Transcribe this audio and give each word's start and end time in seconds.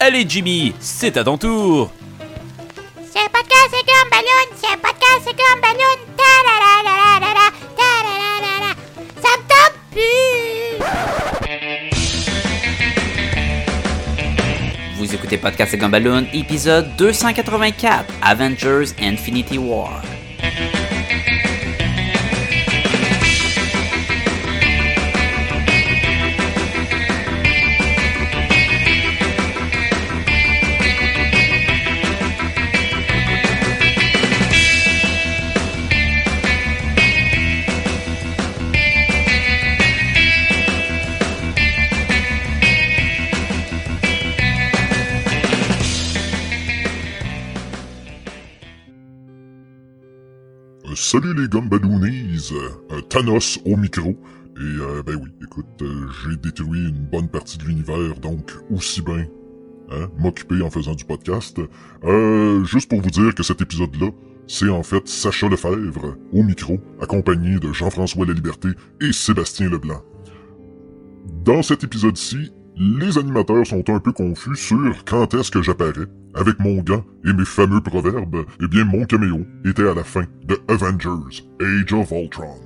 Allez 0.00 0.24
Jimmy, 0.28 0.74
c'est 0.80 1.16
à 1.16 1.24
ton 1.24 1.38
tour. 1.38 1.90
C'est 3.12 3.28
podcast, 3.30 3.70
c'est 3.70 3.86
comme 3.86 4.10
ballon. 4.10 4.46
C'est 4.56 4.76
podcast, 4.76 5.20
c'est 5.24 5.36
comme 5.36 5.60
ballon. 5.60 5.96
Ta 6.16 6.22
la 6.46 6.56
la 6.64 6.72
la 6.84 6.94
la 7.20 7.30
la 7.34 7.46
ta 7.78 7.90
la 8.04 8.14
la 8.20 8.28
la 8.44 8.54
la. 8.66 8.72
Ça 9.22 9.30
me 9.38 9.42
tente 9.48 9.76
plus. 9.92 10.74
Vous 14.98 15.08
écoutez 15.14 15.38
Podcast 15.38 15.74
et 15.74 15.76
Gumballoon, 15.78 16.26
épisode 16.32 16.96
284, 16.96 18.04
Avengers 18.22 18.92
Infinity 19.00 19.58
War. 19.58 20.02
Salut 51.14 51.32
les 51.40 51.46
Gumballoonies, 51.46 52.50
euh, 52.90 53.00
Thanos 53.02 53.60
au 53.64 53.76
micro. 53.76 54.16
Et 54.56 54.60
euh, 54.60 55.00
ben 55.06 55.14
oui, 55.14 55.30
écoute, 55.44 55.66
euh, 55.82 56.08
j'ai 56.24 56.34
détruit 56.34 56.88
une 56.88 57.06
bonne 57.06 57.28
partie 57.28 57.56
de 57.56 57.62
l'univers, 57.62 58.18
donc 58.20 58.50
aussi 58.68 59.00
bien 59.00 59.24
hein, 59.92 60.08
m'occuper 60.18 60.60
en 60.60 60.70
faisant 60.70 60.96
du 60.96 61.04
podcast. 61.04 61.60
Euh, 62.02 62.64
juste 62.64 62.90
pour 62.90 63.00
vous 63.00 63.10
dire 63.10 63.32
que 63.32 63.44
cet 63.44 63.62
épisode-là, 63.62 64.08
c'est 64.48 64.68
en 64.68 64.82
fait 64.82 65.06
Sacha 65.06 65.48
Lefebvre 65.48 66.16
au 66.32 66.42
micro, 66.42 66.80
accompagné 67.00 67.60
de 67.60 67.72
Jean-François 67.72 68.26
Laliberté 68.26 68.70
et 69.00 69.12
Sébastien 69.12 69.70
Leblanc. 69.70 70.02
Dans 71.44 71.62
cet 71.62 71.84
épisode-ci, 71.84 72.50
les 72.76 73.18
animateurs 73.18 73.66
sont 73.66 73.88
un 73.88 74.00
peu 74.00 74.12
confus 74.12 74.56
sur 74.56 75.04
quand 75.04 75.32
est-ce 75.34 75.50
que 75.50 75.62
j'apparais. 75.62 76.06
Avec 76.34 76.58
mon 76.58 76.82
gant 76.82 77.04
et 77.24 77.32
mes 77.32 77.44
fameux 77.44 77.80
proverbes, 77.80 78.44
eh 78.60 78.66
bien 78.66 78.84
mon 78.84 79.04
caméo 79.04 79.46
était 79.64 79.88
à 79.88 79.94
la 79.94 80.02
fin 80.02 80.24
de 80.44 80.58
Avengers 80.66 81.44
Age 81.60 81.92
of 81.92 82.10
Ultron. 82.10 82.56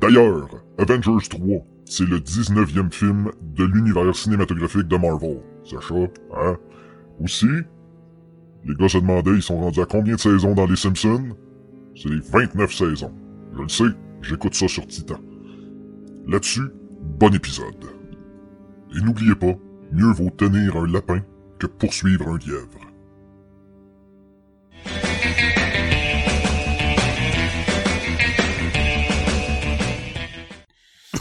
D'ailleurs, 0.00 0.48
Avengers 0.78 1.28
3, 1.30 1.40
c'est 1.84 2.08
le 2.08 2.18
19e 2.18 2.92
film 2.92 3.30
de 3.42 3.64
l'univers 3.64 4.14
cinématographique 4.16 4.88
de 4.88 4.96
Marvel. 4.96 5.40
Sacha, 5.64 5.94
hein? 6.36 6.56
Aussi, 7.22 7.46
les 8.64 8.74
gars 8.74 8.88
se 8.88 8.98
demandaient 8.98 9.34
ils 9.34 9.42
sont 9.42 9.60
rendus 9.60 9.80
à 9.80 9.86
combien 9.86 10.16
de 10.16 10.20
saisons 10.20 10.54
dans 10.54 10.66
Les 10.66 10.76
Simpsons? 10.76 11.36
C'est 11.94 12.08
les 12.08 12.20
29 12.20 12.72
saisons. 12.72 13.14
Je 13.56 13.62
le 13.62 13.68
sais, 13.68 13.96
j'écoute 14.22 14.54
ça 14.54 14.66
sur 14.66 14.86
Titan. 14.86 15.18
Là-dessus, 16.26 16.68
bon 17.18 17.32
épisode. 17.32 17.97
Et 18.98 19.00
n'oubliez 19.00 19.36
pas, 19.36 19.54
mieux 19.92 20.12
vaut 20.12 20.30
tenir 20.30 20.76
un 20.76 20.90
lapin 20.90 21.22
que 21.60 21.68
poursuivre 21.68 22.30
un 22.30 22.38
lièvre. 22.38 22.80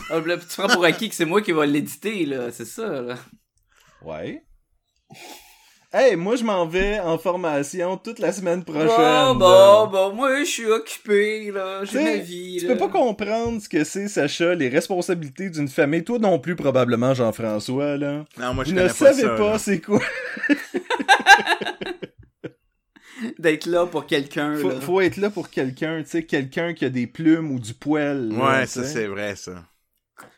Ah, 0.09 0.19
là, 0.25 0.37
tu 0.37 0.47
prends 0.57 0.67
pour 0.69 0.85
acquis 0.85 1.09
que 1.09 1.15
c'est 1.15 1.25
moi 1.25 1.43
qui 1.43 1.51
va 1.51 1.67
l'éditer, 1.67 2.25
là, 2.25 2.51
c'est 2.51 2.65
ça, 2.65 3.01
là. 3.01 3.15
Ouais. 4.01 4.43
Hey, 5.99 6.15
moi 6.15 6.35
je 6.35 6.43
m'en 6.43 6.67
vais 6.67 6.99
en 6.99 7.17
formation 7.17 7.97
toute 7.97 8.19
la 8.19 8.31
semaine 8.31 8.63
prochaine. 8.63 8.85
Bon, 8.85 9.33
bon, 9.33 9.87
bon, 9.87 10.13
moi, 10.13 10.41
je 10.43 10.45
suis 10.45 10.67
occupé, 10.67 11.49
là, 11.51 11.83
j'ai 11.85 12.03
ma 12.03 12.15
vie, 12.17 12.57
Tu 12.59 12.67
là. 12.67 12.73
peux 12.75 12.81
pas 12.81 12.89
comprendre 12.89 13.59
ce 13.59 13.67
que 13.67 13.83
c'est, 13.83 14.07
Sacha, 14.07 14.53
les 14.53 14.69
responsabilités 14.69 15.49
d'une 15.49 15.67
famille. 15.67 16.03
Toi 16.03 16.19
non 16.19 16.37
plus, 16.37 16.55
probablement, 16.55 17.15
Jean-François, 17.15 17.97
là. 17.97 18.25
Non, 18.37 18.53
moi, 18.53 18.63
je 18.63 18.75
ne 18.75 18.87
connais 18.87 19.37
pas 19.37 19.57
c'est 19.57 19.81
quoi. 19.81 19.99
D'être 23.39 23.65
là 23.65 23.87
pour 23.87 24.05
quelqu'un, 24.05 24.55
Faut, 24.57 24.69
là. 24.69 24.79
faut 24.79 25.01
être 25.01 25.17
là 25.17 25.31
pour 25.31 25.49
quelqu'un, 25.49 26.03
tu 26.03 26.09
sais, 26.11 26.23
quelqu'un 26.23 26.75
qui 26.75 26.85
a 26.85 26.89
des 26.89 27.07
plumes 27.07 27.49
ou 27.49 27.59
du 27.59 27.73
poil. 27.73 28.31
Ouais, 28.31 28.67
ça, 28.67 28.83
c'est 28.83 29.07
vrai, 29.07 29.35
ça. 29.35 29.63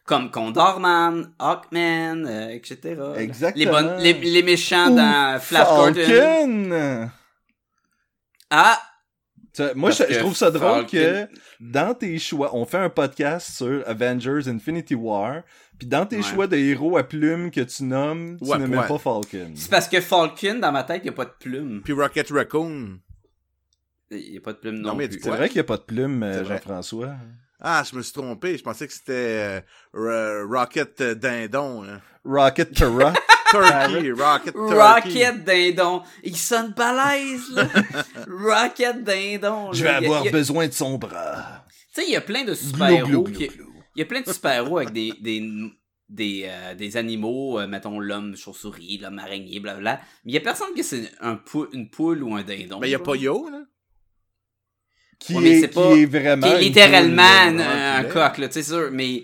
Comme 0.09 0.31
Condorman, 0.31 1.33
Hawkman, 1.37 2.25
euh, 2.25 2.49
etc. 2.49 2.79
Exactement. 3.17 3.59
Les, 3.59 3.65
bonnes, 3.67 3.97
les, 4.01 4.13
les 4.13 4.41
méchants 4.41 4.91
Ou 4.91 4.95
dans 4.95 5.39
Flash 5.39 5.67
Gordon. 5.67 5.93
Falcon! 5.93 7.09
Ah! 8.49 8.79
Moi, 9.75 9.91
je, 9.91 10.17
trouve 10.17 10.35
ça 10.35 10.49
drôle 10.49 10.87
Falcon- 10.87 10.87
que 10.89 11.27
dans 11.59 11.93
tes 11.93 12.17
choix, 12.17 12.55
on 12.55 12.65
fait 12.65 12.77
un 12.79 12.89
podcast 12.89 13.51
sur 13.55 13.83
Avengers 13.87 14.47
Infinity 14.47 14.95
War, 14.95 15.43
puis 15.77 15.87
dans 15.87 16.07
tes 16.07 16.17
Ouais. 16.17 16.23
choix 16.23 16.47
de 16.47 16.57
héros 16.57 16.97
à 16.97 17.03
plumes 17.03 17.51
que 17.51 17.61
tu 17.61 17.83
nommes, 17.83 18.37
tu 18.41 18.49
Ouais, 18.49 18.57
ne 18.57 18.65
mets 18.65 18.77
ouais. 18.77 18.87
pas 18.87 18.97
Falcon. 18.97 19.51
C'est 19.53 19.69
parce 19.69 19.87
que 19.87 20.01
Falcon, 20.01 20.55
dans 20.59 20.71
ma 20.71 20.83
tête, 20.83 21.01
il 21.03 21.07
n'y 21.07 21.09
a 21.09 21.13
pas 21.13 21.25
de 21.25 21.33
plume. 21.39 21.81
Puis 21.83 21.93
Rocket 21.93 22.31
Raccoon. 22.31 22.97
Il 24.09 24.31
n'y 24.31 24.37
a 24.37 24.41
pas 24.41 24.53
de 24.53 24.57
plume 24.57 24.75
non, 24.79 24.89
Non, 24.89 24.95
mais 24.95 25.07
plus. 25.07 25.17
du 25.17 25.23
C'est 25.23 25.29
Ouais. 25.29 25.37
vrai 25.37 25.47
qu'il 25.49 25.57
n'y 25.57 25.61
a 25.61 25.65
pas 25.65 25.77
de 25.77 25.83
plumes, 25.83 26.23
euh. 26.23 26.43
Jean-François. 26.45 27.13
Ah, 27.61 27.83
je 27.89 27.95
me 27.95 28.01
suis 28.01 28.13
trompé. 28.13 28.57
Je 28.57 28.63
pensais 28.63 28.87
que 28.87 28.93
c'était 28.93 29.63
euh, 29.95 30.45
Rocket 30.49 31.01
Dindon. 31.01 31.83
Là. 31.83 32.01
Rocket 32.23 32.73
Terra. 32.73 33.13
Turkey, 33.51 34.11
Rocket 34.11 34.53
Turkey. 34.53 34.75
Rocket 34.75 35.43
Dindon. 35.43 36.03
Il 36.23 36.37
sonne 36.37 36.71
balèze, 36.77 37.49
là. 37.51 37.67
Rocket 38.27 39.03
Dindon. 39.03 39.73
Je 39.73 39.83
vais 39.83 39.89
avoir 39.89 40.25
a- 40.25 40.29
besoin 40.29 40.67
de 40.67 40.73
son 40.73 40.97
bras. 40.97 41.65
Tu 41.93 42.01
sais, 42.01 42.07
il 42.07 42.13
y 42.13 42.15
a 42.15 42.21
plein 42.21 42.43
de 42.43 42.53
super-héros. 42.53 43.23
qui-. 43.23 43.49
Il 43.95 43.99
y 43.99 44.01
a 44.03 44.05
plein 44.05 44.21
de 44.21 44.31
super-héros 44.31 44.77
avec 44.77 44.91
des, 44.93 45.13
des, 45.19 45.43
des, 46.07 46.45
euh, 46.47 46.75
des 46.75 46.95
animaux, 46.95 47.59
euh, 47.59 47.67
mettons 47.67 47.99
l'homme 47.99 48.37
chauve-souris, 48.37 48.99
l'homme 49.01 49.17
araignée, 49.19 49.59
blablabla. 49.59 49.99
Mais 50.23 50.31
il 50.31 50.35
y 50.35 50.37
a 50.37 50.41
personne 50.41 50.73
qui 50.75 50.83
c'est 50.83 51.11
un 51.19 51.35
pou- 51.35 51.67
une 51.73 51.89
poule 51.89 52.21
ou 52.23 52.35
un 52.35 52.43
dindon. 52.43 52.79
Mais 52.79 52.87
il 52.87 52.91
y 52.91 52.95
a 52.95 52.99
pas 52.99 53.15
Yo, 53.15 53.49
là. 53.49 53.63
Qui, 55.19 55.35
Ouais, 55.35 55.49
est, 55.49 55.69
qui 55.69 55.79
est 55.79 56.05
vraiment. 56.05 56.47
Qui 56.47 56.53
est 56.53 56.59
littéralement 56.61 57.21
un, 57.23 58.03
coq, 58.05 58.37
là, 58.37 58.47
tu 58.47 58.53
sais, 58.53 58.63
sûr. 58.63 58.89
Mais 58.91 59.23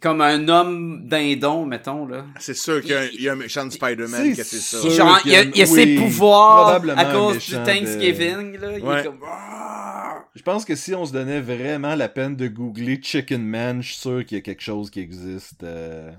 comme 0.00 0.20
un 0.20 0.48
homme 0.48 1.08
dindon, 1.08 1.64
mettons, 1.64 2.06
là. 2.06 2.26
C'est 2.40 2.56
sûr 2.56 2.80
qu'il 2.82 2.90
y 2.90 2.94
a 2.94 3.00
un, 3.00 3.06
il 3.06 3.22
y 3.22 3.28
a 3.28 3.32
un 3.32 3.36
méchant 3.36 3.64
de 3.64 3.70
Spider-Man 3.70 4.34
C'est 4.34 4.42
que 4.42 4.42
c'est 4.42 4.58
ça. 4.58 4.88
Genre, 4.88 5.20
il 5.24 5.32
y 5.32 5.36
a, 5.36 5.42
il 5.44 5.56
y 5.56 5.62
a 5.62 5.64
oui, 5.64 5.74
ses 5.74 5.94
pouvoirs 5.94 6.82
à 6.96 7.04
cause 7.06 7.38
du 7.38 7.52
de- 7.56 7.64
Thanksgiving, 7.64 8.58
là. 8.58 8.72
Il 8.72 8.98
est 8.98 9.04
comme... 9.04 9.20
Ah! 9.26 10.24
Je 10.34 10.42
pense 10.42 10.64
que 10.64 10.74
si 10.74 10.94
on 10.94 11.06
se 11.06 11.12
donnait 11.12 11.40
vraiment 11.40 11.94
la 11.94 12.08
peine 12.08 12.34
de 12.34 12.48
googler 12.48 13.00
Chicken 13.00 13.42
Man, 13.42 13.80
je 13.82 13.92
suis 13.92 14.00
sûr 14.00 14.26
qu'il 14.26 14.36
y 14.36 14.40
a 14.40 14.42
quelque 14.42 14.62
chose 14.62 14.90
qui 14.90 14.98
existe. 15.00 15.62
euh. 15.62 16.10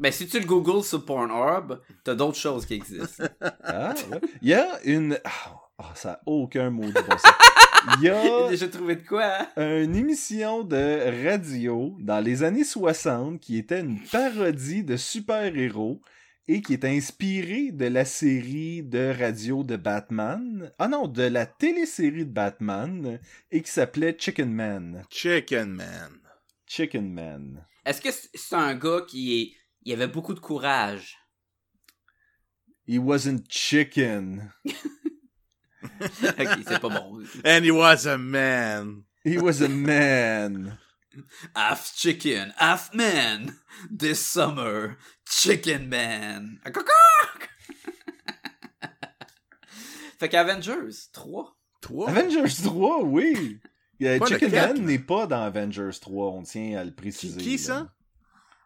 Ben, 0.00 0.10
si 0.10 0.26
tu 0.26 0.40
le 0.40 0.44
googles 0.44 0.82
sur 0.82 1.04
Pornhub, 1.04 1.78
t'as 2.02 2.16
d'autres 2.16 2.36
choses 2.38 2.66
qui 2.66 2.74
existent. 2.74 3.24
Ah, 3.62 3.94
ouais. 4.10 4.18
Il 4.42 4.48
y 4.48 4.54
a 4.54 4.66
une. 4.84 5.18
Ah, 5.24 5.30
ah, 5.78 5.92
ça 5.94 6.12
a 6.12 6.20
aucun 6.26 6.70
mot 6.70 6.86
de 6.86 6.92
bon 6.92 7.18
sens. 7.18 7.32
Il 7.98 8.04
y 8.04 8.06
J'ai 8.06 8.10
a 8.10 8.48
déjà 8.48 8.68
trouvé 8.68 8.96
de 8.96 9.06
quoi, 9.06 9.48
hein? 9.56 9.82
une 9.82 9.96
émission 9.96 10.62
de 10.62 11.24
radio 11.26 11.96
dans 12.00 12.20
les 12.20 12.42
années 12.42 12.64
60 12.64 13.40
qui 13.40 13.58
était 13.58 13.80
une 13.80 14.00
parodie 14.00 14.84
de 14.84 14.96
super-héros 14.96 16.00
et 16.46 16.62
qui 16.62 16.74
est 16.74 16.84
inspirée 16.84 17.72
de 17.72 17.86
la 17.86 18.04
série 18.04 18.82
de 18.82 19.14
radio 19.18 19.64
de 19.64 19.76
Batman. 19.76 20.72
Ah 20.78 20.88
non, 20.88 21.08
de 21.08 21.22
la 21.22 21.46
télésérie 21.46 22.24
de 22.26 22.30
Batman 22.32 23.18
et 23.50 23.62
qui 23.62 23.70
s'appelait 23.70 24.16
Chicken 24.18 24.52
Man. 24.52 25.04
Chicken 25.10 25.70
Man. 25.70 26.20
Chicken 26.66 27.12
Man. 27.12 27.66
Est-ce 27.84 28.00
que 28.00 28.10
c'est 28.10 28.28
c'est 28.34 28.54
un 28.56 28.74
gars 28.74 29.02
qui 29.06 29.40
est... 29.40 29.52
Il 29.82 29.92
avait 29.94 30.08
beaucoup 30.08 30.34
de 30.34 30.40
courage? 30.40 31.18
He 32.86 32.98
wasn't 32.98 33.42
chicken. 33.48 34.50
ok, 36.00 36.48
c'est 36.66 36.80
pas 36.80 36.88
bon. 36.88 37.22
And 37.44 37.64
he 37.64 37.70
was 37.70 38.06
a 38.06 38.18
man. 38.18 39.04
He 39.24 39.38
was 39.38 39.62
a 39.62 39.68
man. 39.68 40.78
Half 41.54 41.94
chicken, 41.94 42.52
half 42.56 42.92
man. 42.92 43.56
This 43.90 44.20
summer, 44.20 44.96
chicken 45.28 45.88
man. 45.88 46.60
Ah, 46.64 46.70
fait 50.18 50.28
qu'Avengers 50.28 51.10
3. 51.12 51.56
Trois? 51.80 52.08
Avengers 52.08 52.62
3, 52.62 53.04
oui. 53.04 53.60
Pas 54.00 54.26
Chicken 54.26 54.50
Man 54.50 54.84
n'est 54.84 54.98
pas 54.98 55.26
dans 55.26 55.42
Avengers 55.42 55.98
3, 56.00 56.30
on 56.30 56.42
tient 56.42 56.78
à 56.78 56.84
le 56.84 56.92
préciser. 56.92 57.40
qui 57.40 57.58
ça? 57.58 57.92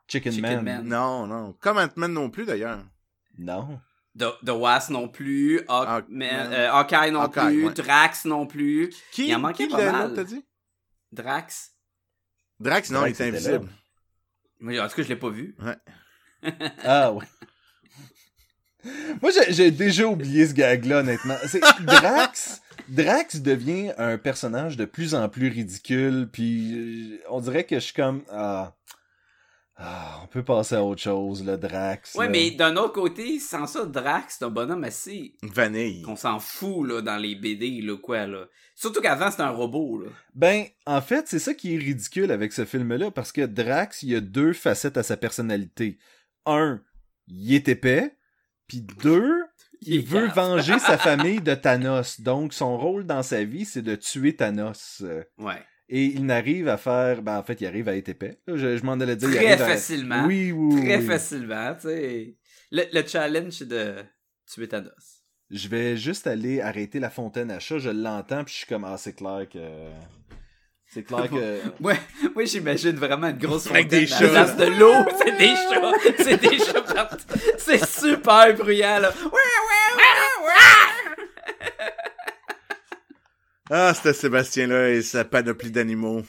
Chicken, 0.09 0.33
Chicken 0.33 0.63
Man. 0.63 0.65
Man. 0.65 0.89
Non, 0.89 1.27
non. 1.27 1.55
Comme 1.61 1.79
Ant-Man 1.79 2.13
non 2.13 2.31
plus, 2.31 2.47
d'ailleurs. 2.47 2.83
Non. 3.39 3.79
The, 4.19 4.45
The 4.45 4.51
Wasp 4.51 4.91
non 4.91 5.09
plus. 5.09 5.61
Hawk- 5.69 6.07
Man- 6.09 6.53
euh, 6.53 6.71
Hawkeye 6.73 7.11
non 7.13 7.21
Hawkeye, 7.23 7.41
plus. 7.53 7.67
ouais. 7.67 7.75
Drax 7.75 8.25
non 8.25 8.47
plus. 8.47 8.91
Qui, 9.13 9.29
Il 9.29 9.35
en 9.37 9.39
manquait 9.41 9.67
qui 9.69 9.73
pas 9.75 9.85
le- 9.85 9.93
mal. 9.93 10.15
t'as 10.15 10.25
dit? 10.25 10.45
Drax. 11.13 11.73
Drax, 12.61 12.91
non, 12.91 13.01
Drax 13.01 13.19
il 13.19 13.23
est 13.25 13.29
était 13.29 13.37
invisible. 13.39 13.69
Mais 14.61 14.81
en 14.81 14.89
tout 14.89 14.97
cas, 14.97 15.03
je 15.03 15.09
l'ai 15.09 15.17
pas 15.17 15.31
vu. 15.31 15.57
Ah, 16.85 17.13
ouais. 17.13 17.25
Moi, 19.21 19.31
j'ai- 19.51 19.71
déjà 19.73 20.07
oublié 20.07 20.47
ce 20.47 20.55
gag-là, 20.55 20.99
honnêtement. 21.01 21.35
Drax. 21.81 22.61
Drax 22.89 23.37
devient 23.41 23.93
un 23.99 24.17
personnage 24.19 24.77
de 24.77 24.85
plus 24.85 25.15
en 25.15 25.29
plus 25.29 25.49
ridicule, 25.49 26.29
puis 26.33 26.75
euh, 27.17 27.19
on 27.29 27.41
dirait 27.41 27.65
que 27.65 27.75
je 27.75 27.81
suis 27.81 27.93
comme 27.93 28.23
ah, 28.31 28.73
ah, 29.81 30.21
on 30.25 30.27
peut 30.27 30.43
passer 30.43 30.75
à 30.75 30.83
autre 30.83 31.01
chose, 31.01 31.45
le 31.45 31.57
Drax. 31.57 32.17
Ouais, 32.17 32.25
là. 32.25 32.33
mais 32.33 32.51
d'un 32.51 32.77
autre 32.77 32.95
côté, 32.95 33.39
sans 33.39 33.69
ça, 33.69 33.87
Drax, 33.87 34.37
c'est 34.39 34.45
un 34.45 34.51
bonhomme 34.51 34.83
assez. 34.83 35.37
Vanille. 35.43 36.03
qu'on 36.03 36.17
s'en 36.17 36.41
fout, 36.41 36.85
là, 36.85 37.01
dans 37.01 37.17
les 37.17 37.37
BD, 37.37 37.81
là, 37.81 37.97
quoi, 37.97 38.27
là. 38.27 38.47
Surtout 38.75 39.01
qu'avant, 39.01 39.31
c'était 39.31 39.45
un 39.45 39.51
robot, 39.51 40.01
là. 40.01 40.11
Ben, 40.35 40.65
en 40.85 41.01
fait, 41.01 41.29
c'est 41.29 41.39
ça 41.39 41.55
qui 41.55 41.75
est 41.77 41.79
ridicule 41.79 42.33
avec 42.33 42.53
ce 42.53 42.65
film-là, 42.65 43.13
parce 43.13 43.31
que 43.31 43.47
Drax, 43.47 44.03
il 44.03 44.11
y 44.11 44.17
a 44.17 44.21
deux 44.21 44.53
facettes 44.53 44.97
à 44.97 45.05
sa 45.05 45.17
personnalité. 45.17 45.99
Un, 46.45 46.83
il 47.29 47.55
est 47.55 47.69
épais, 47.69 48.17
puis 48.67 48.81
deux, 48.81 49.45
il, 49.83 49.99
est 49.99 50.07
veut 50.07 50.27
venger 50.27 50.81
sa 50.81 50.99
famille 50.99 51.41
de 51.41 51.55
Thanos. 51.55 52.21
Donc, 52.21 52.53
son 52.53 52.77
rôle 52.77 53.07
dans 53.07 53.23
sa 53.23 53.45
vie, 53.45 53.65
c'est 53.65 53.83
de 53.83 53.95
tuer 53.95 54.35
Thanos. 54.35 55.05
Ouais. 55.39 55.63
Et 55.91 56.05
il 56.05 56.27
n'arrive 56.27 56.69
à 56.69 56.77
faire... 56.77 57.23
Ben, 57.23 57.39
en 57.39 57.43
fait, 57.43 57.61
il 57.63 57.67
arrive 57.67 57.89
à 57.89 57.97
être 57.97 58.09
épais. 58.11 58.39
Là, 58.47 58.57
Je, 58.57 58.77
je 58.77 58.85
m'en 58.85 58.93
allais 58.95 59.17
dire... 59.17 59.31
il 59.31 59.37
Très 59.37 59.53
à- 59.53 59.67
facilement. 59.69 60.27
Oui, 60.27 60.53
oui, 60.53 60.83
Très 60.85 60.99
oui. 60.99 61.07
facilement, 61.07 61.75
tu 61.75 61.89
sais. 61.89 62.37
Le, 62.71 62.83
le 62.93 63.07
challenge, 63.07 63.53
c'est 63.53 63.69
de 63.69 63.95
tuer 64.47 64.69
Thanos. 64.69 65.23
Je 65.51 65.67
vais 65.69 65.97
juste 65.97 66.27
aller 66.27 66.61
arrêter 66.61 67.01
la 67.01 67.09
fontaine 67.09 67.51
à 67.51 67.59
chat, 67.59 67.79
je 67.79 67.89
l'entends, 67.89 68.45
puis 68.45 68.53
je 68.53 68.59
suis 68.59 68.67
comme... 68.67 68.85
Ah, 68.85 68.97
c'est 68.99 69.15
clair 69.15 69.47
que... 69.51 69.59
C'est 70.91 71.03
clair 71.05 71.29
que... 71.31 71.59
Ouais, 71.83 71.99
moi 72.35 72.45
j'imagine 72.45 72.97
vraiment 72.97 73.29
une 73.29 73.39
grosse 73.39 73.67
Avec 73.71 73.85
fontaine 73.85 74.01
des 74.01 74.07
chats. 74.07 74.23
la 74.25 74.45
place 74.45 74.57
de 74.59 74.65
l'eau, 74.79 74.93
c'est 75.19 75.39
des 75.39 75.55
chats, 75.55 75.93
c'est 76.19 76.41
des 76.41 76.59
chats 76.59 76.83
partout. 76.83 77.25
C'est 77.57 77.85
super 77.87 78.55
bruyant 78.55 78.99
là. 79.01 79.11
Ouais, 79.11 79.31
ouais, 79.33 80.03
ouais. 80.47 81.93
Ah, 83.71 83.93
c'était 83.95 84.13
Sébastien-là 84.15 84.91
et 84.91 85.03
sa 85.03 85.25
panoplie 85.25 85.71
d'animaux. 85.71 86.23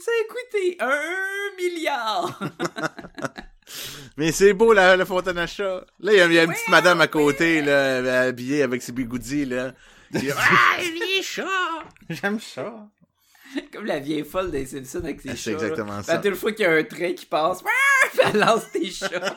Ça 0.00 0.10
a 0.10 0.24
coûté 0.32 0.76
un 0.80 1.56
milliard. 1.56 2.40
Mais 4.16 4.32
c'est 4.32 4.52
beau, 4.52 4.72
la, 4.72 4.96
la 4.96 5.04
fontaine 5.04 5.38
à 5.38 5.46
chat. 5.46 5.84
Là, 6.00 6.12
il 6.12 6.18
y 6.18 6.20
a, 6.20 6.26
il 6.26 6.32
y 6.32 6.38
a 6.38 6.44
une 6.44 6.52
petite 6.52 6.68
madame 6.68 7.00
à 7.00 7.08
côté, 7.08 7.60
là, 7.62 8.22
habillée 8.22 8.62
avec 8.62 8.82
ses 8.82 8.92
bigoudis, 8.92 9.44
là. 9.46 9.72
Ah, 10.14 10.78
les 10.80 11.22
chats! 11.22 11.44
J'aime 12.08 12.38
ça. 12.40 12.88
Comme 13.72 13.86
la 13.86 13.98
vieille 13.98 14.24
folle 14.24 14.50
des 14.52 14.64
Simpsons 14.66 15.00
avec 15.04 15.20
ses 15.20 15.30
Ah, 15.30 15.32
chats. 15.34 15.42
c'est 15.42 15.52
exactement 15.52 15.96
là. 15.96 16.02
ça. 16.04 16.12
À 16.14 16.18
toute 16.18 16.36
fois 16.36 16.52
qu'il 16.52 16.64
y 16.64 16.68
a 16.68 16.72
un 16.72 16.84
train 16.84 17.12
qui 17.12 17.26
passe, 17.26 17.62
elle 18.24 18.38
lance 18.38 18.70
des 18.72 18.90
chats. 18.90 19.36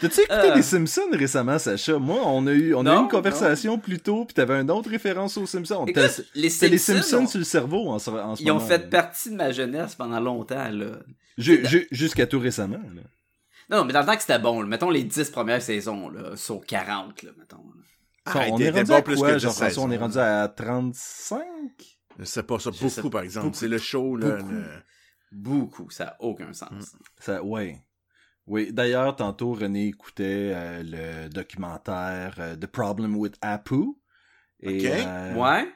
T'as-tu 0.00 0.20
écouté 0.20 0.50
Euh. 0.50 0.54
les 0.54 0.62
Simpsons 0.62 1.08
récemment, 1.12 1.58
Sacha? 1.58 1.98
Moi, 1.98 2.20
on 2.24 2.46
a 2.46 2.52
eu, 2.52 2.74
on 2.74 2.84
a 2.86 2.94
eu 2.94 2.98
une 3.02 3.08
conversation 3.08 3.78
plus 3.78 3.98
tôt, 4.00 4.24
puis 4.24 4.34
t'avais 4.34 4.60
une 4.60 4.70
autre 4.70 4.90
référence 4.90 5.36
aux 5.36 5.46
Simpsons. 5.46 5.84
Écoute, 5.86 6.22
les 6.34 6.50
C'était 6.50 6.68
les 6.68 6.78
Simpsons, 6.78 7.02
Simpsons 7.02 7.24
ont- 7.24 7.26
sur 7.28 7.38
le 7.38 7.44
cerveau 7.44 7.88
en 7.90 7.98
ce, 7.98 8.10
en 8.10 8.36
ce 8.36 8.42
ils 8.42 8.50
ont 8.50 8.60
fait 8.60 8.78
là. 8.78 8.88
partie 8.88 9.30
de 9.30 9.36
ma 9.36 9.52
jeunesse 9.52 9.94
pendant 9.94 10.20
longtemps 10.20 10.68
là. 10.70 10.98
Ju- 11.38 11.64
ju- 11.66 11.88
Jusqu'à 11.90 12.26
tout 12.26 12.38
récemment. 12.38 12.78
là. 12.94 13.02
Non, 13.70 13.84
mais 13.84 13.92
dans 13.92 14.00
le 14.00 14.06
temps 14.06 14.14
que 14.14 14.20
c'était 14.20 14.38
bon, 14.38 14.60
là, 14.60 14.66
mettons 14.68 14.90
les 14.90 15.04
10 15.04 15.30
premières 15.30 15.62
saisons, 15.62 16.08
là, 16.10 16.36
sur 16.36 16.60
40, 16.66 17.22
là, 17.22 17.30
mettons. 17.38 17.56
là. 17.56 17.82
Ah, 18.26 18.46
on 18.50 18.58
est 18.58 18.70
rendu 18.70 18.84
bon 18.84 18.94
à 18.94 19.02
plus 19.02 19.16
quoi, 19.16 19.32
que 19.32 19.38
Jean-François? 19.38 19.68
16, 19.70 19.78
On 19.78 19.90
est 19.90 19.96
rendu 19.96 20.18
à 20.18 20.48
35? 20.48 21.42
Je 22.18 22.24
sais 22.24 22.42
pas 22.42 22.58
ça 22.58 22.70
beaucoup, 22.70 22.88
sais 22.88 23.02
par 23.10 23.22
exemple. 23.22 23.50
C'est 23.56 23.68
le 23.68 23.78
show, 23.78 24.16
là. 24.16 24.36
Beaucoup. 24.36 24.50
le- 24.52 24.64
Beaucoup, 25.32 25.90
ça 25.90 26.04
n'a 26.04 26.16
aucun 26.20 26.52
sens. 26.52 26.70
Ça, 27.18 27.42
ouais. 27.42 27.80
Oui, 28.46 28.72
d'ailleurs, 28.72 29.16
tantôt, 29.16 29.54
René 29.54 29.86
écoutait 29.86 30.52
euh, 30.54 30.82
le 30.82 31.28
documentaire 31.28 32.34
euh, 32.38 32.56
The 32.56 32.66
Problem 32.66 33.16
with 33.16 33.36
Apu. 33.40 33.96
Et, 34.60 34.86
Ok. 34.88 34.98
euh, 35.06 35.34
Ouais? 35.40 35.68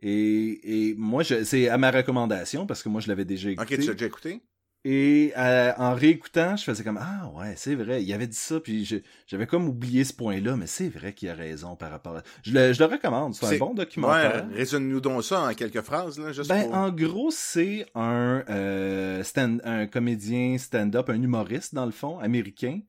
Et, 0.00 0.90
et 0.90 0.94
moi, 0.94 1.22
je, 1.22 1.44
c'est 1.44 1.68
à 1.68 1.78
ma 1.78 1.90
recommandation, 1.90 2.66
parce 2.66 2.82
que 2.82 2.88
moi, 2.88 3.00
je 3.00 3.08
l'avais 3.08 3.24
déjà 3.24 3.50
Ok, 3.50 3.66
écouté. 3.66 3.78
tu 3.78 3.86
l'as 3.88 3.92
déjà 3.94 4.06
écouté? 4.06 4.42
Et 4.86 5.32
euh, 5.38 5.72
en 5.78 5.94
réécoutant, 5.94 6.56
je 6.56 6.64
faisais 6.64 6.84
comme 6.84 6.98
Ah 7.00 7.30
ouais, 7.34 7.54
c'est 7.56 7.74
vrai, 7.74 8.04
il 8.04 8.12
avait 8.12 8.26
dit 8.26 8.36
ça, 8.36 8.60
puis 8.60 8.86
j'avais 9.26 9.46
comme 9.46 9.66
oublié 9.66 10.04
ce 10.04 10.12
point-là, 10.12 10.56
mais 10.56 10.66
c'est 10.66 10.90
vrai 10.90 11.14
qu'il 11.14 11.30
a 11.30 11.34
raison 11.34 11.74
par 11.74 11.90
rapport 11.90 12.16
à. 12.18 12.22
Je 12.42 12.52
le, 12.52 12.74
je 12.74 12.80
le 12.80 12.84
recommande, 12.84 13.34
c'est 13.34 13.54
un 13.54 13.58
bon 13.58 13.72
documentaire. 13.72 14.46
Ouais, 14.46 14.56
résume-nous 14.56 15.00
donc 15.00 15.24
ça 15.24 15.40
en 15.40 15.54
quelques 15.54 15.80
phrases, 15.80 16.18
là, 16.18 16.32
juste 16.32 16.50
Ben, 16.50 16.64
pour... 16.64 16.74
en 16.74 16.90
gros, 16.90 17.30
c'est 17.30 17.86
un, 17.94 18.44
euh, 18.50 19.22
stand, 19.22 19.62
un 19.64 19.86
comédien 19.86 20.58
stand-up, 20.58 21.08
un 21.08 21.22
humoriste, 21.22 21.74
dans 21.74 21.86
le 21.86 21.92
fond, 21.92 22.18
américain, 22.18 22.80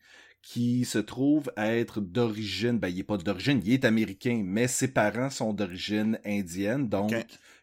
qui 0.41 0.83
se 0.83 0.99
trouve 0.99 1.49
être 1.55 2.01
d'origine, 2.01 2.77
ben, 2.77 2.89
il 2.89 2.99
est 2.99 3.03
pas 3.03 3.15
d'origine, 3.15 3.61
il 3.63 3.71
est 3.71 3.85
américain, 3.85 4.43
mais 4.45 4.67
ses 4.67 4.89
parents 4.89 5.29
sont 5.29 5.53
d'origine 5.53 6.19
indienne, 6.25 6.89
donc. 6.89 7.13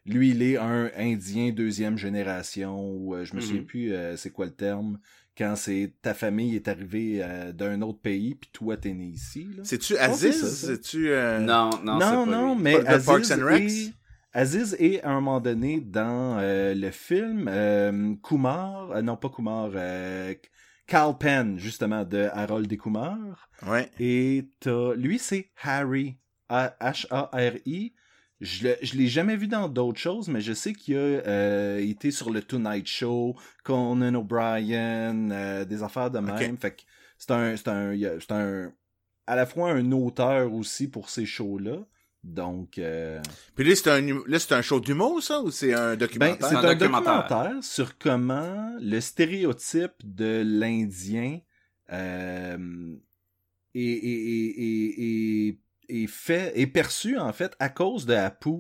Lui, 0.05 0.31
il 0.31 0.43
est 0.43 0.57
un 0.57 0.91
indien 0.97 1.51
deuxième 1.53 1.97
génération, 1.97 2.79
ou 2.81 3.15
euh, 3.15 3.25
je 3.25 3.35
me 3.35 3.41
Mhm. 3.41 3.47
souviens 3.47 3.63
plus 3.63 3.93
euh, 3.93 4.17
c'est 4.17 4.31
quoi 4.31 4.47
le 4.47 4.53
terme, 4.55 4.99
quand 5.39 5.55
c'est 5.57 5.95
ta 6.03 6.13
famille 6.15 6.57
est 6.57 6.69
arrivée 6.69 7.23
euh, 7.23 7.53
d'un 7.53 7.81
autre 7.83 8.01
pays, 8.01 8.35
puis 8.35 8.51
toi, 8.53 8.77
t'es 8.77 8.93
né 8.93 9.07
ici, 9.07 9.47
là. 9.57 9.63
C'est-tu 9.65 9.97
Aziz? 9.97 10.45
C'est-tu... 10.67 11.09
euh, 11.11 11.41
Non, 11.41 11.71
non, 11.83 12.01
c'est 12.01 12.09
Non, 12.17 12.27
pas 12.27 12.33
non, 12.33 12.55
lui. 12.57 12.63
mais 12.63 12.79
de 12.79 12.79
Parks 12.83 13.31
Aziz 13.31 13.33
and 13.33 13.45
Recs? 13.47 13.63
est, 13.63 13.93
Aziz 14.35 14.77
est 14.79 15.03
à 15.03 15.11
un 15.11 15.15
moment 15.21 15.41
donné 15.41 15.81
dans 15.81 16.39
euh, 16.39 16.75
le 16.75 16.91
film 16.91 17.49
euh, 17.49 18.15
Kumar, 18.23 18.91
euh, 18.93 19.03
non 19.03 19.17
pas 19.17 19.29
Kumar, 19.31 19.71
euh, 19.75 20.35
Carl 20.87 21.17
Penn, 21.17 21.59
justement, 21.59 22.05
de 22.05 22.29
Harold 22.33 22.71
et 22.73 22.77
Kumar. 22.77 23.49
Ouais. 23.67 23.91
Et 24.01 24.49
t'as, 24.61 24.95
lui, 24.95 25.19
c'est 25.19 25.51
Harry, 25.63 26.19
A- 26.49 26.75
H-A-R-I. 26.81 27.95
Je 28.43 28.97
l'ai 28.97 29.07
jamais 29.07 29.37
vu 29.37 29.47
dans 29.47 29.69
d'autres 29.69 30.01
choses, 30.01 30.29
mais 30.29 30.41
je 30.41 30.53
sais 30.53 30.73
qu'il 30.73 30.97
a 30.97 30.99
euh, 30.99 31.79
été 31.79 32.11
sur 32.11 32.31
le 32.31 32.43
Tonight 32.43 32.87
Show, 32.89 33.37
Conan 33.63 34.15
O'Brien, 34.17 35.31
euh, 35.31 35.65
des 35.65 35.83
affaires 35.85 36.11
de 36.11 36.19
même. 36.19 36.57
Fait 36.59 36.73
que 36.73 36.83
c'est 37.19 37.31
un, 37.31 37.57
c'est 37.57 37.69
un, 37.69 37.97
c'est 38.21 38.33
un, 38.33 38.73
à 39.29 39.37
la 39.37 39.47
fois 39.47 39.71
un 39.71 39.93
auteur 39.93 40.53
aussi 40.53 40.89
pour 40.89 41.09
ces 41.09 41.25
shows-là. 41.25 41.87
Donc, 42.25 42.79
euh, 42.79 43.21
Puis 43.55 43.65
là, 43.69 43.75
c'est 43.77 43.91
un, 43.91 44.09
hum- 44.09 44.25
là, 44.27 44.39
c'est 44.39 44.55
un 44.55 44.63
show 44.63 44.81
d'humour, 44.81 45.23
ça, 45.23 45.41
ou 45.41 45.51
c'est 45.51 45.73
un 45.75 45.91
ben, 45.91 45.97
documentaire? 45.97 46.49
c'est 46.49 46.55
un 46.57 46.59
un 46.59 46.75
documentaire. 46.75 47.23
documentaire 47.29 47.65
sur 47.65 47.97
comment 47.99 48.77
le 48.81 49.01
stéréotype 49.01 49.95
de 50.05 50.43
l'Indien 50.45 51.41
euh, 51.93 52.95
est, 53.75 53.81
est, 53.81 54.55
est, 54.59 55.49
est, 55.49 55.59
est- 55.93 56.07
fait, 56.07 56.53
est 56.59 56.67
perçu, 56.67 57.19
en 57.19 57.33
fait, 57.33 57.55
à 57.59 57.69
cause 57.69 58.07
de 58.07 58.15
Apu. 58.15 58.51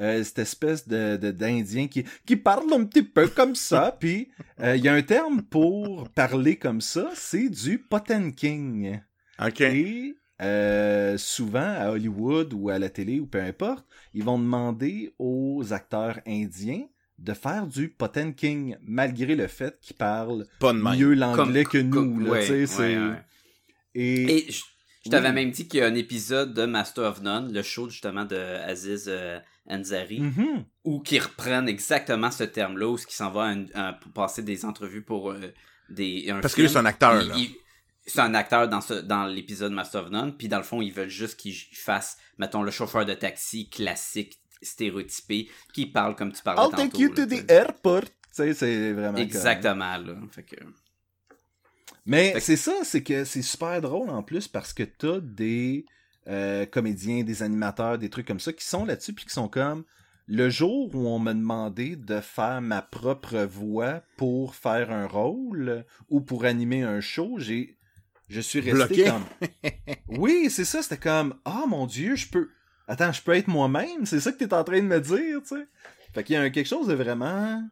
Euh, 0.00 0.24
cette 0.24 0.38
espèce 0.38 0.88
de 0.88 1.18
d'Indien 1.32 1.86
qui, 1.86 2.04
qui 2.24 2.36
parle 2.36 2.72
un 2.72 2.84
petit 2.84 3.02
peu 3.02 3.28
comme 3.28 3.54
ça, 3.54 3.94
puis 4.00 4.30
euh, 4.60 4.74
il 4.74 4.82
y 4.82 4.88
a 4.88 4.94
un 4.94 5.02
terme 5.02 5.42
pour 5.42 6.08
parler 6.08 6.56
comme 6.56 6.80
ça, 6.80 7.10
c'est 7.14 7.50
du 7.50 7.78
Potemkin. 7.78 9.00
OK. 9.38 9.60
Et 9.60 10.14
euh, 10.40 11.18
souvent 11.18 11.74
à 11.78 11.90
Hollywood 11.90 12.54
ou 12.54 12.70
à 12.70 12.78
la 12.78 12.88
télé 12.88 13.20
ou 13.20 13.26
peu 13.26 13.40
importe, 13.42 13.86
ils 14.14 14.24
vont 14.24 14.38
demander 14.38 15.14
aux 15.18 15.62
acteurs 15.74 16.20
indiens 16.26 16.86
de 17.18 17.34
faire 17.34 17.66
du 17.66 17.88
Potemkin 17.90 18.72
malgré 18.82 19.36
le 19.36 19.46
fait 19.46 19.78
qu'ils 19.82 19.96
parlent 19.96 20.46
mieux 20.96 21.12
l'anglais 21.14 21.64
que 21.64 21.76
nous. 21.78 21.90
comme- 21.90 22.24
là, 22.24 22.30
ouais, 22.30 22.40
tu 22.40 22.46
sais, 22.46 22.52
ouais, 22.60 22.66
c'est- 22.66 22.96
ouais. 22.98 23.22
Et, 23.94 24.48
Et 24.48 24.50
je, 25.04 25.10
t'avais 25.10 25.28
Oui. 25.28 25.34
même 25.34 25.50
dit 25.50 25.68
qu'il 25.68 25.80
y 25.80 25.82
a 25.82 25.86
un 25.86 25.94
épisode 25.94 26.54
de 26.54 26.64
Master 26.64 27.04
of 27.04 27.20
None, 27.22 27.52
le 27.52 27.62
show 27.62 27.88
justement 27.88 28.24
de 28.24 28.36
Aziz 28.36 29.06
euh, 29.08 29.38
Ansari, 29.68 30.20
Mhm. 30.20 30.64
où 30.84 31.00
qui 31.00 31.18
reprennent 31.18 31.68
exactement 31.68 32.30
ce 32.30 32.44
terme-là, 32.44 32.88
où 32.88 32.96
qui 32.96 33.14
s'en 33.14 33.30
va 33.30 33.52
pour 34.00 34.12
passer 34.12 34.42
des 34.42 34.64
entrevues 34.64 35.02
pour 35.02 35.30
euh, 35.32 35.52
des 35.90 36.30
un 36.30 36.40
Parce 36.40 36.54
que 36.54 36.60
lui, 36.62 36.68
film. 36.68 36.74
c'est 36.74 36.80
un 36.80 36.86
acteur, 36.86 37.14
là. 37.24 37.34
c'est 38.06 38.20
un 38.20 38.34
acteur 38.34 38.68
dans 38.68 38.80
ce 38.80 38.94
dans 38.94 39.26
l'épisode 39.26 39.72
Master 39.72 40.04
of 40.04 40.10
None, 40.10 40.36
puis 40.36 40.48
dans 40.48 40.58
le 40.58 40.64
fond, 40.64 40.80
ils 40.82 40.92
veulent 40.92 41.08
juste 41.08 41.36
qu'il 41.38 41.54
fasse, 41.54 42.16
mettons, 42.38 42.62
le 42.62 42.70
chauffeur 42.70 43.04
de 43.06 43.14
taxi 43.14 43.68
classique, 43.68 44.38
stéréotypé, 44.62 45.48
qui 45.72 45.86
parle 45.86 46.14
comme 46.16 46.32
tu 46.32 46.42
parlais 46.42 46.62
I'll 46.62 46.70
tantôt. 46.70 46.82
take 46.88 46.98
you 47.02 47.08
là, 47.10 47.14
to 47.16 47.26
the 47.26 47.50
airport. 47.50 48.02
Tu 48.04 48.10
sais, 48.32 48.54
c'est 48.54 48.92
vraiment. 48.92 49.18
Exactement, 49.18 49.96
là. 49.98 50.14
Fait 50.30 50.42
que... 50.44 50.56
Mais 52.04 52.38
c'est 52.40 52.56
ça, 52.56 52.72
c'est 52.82 53.02
que 53.02 53.24
c'est 53.24 53.42
super 53.42 53.80
drôle 53.80 54.10
en 54.10 54.22
plus 54.22 54.48
parce 54.48 54.72
que 54.72 54.82
t'as 54.82 55.20
des 55.20 55.86
euh, 56.28 56.66
comédiens, 56.66 57.22
des 57.24 57.42
animateurs, 57.42 57.98
des 57.98 58.10
trucs 58.10 58.26
comme 58.26 58.40
ça 58.40 58.52
qui 58.52 58.64
sont 58.64 58.84
là-dessus 58.84 59.12
puis 59.12 59.24
qui 59.24 59.32
sont 59.32 59.48
comme 59.48 59.84
le 60.26 60.50
jour 60.50 60.94
où 60.94 61.08
on 61.08 61.18
m'a 61.18 61.34
demandé 61.34 61.96
de 61.96 62.20
faire 62.20 62.60
ma 62.62 62.80
propre 62.80 63.40
voix 63.42 64.02
pour 64.16 64.54
faire 64.54 64.90
un 64.90 65.06
rôle 65.06 65.84
ou 66.10 66.20
pour 66.20 66.44
animer 66.44 66.82
un 66.82 67.00
show, 67.00 67.34
j'ai 67.38 67.76
je 68.28 68.40
suis 68.40 68.60
resté 68.60 68.72
Bloqué. 68.72 69.04
comme 69.04 69.24
Oui, 70.08 70.48
c'est 70.48 70.64
ça, 70.64 70.82
c'était 70.82 70.96
comme 70.96 71.34
ah 71.44 71.64
mon 71.68 71.86
dieu, 71.86 72.16
je 72.16 72.28
peux 72.28 72.48
Attends, 72.88 73.12
je 73.12 73.22
peux 73.22 73.32
être 73.34 73.48
moi-même, 73.48 74.06
c'est 74.06 74.20
ça 74.20 74.32
que 74.32 74.38
t'es 74.38 74.52
en 74.52 74.64
train 74.64 74.78
de 74.80 74.86
me 74.86 75.00
dire, 75.00 75.40
tu 75.42 75.56
sais. 75.56 75.66
Fait 76.12 76.24
qu'il 76.24 76.34
y 76.34 76.36
a 76.36 76.42
un- 76.42 76.50
quelque 76.50 76.66
chose 76.68 76.88
de 76.88 76.94
vraiment 76.94 77.62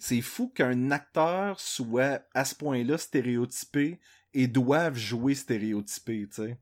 c'est 0.00 0.20
fou 0.20 0.48
qu'un 0.48 0.90
acteur 0.90 1.60
soit 1.60 2.22
à 2.34 2.44
ce 2.44 2.54
point-là 2.54 2.98
stéréotypé 2.98 4.00
et 4.34 4.46
doivent 4.46 4.96
jouer 4.96 5.34
stéréotypés, 5.34 6.28
tu 6.28 6.42
sais. 6.42 6.58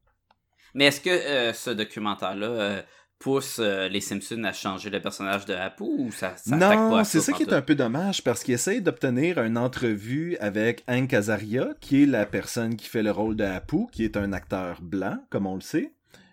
Mais 0.74 0.86
est-ce 0.86 1.00
que 1.00 1.10
euh, 1.10 1.52
ce 1.52 1.70
documentaire-là 1.70 2.46
euh, 2.46 2.82
pousse 3.18 3.58
euh, 3.58 3.88
les 3.88 4.00
Simpsons 4.00 4.44
à 4.44 4.52
changer 4.52 4.90
le 4.90 5.00
personnage 5.00 5.44
de 5.46 5.54
Apu 5.54 5.84
ou 5.84 6.12
ça, 6.12 6.36
ça 6.36 6.56
pas 6.56 6.76
Non, 6.76 7.04
c'est 7.04 7.20
ça 7.20 7.32
qui 7.32 7.42
est 7.44 7.52
un 7.52 7.62
peu 7.62 7.74
dommage 7.74 8.22
parce 8.22 8.44
qu'il 8.44 8.54
essaye 8.54 8.82
d'obtenir 8.82 9.38
une 9.38 9.56
entrevue 9.56 10.36
avec 10.38 10.84
Hank 10.88 11.12
Azaria, 11.14 11.68
qui 11.80 12.02
est 12.02 12.06
la 12.06 12.26
personne 12.26 12.76
qui 12.76 12.88
fait 12.88 13.02
le 13.02 13.10
rôle 13.10 13.36
de 13.36 13.44
Apu, 13.44 13.86
qui 13.92 14.04
est 14.04 14.16
un 14.16 14.32
acteur 14.32 14.82
blanc, 14.82 15.18
comme 15.30 15.46
on 15.46 15.54
le 15.54 15.60
sait. 15.60 15.92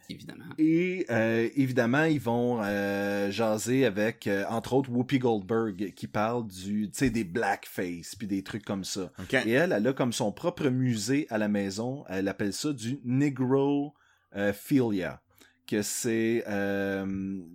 Évidemment. 0.10 0.46
Et 0.58 1.06
euh, 1.10 1.50
évidemment, 1.56 2.04
ils 2.04 2.20
vont 2.20 2.60
euh, 2.64 3.32
jaser 3.32 3.86
avec, 3.86 4.28
euh, 4.28 4.44
entre 4.50 4.74
autres, 4.74 4.90
Whoopi 4.92 5.20
Goldberg, 5.20 5.94
qui 5.96 6.08
parle 6.08 6.48
du, 6.48 6.90
tu 6.92 6.98
sais, 6.98 7.10
des 7.10 7.24
blackface, 7.24 8.16
puis 8.16 8.28
des 8.28 8.44
trucs 8.44 8.64
comme 8.66 8.84
ça. 8.84 9.12
OK. 9.20 9.34
Et 9.34 9.52
elle, 9.52 9.72
elle 9.72 9.88
a 9.88 9.94
comme 9.94 10.14
son 10.14 10.32
propre 10.32 10.70
musée 10.70 11.28
à 11.30 11.38
la 11.38 11.48
maison. 11.48 12.04
Elle 12.10 12.28
appelle 12.28 12.54
ça 12.54 12.72
du 12.74 13.00
Negro 13.04 13.94
euh, 14.36 14.54
Philia. 14.54 15.22
Que 15.68 15.82
c'est, 15.82 16.44
euh, 16.48 17.06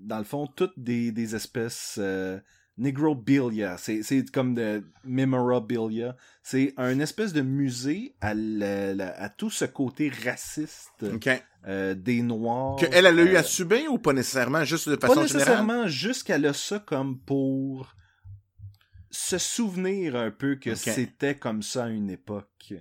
dans 0.02 0.18
le 0.18 0.24
fond, 0.24 0.48
toutes 0.48 0.76
des, 0.76 1.12
des 1.12 1.36
espèces 1.36 1.96
euh, 2.00 2.40
Negrobilia. 2.76 3.76
C'est, 3.78 4.02
c'est 4.02 4.28
comme 4.32 4.54
de 4.54 4.82
Memorabilia. 5.04 6.16
C'est 6.42 6.74
un 6.76 6.98
espèce 6.98 7.32
de 7.32 7.42
musée 7.42 8.14
à, 8.20 8.34
la- 8.34 8.94
la- 8.94 9.20
à 9.22 9.28
tout 9.28 9.50
ce 9.50 9.64
côté 9.64 10.10
raciste 10.24 10.90
OK. 11.04 11.28
Euh, 11.66 11.94
des 11.94 12.22
Noirs. 12.22 12.76
Que 12.76 12.86
elle, 12.92 13.06
a 13.06 13.10
eu 13.10 13.34
euh, 13.34 13.38
à 13.38 13.42
subir 13.42 13.92
ou 13.92 13.98
pas 13.98 14.12
nécessairement, 14.12 14.64
juste 14.64 14.88
de 14.88 14.96
pas 14.96 15.08
façon 15.08 15.26
générale? 15.26 15.38
nécessairement 15.38 15.86
jusqu'à 15.88 16.34
a 16.36 16.52
ça 16.52 16.78
comme 16.78 17.18
pour 17.18 17.94
se 19.10 19.38
souvenir 19.38 20.16
un 20.16 20.30
peu 20.30 20.56
que 20.56 20.74
c'était 20.74 21.36
comme 21.36 21.62
ça 21.62 21.84
à 21.84 21.88
une 21.88 22.10
époque. 22.10 22.74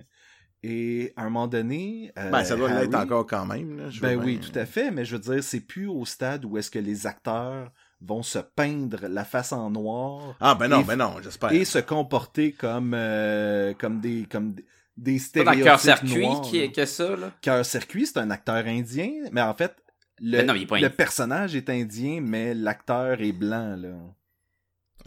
Et 0.62 1.12
à 1.16 1.22
un 1.22 1.24
moment 1.30 1.46
donné, 1.48 2.12
euh, 2.18 2.30
Ben, 2.30 2.44
ça 2.44 2.54
doit 2.54 2.70
l'être 2.72 2.94
encore 2.94 3.26
quand 3.26 3.46
même. 3.46 3.78
Là. 3.78 3.90
Je 3.90 4.00
Ben 4.00 4.18
oui, 4.18 4.36
bien- 4.36 4.46
tout 4.48 4.58
à 4.58 4.66
fait, 4.66 4.90
mais 4.90 5.04
je 5.06 5.16
veux 5.16 5.22
dire, 5.34 5.42
c'est 5.42 5.60
plus 5.60 5.86
au 5.86 6.04
stade 6.04 6.44
où 6.44 6.58
est-ce 6.58 6.70
que 6.70 6.78
les 6.78 7.06
acteurs 7.06 7.72
vont 8.02 8.22
se 8.22 8.38
peindre 8.38 9.06
la 9.08 9.24
face 9.24 9.52
en 9.52 9.70
noir 9.70 10.36
Ah, 10.38 10.54
ben 10.54 10.68
non, 10.68 10.82
Et- 10.82 10.84
ben 10.84 10.96
non, 10.96 11.14
j'espère. 11.22 11.52
et 11.52 11.64
se 11.64 11.78
comporter 11.78 12.52
comme 12.52 12.92
euh, 12.94 13.72
comme 13.78 14.00
des 14.00 14.26
comme 14.30 14.52
des- 14.52 14.64
des 14.96 15.18
C'est 15.18 15.44
pas 15.44 15.44
dans 15.44 15.52
stéréotypes 15.52 15.64
Cœur 15.64 15.80
Circuit 15.80 16.26
noirs, 16.26 16.40
qui 16.42 16.58
est 16.58 16.72
que 16.72 16.84
ça, 16.86 17.16
là? 17.16 17.32
Cœur 17.40 17.64
Circuit, 17.64 18.06
c'est 18.06 18.18
un 18.18 18.30
acteur 18.30 18.66
indien, 18.66 19.10
mais 19.32 19.40
en 19.42 19.54
fait, 19.54 19.74
le, 20.20 20.38
Ben 20.38 20.46
non, 20.46 20.54
il 20.54 20.62
est 20.62 20.66
pas 20.66 20.78
le 20.78 20.90
personnage 20.90 21.54
est 21.56 21.70
indien, 21.70 22.20
mais 22.20 22.52
l'acteur 22.54 23.20
est 23.22 23.32
blanc, 23.32 23.76
là. 23.76 23.94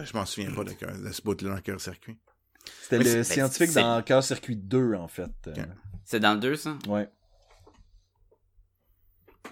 Je 0.03 0.13
m'en 0.17 0.25
souviens 0.25 0.51
pas 0.51 0.63
de, 0.63 0.71
cœur- 0.71 0.97
de 0.97 1.11
ce 1.11 1.21
bout-là 1.21 1.53
dans 1.55 1.61
Cœur 1.61 1.79
Circuit. 1.79 2.17
C'était 2.81 2.97
Oui, 2.97 3.03
le 3.03 3.13
ben, 3.13 3.23
scientifique 3.23 3.73
dans 3.75 4.01
Cœur 4.01 4.23
Circuit 4.23 4.55
2, 4.55 4.95
en 4.95 5.07
fait. 5.07 5.29
C'est 6.03 6.19
dans 6.19 6.33
le 6.33 6.39
2, 6.39 6.55
ça? 6.55 6.77
Ouais. 6.87 7.07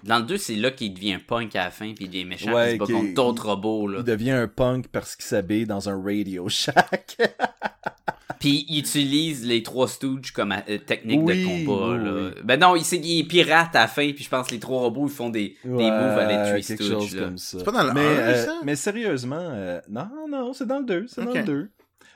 Dans 0.04 0.18
le 0.18 0.26
2, 0.26 0.38
c'est 0.38 0.56
là 0.56 0.72
qu'il 0.72 0.96
devient 0.96 1.20
punk 1.20 1.56
à 1.56 1.66
la 1.66 1.72
fin, 1.72 1.94
puis 1.94 2.06
il 2.06 2.08
devient 2.08 2.26
méchant, 2.26 2.52
Ouais, 2.54 2.72
il 2.72 2.74
se 2.74 2.78
bat 2.80 2.86
qu'il- 2.88 2.96
contre 2.96 3.14
d'autres 3.14 3.46
robots, 3.50 3.88
là. 3.88 4.00
Il 4.00 4.04
devient 4.06 4.32
un 4.32 4.48
punk 4.48 4.88
parce 4.88 5.16
qu'il 5.16 5.26
s'habille 5.26 5.66
dans 5.68 5.90
un 5.90 6.02
Radio 6.02 6.50
Shack. 6.50 7.18
Puis 8.41 8.65
il 8.67 8.79
utilise 8.79 9.45
les 9.45 9.63
trois 9.63 9.88
Stooges 9.88 10.31
comme 10.33 10.51
euh, 10.51 10.77
technique 10.79 11.21
Oui, 11.24 11.41
de 11.41 11.45
combat. 11.65 11.88
oui, 11.95 12.03
là. 12.03 12.12
oui. 12.36 12.41
Ben 12.43 12.60
non, 12.60 12.75
il, 12.75 12.81
il 13.05 13.19
est 13.19 13.24
pirate 13.24 13.74
à 13.75 13.81
la 13.81 13.88
fin, 13.88 14.12
puis 14.12 14.24
je 14.25 14.29
pense 14.29 14.48
que 14.48 14.53
les 14.53 14.60
trois 14.60 14.81
robots 14.81 15.07
ils 15.07 15.13
font 15.13 15.29
des, 15.29 15.55
des 15.63 15.69
moves 15.69 15.81
à 16.19 16.50
Three 16.51 16.62
quelque 16.63 16.83
Stooges. 16.83 16.89
chose 17.03 17.15
là. 17.15 17.24
comme 17.25 17.38
ça. 17.38 17.57
C'est 17.60 17.63
pas 17.63 17.71
dans 17.71 17.83
le 17.83 17.93
mais, 17.93 18.00
1, 18.01 18.03
euh, 18.03 18.45
ça? 18.45 18.60
mais 18.65 18.75
sérieusement, 18.75 19.39
euh, 19.39 19.79
non, 19.89 20.10
non, 20.27 20.51
c'est 20.53 20.65
dans 20.65 20.79
le 20.79 20.86
2. 20.86 21.05
C'est 21.07 21.24
dans 21.24 21.31
le 21.33 21.43
2. 21.43 21.69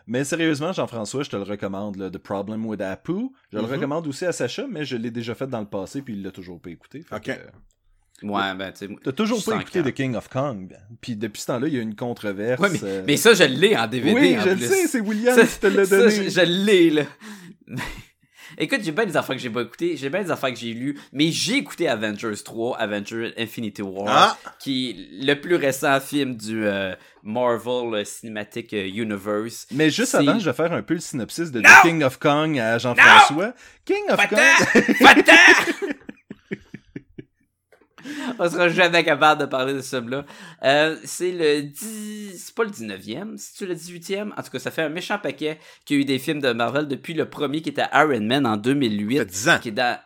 Mais 0.08 0.24
sérieusement, 0.24 0.72
Jean-François, 0.74 1.24
je 1.24 1.30
te 1.30 1.36
le 1.36 1.44
recommande, 1.44 1.96
là, 1.96 2.10
The 2.12 2.18
Problem 2.20 2.66
with 2.66 2.82
Apu. 2.82 3.30
Je 3.52 3.58
le 3.58 3.64
Mhm. 3.64 3.72
recommande 3.72 4.06
aussi 4.08 4.26
à 4.26 4.32
Sacha, 4.32 4.66
mais 4.70 4.84
je 4.86 4.98
l'ai 4.98 5.10
déjà 5.12 5.34
fait 5.36 5.48
dans 5.48 5.60
le 5.62 5.66
passé, 5.66 6.02
puis 6.02 6.14
il 6.14 6.22
l'a 6.24 6.32
toujours 6.32 6.60
pas 6.60 6.70
écouté. 6.70 7.02
Fait 7.02 7.16
Ok. 7.16 7.24
que, 7.24 7.32
euh, 7.32 7.36
Ouais, 8.24 8.56
ben 8.56 8.72
tu 8.72 8.88
sais. 8.88 8.96
T'as 9.04 9.12
toujours 9.12 9.44
pas 9.44 9.58
écouté 9.60 9.84
The 9.84 9.92
King 9.94 10.16
of 10.16 10.30
Kong. 10.30 10.76
Puis 11.02 11.16
depuis 11.18 11.42
ce 11.42 11.48
temps-là, 11.48 11.68
il 11.68 11.74
y 11.76 11.78
a 11.78 11.82
une 11.82 11.96
controverse. 11.96 12.62
Ouais, 12.62 12.70
mais, 12.72 12.80
euh, 12.84 13.04
mais 13.06 13.18
ça, 13.18 13.34
je 13.34 13.44
l'ai 13.44 13.76
en 13.76 13.88
DVD. 13.88 14.14
oui, 14.14 14.38
en 14.40 14.42
je 14.44 14.50
le 14.52 14.58
sais, 14.60 14.88
c'est 14.88 15.02
William 15.02 15.36
Ça- 15.36 15.46
qui 15.46 15.60
te 15.60 15.68
l'a 15.68 15.86
Ça, 15.86 15.98
donné. 15.98 16.12
je, 16.12 16.30
je 16.30 16.42
l'ai, 16.42 16.90
là. 16.92 17.04
Écoute, 18.58 18.80
j'ai 18.84 18.94
bien 18.94 19.06
des 19.06 19.18
affaires 19.18 19.36
que 19.36 19.42
j'ai 19.42 19.50
pas 19.50 19.64
écoutées, 19.64 19.98
j'ai 19.98 20.08
bien 20.10 20.24
des 20.24 20.32
affaires 20.32 20.50
que 20.52 20.56
j'ai 20.58 20.72
lues, 20.74 20.98
mais 21.12 21.30
j'ai 21.30 21.58
écouté 21.58 21.90
Avengers 21.90 22.42
3, 22.42 22.78
Avengers 22.78 23.34
Infinity 23.38 23.82
War, 23.82 24.06
Ah! 24.08 24.38
qui 24.60 24.92
est 24.92 25.26
le 25.26 25.34
plus 25.42 25.56
récent 25.56 26.00
film 26.00 26.38
du 26.38 26.66
euh, 26.66 26.96
Marvel 27.22 27.94
euh, 27.96 28.06
Cinematic 28.06 28.74
euh, 28.74 28.86
Universe. 28.88 29.68
Mais 29.72 29.90
juste 29.90 30.16
avant, 30.16 30.40
je 30.40 30.46
vais 30.50 30.56
faire 30.56 30.72
un 30.72 30.84
peu 30.84 30.94
le 30.94 31.02
synopsis 31.02 31.52
de 31.52 31.60
Non! 31.60 31.68
The 31.68 31.82
King 31.86 32.04
of 32.04 32.18
Kong 32.18 32.58
à 32.58 32.78
Jean-François. 32.78 33.54
King 33.84 34.04
of 34.10 34.26
Kong. 34.30 34.40
On 38.40 38.50
sera 38.50 38.70
jamais 38.70 39.04
capable 39.04 39.42
de 39.42 39.46
parler 39.46 39.74
de 39.74 39.82
ce 39.82 39.98
film-là. 39.98 40.26
Euh, 40.64 40.98
c'est 41.04 41.32
le 41.32 41.64
10... 41.64 42.38
C'est 42.38 42.56
pas 42.56 42.64
le 42.64 42.72
19e, 42.72 43.38
c'est-tu 43.38 43.66
le 43.66 43.76
18e? 43.76 44.32
En 44.38 44.44
tout 44.44 44.52
cas, 44.52 44.60
ça 44.60 44.72
fait 44.72 44.84
un 44.84 44.90
méchant 44.90 45.20
paquet 45.20 45.60
qu'il 45.86 45.98
y 45.98 46.00
a 46.00 46.02
eu 46.02 46.06
des 46.06 46.20
films 46.20 46.40
de 46.40 46.52
Marvel 46.52 46.88
depuis 46.88 47.14
le 47.14 47.30
premier 47.30 47.62
qui 47.62 47.70
était 47.70 47.88
Iron 47.94 48.22
Man 48.22 48.46
en 48.46 48.58
2008. 48.58 49.18
Ça 49.18 49.24
fait 49.24 49.26
10 49.26 49.50
ans. 49.50 49.60
qui 49.60 49.70
est 49.70 49.72
dans 49.72 50.00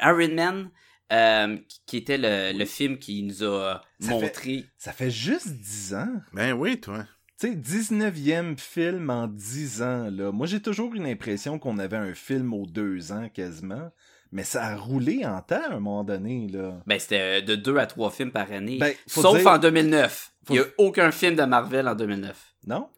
Iron 0.00 0.34
Man, 0.34 0.70
euh, 1.12 1.56
qui 1.86 1.96
était 1.96 2.18
le, 2.18 2.56
le 2.56 2.64
film 2.64 2.98
qui 2.98 3.22
nous 3.22 3.42
a 3.44 3.82
Ça 4.00 4.10
montré. 4.10 4.64
Ça 4.78 4.92
fait 4.92 5.10
juste 5.10 5.48
10 5.48 5.94
ans. 5.94 6.12
Ben 6.32 6.52
oui, 6.52 6.80
toi. 6.80 7.04
Tu 7.40 7.48
sais, 7.48 7.54
19e 7.54 8.58
film 8.58 9.08
en 9.08 9.26
10 9.26 9.82
ans, 9.82 10.10
là. 10.10 10.30
Moi, 10.30 10.46
j'ai 10.46 10.60
toujours 10.60 10.94
une 10.94 11.06
impression 11.06 11.58
qu'on 11.58 11.78
avait 11.78 11.96
un 11.96 12.12
film 12.14 12.52
aux 12.52 12.66
deux 12.66 13.12
ans, 13.12 13.30
quasiment. 13.32 13.90
Mais 14.32 14.44
ça 14.44 14.64
a 14.64 14.76
roulé 14.76 15.24
en 15.26 15.40
temps, 15.42 15.60
à 15.70 15.72
un 15.74 15.80
moment 15.80 16.04
donné, 16.04 16.46
là. 16.48 16.80
Ben, 16.86 16.98
c'était 17.00 17.20
euh, 17.20 17.40
de 17.40 17.56
deux 17.56 17.76
à 17.78 17.86
trois 17.86 18.10
films 18.10 18.30
par 18.30 18.50
année. 18.52 18.78
Ben, 18.78 18.94
sauf 19.06 19.36
dire- 19.38 19.50
en 19.50 19.58
2009. 19.58 20.32
faut- 20.46 20.54
Il 20.54 20.60
n'y 20.60 20.64
a 20.64 20.68
aucun 20.78 21.10
film 21.10 21.34
de 21.34 21.42
Marvel 21.42 21.88
en 21.88 21.94
2009. 21.94 22.54
Non? 22.66 22.88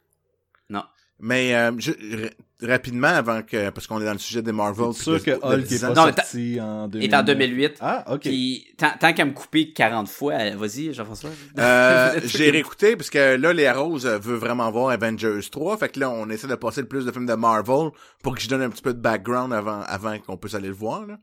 Mais 1.24 1.54
euh, 1.54 1.70
je- 1.78 2.28
rapidement, 2.62 3.08
avant 3.08 3.42
que. 3.42 3.70
Parce 3.70 3.86
qu'on 3.86 4.00
est 4.00 4.04
dans 4.04 4.12
le 4.12 4.18
sujet 4.18 4.42
des 4.42 4.52
Marvel. 4.52 4.88
C'est 4.94 5.02
sûr 5.02 5.22
que 5.22 5.30
Hulk 5.32 5.58
est 5.64 5.68
10 5.68 5.80
pas 5.80 5.86
ans. 5.90 5.94
Non, 5.94 6.06
mais 6.06 6.12
sorti 6.12 6.58
en 6.60 6.88
2000. 6.88 7.10
Et 7.10 7.16
en 7.16 7.22
2008. 7.22 7.76
Ah, 7.80 8.04
ok. 8.12 8.20
Puis, 8.20 8.66
tant, 8.76 8.92
tant 8.98 9.12
qu'à 9.12 9.24
me 9.24 9.32
couper 9.32 9.72
40 9.72 10.08
fois, 10.08 10.34
euh, 10.34 10.56
vas-y, 10.56 10.92
Jean-François. 10.92 11.30
Euh, 11.58 12.20
j'ai 12.24 12.50
réécouté 12.50 12.96
parce 12.96 13.10
que 13.10 13.36
là, 13.36 13.52
Léa 13.52 13.74
Rose 13.74 14.06
euh, 14.06 14.18
veut 14.18 14.36
vraiment 14.36 14.70
voir 14.70 14.90
Avengers 14.90 15.40
3. 15.50 15.76
Fait 15.76 15.88
que 15.88 16.00
là, 16.00 16.10
on 16.10 16.28
essaie 16.30 16.46
de 16.48 16.54
passer 16.54 16.80
le 16.80 16.88
plus 16.88 17.04
de 17.04 17.12
films 17.12 17.26
de 17.26 17.34
Marvel 17.34 17.90
pour 18.22 18.34
que 18.34 18.40
je 18.40 18.48
donne 18.48 18.62
un 18.62 18.70
petit 18.70 18.82
peu 18.82 18.94
de 18.94 19.00
background 19.00 19.52
avant, 19.52 19.80
avant 19.82 20.18
qu'on 20.18 20.36
puisse 20.36 20.54
aller 20.54 20.68
le 20.68 20.74
voir. 20.74 21.06
Là. 21.06 21.18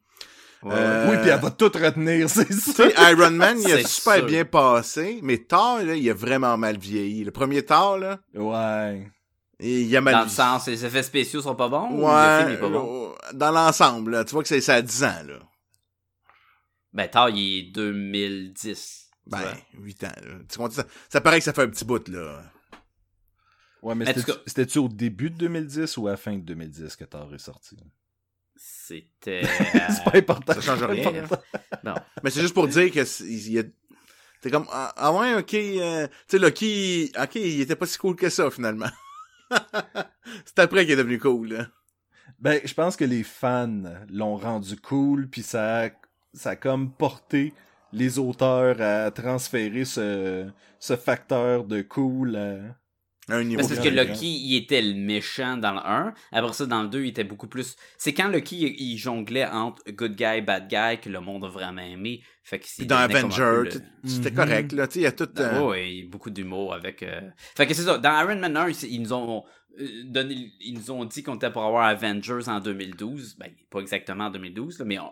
Euh, 0.66 1.10
Oui, 1.10 1.16
puis 1.22 1.30
elle 1.30 1.40
va 1.40 1.52
tout 1.52 1.72
retenir, 1.74 2.30
c'est 2.30 2.46
Tu 2.48 2.54
ça. 2.54 2.74
sais, 2.90 2.94
Iron 3.14 3.32
Man, 3.32 3.58
il 3.66 3.72
a 3.72 3.78
super 3.86 4.16
sûr. 4.16 4.26
bien 4.26 4.44
passé, 4.44 5.20
mais 5.24 5.38
Thor, 5.38 5.80
là, 5.86 5.96
il 5.96 6.10
a 6.10 6.14
vraiment 6.14 6.58
mal 6.58 6.78
vieilli. 6.78 7.24
Le 7.24 7.32
premier 7.32 7.64
Thor, 7.64 7.98
là, 7.98 8.20
Ouais. 8.36 9.08
Il 9.60 9.96
a 9.98 10.02
mal 10.02 10.14
Dans 10.14 10.24
le 10.24 10.30
sens, 10.30 10.68
les 10.68 10.86
effets 10.86 11.04
spéciaux 11.04 11.42
sont 11.42 11.56
pas 11.56 11.68
bons 11.70 11.90
ou 11.92 11.98
le 11.98 12.04
Ouais, 12.06 12.38
film 12.38 12.50
est 12.50 12.60
pas 12.60 12.70
bon? 12.70 13.12
euh, 13.12 13.16
dans 13.34 13.52
l'ensemble, 13.52 14.24
tu 14.26 14.32
vois 14.32 14.42
que 14.44 14.48
c'est 14.50 14.62
ça 14.62 14.76
à 14.76 14.82
10 14.82 15.04
ans, 15.04 15.24
là. 15.28 15.40
Ben, 16.94 17.08
Thor, 17.08 17.30
il 17.30 17.60
est 17.60 17.72
2010. 17.72 19.10
tu 19.24 19.30
Ben, 19.30 19.40
vois. 19.40 19.54
8 19.74 20.04
ans, 20.06 20.08
là. 20.24 20.34
Tu 20.50 20.58
comprends, 20.58 20.72
ça, 20.74 20.86
ça 21.10 21.22
paraît 21.22 21.40
que 21.40 21.44
ça 21.46 21.54
fait 21.54 21.62
un 21.64 21.70
petit 21.70 21.86
bout, 21.86 22.08
là. 22.08 22.42
Ouais, 23.82 23.96
mais 23.96 24.06
c'était-tu 24.46 24.80
au 24.80 24.90
début 24.90 25.30
de 25.30 25.38
2010 25.38 25.96
ou 25.98 26.08
à 26.08 26.12
la 26.12 26.18
fin 26.18 26.34
de 26.34 26.42
2010 26.42 26.96
que 26.96 27.06
Thor 27.06 27.34
est 27.34 27.38
sorti? 27.38 27.78
C'était. 28.56 29.42
c'est 29.90 30.04
pas 30.04 30.18
important. 30.18 30.54
ça 30.54 30.62
change 30.62 30.84
rien. 30.84 31.26
Non. 31.84 31.96
Mais 32.24 32.30
c'est 32.30 32.42
juste 32.42 32.54
pour 32.54 32.68
dire 32.68 32.92
que 32.92 33.06
c'est- 33.06 33.24
il 33.24 33.52
y 33.54 33.60
a... 33.60 33.64
T'es 34.42 34.50
comme, 34.52 34.68
ah, 34.72 34.94
ah 34.98 35.14
ouais, 35.14 35.36
ok, 35.36 35.54
euh, 35.54 36.08
tu 36.08 36.14
sais, 36.28 36.40
Loki, 36.40 37.12
ok, 37.22 37.36
il 37.36 37.62
était 37.62 37.76
pas 37.76 37.86
si 37.86 37.98
cool 37.98 38.16
que 38.16 38.30
ça, 38.30 38.50
finalement. 38.52 38.90
C'est 40.46 40.60
après 40.60 40.84
qu'il 40.86 40.94
est 40.94 40.98
devenu 40.98 41.20
cool, 41.20 41.50
là. 41.54 41.68
Ben, 42.40 42.62
je 42.64 42.74
pense 42.74 42.96
que 42.96 43.06
les 43.06 43.24
fans 43.24 43.84
l'ont 44.10 44.38
rendu 44.38 44.78
cool, 44.78 45.28
puis 45.28 45.42
ça 45.42 45.86
a, 45.86 45.90
ça 46.34 46.52
a 46.52 46.56
comme 46.56 46.92
porté 46.92 47.54
les 47.92 48.20
auteurs 48.20 48.82
à 48.82 49.12
transférer 49.12 49.84
ce, 49.84 50.48
ce 50.80 50.96
facteur 50.96 51.66
de 51.66 51.82
cool 51.82 52.36
à... 52.36 52.58
À 53.30 53.36
un 53.36 53.44
niveau 53.44 53.62
Parce 53.62 53.74
que 53.80 53.90
grand, 53.90 53.96
Loki, 54.08 54.26
il 54.28 54.56
était 54.56 54.82
le 54.82 54.94
méchant 54.96 55.58
dans 55.58 55.74
le 55.74 55.80
1. 55.80 56.14
Après 56.32 56.54
ça, 56.54 56.66
dans 56.66 56.82
le 56.84 56.90
2, 56.90 57.04
il 57.04 57.08
était 57.10 57.24
beaucoup 57.24 57.48
plus. 57.48 57.76
C'est 57.98 58.14
quand 58.14 58.28
Loki, 58.28 58.76
il, 58.80 58.98
jonglait 58.98 59.46
entre 59.46 59.84
good 59.92 60.16
guy, 60.16 60.42
bad 60.42 60.68
guy 60.68 61.00
que 61.02 61.10
le 61.10 61.20
monde 61.20 61.46
a 61.46 61.50
vraiment 61.50 61.82
aimé. 61.82 62.22
Fait 62.44 62.60
que 62.60 62.66
Puis 62.66 62.88
dans 62.88 62.98
Avenger, 62.98 63.64
tu- 63.72 64.10
c'était 64.10 64.32
Mhm. 64.32 64.36
correct, 64.36 64.72
là, 64.72 64.88
tu 64.88 64.94
sais, 64.94 65.00
il 65.02 65.04
y 65.04 65.06
a 65.06 65.12
tout... 65.12 65.30
euh, 65.40 65.60
Oh, 65.62 65.74
et 65.76 66.04
beaucoup 66.04 66.32
d'humour 66.32 66.74
avec. 66.74 67.04
euh, 67.04 67.22
Fait 67.56 67.68
que 67.68 67.74
c'est 67.76 67.84
ça. 67.84 67.98
Dans 68.00 68.20
Iron 68.22 68.38
Man 68.40 68.58
1, 68.58 68.70
ils, 68.90 69.02
nous 69.02 69.14
ont 69.14 69.44
euh, 69.80 69.88
donné, 70.06 70.52
ils 70.60 70.74
nous 70.74 70.90
ont 70.92 71.06
dit 71.06 71.22
qu'on 71.22 71.36
était 71.36 71.52
pour 71.52 71.64
avoir 71.64 71.86
Avengers 71.86 72.48
en 72.48 72.60
2012. 72.60 73.36
Ben, 73.38 73.52
pas 73.70 73.80
exactement 73.82 74.26
en 74.26 74.30
2012, 74.32 74.80
là, 74.80 74.86
mais 74.86 74.98
on- 75.00 75.12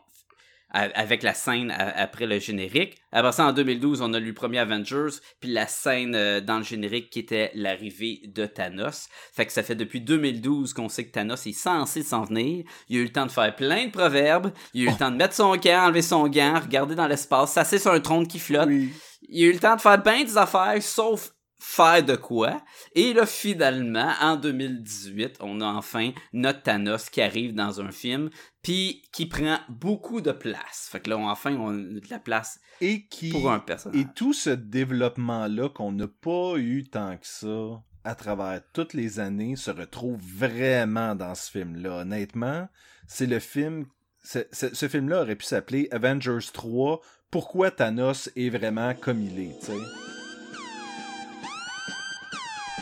avec 0.70 1.24
la 1.24 1.34
scène 1.34 1.72
après 1.72 2.26
le 2.26 2.40
générique. 2.40 2.98
Après 3.12 3.32
ça, 3.32 3.48
en 3.48 3.54
2012, 3.54 4.02
on 4.02 4.14
a 4.14 4.20
eu 4.20 4.26
le 4.26 4.34
premier 4.34 4.60
Avengers, 4.60 5.18
puis 5.40 5.52
la 5.52 5.66
scène 5.66 6.14
euh, 6.14 6.42
dans 6.42 6.58
le 6.58 6.64
générique 6.64 7.10
qui 7.10 7.20
était 7.20 7.52
l'arrivée 7.56 8.22
de 8.28 8.46
Thanos. 8.46 9.08
Fait 9.34 9.46
que 9.46 9.54
ça 9.54 9.64
fait 9.64 9.76
depuis 9.76 10.02
2012 10.02 10.74
qu'on 10.74 10.90
sait 10.90 11.06
que 11.06 11.12
Thanos 11.12 11.48
est 11.48 11.54
censé 11.54 12.04
s'en 12.04 12.26
venir. 12.26 12.66
Il 12.90 12.98
a 12.98 13.00
eu 13.00 13.04
le 13.04 13.12
temps 13.12 13.26
de 13.26 13.32
faire 13.32 13.56
plein 13.56 13.86
de 13.86 13.92
proverbes, 13.92 14.52
il 14.74 14.82
a 14.82 14.90
eu 14.90 14.94
le 14.94 14.98
temps 14.98 15.12
de 15.12 15.16
mettre 15.16 15.36
son 15.36 15.56
gant, 15.56 15.86
enlever 15.86 16.02
son 16.02 16.28
gant, 16.28 16.60
regarder 16.60 16.96
dans 16.96 17.08
l'espace, 17.08 17.54
s'asseoir 17.54 17.82
sur 17.82 17.92
un 17.94 18.00
trône 18.00 18.28
qui 18.28 18.40
flotte. 18.40 18.68
Oui. 18.68 18.92
Il 19.30 19.44
a 19.44 19.48
eu 19.48 19.54
le 19.54 19.60
temps 19.60 19.76
de 19.76 19.82
faire 19.82 20.02
bien 20.02 20.24
des 20.24 20.38
affaires, 20.38 20.82
sauf 20.82 21.32
faire 21.60 22.04
de 22.04 22.16
quoi. 22.16 22.62
Et 22.96 23.14
là, 23.14 23.26
finalement, 23.26 24.14
en 24.22 24.36
2018, 24.36 25.38
on 25.42 25.62
a 25.62 25.66
enfin 25.66 26.12
notre 26.34 26.62
Thanos 26.64 27.10
qui 27.10 27.22
arrive 27.22 27.54
dans 27.56 27.82
un 27.82 27.92
film, 27.92 28.30
puis 28.62 29.02
qui 29.12 29.26
prend 29.26 29.60
beaucoup 29.70 30.22
de 30.22 30.32
place. 30.32 30.88
Fait 30.92 31.00
que 31.00 31.10
là, 31.10 31.18
on- 31.18 31.28
enfin, 31.30 31.56
on 31.56 31.70
a 31.70 32.00
de 32.00 32.10
la 32.10 32.20
place 32.20 32.60
Et 32.82 33.08
qui. 33.08 33.32
pour 33.32 33.52
un 33.52 33.60
personnage. 33.60 34.00
Et 34.02 34.06
tout 34.16 34.34
ce 34.34 34.50
développement-là 34.52 35.70
qu'on 35.70 35.92
n'a 35.92 36.08
pas 36.08 36.56
eu 36.58 36.84
tant 36.90 37.18
que 37.18 37.28
ça 37.28 37.82
à 38.04 38.16
travers 38.16 38.62
toutes 38.74 38.94
les 38.94 39.20
années 39.20 39.56
se 39.56 39.72
retrouve 39.72 40.22
vraiment 40.22 41.16
dans 41.16 41.36
ce 41.36 41.52
film-là. 41.52 42.02
Honnêtement, 42.02 42.68
c'est 43.08 43.26
le 43.26 43.40
film. 43.40 43.86
ce 44.24 44.88
film-là 44.88 45.22
aurait 45.22 45.36
pu 45.36 45.46
s'appeler 45.46 45.88
Avengers 45.92 46.40
3. 46.54 47.02
Pourquoi 47.32 47.72
Thanos 47.72 48.30
est 48.36 48.50
vraiment 48.50 48.94
comme 48.96 49.22
il 49.22 49.40
est, 49.40 49.60
tu 49.60 49.68
sais? 49.68 50.17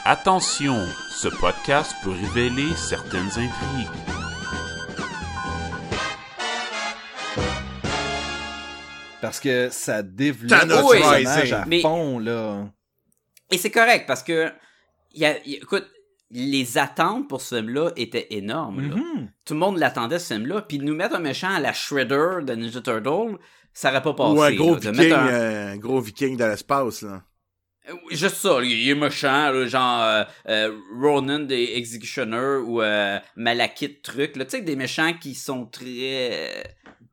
Attention, 0.05 0.85
ce 1.09 1.27
podcast 1.27 1.95
peut 2.03 2.11
révéler 2.11 2.73
certaines 2.75 3.27
intrigues. 3.29 3.89
Parce 9.21 9.39
que 9.39 9.69
ça 9.71 10.03
développe 10.03 10.49
Thanos 10.59 10.93
le 10.93 10.99
personnage 10.99 11.53
à 11.53 11.65
Mais- 11.65 11.81
fond, 11.81 12.19
là. 12.19 12.67
Et 13.51 13.57
c'est 13.57 13.71
correct, 13.71 14.05
parce 14.07 14.21
que, 14.23 14.51
il 15.13 15.21
y 15.21 15.25
a, 15.25 15.37
y 15.45 15.53
écoute, 15.55 15.87
les 16.31 16.77
attentes 16.77 17.27
pour 17.29 17.41
ce 17.41 17.55
film-là 17.55 17.91
étaient 17.95 18.27
énormes. 18.31 18.81
là. 18.89 18.95
Mhm. 18.95 19.29
Tout 19.45 19.53
le 19.53 19.59
monde 19.59 19.77
l'attendait, 19.77 20.19
ce 20.19 20.33
film-là. 20.33 20.61
Puis 20.63 20.77
de 20.79 20.83
nous 20.83 20.95
mettre 20.95 21.15
un 21.15 21.19
méchant 21.19 21.49
à 21.53 21.59
la 21.59 21.71
Shredder 21.73 22.39
de 22.43 22.53
Ninja 22.53 22.81
Turtle, 22.81 23.37
ça 23.73 23.89
aurait 23.89 24.01
pas 24.01 24.13
passé. 24.13 24.33
Ou 24.37 24.41
un 24.43 24.53
gros 24.53 24.73
là. 24.75 24.79
De 24.79 24.89
viking, 24.91 25.11
un- 25.13 25.27
euh, 25.27 25.73
un 25.73 25.77
gros 25.77 25.99
viking 26.01 26.37
dans 26.37 26.47
l'espace, 26.47 27.01
là. 27.03 27.21
Euh, 27.89 27.93
Juste 28.11 28.37
ça, 28.37 28.59
il 28.63 28.89
est 28.89 28.95
méchant, 28.95 29.51
là, 29.51 29.65
genre 29.67 30.01
euh, 30.03 30.23
euh, 30.49 30.77
Ronan 30.99 31.39
des 31.39 31.73
Executioner 31.75 32.57
ou 32.65 32.81
euh, 32.81 33.19
Malakith 33.35 34.01
truc, 34.01 34.35
là, 34.35 34.45
tu 34.45 34.51
sais, 34.57 34.61
des 34.61 34.75
méchants 34.75 35.13
qui 35.19 35.35
sont 35.35 35.65
très... 35.65 36.63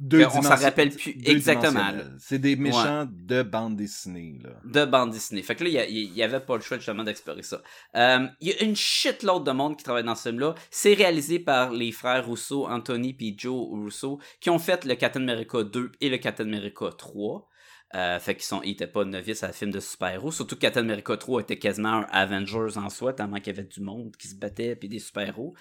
Deux 0.00 0.24
on 0.26 0.42
s'en 0.42 0.56
rappelle 0.56 0.90
plus 0.90 1.16
exactement. 1.24 1.92
C'est 2.18 2.40
des 2.40 2.56
méchants 2.56 3.06
de 3.08 3.42
bande 3.44 3.76
dessinée, 3.76 4.40
là. 4.42 4.50
de 4.64 4.84
bande 4.84 5.12
dessinée. 5.12 5.42
Fait 5.42 5.54
que 5.54 5.62
là, 5.62 5.86
il 5.88 6.12
y 6.12 6.22
avait 6.24 6.40
pas 6.40 6.56
le 6.56 6.60
choix 6.60 6.76
justement 6.78 7.04
d'explorer 7.04 7.44
ça. 7.44 7.62
Euh, 7.94 8.26
Il 8.40 8.48
y 8.48 8.52
a 8.52 8.64
une 8.64 8.74
shitload 8.74 9.44
de 9.44 9.52
monde 9.52 9.76
qui 9.76 9.84
travaille 9.84 10.02
dans 10.02 10.16
ce 10.16 10.28
film-là. 10.30 10.56
C'est 10.72 10.94
réalisé 10.94 11.38
par 11.38 11.70
les 11.70 11.92
frères 11.92 12.26
Rousseau, 12.26 12.66
Anthony 12.66 13.16
et 13.20 13.34
Joe 13.38 13.68
Rousseau, 13.70 14.18
qui 14.40 14.50
ont 14.50 14.58
fait 14.58 14.84
le 14.84 14.96
Captain 14.96 15.20
America 15.22 15.62
2 15.62 15.92
et 16.00 16.08
le 16.08 16.18
Captain 16.18 16.46
America 16.46 16.86
3. 16.98 17.48
Euh, 17.94 18.18
fait 18.18 18.34
qu'ils 18.34 18.44
sont, 18.44 18.62
ils 18.62 18.70
étaient 18.70 18.86
pas 18.86 19.04
novices 19.04 19.42
à 19.42 19.48
un 19.48 19.52
film 19.52 19.70
de 19.70 19.80
super-héros. 19.80 20.32
Surtout 20.32 20.54
que 20.56 20.60
Captain 20.62 20.80
America 20.80 21.16
3 21.16 21.42
était 21.42 21.58
quasiment 21.58 21.88
un 21.88 22.06
Avengers 22.10 22.76
en 22.78 22.88
soi, 22.88 23.12
tellement 23.12 23.36
qu'il 23.36 23.54
y 23.54 23.58
avait 23.58 23.68
du 23.68 23.80
monde 23.80 24.16
qui 24.16 24.28
se 24.28 24.34
battait 24.34 24.76
puis 24.76 24.88
des 24.88 24.98
super-héros. 24.98 25.54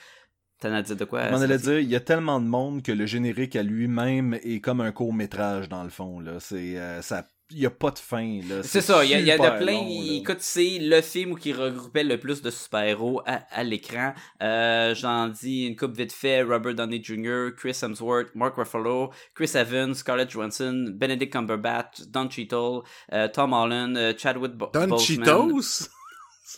T'en 0.61 0.71
as 0.73 0.81
dit 0.83 0.95
de 0.95 1.05
quoi? 1.05 1.25
Je 1.25 1.31
m'en 1.31 1.41
allais 1.41 1.57
Sophie? 1.57 1.69
dire, 1.69 1.79
il 1.79 1.89
y 1.89 1.95
a 1.95 1.99
tellement 1.99 2.39
de 2.39 2.45
monde 2.45 2.83
que 2.83 2.91
le 2.91 3.05
générique 3.05 3.55
à 3.55 3.63
lui-même 3.63 4.35
est 4.43 4.61
comme 4.61 4.79
un 4.79 4.91
court 4.91 5.13
métrage 5.13 5.67
dans 5.69 5.83
le 5.83 5.89
fond 5.89 6.19
là. 6.19 6.39
C'est 6.39 6.77
euh, 6.77 7.01
ça, 7.01 7.27
il 7.51 7.59
y 7.59 7.65
a 7.65 7.69
pas 7.69 7.91
de 7.91 7.99
fin 7.99 8.39
là. 8.47 8.63
C'est 8.63 8.81
ça, 8.81 9.03
il 9.03 9.11
y 9.11 9.13
a, 9.13 9.19
il 9.19 9.25
y 9.25 9.31
a 9.31 9.37
de 9.37 9.57
plein. 9.63 9.73
long, 9.73 9.87
écoute, 9.87 10.37
c'est 10.39 10.79
le 10.79 11.01
film 11.01 11.37
qui 11.37 11.53
regroupait 11.53 12.03
le 12.03 12.19
plus 12.19 12.41
de 12.41 12.49
super-héros 12.49 13.21
à, 13.25 13.41
à 13.51 13.63
l'écran. 13.63 14.13
Euh, 14.41 14.95
J'en 14.95 15.27
dis 15.27 15.65
une 15.65 15.75
coupe 15.75 15.95
vite 15.95 16.13
fait 16.13 16.41
Robert 16.43 16.75
Downey 16.75 17.01
Jr., 17.03 17.49
Chris 17.55 17.77
Hemsworth, 17.81 18.33
Mark 18.35 18.55
Ruffalo, 18.55 19.11
Chris 19.33 19.51
Evans, 19.55 19.93
Scarlett 19.93 20.29
Johansson, 20.29 20.93
Benedict 20.93 21.33
Cumberbatch, 21.33 22.01
Don 22.07 22.29
Cheadle, 22.29 22.81
euh, 23.13 23.27
Tom 23.27 23.53
Holland, 23.53 23.95
euh, 23.97 24.13
Chadwick 24.17 24.53
Bo 24.53 24.69
Don 24.73 24.87
Boseman, 24.87 25.25
Cheetos? 25.25 25.89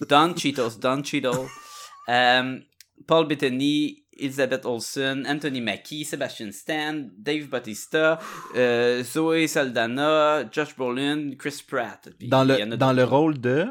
Don 0.07 0.35
Cheetos, 0.35 0.79
Don 0.79 1.03
Cheadle, 1.03 1.47
euh, 2.09 2.59
Paul 3.07 3.27
Bettany, 3.27 4.02
Elizabeth 4.17 4.65
Olsen, 4.65 5.25
Anthony 5.27 5.61
Mackie, 5.61 6.05
Sebastian 6.05 6.51
Stan, 6.51 7.09
Dave 7.17 7.47
Bautista, 7.47 8.19
euh, 8.55 9.03
Zoe 9.03 9.47
Saldana, 9.47 10.43
Josh 10.51 10.75
Brolin, 10.75 11.31
Chris 11.37 11.63
Pratt. 11.67 12.09
Puis 12.17 12.27
dans 12.27 12.43
le 12.43 12.75
dans 12.77 12.93
le 12.93 13.03
rôle 13.03 13.39
de? 13.39 13.67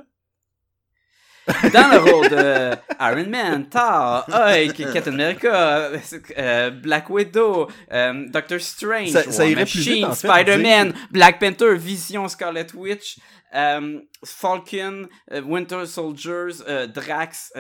Dans 1.73 1.91
le 1.91 1.99
rôle 1.99 2.29
de 2.29 2.77
Iron 3.01 3.29
Man, 3.29 3.69
Thor, 3.69 4.25
Hulk, 4.29 4.77
Captain 4.93 5.13
America, 5.13 5.91
euh, 6.39 6.71
Black 6.71 7.11
Widow, 7.11 7.69
euh, 7.93 8.27
Doctor 8.29 8.61
Strange, 8.61 9.09
Ça- 9.11 9.25
War 9.45 9.51
Machine, 9.57 9.83
vite, 9.95 10.05
en 10.05 10.15
fait, 10.15 10.29
Spider-Man, 10.29 10.95
Black 11.11 11.41
Panther, 11.41 11.75
Vision, 11.77 12.29
Scarlet 12.29 12.69
Witch, 12.75 13.19
euh, 13.57 13.99
Falcon, 14.25 15.09
Winter 15.45 15.85
Soldiers, 15.87 16.63
Drax, 16.95 17.53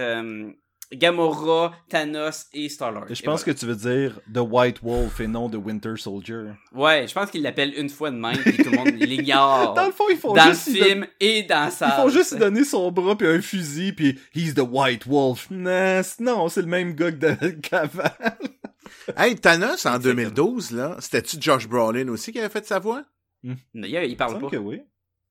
Gamora, 0.95 1.73
Thanos 1.89 2.47
et 2.53 2.69
Star-Lord. 2.69 3.07
je 3.09 3.23
pense 3.23 3.43
voilà. 3.43 3.55
que 3.55 3.59
tu 3.59 3.67
veux 3.67 3.77
dire 3.77 4.21
The 4.33 4.39
White 4.41 4.81
Wolf 4.83 5.21
et 5.21 5.27
non 5.27 5.49
The 5.49 5.57
Winter 5.57 5.95
Soldier. 5.97 6.45
Ouais, 6.75 7.07
je 7.09 7.15
pense 7.15 7.31
qu'il 7.31 7.43
l'appelle 7.43 7.73
une 7.77 7.89
fois 7.89 8.11
de 8.11 8.17
même 8.17 8.39
et 8.47 8.53
tout 8.63 8.71
le 8.71 8.77
monde 8.77 8.89
l'ignore. 9.01 9.75
Dans 9.75 9.87
le 9.87 9.93
fond, 9.93 10.05
ils 10.11 10.17
font 10.17 10.35
dans 10.35 10.47
le 10.47 10.53
juste 10.53 10.69
y 10.69 10.79
don- 10.79 10.85
film 10.85 11.07
et 11.21 11.43
dans 11.45 11.71
sa. 11.71 11.89
Ils 11.89 12.03
font 12.03 12.09
juste 12.09 12.33
lui 12.33 12.39
donner 12.41 12.65
son 12.65 12.91
bras 12.93 13.17
puis 13.17 13.27
un 13.29 13.41
fusil 13.41 13.93
puis 13.93 14.19
he's 14.35 14.55
the 14.55 14.63
White 14.69 15.07
Wolf. 15.07 15.49
Nah, 15.51 16.03
non, 16.21 16.49
c'est 16.49 16.63
le 16.63 16.69
même 16.69 16.95
gars 16.95 17.11
que 17.13 17.17
de- 17.17 17.51
qu'avant. 17.51 18.03
Hey, 19.17 19.35
Thanos, 19.35 19.85
en 19.87 19.99
2012, 19.99 20.71
là, 20.73 20.97
c'était-tu 21.01 21.37
Josh 21.41 21.67
Brolin 21.67 22.07
aussi 22.09 22.31
qui 22.33 22.39
avait 22.39 22.49
fait 22.49 22.65
sa 22.65 22.79
voix? 22.79 23.03
Non, 23.43 23.55
il, 23.75 23.89
il 23.89 24.17
parle 24.17 24.39
pas. 24.41 24.49
que 24.49 24.57
oui. 24.57 24.81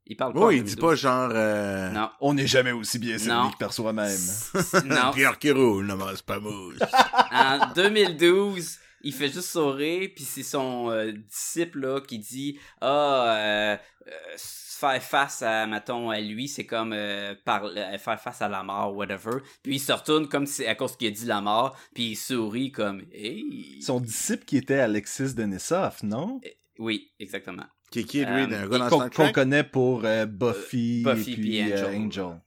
Il 0.07 0.17
parle 0.17 0.33
pas. 0.33 0.39
Oui, 0.39 0.45
en 0.45 0.49
il 0.57 0.63
dit 0.63 0.75
2012. 0.75 0.89
pas 0.89 0.95
genre... 0.95 1.31
Euh... 1.33 1.89
Non. 1.91 2.09
On 2.19 2.33
n'est 2.33 2.47
jamais 2.47 2.71
aussi 2.71 2.99
bien 2.99 3.17
servi 3.17 3.51
que 3.51 3.57
par 3.57 3.71
soi-même. 3.73 4.19
non. 4.85 5.11
Pierre 5.13 5.37
qui 5.39 5.51
roule, 5.51 5.85
ne 5.85 5.93
mange 5.93 6.21
pas 6.23 6.39
mouche. 6.39 6.79
en 7.31 7.71
2012, 7.75 8.77
il 9.03 9.13
fait 9.13 9.31
juste 9.31 9.49
sourire, 9.49 10.09
puis 10.15 10.23
c'est 10.25 10.43
son 10.43 10.89
euh, 10.91 11.11
disciple 11.11 11.79
là 11.79 12.01
qui 12.01 12.19
dit 12.19 12.59
ah 12.81 13.35
euh, 13.37 13.77
euh, 14.07 14.11
faire 14.37 15.01
face 15.01 15.41
à 15.43 15.65
mettons 15.67 16.09
à 16.09 16.19
lui, 16.19 16.47
c'est 16.47 16.65
comme 16.65 16.91
euh, 16.93 17.33
par- 17.45 17.65
euh, 17.65 17.97
faire 17.97 18.19
face 18.19 18.41
à 18.41 18.49
la 18.49 18.63
mort 18.63 18.95
whatever. 18.95 19.37
Puis 19.63 19.75
il 19.75 19.79
se 19.79 19.91
retourne 19.91 20.27
comme 20.27 20.45
si 20.45 20.55
c'est 20.55 20.67
à 20.67 20.75
cause 20.75 20.97
qu'il 20.97 21.07
a 21.07 21.11
dit 21.11 21.25
la 21.25 21.41
mort, 21.41 21.77
puis 21.93 22.11
il 22.11 22.15
sourit 22.15 22.71
comme 22.71 23.03
hey. 23.13 23.81
Son 23.81 23.99
disciple 23.99 24.45
qui 24.45 24.57
était 24.57 24.79
Alexis 24.79 25.35
Denisov, 25.35 25.97
non? 26.03 26.41
Oui, 26.79 27.11
exactement. 27.19 27.65
Qui 27.91 28.06
qui 28.06 28.19
est, 28.19 28.25
lui, 28.25 28.47
d'un 28.47 28.67
gars 28.67 28.77
dans 28.80 28.89
Qu'on 28.89 28.95
Star 28.97 29.10
qu'on 29.12 29.23
Trek? 29.25 29.32
connaît 29.34 29.63
pour 29.63 30.06
euh, 30.06 30.25
Buffy, 30.25 31.04
Euh, 31.06 31.13
Buffy 31.13 31.32
et 31.34 31.36
puis 31.36 31.71
euh, 31.73 31.88
Angel. 31.88 32.01
Angel. 32.01 32.41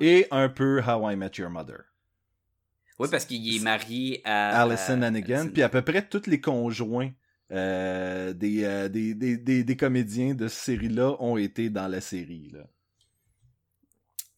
Et 0.00 0.26
un 0.30 0.48
peu 0.48 0.82
How 0.86 1.10
I 1.10 1.16
Met 1.16 1.30
Your 1.38 1.48
Mother. 1.50 1.78
Oui, 2.98 3.08
parce 3.10 3.24
qu'il 3.24 3.54
est 3.56 3.60
marié 3.62 4.20
à 4.24 4.60
Allison 4.62 5.00
Hannigan, 5.02 5.48
puis 5.52 5.62
à 5.62 5.68
peu 5.70 5.80
près 5.82 6.06
tous 6.06 6.26
les 6.26 6.40
conjoints 6.40 7.10
euh, 7.52 8.32
des, 8.34 8.64
euh, 8.64 8.88
des, 8.88 9.14
des, 9.14 9.36
des, 9.38 9.64
des 9.64 9.76
comédiens 9.76 10.34
de 10.34 10.48
cette 10.48 10.64
série-là 10.64 11.16
ont 11.20 11.36
été 11.36 11.70
dans 11.70 11.88
la 11.88 12.00
série. 12.00 12.50
Là. 12.52 12.60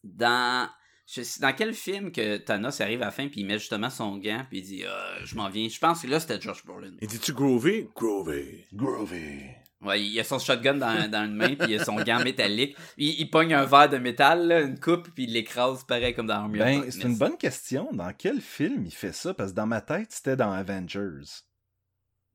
dans 0.03 0.69
je 1.05 1.21
sais- 1.21 1.41
dans 1.41 1.53
quel 1.53 1.73
film 1.73 2.11
que 2.11 2.37
Thanos 2.37 2.79
arrive 2.81 3.01
à 3.01 3.05
la 3.05 3.11
fin 3.11 3.27
puis 3.27 3.41
il 3.41 3.45
met 3.45 3.59
justement 3.59 3.89
son 3.89 4.17
gant 4.17 4.45
puis 4.49 4.59
il 4.59 4.63
dit 4.63 4.83
Euh, 4.85 5.25
je 5.25 5.35
m'en 5.35 5.49
viens 5.49 5.67
je 5.67 5.77
pense 5.79 6.01
que 6.01 6.07
là 6.07 6.19
c'était 6.19 6.39
Josh 6.39 6.65
Brolin 6.65 6.93
Et 7.01 7.07
dis-tu 7.07 7.33
Groovy? 7.33 7.87
Groovy. 7.95 8.63
Groovy. 8.73 9.49
Ouais 9.85 10.01
il 10.03 10.19
a 10.19 10.23
son 10.23 10.39
shotgun 10.39 10.75
dans, 10.75 11.09
dans 11.09 11.25
une 11.25 11.35
main 11.35 11.55
puis 11.55 11.73
il 11.73 11.79
a 11.79 11.83
son 11.85 11.95
gant 11.97 12.23
métallique 12.23 12.75
il, 12.97 13.19
il 13.19 13.29
pogne 13.29 13.53
un 13.53 13.65
verre 13.65 13.89
de 13.89 13.97
métal 13.97 14.47
là, 14.47 14.61
une 14.61 14.79
coupe 14.79 15.09
puis 15.13 15.23
il 15.25 15.33
l'écrase 15.33 15.83
pareil 15.83 16.13
comme 16.13 16.27
dans 16.27 16.35
Army 16.35 16.59
of 16.59 16.65
Ben, 16.65 16.91
c'est 16.91 17.03
une 17.03 17.17
bonne 17.17 17.37
question. 17.37 17.89
Dans 17.93 18.11
quel 18.17 18.41
film 18.41 18.85
il 18.85 18.93
fait 18.93 19.13
ça? 19.13 19.33
Parce 19.33 19.51
que 19.51 19.55
dans 19.55 19.67
ma 19.67 19.81
tête, 19.81 20.11
c'était 20.11 20.35
dans 20.35 20.51
Avengers. 20.51 21.23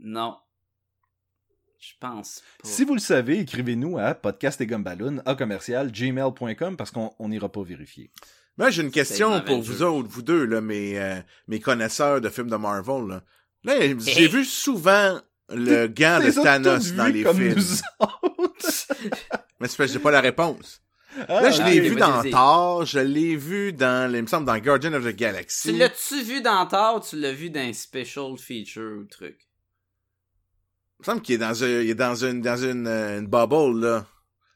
non 0.01 0.37
je 1.81 1.93
pense 2.01 2.43
pas 2.61 2.69
Si 2.69 2.85
vous 2.85 2.95
le 2.95 3.01
savez, 3.01 3.39
écrivez-nous 3.39 3.99
à 3.99 4.13
podcast 4.15 4.61
et 4.61 4.67
gumballoon, 4.67 5.23
à 5.25 5.37
commercial, 5.37 5.93
gmail.com, 5.93 6.77
parce 6.77 6.91
qu'on 6.91 7.13
on 7.21 7.29
n'ira 7.29 7.49
pas 7.49 7.63
vérifier. 7.63 8.11
Moi, 8.57 8.71
j'ai 8.71 8.83
une 8.83 8.91
question 8.91 9.41
pour 9.43 9.63
vous 9.63 9.85
autres, 9.85 10.09
vous 10.09 10.23
deux, 10.23 10.45
là, 10.45 10.61
mes, 10.61 10.99
euh, 10.99 11.21
mes 11.47 11.61
connaisseurs 11.61 12.21
de 12.21 12.29
films 12.31 12.51
de 12.51 12.57
Marvel. 12.57 13.07
Là, 13.07 13.23
Là, 13.63 13.75
j'ai 14.01 14.23
Hey. 14.25 14.29
vu 14.29 14.45
souvent 14.45 15.21
le 15.51 15.87
gant 15.87 16.21
de 16.21 16.31
Thanos 16.31 16.93
dans 16.93 17.07
les 17.07 17.23
comme 17.23 17.37
films. 17.37 17.55
Mais 19.61 19.67
c'est 19.67 19.77
parce 19.77 19.77
que 19.77 19.87
j'ai 19.87 19.99
pas 19.99 20.11
la 20.11 20.21
réponse. 20.21 20.83
Ah, 21.29 21.41
Là, 21.41 21.51
je 21.51 21.63
l'ai 21.63 21.81
vu 21.81 21.97
dans. 21.97 22.23
Thor, 22.23 22.85
je 22.85 22.99
l'ai 23.01 23.35
vu 23.35 23.73
dans, 23.73 24.13
il 24.13 24.23
me 24.23 24.27
semble, 24.27 24.47
dans 24.47 24.59
Guardian 24.59 24.93
of 24.93 25.05
the 25.05 25.17
Galaxy. 25.17 25.71
tu 25.71 25.77
l'as-tu 25.77 26.23
vu 26.23 26.41
dans 26.43 26.67
Thor 26.67 26.97
ou 26.97 27.01
tu 27.01 27.17
l'as 27.17 27.33
vu 27.33 27.51
dans 27.51 27.61
un 27.61 27.73
special 27.73 28.37
feature 28.39 28.99
ou 29.01 29.05
truc? 29.05 29.39
Il 30.99 31.03
me 31.03 31.05
semble 31.05 31.23
qu'il 31.23 31.37
est 31.37 31.39
dans, 31.39 31.65
un, 31.65 31.67
il 31.67 31.91
est 31.91 31.95
dans 31.95 32.25
une, 32.25 32.41
dans 32.41 32.57
une, 32.57 32.87
euh, 32.87 33.21
une 33.21 33.27
bubble, 33.27 33.81
là. 33.81 34.07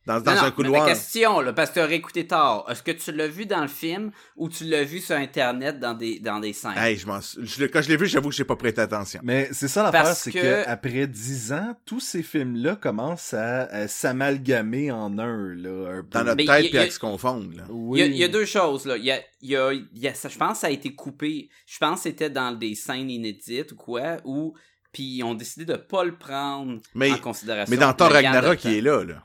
Dans, 0.05 0.21
dans 0.21 0.33
Non, 0.33 0.37
non, 0.37 0.43
un 0.43 0.45
mais 0.47 0.53
couloir. 0.53 0.83
Ma 0.85 0.89
question, 0.91 1.41
là, 1.41 1.53
parce 1.53 1.71
que 1.71 1.75
tu 1.75 1.81
as 1.81 1.87
réécouté 1.87 2.27
tard, 2.27 2.65
est-ce 2.69 2.83
que 2.83 2.91
tu 2.91 3.13
l'as 3.13 3.29
vu 3.29 3.47
dans 3.47 3.63
le 3.63 3.69
film 3.69 4.11
ou 4.37 4.49
tu 4.49 4.65
l'as 4.65 4.83
vu 4.83 4.99
sur 4.99 5.15
Internet 5.15 5.79
dans 5.79 5.95
des, 5.95 6.19
dans 6.19 6.41
des 6.41 6.53
scènes? 6.53 6.77
Hey, 6.77 6.97
je 6.97 7.07
m'en, 7.07 7.21
je 7.21 7.65
quand 7.67 7.83
je 7.83 7.89
l'ai 7.89 7.97
vu, 7.97 8.07
j'avoue 8.07 8.31
que 8.31 8.35
j'ai 8.35 8.45
pas 8.45 8.57
prêté 8.57 8.81
attention. 8.81 9.21
Mais 9.23 9.49
c'est 9.53 9.69
ça 9.69 9.85
l'affaire, 9.85 10.09
c'est 10.17 10.33
que- 10.33 10.41
que... 10.41 10.69
après 10.69 11.07
dix 11.07 11.53
ans, 11.53 11.77
tous 11.87 12.01
ces 12.01 12.23
films-là 12.25 12.75
commencent 12.77 13.33
à, 13.35 13.63
à 13.67 13.87
s'amalgamer 13.89 14.91
en 14.91 15.19
un, 15.19 15.55
là, 15.55 15.99
un 15.99 16.03
peu. 16.03 16.09
Dans 16.11 16.25
notre 16.25 16.37
Mais 16.37 16.47
tête, 16.47 16.71
puis 16.71 16.79
à 16.79 16.91
se 16.91 16.99
confondre, 16.99 17.57
là. 17.57 17.63
Oui. 17.69 18.01
Il 18.01 18.07
y, 18.07 18.09
a, 18.09 18.11
il 18.13 18.17
y 18.17 18.25
a 18.25 18.29
deux 18.29 18.45
choses, 18.45 18.87
là. 18.87 18.97
Il 18.97 19.05
y 19.05 19.13
a, 19.13 19.21
il 19.41 19.51
y 19.51 19.57
a, 19.57 19.73
il 19.73 19.87
y 19.95 20.09
a- 20.09 20.15
ça, 20.15 20.29
je 20.29 20.37
pense 20.39 20.55
que 20.55 20.59
ça 20.59 20.67
a 20.67 20.71
été 20.71 20.95
coupé. 20.95 21.49
Je 21.67 21.79
pense 21.79 21.99
que 21.99 22.03
c'était 22.05 22.31
dans 22.31 22.53
des 22.53 22.75
scènes 22.75 23.09
inédites 23.11 23.73
ou 23.73 23.77
quoi, 23.77 24.17
ou 24.25 24.55
puis 24.93 25.05
ils 25.19 25.23
ont 25.23 25.35
décidé 25.35 25.65
de 25.65 25.77
pas 25.77 26.05
le 26.05 26.17
prendre 26.17 26.81
Mais- 26.95 27.13
en 27.13 27.19
considération. 27.19 27.71
Mais 27.71 27.79
dans 27.81 27.93
Thor 27.95 28.11
Ragnarok, 28.11 28.65
il 28.65 28.75
est 28.75 28.81
là, 28.81 29.05
là. 29.05 29.23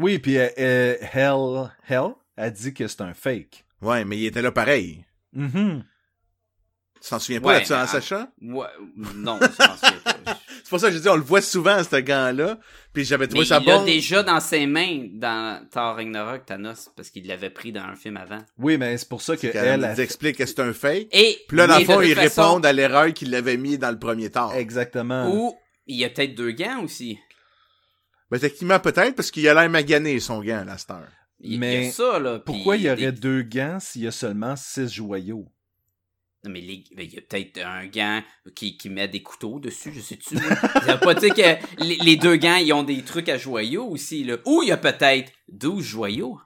Oui, 0.00 0.18
puis 0.18 0.38
euh, 0.38 0.48
euh, 0.58 0.96
Hell, 1.12 1.70
Hell 1.88 2.12
a 2.36 2.50
dit 2.50 2.72
que 2.74 2.86
c'est 2.88 3.00
un 3.02 3.14
fake. 3.14 3.64
Ouais, 3.82 4.04
mais 4.04 4.18
il 4.18 4.26
était 4.26 4.42
là 4.42 4.50
pareil. 4.52 5.04
Mhm. 5.32 5.84
Tu 7.02 7.08
t'en 7.08 7.18
souviens 7.18 7.40
pas 7.40 7.48
Ouais, 7.48 7.60
de 7.62 7.66
ça, 7.66 7.76
mais 7.76 7.80
hein, 7.80 7.84
en- 7.84 7.86
Sacha? 7.86 8.28
Ouais, 8.42 8.66
non, 9.14 9.38
je 9.40 9.46
pense 9.46 9.80
pas. 9.80 10.38
C'est 10.62 10.68
pour 10.68 10.80
ça 10.80 10.88
que 10.88 10.94
je 10.94 10.98
dis, 11.00 11.08
on 11.08 11.16
le 11.16 11.22
voit 11.22 11.40
souvent, 11.40 11.82
ce 11.82 11.96
gars-là. 11.96 12.58
Puis 12.92 13.04
j'avais 13.04 13.24
Mais 13.24 13.28
trouvé 13.28 13.44
il 13.44 13.48
ça 13.48 13.58
l'a 13.58 13.78
bon. 13.78 13.84
déjà 13.84 14.22
dans 14.22 14.38
ses 14.38 14.66
mains 14.66 15.08
dans 15.14 15.66
Thor 15.70 15.96
Ragnarok, 15.96 16.44
Thanos, 16.46 16.90
parce 16.94 17.08
qu'il 17.10 17.26
l'avait 17.26 17.50
pris 17.50 17.72
dans 17.72 17.80
un 17.82 17.96
film 17.96 18.16
avant. 18.18 18.38
Oui, 18.58 18.76
mais 18.76 18.96
c'est 18.98 19.08
pour 19.08 19.22
ça 19.22 19.36
que 19.36 19.46
elle 19.46 19.84
explique 19.98 20.36
que 20.36 20.46
c'est 20.46 20.60
un 20.60 20.72
fake. 20.74 21.08
Et, 21.12 21.38
Puis 21.48 21.56
là, 21.56 21.66
dans 21.66 21.78
le 21.78 21.84
fond, 21.86 22.00
ils 22.02 22.14
façon, 22.14 22.42
répondent 22.42 22.66
à 22.66 22.72
l'erreur 22.72 23.12
qu'il 23.14 23.30
l'avait 23.30 23.56
mis 23.56 23.78
dans 23.78 23.90
le 23.90 23.98
premier 23.98 24.30
Thor. 24.30 24.54
Exactement. 24.54 25.34
Ou 25.34 25.56
il 25.86 25.96
y 25.96 26.04
a 26.04 26.10
peut-être 26.10 26.34
deux 26.34 26.52
gants 26.52 26.82
aussi. 26.84 27.18
Ben, 28.30 28.38
techniquement, 28.38 28.78
peut-être, 28.78 29.16
parce 29.16 29.30
qu'il 29.30 29.48
a 29.48 29.54
l'air 29.54 29.68
magané, 29.70 30.20
son 30.20 30.40
gant, 30.42 30.62
la 30.64 30.78
star. 30.78 31.02
Il, 31.40 31.52
il 31.52 31.54
y 31.54 31.58
Mais 31.58 31.88
a 31.88 31.90
ça, 31.90 32.18
là. 32.18 32.38
Pourquoi 32.38 32.76
il 32.76 32.82
y 32.84 32.90
aurait 32.90 33.12
des- 33.12 33.20
deux 33.20 33.42
gants 33.42 33.78
s'il 33.80 34.02
y 34.02 34.06
a 34.06 34.10
seulement 34.12 34.54
six 34.56 34.92
joyaux? 34.92 35.46
Non, 36.44 36.50
mais 36.52 36.60
les- 36.60 36.84
mais 36.96 37.04
il 37.06 37.14
y 37.14 37.18
a 37.18 37.22
peut-être 37.22 37.58
un 37.64 37.86
gant 37.86 38.22
qui, 38.54 38.76
qui 38.78 38.88
met 38.88 39.08
des 39.08 39.22
couteaux 39.22 39.58
dessus, 39.60 39.92
je 39.94 40.00
sais-tu. 40.00 40.36
Ça 40.38 40.94
veut 40.94 41.00
pas 41.00 41.14
dire 41.14 41.34
que 41.34 41.84
les, 41.84 42.16
deux 42.16 42.36
gants, 42.36 42.56
ils 42.56 42.72
ont 42.72 42.82
des 42.82 43.02
trucs 43.02 43.28
à 43.28 43.36
joyaux 43.36 43.86
aussi, 43.88 44.24
là. 44.24 44.36
Ou 44.46 44.62
il 44.62 44.68
y 44.68 44.72
a 44.72 44.76
peut-être 44.78 45.30
12 45.48 45.84
joyaux. 45.84 46.38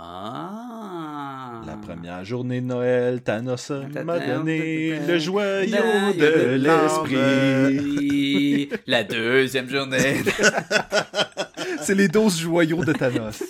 Ah. 0.00 1.60
La 1.66 1.76
première 1.76 2.24
journée 2.24 2.60
de 2.60 2.66
Noël, 2.66 3.20
Thanos 3.22 3.70
m'a 4.04 4.18
donné 4.20 5.00
le 5.06 5.18
joyau 5.18 6.12
de 6.14 6.54
l'esprit. 6.54 7.16
La 8.86 9.04
deuxième 9.04 9.68
journée. 9.68 10.22
C'est 11.82 11.94
les 11.94 12.08
12 12.08 12.40
joyaux 12.40 12.84
de 12.84 12.92
Thanos. 12.92 13.42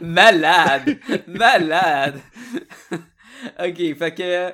Malade! 0.00 0.98
Malade! 1.26 2.20
ok, 3.58 3.98
fait 3.98 4.14
que 4.14 4.52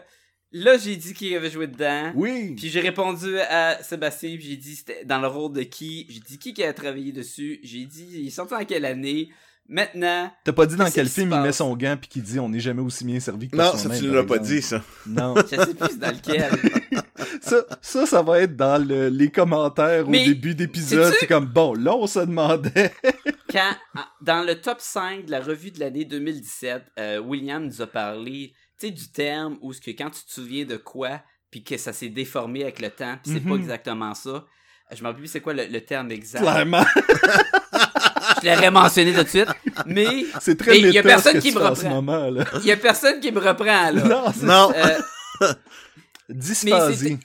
là, 0.52 0.78
j'ai 0.78 0.96
dit 0.96 1.14
qu'il 1.14 1.34
avait 1.34 1.50
joué 1.50 1.66
dedans. 1.66 2.12
Oui. 2.14 2.54
Puis 2.56 2.68
j'ai 2.68 2.80
répondu 2.80 3.38
à 3.40 3.82
Sébastien, 3.82 4.36
puis 4.36 4.48
j'ai 4.50 4.56
dit 4.56 4.76
c'était 4.76 5.04
dans 5.04 5.20
le 5.20 5.28
rôle 5.28 5.52
de 5.52 5.62
qui? 5.62 6.06
J'ai 6.08 6.20
dit 6.20 6.38
qui 6.38 6.54
qui 6.54 6.64
a 6.64 6.72
travaillé 6.72 7.12
dessus? 7.12 7.60
J'ai 7.62 7.84
dit 7.84 8.06
il 8.14 8.26
est 8.26 8.30
sorti 8.30 8.54
en 8.54 8.64
quelle 8.64 8.84
année? 8.84 9.30
Maintenant, 9.68 10.30
T'as 10.44 10.52
pas 10.52 10.66
dit 10.66 10.74
dans 10.76 10.90
quel 10.90 11.06
qui 11.06 11.14
film 11.14 11.32
il 11.32 11.40
met 11.40 11.52
son 11.52 11.74
gant 11.76 11.96
puis 11.96 12.08
qu'il 12.08 12.22
dit 12.22 12.38
on 12.40 12.48
n'est 12.48 12.60
jamais 12.60 12.82
aussi 12.82 13.04
bien 13.04 13.20
servi 13.20 13.48
que 13.48 13.56
Non, 13.56 13.76
ça, 13.76 13.88
tu 13.96 14.10
l'as 14.10 14.24
pas 14.24 14.38
dit, 14.38 14.60
ça. 14.60 14.82
Non. 15.06 15.34
je 15.36 15.56
sais 15.56 15.74
plus 15.74 15.98
dans 15.98 16.10
lequel. 16.10 16.50
ça, 17.40 17.56
ça, 17.80 18.06
ça 18.06 18.22
va 18.22 18.40
être 18.40 18.56
dans 18.56 18.82
le- 18.82 19.08
les 19.08 19.30
commentaires 19.30 20.06
Mais, 20.08 20.22
au 20.22 20.26
début 20.28 20.54
d'épisode. 20.54 21.12
C'est 21.20 21.26
comme, 21.26 21.46
bon, 21.46 21.74
là, 21.74 21.94
on 21.94 22.06
se 22.06 22.20
demandait. 22.20 22.92
Quand, 23.52 23.72
dans 24.22 24.42
le 24.46 24.60
top 24.60 24.78
5 24.80 25.26
de 25.26 25.30
la 25.30 25.40
revue 25.40 25.70
de 25.70 25.80
l'année 25.80 26.04
2017, 26.06 26.82
euh, 26.98 27.18
William 27.18 27.64
nous 27.66 27.82
a 27.82 27.86
parlé, 27.86 28.54
tu 28.78 28.86
sais, 28.86 28.92
du 28.92 29.10
terme 29.12 29.58
où 29.60 29.72
ce 29.72 29.80
que 29.80 29.90
quand 29.90 30.10
tu 30.10 30.24
te 30.24 30.32
souviens 30.32 30.64
de 30.64 30.76
quoi, 30.76 31.20
puis 31.50 31.62
que 31.62 31.76
ça 31.76 31.92
s'est 31.92 32.08
déformé 32.08 32.62
avec 32.62 32.80
le 32.80 32.88
temps, 32.90 33.18
puis 33.22 33.32
c'est 33.34 33.40
pas 33.40 33.54
Mhm. 33.54 33.60
exactement 33.60 34.14
ça. 34.14 34.44
Je 34.90 35.02
m'en 35.02 35.08
rappelle 35.10 35.20
plus 35.22 35.28
c'est 35.28 35.40
quoi 35.40 35.52
le, 35.54 35.64
le 35.66 35.80
terme 35.82 36.10
exact? 36.10 36.40
Clairement. 36.40 36.84
Je 38.42 38.48
l'aurais 38.48 38.70
mentionné 38.70 39.12
tout 39.12 39.22
de 39.22 39.28
suite. 39.28 39.48
Mais 39.86 40.06
C'est 40.40 40.56
très 40.58 40.72
Mais 40.72 40.80
y 40.90 40.98
a 40.98 41.02
personne 41.02 41.38
qui 41.40 41.52
me 41.52 41.58
reprend. 41.58 42.02
il 42.60 42.66
y 42.66 42.72
a 42.72 42.76
personne 42.76 43.20
qui 43.20 43.30
me 43.32 43.38
reprend, 43.40 43.90
là. 43.90 43.92
Non, 43.92 44.24
c'est 44.34 44.46
Non. 44.46 44.72
Euh, 44.74 45.52
dysphasie. 46.32 47.18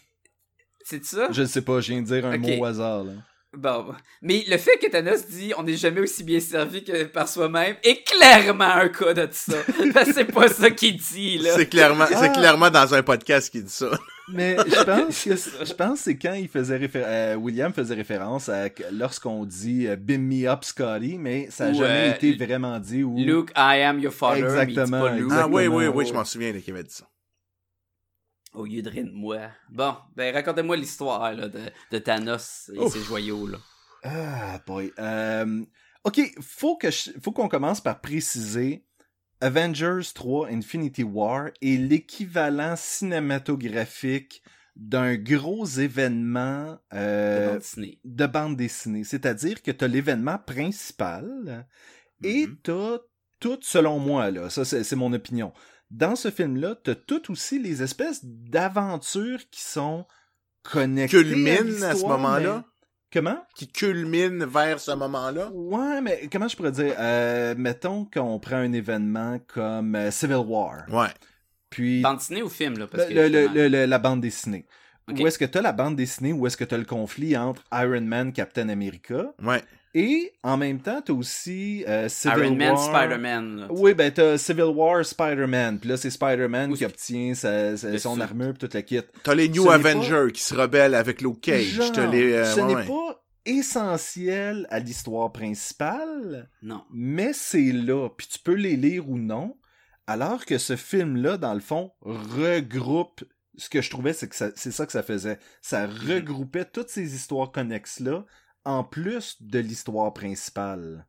c'est 0.83 1.03
ça? 1.05 1.27
Je 1.31 1.41
ne 1.41 1.47
sais 1.47 1.61
pas, 1.61 1.79
je 1.81 1.91
viens 1.93 2.01
de 2.01 2.07
dire 2.07 2.25
un 2.25 2.37
mot 2.37 2.49
au 2.59 2.65
hasard, 2.65 3.03
là. 3.03 3.13
Bon. 3.55 3.85
Mais 4.21 4.43
le 4.47 4.57
fait 4.57 4.77
que 4.77 4.87
Thanos 4.91 5.25
dit 5.27 5.53
on 5.57 5.63
n'est 5.63 5.77
jamais 5.77 6.01
aussi 6.01 6.23
bien 6.23 6.39
servi 6.39 6.83
que 6.83 7.05
par 7.05 7.27
soi-même 7.27 7.75
est 7.81 8.03
clairement 8.05 8.65
un 8.65 8.89
cas 8.89 9.13
de 9.13 9.27
ça. 9.31 9.53
C'est 10.13 10.25
pas 10.31 10.49
ça 10.49 10.69
qu'il 10.69 10.97
dit, 10.97 11.37
là. 11.39 11.51
C'est 11.55 11.65
clairement, 11.67 12.05
Ah. 12.13 12.17
c'est 12.21 12.33
clairement 12.33 12.69
dans 12.69 12.93
un 12.93 13.01
podcast 13.01 13.49
qui 13.49 13.63
dit 13.63 13.69
ça. 13.71 13.89
Mais 14.27 14.57
je 14.67 14.83
pense 14.83 15.23
que 15.23 15.65
je 15.65 15.73
pense 15.73 15.99
c'est 16.01 16.17
quand 16.17 16.33
il 16.33 16.49
faisait 16.49 16.75
référence 16.75 17.37
William 17.41 17.73
faisait 17.73 17.95
référence 17.95 18.49
à 18.49 18.67
lorsqu'on 18.91 19.45
dit 19.45 19.87
euh, 19.87 19.95
Beam 19.95 20.21
me 20.27 20.45
up 20.47 20.63
Scotty, 20.65 21.17
mais 21.17 21.47
ça 21.49 21.67
n'a 21.67 21.73
jamais 21.73 22.09
euh, 22.09 22.15
été 22.15 22.35
vraiment 22.35 22.77
dit 22.79 23.01
ou 23.03 23.15
Luke, 23.17 23.51
I 23.55 23.81
am 23.81 23.99
your 23.99 24.13
father. 24.13 24.41
mais 24.43 24.49
il 24.49 24.53
dit 24.67 24.71
Exactement, 24.73 25.01
pas 25.01 25.15
Luke. 25.15 25.31
Ah 25.31 25.47
oui, 25.47 25.67
oui, 25.67 25.87
oui, 25.87 26.05
je 26.05 26.13
m'en 26.13 26.25
souviens 26.25 26.51
qu'il 26.51 26.73
avait 26.73 26.83
dit 26.83 26.93
ça. 26.93 27.05
Au 28.57 28.65
lieu 28.65 28.81
de 28.81 28.89
rien 28.89 29.03
de 29.03 29.11
moi. 29.11 29.49
Bon, 29.69 29.95
ben 30.15 30.33
racontez-moi 30.33 30.75
l'histoire 30.77 31.31
là, 31.33 31.47
de, 31.47 31.59
de 31.91 31.97
Thanos 31.99 32.71
et 32.73 32.79
Ouf. 32.79 32.91
ses 32.93 33.03
joyaux. 33.03 33.45
Là. 33.47 33.57
Ah 34.03 34.59
boy. 34.65 34.91
Euh, 34.99 35.63
ok, 36.03 36.19
faut 36.41 36.75
que 36.77 36.89
je- 36.89 37.11
faut 37.21 37.31
qu'on 37.31 37.47
commence 37.49 37.81
par 37.81 38.01
préciser 38.01 38.83
Avengers 39.41 40.01
3 40.15 40.47
Infinity 40.49 41.03
War 41.03 41.49
est 41.61 41.77
l'équivalent 41.77 42.75
cinématographique 42.75 44.41
d'un 44.75 45.15
gros 45.15 45.65
événement 45.65 46.77
de 46.91 46.97
euh, 46.97 47.47
bande 47.49 47.57
dessinée. 47.59 47.99
de 48.03 48.25
bande 48.27 48.55
dessinée. 48.57 49.03
C'est-à-dire 49.03 49.61
que 49.61 49.71
tu 49.71 49.83
as 49.85 49.87
l'événement 49.87 50.37
principal 50.39 51.67
et 52.23 52.47
Mhm. 52.47 52.57
tu 52.63 52.71
as 52.71 52.99
tout, 53.39 53.59
selon 53.61 53.99
moi, 53.99 54.31
là, 54.31 54.49
ça 54.49 54.65
c'est 54.65 54.95
mon 54.95 55.13
opinion. 55.13 55.53
Dans 55.91 56.15
ce 56.15 56.29
film-là, 56.31 56.75
tu 56.83 56.91
as 56.91 56.95
toutes 56.95 57.29
aussi 57.29 57.59
les 57.59 57.81
espèces 57.81 58.19
d'aventures 58.23 59.39
qui 59.49 59.61
sont 59.61 60.05
connectées. 60.63 61.17
Culmine 61.23 61.83
à 61.83 61.89
ce 61.89 61.91
l'histoire, 61.93 62.17
moment-là? 62.17 62.55
mais- 62.57 62.63
Comment? 63.13 63.37
Qui 63.55 63.69
culmine 63.69 64.43
vers 64.43 64.81
ce 64.81 64.91
moment-là? 64.91 65.49
Ouais, 65.53 66.01
mais 66.01 66.27
comment 66.29 66.49
je 66.49 66.57
pourrais 66.57 66.73
dire? 66.73 66.93
Euh, 66.99 67.55
mettons 67.57 68.03
qu'on 68.03 68.37
prend 68.37 68.57
un 68.57 68.73
événement 68.73 69.39
comme 69.47 69.95
euh, 69.95 70.11
Civil 70.11 70.43
War. 70.45 70.83
Ouais. 70.89 71.07
Puis 71.69 72.01
Bande 72.01 72.17
dessinée 72.17 72.43
ou 72.43 72.49
film, 72.49 72.77
là? 72.77 72.85
Parce 72.87 73.05
que, 73.05 73.13
le- 73.13 73.27
justement- 73.29 73.87
la 73.87 73.97
bande 73.99 74.19
dessinée. 74.21 74.65
Où 75.09 75.25
est-ce 75.25 75.39
que 75.39 75.45
tu 75.45 75.57
as 75.57 75.61
la 75.61 75.71
bande 75.71 75.95
dessinée? 75.95 76.33
Où 76.33 76.45
est-ce 76.47 76.57
que 76.57 76.65
tu 76.65 76.75
as 76.75 76.77
le 76.77 76.83
conflit 76.83 77.37
entre 77.37 77.63
Iron 77.71 78.01
Man, 78.01 78.33
Captain 78.33 78.67
America? 78.67 79.33
Ouais. 79.41 79.63
Et 79.99 80.31
en 80.43 80.57
même 80.57 80.79
temps, 80.79 81.01
tu 81.01 81.11
as 81.11 81.15
aussi 81.15 81.83
euh, 81.87 82.07
Civil 82.07 82.37
Iron 82.45 82.55
Man, 82.55 82.73
War. 82.75 82.83
Spider-Man. 83.01 83.59
là. 83.61 83.67
Oui, 83.71 83.95
ben 83.95 84.11
t'as 84.11 84.37
Civil 84.37 84.65
War, 84.65 85.03
Spider-Man. 85.03 85.79
Puis 85.79 85.89
là, 85.89 85.97
c'est 85.97 86.11
Spider-Man 86.11 86.73
qui 86.75 86.85
obtient 86.85 87.33
sa- 87.33 87.75
sa- 87.77 87.89
Le 87.89 87.97
son 87.97 88.19
armure 88.21 88.49
puis 88.49 88.59
toute 88.59 88.75
la 88.75 88.83
kit. 88.83 89.01
T'as 89.23 89.33
les 89.33 89.49
New 89.49 89.71
Avengers 89.71 90.27
qui 90.31 90.43
se 90.43 90.53
rebellent 90.53 90.93
avec 90.93 91.21
Luke 91.21 91.41
Cage. 91.41 91.63
Genre, 91.65 91.91
T'as 91.91 92.05
les, 92.11 92.31
euh, 92.31 92.45
ce 92.45 92.59
ouais, 92.61 92.67
n'est 92.67 92.75
ouais. 92.75 92.85
pas 92.85 93.23
essentiel 93.45 94.67
à 94.69 94.79
l'histoire 94.79 95.31
principale, 95.31 96.49
Non. 96.61 96.83
mais 96.91 97.31
c'est 97.33 97.71
là. 97.71 98.09
Puis 98.15 98.27
tu 98.27 98.39
peux 98.39 98.53
les 98.53 98.75
lire 98.75 99.09
ou 99.09 99.17
non. 99.17 99.57
Alors 100.05 100.45
que 100.45 100.57
ce 100.57 100.75
film-là, 100.75 101.37
dans 101.37 101.53
le 101.53 101.59
fond, 101.59 101.91
regroupe. 102.01 103.23
Ce 103.59 103.69
que 103.69 103.81
je 103.81 103.89
trouvais, 103.89 104.13
c'est 104.13 104.27
que 104.27 104.35
ça- 104.35 104.51
c'est 104.55 104.71
ça 104.71 104.85
que 104.85 104.91
ça 104.91 105.01
faisait. 105.01 105.39
Ça 105.61 105.87
regroupait 105.87 106.65
toutes 106.65 106.89
ces 106.89 107.15
histoires 107.15 107.51
connexes-là, 107.51 108.23
en 108.67 108.83
plus 108.83 109.41
de 109.41 109.59
l'histoire 109.59 110.13
principale. 110.13 111.07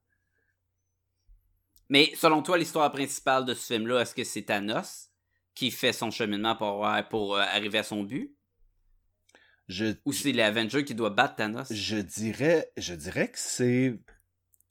Mais 1.88 2.12
selon 2.14 2.42
toi, 2.42 2.56
l'histoire 2.56 2.90
principale 2.92 3.44
de 3.44 3.54
ce 3.54 3.74
film-là, 3.74 4.00
est-ce 4.02 4.14
que 4.14 4.24
c'est 4.24 4.42
Thanos 4.42 5.10
qui 5.54 5.70
fait 5.70 5.92
son 5.92 6.10
cheminement 6.10 6.54
pour, 6.54 6.86
pour 7.10 7.36
euh, 7.36 7.40
arriver 7.40 7.78
à 7.78 7.82
son 7.82 8.04
but? 8.04 8.34
Je, 9.66 9.86
Ou 10.04 10.12
c'est 10.12 10.32
l'Avenger 10.32 10.84
qui 10.84 10.94
doit 10.94 11.10
battre 11.10 11.36
Thanos? 11.36 11.66
je 11.70 11.96
dirais, 11.96 12.70
je 12.76 12.94
dirais 12.94 13.30
que 13.30 13.38
c'est 13.38 13.98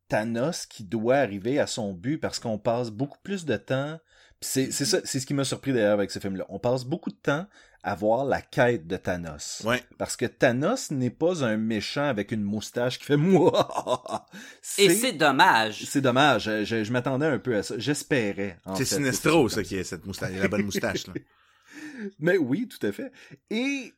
Thanos 0.08 0.66
qui 0.66 0.84
doit 0.86 1.18
arriver 1.18 1.60
à 1.60 1.68
son 1.68 1.94
but 1.94 2.18
parce 2.18 2.40
qu'on 2.40 2.58
passe 2.58 2.90
beaucoup 2.90 3.20
plus 3.22 3.46
de 3.46 3.58
temps. 3.58 4.00
C'est 4.40 4.72
ça, 4.72 5.00
c'est 5.04 5.20
ce 5.20 5.26
qui 5.26 5.34
m'a 5.34 5.44
surpris 5.44 5.74
d'ailleurs 5.74 5.94
avec 5.94 6.12
ce 6.12 6.20
film-là. 6.20 6.46
On 6.50 6.60
passe 6.60 6.86
beaucoup 6.86 7.10
de 7.10 7.16
temps 7.16 7.48
à 7.88 7.96
voir 7.96 8.26
la 8.26 8.42
quête 8.42 8.86
de 8.86 8.98
Thanos. 8.98 9.62
Ouais. 9.66 9.82
Parce 9.98 10.18
que 10.18 10.26
Thanos 10.26 10.92
n'est 10.92 11.10
pas 11.10 11.46
un 11.46 11.56
méchant 11.56 12.04
avec 12.04 12.34
une 12.34 12.44
moustache 12.44 13.00
qui 13.00 13.06
fait 13.06 13.16
moi. 13.18 14.26
Et 14.78 14.90
c'est 14.90 15.14
dommage. 15.14 15.86
c'est 15.86 16.02
dommage. 16.02 16.44
Je, 16.44 16.66
je- 16.66 16.84
je 16.84 16.92
m'attendais 16.92 17.28
un 17.28 17.40
peu 17.40 17.56
à 17.56 17.64
ça. 17.64 17.76
J'espérais. 17.78 18.60
C'est 18.76 18.84
Sinestro, 18.84 19.48
ça, 19.48 19.64
qui 19.64 19.76
est 19.78 19.86
cette 19.86 20.06
moustache. 20.06 20.34
La 20.36 20.50
bonne 20.50 20.64
moustache, 20.66 21.08
là. 21.08 21.14
Mais 22.20 22.38
oui, 22.38 22.68
tout 22.68 22.86
à 22.86 22.92
fait. 22.92 23.12
Et 23.50 23.94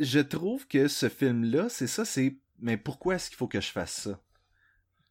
je 0.00 0.20
trouve 0.20 0.66
que 0.66 0.88
ce 0.88 1.08
film-là, 1.10 1.68
c'est 1.68 1.86
ça, 1.86 2.04
c'est 2.04 2.36
mais 2.60 2.76
pourquoi 2.78 3.16
est-ce 3.16 3.28
qu'il 3.28 3.36
faut 3.36 3.48
que 3.48 3.60
je 3.60 3.70
fasse 3.70 3.92
ça? 3.92 4.20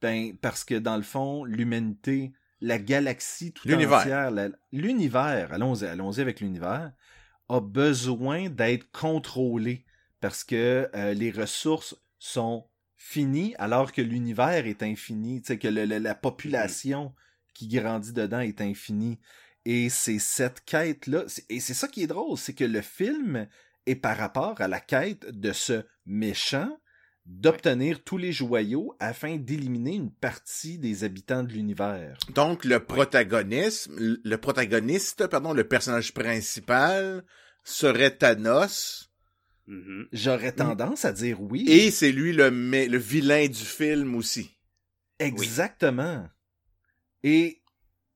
Ben, 0.02 0.36
parce 0.38 0.64
que 0.64 0.76
dans 0.76 0.98
le 0.98 1.04
fond, 1.04 1.44
l'humanité, 1.46 2.34
la 2.60 2.80
galaxie 2.80 3.54
tout 3.54 3.68
entière, 3.72 4.32
l'univers, 4.72 5.54
allons-y, 5.54 5.86
allons-y 5.86 6.22
avec 6.22 6.40
l'univers, 6.40 6.92
a 7.54 7.62
besoin 7.62 8.50
d'être 8.50 8.92
contrôlé 8.92 9.86
parce 10.20 10.44
que 10.44 10.90
euh, 10.96 11.14
les 11.14 11.32
ressources 11.32 11.96
sont 12.20 12.66
finies 12.96 13.54
alors 13.58 13.92
que 13.92 14.02
l'univers 14.02 14.66
est 14.66 14.82
infini, 14.82 15.42
tu 15.42 15.48
sais, 15.48 15.58
que 15.58 15.68
le- 15.68 15.86
le- 15.86 15.98
la 16.00 16.16
population 16.16 17.14
qui 17.54 17.68
grandit 17.68 18.14
dedans 18.14 18.40
est 18.40 18.62
infinie. 18.62 19.20
Et 19.66 19.90
c'est 19.90 20.20
cette 20.20 20.64
quête-là, 20.66 21.24
et 21.50 21.60
c'est 21.60 21.74
ça 21.74 21.88
qui 21.88 22.04
est 22.04 22.08
drôle, 22.08 22.38
c'est 22.38 22.54
que 22.54 22.64
le 22.64 22.82
film 22.82 23.48
est 23.86 23.96
par 23.96 24.18
rapport 24.18 24.60
à 24.62 24.68
la 24.68 24.80
quête 24.80 25.26
de 25.30 25.52
ce 25.52 25.84
méchant 26.06 26.78
d'obtenir 27.26 28.04
tous 28.04 28.18
les 28.18 28.34
joyaux 28.34 28.96
afin 29.00 29.38
d'éliminer 29.38 29.96
une 29.96 30.12
partie 30.12 30.78
des 30.78 31.06
habitants 31.06 31.44
de 31.44 31.54
l'univers. 31.54 32.18
Donc, 32.36 32.66
le 32.66 32.80
protagonisme, 32.84 33.94
le 33.98 34.36
protagoniste, 34.38 35.28
pardon, 35.28 35.54
le 35.54 35.66
personnage 35.66 36.14
principal 36.14 37.24
serait 37.64 38.16
Thanos. 38.16 39.10
Mhm. 39.68 40.08
J'aurais 40.12 40.52
tendance 40.52 41.06
à 41.06 41.14
dire 41.14 41.42
oui. 41.42 41.66
Et 41.70 41.90
c'est 41.92 42.12
lui 42.12 42.34
le, 42.34 42.50
vilain 42.98 43.48
du 43.48 43.64
film 43.64 44.16
aussi. 44.16 44.52
Exactement. 45.20 46.28
Et 47.24 47.62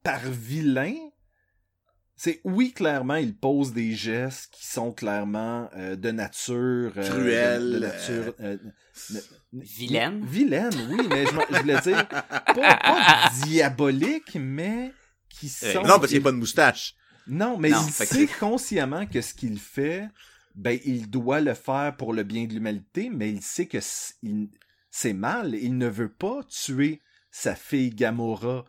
par 0.03 0.19
vilain, 0.29 0.93
c'est 2.17 2.41
oui, 2.43 2.73
clairement, 2.73 3.15
il 3.15 3.38
pose 3.38 3.71
des 3.73 3.93
gestes 3.95 4.49
qui 4.51 4.65
sont 4.67 4.91
clairement 4.91 5.69
euh, 5.75 5.95
de 5.95 6.12
nature. 6.12 6.91
euh, 6.97 7.10
Cruel, 7.10 7.63
De, 7.63 7.73
de 7.75 7.79
nature. 7.79 8.33
euh, 8.41 8.57
Vilaine? 9.53 10.25
Vilaine, 10.25 10.73
oui, 10.89 11.07
mais 11.10 11.25
je, 11.25 11.31
voulais 11.62 11.79
dire 11.81 12.07
pas, 12.10 12.43
pas 12.53 13.29
diabolique, 13.45 14.36
mais 14.36 14.91
qui 15.29 15.47
Euh, 15.63 15.73
sont. 15.73 15.81
Non, 15.83 15.99
parce 15.99 16.07
qu'il 16.07 16.17
n'y 16.17 16.23
a 16.23 16.25
pas 16.25 16.31
de 16.31 16.38
moustache. 16.38 16.95
Non, 17.28 17.58
mais 17.58 17.70
Non, 17.70 17.82
il 17.86 17.94
que 17.94 18.06
sait 18.06 18.28
consciemment 18.40 19.06
que 19.06 19.22
ce 19.22 19.34
qu'il 19.34 19.60
fait, 19.60 20.08
ben, 20.56 20.80
il 20.86 21.10
doit 21.10 21.42
le 21.42 21.54
faire 21.54 21.96
pour 21.98 22.13
le 22.13 22.24
bien 22.24 22.46
de 22.46 22.54
l'humanité, 22.54 23.10
mais 23.10 23.30
il 23.30 23.42
sait 23.42 23.68
que 23.68 23.80
c'est 23.82 25.13
mal. 25.13 25.56
Il 25.56 25.78
ne 25.78 25.88
veut 25.88 26.12
pas 26.12 26.44
tuer 26.44 27.02
sa 27.30 27.56
fille 27.56 27.92
Gamora, 27.92 28.66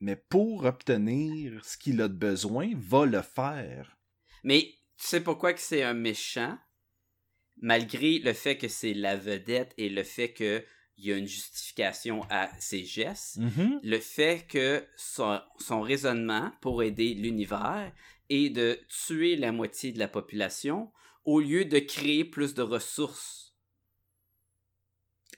mais 0.00 0.16
pour 0.16 0.64
obtenir 0.64 1.64
ce 1.64 1.76
qu'il 1.76 2.00
a 2.02 2.08
de 2.08 2.14
besoin, 2.14 2.72
va 2.76 3.06
le 3.06 3.22
faire. 3.22 3.96
Mais 4.42 4.74
tu 4.98 5.06
sais 5.06 5.20
pourquoi 5.20 5.52
que 5.52 5.60
c'est 5.60 5.82
un 5.82 5.94
méchant? 5.94 6.58
Malgré 7.58 8.18
le 8.18 8.32
fait 8.32 8.58
que 8.58 8.68
c'est 8.68 8.92
la 8.92 9.16
vedette 9.16 9.72
et 9.78 9.88
le 9.88 10.02
fait 10.02 10.32
qu'il 10.96 11.06
y 11.06 11.12
a 11.12 11.16
une 11.16 11.26
justification 11.26 12.22
à 12.30 12.48
ses 12.58 12.84
gestes, 12.84 13.36
Mhm. 13.36 13.80
le 13.82 13.98
fait 14.00 14.46
que 14.48 14.84
son, 14.96 15.40
son 15.58 15.80
raisonnement 15.82 16.50
pour 16.60 16.82
aider 16.82 17.14
l'univers 17.14 17.92
est 18.30 18.50
de 18.50 18.80
tuer 19.06 19.36
la 19.36 19.52
moitié 19.52 19.92
de 19.92 19.98
la 19.98 20.08
population 20.08 20.90
au 21.24 21.40
lieu 21.40 21.64
de 21.64 21.78
créer 21.78 22.24
plus 22.24 22.54
de 22.54 22.62
ressources. 22.62 23.54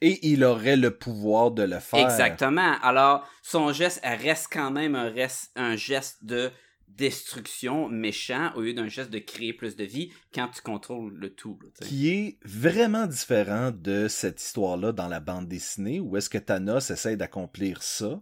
Et 0.01 0.29
il 0.31 0.45
aurait 0.45 0.77
le 0.77 0.97
pouvoir 0.97 1.51
de 1.51 1.65
le 1.65 1.81
faire. 1.81 2.05
Exactement. 2.05 2.77
Alors, 2.83 3.29
son 3.43 3.73
geste 3.73 4.01
reste 4.05 4.49
quand 4.53 4.71
même 4.71 4.95
un, 4.95 5.11
reste, 5.11 5.51
un 5.57 5.75
geste 5.75 6.25
de 6.25 6.53
destruction 6.89 7.89
méchant 7.89 8.53
au 8.57 8.63
lieu 8.63 8.75
d'un 8.75 8.89
geste 8.89 9.11
de 9.11 9.19
créer 9.19 9.53
plus 9.53 9.77
de 9.77 9.85
vie 9.85 10.13
quand 10.35 10.49
tu 10.49 10.63
contrôles 10.63 11.15
le 11.15 11.31
tout. 11.31 11.59
Qui 11.83 12.09
est 12.09 12.39
vraiment 12.45 13.07
différent 13.07 13.71
de 13.71 14.09
cette 14.09 14.43
histoire-là 14.43 14.93
dans 14.93 15.09
la 15.09 15.21
bande 15.21 15.49
dessinée, 15.49 16.01
où 16.01 16.17
est-ce 16.17 16.31
que 16.31 16.39
Thanos 16.39 16.91
essaie 16.91 17.17
d'accomplir 17.17 17.83
ça 17.83 18.21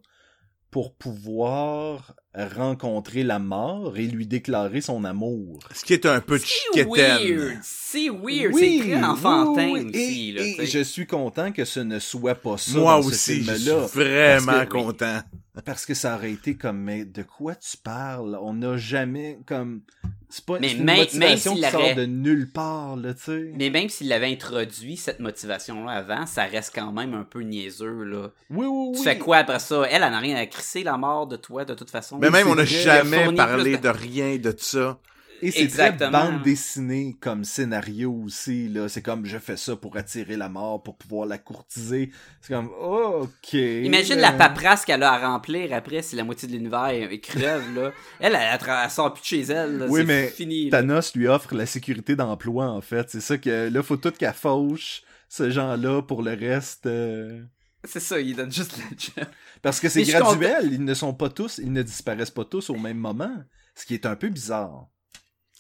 pour 0.71 0.95
pouvoir 0.95 2.17
rencontrer 2.37 3.23
la 3.23 3.39
mort 3.39 3.97
et 3.97 4.03
lui 4.07 4.27
déclarer 4.27 4.81
son 4.81 5.05
amour. 5.05 5.59
Ce 5.75 5.85
qui 5.85 5.93
est 5.95 6.07
un 6.07 6.21
peu 6.21 6.39
chiquetaine. 6.39 6.89
weird. 6.89 7.59
C'est 7.63 8.09
weird. 8.11 8.53
Oui, 8.55 8.81
c'est 8.83 8.91
très 8.91 9.03
enfantin 9.05 9.71
oui, 9.73 9.81
oui. 9.85 9.91
aussi. 9.91 10.29
Et, 10.29 10.33
là, 10.33 10.43
et 10.43 10.55
tu 10.55 10.67
sais. 10.67 10.79
je 10.79 10.85
suis 10.85 11.07
content 11.07 11.53
que 11.53 11.65
ce 11.65 11.81
ne 11.81 11.99
soit 11.99 12.35
pas 12.35 12.59
ça 12.59 12.79
Moi 12.79 12.95
dans 12.97 13.03
ce 13.03 13.09
aussi, 13.09 13.43
je 13.43 13.53
suis 13.55 13.71
vraiment 13.71 14.47
Parce 14.53 14.65
que- 14.67 14.73
content. 14.73 15.21
Parce 15.65 15.87
que 15.87 15.95
ça 15.95 16.17
aurait 16.17 16.33
été 16.33 16.55
comme, 16.55 16.77
mais 16.83 17.07
de 17.07 17.23
quoi 17.23 17.55
tu 17.55 17.79
parles? 17.79 18.39
On 18.43 18.53
n'a 18.53 18.77
jamais, 18.77 19.39
comme, 19.47 19.81
c'est 20.29 20.45
pas 20.45 20.59
Mais 20.61 20.73
une 20.73 20.85
même- 20.85 20.99
motivation 20.99 21.55
même 21.55 21.65
qui 21.65 21.71
sort 21.71 21.95
de 21.95 22.05
nulle 22.05 22.51
part, 22.53 22.95
là, 22.97 23.15
tu 23.15 23.23
sais. 23.23 23.53
Mais 23.57 23.71
même 23.71 23.89
s'il 23.89 24.13
avait 24.13 24.31
introduit 24.31 24.99
cette 24.99 25.19
motivation-là 25.19 25.93
avant, 25.93 26.27
ça 26.27 26.45
reste 26.45 26.73
quand 26.75 26.93
même 26.93 27.15
un 27.15 27.23
peu 27.23 27.41
niaiseux. 27.41 28.05
Là. 28.05 28.33
Oui, 28.51 28.67
oui, 28.67 28.89
oui. 28.91 28.99
Tu 28.99 29.03
fais 29.05 29.17
quoi 29.17 29.39
après 29.39 29.59
ça? 29.59 29.85
Elle, 29.91 30.03
elle 30.03 30.11
n'a 30.11 30.19
rien 30.19 30.37
à 30.37 30.45
crisser 30.45 30.83
la 30.83 30.99
mort 30.99 31.27
de 31.27 31.37
toi, 31.37 31.65
de 31.65 31.73
toute 31.73 31.89
façon. 31.91 32.19
Mais 32.19 32.26
même, 32.31 32.47
c'est 32.47 32.53
on 32.53 32.55
n'a 32.55 32.65
jamais 32.65 33.35
parlé 33.35 33.77
de- 33.77 33.83
de 33.83 33.89
rien 33.89 34.37
de 34.37 34.55
ça. 34.59 34.99
Et 35.43 35.51
c'est 35.51 35.67
très 35.69 35.93
bande 35.93 36.41
dessinée 36.43 37.15
comme 37.21 37.45
scénario 37.45 38.11
aussi, 38.25 38.69
là. 38.71 38.89
C'est 38.89 39.03
comme, 39.03 39.27
je 39.27 39.37
fais 39.37 39.59
ça 39.59 39.77
pour 39.77 39.99
attirer 39.99 40.35
la 40.35 40.49
mort, 40.49 40.83
pour 40.83 40.97
pouvoir 40.97 41.27
la 41.27 41.37
courtiser. 41.37 42.11
C'est 42.41 42.55
comme, 42.55 42.71
oh, 42.81 43.25
ok. 43.25 43.53
Imagine 43.53 44.17
euh, 44.17 44.23
la 44.23 44.33
paperasse 44.33 44.87
qu'elle 44.87 45.03
a 45.03 45.13
à 45.13 45.29
remplir 45.29 45.75
après 45.75 46.01
si 46.01 46.17
la 46.17 46.25
moitié 46.25 46.49
de 46.49 46.55
l'univers 46.55 46.87
est- 46.89 47.21
crève, 47.21 47.63
là. 47.75 47.93
Elle, 48.21 48.35
elle, 48.35 48.59
elle, 48.63 48.71
elle 48.85 48.91
sort 48.91 49.13
plus 49.13 49.21
de 49.21 49.27
chez 49.27 49.43
elle, 49.53 49.77
là. 49.77 49.87
Oui, 49.91 50.01
c'est 50.01 50.07
mais 50.07 50.29
fini. 50.29 50.71
là. 50.71 50.79
Thanos 50.79 51.15
lui 51.15 51.29
offre 51.29 51.55
la 51.55 51.67
sécurité 51.67 52.17
d'emploi, 52.17 52.69
en 52.71 52.81
fait. 52.81 53.11
C'est 53.11 53.21
ça 53.21 53.37
que, 53.37 53.69
là, 53.69 53.83
faut 53.83 53.99
tout 53.99 54.13
qu'elle 54.13 54.33
fauche 54.33 55.03
ce 55.29 55.51
genre-là 55.51 56.01
pour 56.01 56.23
le 56.23 56.33
reste. 56.33 56.87
euh, 56.87 57.43
C'est 57.87 58.01
ça, 58.01 58.21
il 58.21 58.35
donne 58.37 58.53
juste 58.53 58.77
la 58.79 58.85
job. 58.97 59.29
Parce 59.63 59.81
que 59.81 59.89
c'est 59.89 60.03
graduel, 60.03 60.71
ils 60.73 60.85
ne 60.85 60.95
sont 60.95 61.15
pas 61.15 61.29
tous, 61.29 61.59
ils 61.59 61.73
ne 61.73 61.83
disparaissent 61.83 62.31
pas 62.31 62.45
tous 62.45 62.69
au 62.71 62.77
même 62.77 62.99
moment. 62.99 63.35
Ce 63.75 63.85
qui 63.87 63.95
est 63.95 64.07
un 64.07 64.17
peu 64.17 64.29
bizarre. 64.29 64.87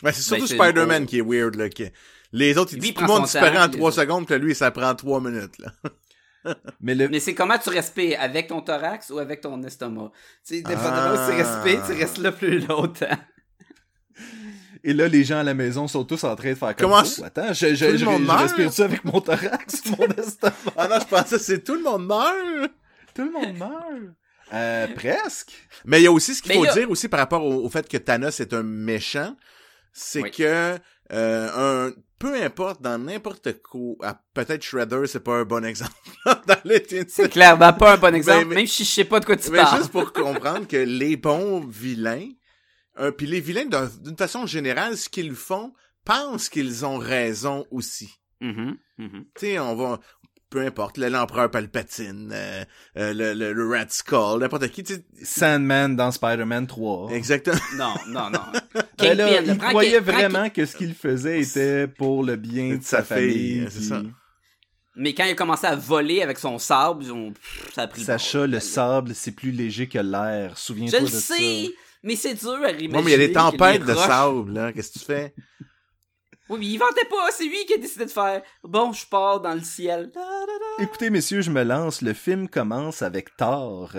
Ouais, 0.02 0.12
c'est 0.12 0.22
surtout 0.22 0.46
Ben, 0.48 0.64
Spider-Man 0.66 1.06
qui 1.06 1.18
est 1.18 1.22
weird, 1.22 1.54
là. 1.54 1.68
qui- 1.68 1.90
Les 2.32 2.58
autres, 2.58 2.72
ils 2.74 2.80
Lui, 2.80 2.88
disent 2.88 2.94
tout 2.94 3.00
le 3.02 3.06
monde 3.06 3.22
disparaît 3.24 3.54
temps, 3.54 3.62
en 3.62 3.66
les 3.66 3.70
3 3.78 3.88
autres. 3.90 4.00
secondes, 4.02 4.26
puis 4.26 4.38
lui, 4.38 4.54
ça 4.54 4.70
prend 4.70 4.94
3 4.94 5.20
minutes, 5.20 5.58
là. 5.58 5.72
Mais 6.80 6.94
le, 6.94 7.08
Mais 7.08 7.18
c'est 7.20 7.34
comment 7.34 7.58
tu 7.58 7.70
respires, 7.70 8.20
avec 8.20 8.48
ton 8.48 8.60
thorax 8.60 9.10
ou 9.10 9.18
avec 9.18 9.40
ton 9.40 9.62
estomac? 9.64 10.12
Tu 10.46 10.56
sais, 10.56 10.62
dépendamment 10.62 11.14
Ah. 11.16 11.28
où 11.28 11.30
tu 11.30 11.36
respires, 11.42 11.86
tu 11.86 11.92
restes 11.92 12.18
là 12.18 12.32
plus 12.32 12.58
longtemps. 12.66 13.06
et 14.86 14.92
là, 14.94 15.08
les 15.08 15.24
gens 15.24 15.38
à 15.38 15.42
la 15.42 15.54
maison 15.54 15.86
sont 15.88 16.04
tous 16.04 16.24
en 16.24 16.34
train 16.36 16.50
de 16.50 16.54
faire 16.54 16.74
comme 16.76 16.90
Comment 16.90 17.02
Oh, 17.02 17.04
ça- 17.04 17.26
Attends, 17.26 17.52
je, 17.52 17.74
je, 17.74 17.84
Tout 17.86 17.92
le 17.92 17.98
je, 17.98 18.04
monde 18.04 18.22
je 18.22 18.26
meurt? 18.26 18.40
respire 18.40 18.72
ça 18.72 18.84
avec 18.84 19.04
mon 19.04 19.20
thorax, 19.20 19.82
mon 19.98 20.06
estomac? 20.06 20.54
Ah 20.76 20.88
non, 20.88 20.96
je 21.00 21.06
pensais 21.06 21.36
que 21.36 21.42
c'est 21.42 21.62
tout 21.64 21.74
le 21.74 21.82
monde 21.82 22.06
meurt. 22.06 22.70
Tout 23.14 23.24
le 23.24 23.30
monde 23.32 23.56
meurt. 23.58 24.14
Euh, 24.54 24.86
presque. 24.94 25.52
Mais 25.84 26.00
il 26.00 26.04
y 26.04 26.06
a 26.06 26.12
aussi 26.12 26.34
ce 26.34 26.40
qu'il 26.42 26.52
Mais 26.52 26.58
faut 26.58 26.64
là- 26.64 26.72
dire 26.72 26.90
aussi 26.90 27.08
par 27.08 27.18
rapport 27.20 27.44
au, 27.44 27.64
au 27.64 27.68
fait 27.68 27.88
que 27.88 27.96
Thanos 27.96 28.38
est 28.40 28.54
un 28.54 28.62
méchant, 28.62 29.36
c'est 29.92 30.22
Oui. 30.22 30.30
que 30.30 30.76
euh, 31.12 31.88
un 31.88 31.92
peu 32.18 32.40
importe 32.42 32.80
dans 32.80 32.96
n'importe 32.98 33.60
quoi, 33.62 33.94
ah, 34.02 34.20
peut-être 34.34 34.62
Shredder 34.62 35.02
c'est 35.06 35.20
pas 35.22 35.34
un 35.34 35.44
bon 35.44 35.64
exemple 35.64 35.92
dans 36.24 36.56
les 36.64 36.82
C'est 37.08 37.28
clairement 37.28 37.72
pas 37.74 37.94
un 37.94 37.96
bon 37.98 38.14
exemple, 38.14 38.46
mais- 38.46 38.54
même 38.56 38.66
si 38.66 38.84
je 38.84 38.90
sais 38.90 39.04
pas 39.04 39.20
de 39.20 39.24
quoi 39.26 39.36
tu 39.36 39.50
mais 39.50 39.58
parles. 39.58 39.78
juste 39.80 39.90
pour 39.92 40.12
comprendre 40.12 40.66
que 40.66 40.76
les 40.78 41.16
bons 41.16 41.60
vilains, 41.60 42.28
euh, 42.98 43.10
puis 43.10 43.26
les 43.26 43.40
vilains 43.40 43.66
d'un- 43.66 43.90
d'une 44.02 44.16
façon 44.16 44.46
générale, 44.46 44.96
ce 44.96 45.08
qu'ils 45.08 45.34
font, 45.34 45.72
pensent 46.04 46.48
qu'ils 46.48 46.84
ont 46.86 46.98
raison 46.98 47.66
aussi. 47.70 48.10
Mhm, 48.40 48.76
mhm. 48.98 49.24
Tu 49.34 49.40
sais, 49.46 49.58
on 49.58 49.74
va, 49.74 49.98
peu 50.50 50.60
importe, 50.64 50.98
le- 50.98 51.08
l'empereur 51.08 51.50
Palpatine, 51.50 52.30
euh, 52.32 52.64
euh, 52.96 53.12
le, 53.12 53.32
le, 53.34 53.52
le 53.52 53.68
Rat 53.68 53.88
Skull, 53.88 54.40
n'importe 54.40 54.68
qui, 54.68 54.84
tu 54.84 54.94
sais, 54.94 55.04
Sandman 55.22 55.96
dans 55.96 56.10
Spider-Man 56.10 56.66
3. 56.66 57.10
exactement. 57.12 57.56
Non, 57.76 57.94
non, 58.08 58.30
non. 58.30 58.40
Ben 58.98 59.16
là, 59.16 59.40
il 59.42 59.58
croyait 59.58 60.00
vraiment 60.00 60.48
que 60.50 60.64
ce 60.64 60.76
qu'il 60.76 60.94
faisait 60.94 61.40
était 61.40 61.86
pour 61.88 62.22
le 62.24 62.36
bien 62.36 62.70
de, 62.70 62.76
De 62.76 62.82
sa, 62.82 62.98
sa 62.98 63.02
famille. 63.02 63.32
fille, 63.60 63.66
c'est 63.70 63.82
ça. 63.82 64.02
Mais 64.98 65.12
quand 65.12 65.24
il 65.24 65.32
a 65.32 65.34
commencé 65.34 65.66
à 65.66 65.76
voler 65.76 66.22
avec 66.22 66.38
son 66.38 66.58
ont- 67.12 67.32
pff, 67.32 67.70
ça 67.74 67.82
a 67.82 67.86
pris 67.86 68.00
le 68.00 68.06
Sacha, 68.06 68.38
bord. 68.38 68.46
le 68.46 68.60
sable, 68.60 69.14
c'est 69.14 69.32
plus 69.32 69.50
léger 69.50 69.88
que 69.88 69.98
l'air. 69.98 70.54
Je 70.56 70.60
Souviens-toi 70.60 71.00
le 71.00 71.04
de 71.06 71.10
ça. 71.10 71.34
sais, 71.36 71.70
mais 72.02 72.16
c'est 72.16 72.34
dur 72.34 72.54
à 72.62 72.70
imaginer. 72.70 72.88
Non, 72.88 73.02
mais 73.02 73.12
il 73.12 73.20
y 73.20 73.24
a 73.24 73.26
des 73.26 73.32
tempêtes 73.32 73.84
de 73.84 73.94
sable, 73.94 74.52
là. 74.52 74.72
Qu'est-ce 74.72 74.92
que 74.92 74.98
tu 74.98 75.04
fais? 75.04 75.34
Oui, 76.48 76.58
mais 76.60 76.66
il 76.66 76.78
vendait 76.78 77.04
pas, 77.10 77.30
c'est 77.32 77.44
lui 77.44 77.64
qui 77.66 77.74
a 77.74 77.78
décidé 77.78 78.04
de 78.04 78.10
faire. 78.10 78.40
Bon, 78.62 78.92
je 78.92 79.04
pars 79.06 79.40
dans 79.40 79.54
le 79.54 79.62
ciel. 79.62 80.10
Da, 80.14 80.20
da, 80.20 80.46
da. 80.46 80.84
Écoutez, 80.84 81.10
messieurs, 81.10 81.40
je 81.40 81.50
me 81.50 81.64
lance. 81.64 82.02
Le 82.02 82.12
film 82.12 82.48
commence 82.48 83.02
avec 83.02 83.36
Thor 83.36 83.92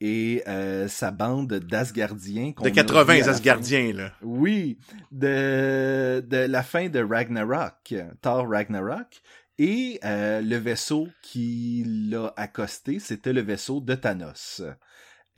et 0.00 0.42
euh, 0.46 0.88
sa 0.88 1.10
bande 1.10 1.54
d'Asgardiens. 1.54 2.52
De 2.60 2.66
a 2.66 2.70
80 2.70 3.04
vu 3.04 3.10
à 3.10 3.16
la 3.16 3.24
fin. 3.24 3.30
Asgardiens, 3.30 3.92
là. 3.94 4.12
Oui, 4.20 4.78
de, 5.10 6.22
de 6.26 6.36
la 6.36 6.62
fin 6.62 6.88
de 6.88 7.02
Ragnarok, 7.02 7.94
Thor 8.20 8.46
Ragnarok. 8.48 9.22
Et 9.58 9.98
euh, 10.04 10.42
le 10.42 10.56
vaisseau 10.56 11.08
qui 11.22 11.82
l'a 12.10 12.32
accosté, 12.36 12.98
c'était 12.98 13.32
le 13.32 13.40
vaisseau 13.40 13.80
de 13.80 13.94
Thanos. 13.94 14.60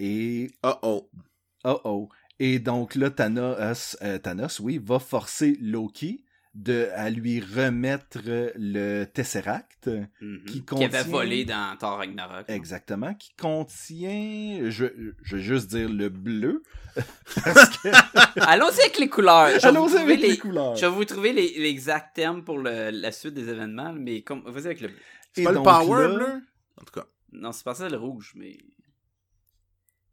Et 0.01 0.51
Oh 0.65 0.75
oh. 0.83 1.11
Oh 1.71 1.81
oh. 1.85 2.09
Et 2.41 2.59
donc 2.61 2.95
là, 2.95 3.11
Thanos, 3.11 3.97
euh, 4.03 4.19
Thanos, 4.19 4.61
oui, 4.61 4.79
va 4.83 4.99
forcer 4.99 5.57
Loki 5.61 6.25
de, 6.55 6.89
à 6.95 7.11
lui 7.11 7.41
remettre 7.41 8.19
le 8.25 9.05
Tesseract. 9.05 9.89
Mhm. 10.21 10.45
Qui 10.47 10.65
Qui 10.65 10.75
avait 10.85 10.87
contient- 10.89 11.03
volé 11.05 11.45
dans 11.45 11.77
Thor 11.79 11.99
Ragnarok. 11.99 12.45
Exactement, 12.49 13.13
qui 13.15 13.33
contient, 13.37 14.71
je, 14.71 14.87
je 15.23 15.37
vais 15.37 15.43
juste 15.43 15.69
dire 15.71 15.89
le 15.89 16.09
bleu. 16.09 16.63
Parce 17.45 17.77
que, 17.79 17.89
Allons-y 18.41 18.81
avec 18.81 18.99
les 18.99 19.09
couleurs. 19.09 19.49
Je 19.49 19.53
vais 19.55 19.59
vous 19.61 19.67
allons-y 19.69 19.95
trouver 19.95 20.13
avec 20.15 20.21
les, 20.21 20.39
couleurs. 20.39 20.77
Je 20.77 20.87
vais 20.87 20.93
vous 20.93 21.05
trouver 21.05 21.33
les- 21.33 21.59
l'exact 21.59 22.15
terme 22.17 22.43
pour 22.45 22.59
le- 22.59 22.91
la 22.91 23.13
suite 23.13 23.35
des 23.35 23.49
événements, 23.49 23.93
mais 23.93 24.23
comme, 24.23 24.43
vas-y 24.47 24.67
avec 24.67 24.81
le 24.81 24.89
bleu. 24.89 24.97
C'est 25.33 25.43
pas 25.45 25.53
le 25.53 25.63
power 25.63 26.09
là- 26.09 26.15
bleu? 26.15 26.43
En 26.81 26.85
tout 26.85 26.93
cas. 27.01 27.07
Non, 27.33 27.53
c'est 27.53 27.65
pas 27.65 27.75
ça 27.75 27.89
le 27.89 27.97
rouge, 27.99 28.33
mais. 28.37 28.57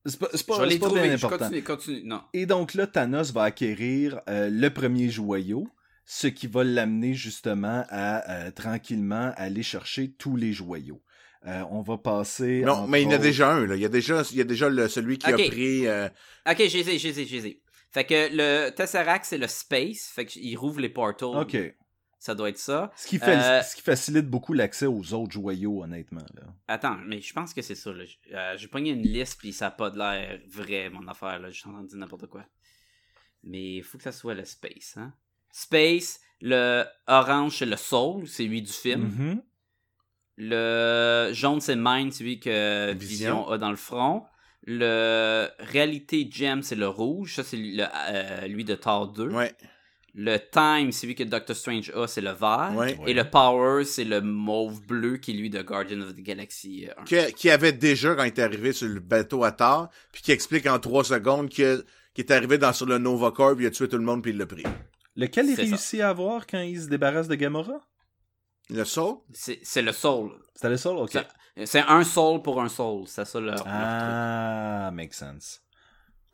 C'est 0.05 0.19
pas, 0.19 0.27
c'est 0.31 0.39
je 0.39 0.45
pas, 0.45 0.59
vais 0.61 0.67
les 0.67 0.79
pas 0.79 0.85
trouver. 0.87 1.01
bien 1.03 1.17
Je 1.17 1.25
important. 1.25 1.45
continue, 1.45 1.63
continue. 1.63 2.01
Non. 2.05 2.21
Et 2.33 2.45
donc 2.45 2.73
là, 2.73 2.85
Thanos 2.87 3.31
va 3.31 3.43
acquérir 3.43 4.21
euh, 4.29 4.49
le 4.51 4.69
premier 4.69 5.09
joyau, 5.09 5.67
ce 6.05 6.27
qui 6.27 6.47
va 6.47 6.63
l'amener 6.63 7.13
justement 7.15 7.83
à 7.89 8.29
euh, 8.31 8.51
tranquillement 8.51 9.31
aller 9.35 9.63
chercher 9.63 10.11
tous 10.11 10.35
les 10.35 10.53
joyaux. 10.53 11.01
Euh, 11.47 11.63
on 11.69 11.81
va 11.81 11.97
passer. 11.97 12.61
Non, 12.61 12.87
mais 12.87 13.01
il 13.03 13.05
y 13.05 13.07
en 13.07 13.15
a 13.15 13.17
déjà 13.19 13.51
un, 13.51 13.65
là. 13.67 13.75
Il 13.75 13.81
y 13.81 13.85
a 13.85 13.89
déjà, 13.89 14.23
il 14.31 14.37
y 14.37 14.41
a 14.41 14.45
déjà 14.45 14.67
le, 14.69 14.87
celui 14.87 15.17
qui 15.19 15.27
a 15.31 15.35
pris, 15.35 15.87
euh, 15.87 16.07
Ok, 16.49 16.57
j'ai 16.67 16.83
j'ai 16.97 17.13
j'ai. 17.13 17.61
Fait 17.91 18.03
que 18.03 18.29
le 18.31 18.71
Tesseract, 18.71 19.25
c'est 19.25 19.37
le 19.37 19.47
space. 19.47 20.11
Fait 20.13 20.25
qu'il 20.25 20.57
rouvre 20.57 20.79
les 20.79 20.89
portals. 20.89 21.29
Ok. 21.37 21.55
Ça 22.19 22.33
doit 22.33 22.49
être 22.49 22.57
ça. 22.57 22.91
Ce 22.95 23.07
qui, 23.07 23.19
fait, 23.19 23.37
Euh, 23.37 23.61
ce 23.61 23.75
qui 23.75 23.81
facilite 23.81 24.27
beaucoup 24.27 24.53
l'accès 24.53 24.85
aux 24.87 25.13
autres 25.13 25.31
joyaux, 25.33 25.83
honnêtement. 25.83 26.25
Là. 26.33 26.43
Attends, 26.67 26.97
mais 27.05 27.21
je 27.21 27.33
pense 27.33 27.53
que 27.53 27.61
c'est 27.61 27.75
ça. 27.75 27.91
Euh, 27.91 28.57
J'ai 28.57 28.67
pogné 28.67 28.91
une 28.91 29.03
liste, 29.03 29.37
puis 29.39 29.53
ça 29.53 29.67
a 29.67 29.71
pas 29.71 29.89
de 29.91 29.97
l'air 29.99 30.39
vrai, 30.47 30.89
mon 30.89 31.07
affaire. 31.07 31.37
là. 31.39 31.49
Je 31.51 31.59
suis 31.59 31.69
en 31.69 31.73
train 31.73 31.83
de 31.83 31.87
dire 31.87 31.97
n'importe 31.99 32.27
quoi. 32.27 32.43
Mais 33.43 33.75
il 33.75 33.83
faut 33.83 33.97
que 33.97 34.03
ça 34.03 34.11
soit 34.11 34.33
le 34.33 34.43
space. 34.45 34.95
Hein? 34.97 35.13
Space, 35.51 36.19
le 36.41 36.83
orange, 37.05 37.57
c'est 37.59 37.65
le 37.67 37.77
soul, 37.77 38.27
c'est 38.27 38.45
lui 38.45 38.61
du 38.63 38.71
film. 38.73 39.03
Mhm. 39.03 39.41
Le 40.37 41.29
jaune, 41.31 41.61
c'est 41.61 41.75
Mind, 41.77 42.11
c'est 42.11 42.23
lui 42.23 42.39
que 42.39 42.91
Vision. 42.93 42.97
Vision 43.43 43.49
a 43.49 43.57
dans 43.57 43.69
le 43.69 43.75
front. 43.77 44.25
Le 44.63 45.47
Réalité 45.59 46.27
Gem, 46.29 46.61
c'est 46.63 46.75
le 46.75 46.87
rouge. 46.87 47.35
Ça, 47.35 47.43
c'est 47.43 47.57
euh, 47.57 48.47
lui 48.47 48.65
de 48.65 48.75
Thor 48.75 49.09
2. 49.11 49.29
ouais, 49.29 49.55
Le 50.17 50.37
Time, 50.37 50.93
c'est 50.93 51.07
lui 51.07 51.15
que 51.15 51.23
Doctor 51.25 51.53
Strange 51.55 51.91
a, 51.93 52.07
c'est 52.07 52.21
le 52.21 52.31
vert. 52.31 52.71
ouais. 52.75 52.97
Et 53.05 53.13
le 53.13 53.29
Power, 53.29 53.83
c'est 53.83 54.05
le 54.05 54.21
mauve 54.21 54.81
bleu 54.85 55.17
qui 55.17 55.31
est 55.31 55.33
lui 55.33 55.49
de 55.49 55.61
Guardian 55.61 55.99
of 56.01 56.13
the 56.15 56.21
Galaxy 56.21 56.87
euh, 56.87 56.93
1. 57.01 57.03
Qui, 57.03 57.33
qui 57.33 57.49
avait 57.49 57.73
déjà, 57.73 58.15
quand 58.15 58.23
il 58.23 58.27
est 58.27 58.39
arrivé 58.39 58.71
sur 58.71 58.87
le 58.87 59.01
bateau 59.01 59.43
à 59.43 59.51
Thor, 59.51 59.89
puis 60.13 60.21
qui 60.21 60.31
explique 60.31 60.67
en 60.67 60.79
trois 60.79 61.03
secondes 61.03 61.49
qu'il 61.49 61.83
est 62.15 62.31
arrivé 62.31 62.57
dans, 62.57 62.71
sur 62.71 62.85
le 62.85 62.97
Nova 62.97 63.31
Corps, 63.31 63.55
puis 63.55 63.65
il 63.65 63.67
a 63.67 63.71
tué 63.71 63.89
tout 63.89 63.97
le 63.97 64.03
monde, 64.05 64.21
puis 64.23 64.31
il 64.31 64.37
l'a 64.37 64.45
pris. 64.45 64.63
Lequel 65.17 65.47
il 65.47 65.55
C'est 65.57 65.63
ça. 65.65 65.69
réussit 65.75 65.99
à 66.01 66.09
avoir 66.09 66.47
quand 66.47 66.61
il 66.61 66.81
se 66.81 66.87
débarrasse 66.87 67.27
de 67.27 67.35
Gamora? 67.35 67.81
Le 68.69 68.83
saut? 68.85 69.25
C'est 69.33 69.59
c'est 69.63 69.81
le 69.81 69.91
soul. 69.91 70.31
C'était 70.55 70.69
le 70.69 70.77
seul 70.77 70.95
Ok. 70.95 71.17
C'est 71.65 71.79
un 71.87 72.03
soul 72.03 72.41
pour 72.41 72.61
un 72.61 72.67
soul. 72.69 73.03
C'est 73.07 73.25
ça 73.25 73.39
leur, 73.39 73.55
leur 73.55 73.63
Ah, 73.67 74.91
makes 74.93 75.13
sense. 75.13 75.61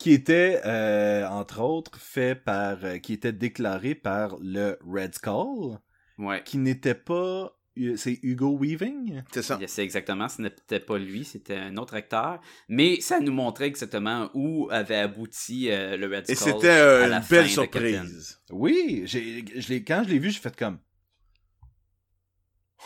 Qui 0.01 0.13
était, 0.13 0.59
euh, 0.65 1.27
entre 1.27 1.61
autres, 1.61 1.99
fait 1.99 2.33
par, 2.33 2.83
euh, 2.83 2.97
qui 2.97 3.13
était 3.13 3.31
déclaré 3.33 3.93
par 3.93 4.35
le 4.41 4.79
Red 4.83 5.13
Skull. 5.15 5.77
Ouais. 6.17 6.41
qui 6.43 6.57
n'était 6.59 6.95
pas, 6.95 7.55
euh, 7.79 7.95
c'est 7.97 8.19
Hugo 8.23 8.55
Weaving? 8.57 9.23
C'est 9.31 9.41
ça. 9.43 9.59
C'est 9.67 9.83
exactement, 9.83 10.27
ce 10.27 10.41
n'était 10.41 10.79
pas 10.79 10.97
lui, 10.99 11.23
c'était 11.23 11.55
un 11.55 11.77
autre 11.77 11.93
acteur. 11.95 12.39
Mais 12.67 12.99
ça 13.01 13.19
nous 13.19 13.31
montrait 13.31 13.67
exactement 13.67 14.29
où 14.33 14.67
avait 14.71 14.97
abouti 14.97 15.69
euh, 15.71 15.97
le 15.97 16.07
Red 16.07 16.29
Et 16.29 16.35
Skull. 16.35 16.53
c'était 16.53 16.67
euh, 16.69 17.03
à 17.05 17.07
la 17.07 17.17
une 17.19 17.23
belle 17.29 17.47
fin 17.47 17.61
de 17.61 17.67
Captain. 17.67 17.89
surprise. 18.03 18.41
Oui, 18.51 19.03
j'ai, 19.05 19.45
je 19.59 19.69
l'ai, 19.69 19.83
quand 19.83 20.03
je 20.05 20.09
l'ai 20.09 20.19
vu, 20.19 20.31
j'ai 20.31 20.39
fait 20.39 20.55
comme, 20.55 20.79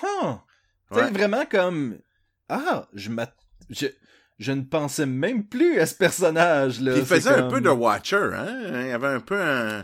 huh, 0.01 0.36
Tu 0.91 0.95
sais, 0.99 1.04
Ouais. 1.06 1.12
vraiment 1.12 1.45
comme, 1.45 1.97
ah, 2.49 2.88
je 2.93 3.10
m'att- 3.10 3.36
je, 3.69 3.88
je 4.38 4.52
ne 4.52 4.62
pensais 4.63 5.06
même 5.06 5.45
plus 5.45 5.80
à 5.80 5.86
ce 5.86 5.95
personnage 5.95 6.82
là. 6.82 6.95
Il 6.98 7.06
faisait 7.06 7.30
un 7.30 7.50
peu 7.50 7.62
de 7.62 7.69
Watcher, 7.69 8.30
hein? 8.34 8.82
Il 8.82 8.88
y 8.88 8.91
avait 8.91 9.08
un 9.08 9.19
peu 9.19 9.39
un... 9.41 9.82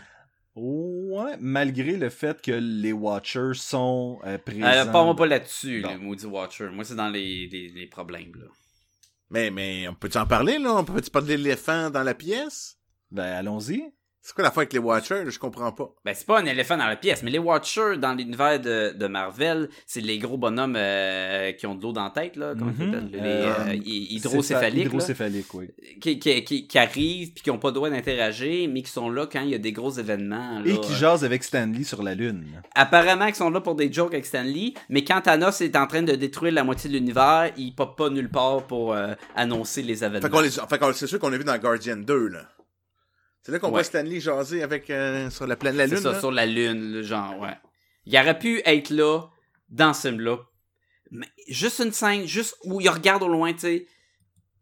Ouais, 0.55 1.37
malgré 1.39 1.95
le 1.95 2.09
fait 2.09 2.41
que 2.41 2.51
les 2.51 2.91
Watchers 2.91 3.53
sont 3.55 4.19
euh, 4.25 4.37
présents. 4.37 4.65
Euh, 4.65 4.85
pas 4.85 5.03
moi 5.05 5.15
pas 5.15 5.25
là-dessus, 5.25 5.81
Bon. 5.81 5.93
le 5.93 5.99
maudit 5.99 6.25
Watcher. 6.25 6.69
Moi, 6.73 6.83
c'est 6.83 6.95
dans 6.95 7.07
les, 7.09 7.47
les, 7.47 7.69
les 7.69 7.87
problèmes, 7.87 8.33
là. 8.35 8.47
Mais, 9.29 9.49
mais, 9.49 9.87
on 9.87 9.93
peut-tu 9.93 10.17
en 10.17 10.27
parler, 10.27 10.59
là? 10.59 10.75
On 10.75 10.83
peut-tu 10.83 11.09
parler 11.09 11.37
de 11.37 11.43
l'éléphant 11.43 11.89
dans 11.89 12.03
la 12.03 12.13
pièce? 12.13 12.77
Ben, 13.11 13.23
allons-y. 13.31 13.81
C'est 14.23 14.35
quoi 14.35 14.43
l'affaire 14.43 14.59
avec 14.59 14.73
les 14.73 14.79
Watchers? 14.79 15.23
Je 15.29 15.39
comprends 15.39 15.71
pas. 15.71 15.89
Ben, 16.05 16.13
c'est 16.15 16.27
pas 16.27 16.39
un 16.39 16.45
éléphant 16.45 16.77
dans 16.77 16.85
la 16.85 16.95
pièce, 16.95 17.23
mais 17.23 17.31
les 17.31 17.39
Watchers 17.39 17.97
dans 17.97 18.13
l'univers 18.13 18.59
de, 18.59 18.93
de 18.95 19.07
Marvel, 19.07 19.67
c'est 19.87 19.99
les 20.01 20.19
gros 20.19 20.37
bonhommes 20.37 20.75
euh, 20.77 21.51
qui 21.53 21.65
ont 21.65 21.73
de 21.73 21.81
l'eau 21.81 21.91
dans 21.91 22.03
la 22.03 22.11
tête, 22.11 22.35
là. 22.35 22.53
Comment 22.57 22.71
s'appelle? 22.71 23.09
Les 23.11 23.19
Euh, 23.19 23.73
hy- 23.73 24.15
hydrocéphaliques. 24.17 24.85
Hydrocéphaliques, 24.85 25.53
oui. 25.55 25.69
qui, 25.99 26.19
qui, 26.19 26.43
qui, 26.43 26.67
qui 26.67 26.77
arrivent 26.77 27.33
puis 27.33 27.43
qui 27.43 27.49
ont 27.49 27.57
pas 27.57 27.69
le 27.69 27.73
droit 27.73 27.89
d'interagir, 27.89 28.69
mais 28.71 28.83
qui 28.83 28.91
sont 28.91 29.09
là 29.09 29.25
quand 29.25 29.41
il 29.41 29.49
y 29.49 29.55
a 29.55 29.57
des 29.57 29.71
gros 29.71 29.89
événements. 29.91 30.59
là. 30.59 30.71
Et 30.71 30.79
qui 30.79 30.93
jasent 30.93 31.25
avec 31.25 31.43
Stanley 31.43 31.83
sur 31.83 32.03
la 32.03 32.13
Lune. 32.13 32.45
Apparemment, 32.75 33.25
ils 33.25 33.33
sont 33.35 33.49
là 33.49 33.59
pour 33.59 33.73
des 33.73 33.91
jokes 33.91 34.13
avec 34.13 34.27
Stanley, 34.27 34.73
mais 34.89 35.03
quand 35.03 35.21
Thanos 35.21 35.61
est 35.61 35.75
en 35.75 35.87
train 35.87 36.03
de 36.03 36.13
détruire 36.13 36.53
la 36.53 36.63
moitié 36.63 36.89
de 36.91 36.95
l'univers, 36.95 37.51
il 37.57 37.73
pop 37.73 37.97
pas 37.97 38.09
nulle 38.09 38.29
part 38.29 38.67
pour 38.67 38.93
euh, 38.93 39.13
annoncer 39.35 39.81
les 39.81 40.03
événements. 40.03 40.21
Fait 40.21 40.29
qu'on 40.29 40.41
les, 40.41 40.51
fait 40.51 40.77
qu'on- 40.77 40.93
c'est 40.93 41.07
sûr 41.07 41.17
qu'on 41.17 41.33
a 41.33 41.37
vu 41.37 41.43
dans 41.43 41.57
Guardian 41.57 41.97
2, 41.97 42.27
là. 42.27 42.41
C'est 43.43 43.51
là 43.51 43.59
qu'on 43.59 43.67
Ouais. 43.67 43.71
voit 43.73 43.83
Stanley 43.83 44.19
jaser 44.19 44.61
avec, 44.63 44.89
euh, 44.89 45.29
sur 45.29 45.47
la 45.47 45.55
planète 45.55 45.77
la 45.79 45.87
C'est 45.87 45.95
Lune, 45.95 46.03
ça, 46.03 46.11
là. 46.13 46.19
sur 46.19 46.31
la 46.31 46.45
Lune, 46.45 46.91
le 46.93 47.01
genre, 47.01 47.39
ouais. 47.39 47.57
Il 48.05 48.17
aurait 48.17 48.37
pu 48.37 48.61
être 48.65 48.89
là, 48.89 49.23
dans 49.69 49.93
ce 49.93 50.09
film-là. 50.09 50.37
Mais 51.11 51.27
juste 51.49 51.79
une 51.79 51.91
scène, 51.91 52.25
juste 52.25 52.55
où 52.63 52.79
il 52.81 52.89
regarde 52.89 53.23
au 53.23 53.27
loin, 53.27 53.51
tu 53.53 53.59
sais. 53.59 53.87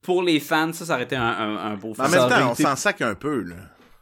Pour 0.02 0.24
les 0.24 0.40
fans, 0.40 0.72
ça, 0.72 0.86
ça 0.86 0.94
aurait 0.94 1.04
été 1.04 1.16
un, 1.18 1.24
un, 1.28 1.58
un 1.58 1.76
beau 1.76 1.92
en 1.92 1.94
film. 1.96 2.08
Ça 2.08 2.20
même 2.22 2.30
temps, 2.30 2.50
on 2.50 2.54
été- 2.54 2.64
s'en 2.64 2.76
sac 2.78 3.02
un 3.02 3.16
peu, 3.16 3.42
là. 3.42 3.56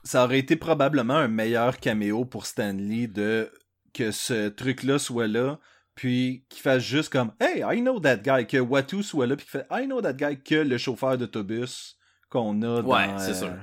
Ça 0.04 0.24
aurait 0.24 0.40
été 0.40 0.56
probablement 0.56 1.16
un 1.16 1.28
meilleur 1.28 1.80
caméo 1.80 2.24
pour 2.24 2.46
Stanley 2.46 3.08
de 3.08 3.52
que 3.94 4.12
ce 4.12 4.48
truc-là 4.50 5.00
soit 5.00 5.28
là, 5.28 5.60
puis 5.96 6.46
qu'il 6.50 6.62
fasse 6.62 6.84
juste 6.84 7.10
comme 7.12 7.32
Hey, 7.42 7.64
I 7.68 7.82
know 7.82 8.00
that 8.00 8.18
guy, 8.18 8.46
que 8.46 8.58
Watu 8.58 9.02
soit 9.02 9.26
là, 9.26 9.36
puis 9.36 9.46
qu'il 9.48 9.60
fait 9.60 9.68
I 9.72 9.86
know 9.88 10.00
that 10.02 10.14
guy, 10.14 10.40
que 10.40 10.56
le 10.56 10.78
chauffeur 10.78 11.18
d'autobus 11.18 11.98
qu'on 12.30 12.62
a 12.62 12.82
dans. 12.84 12.88
Ouais, 12.88 13.08
c'est 13.18 13.32
euh, 13.32 13.34
sûr. 13.34 13.54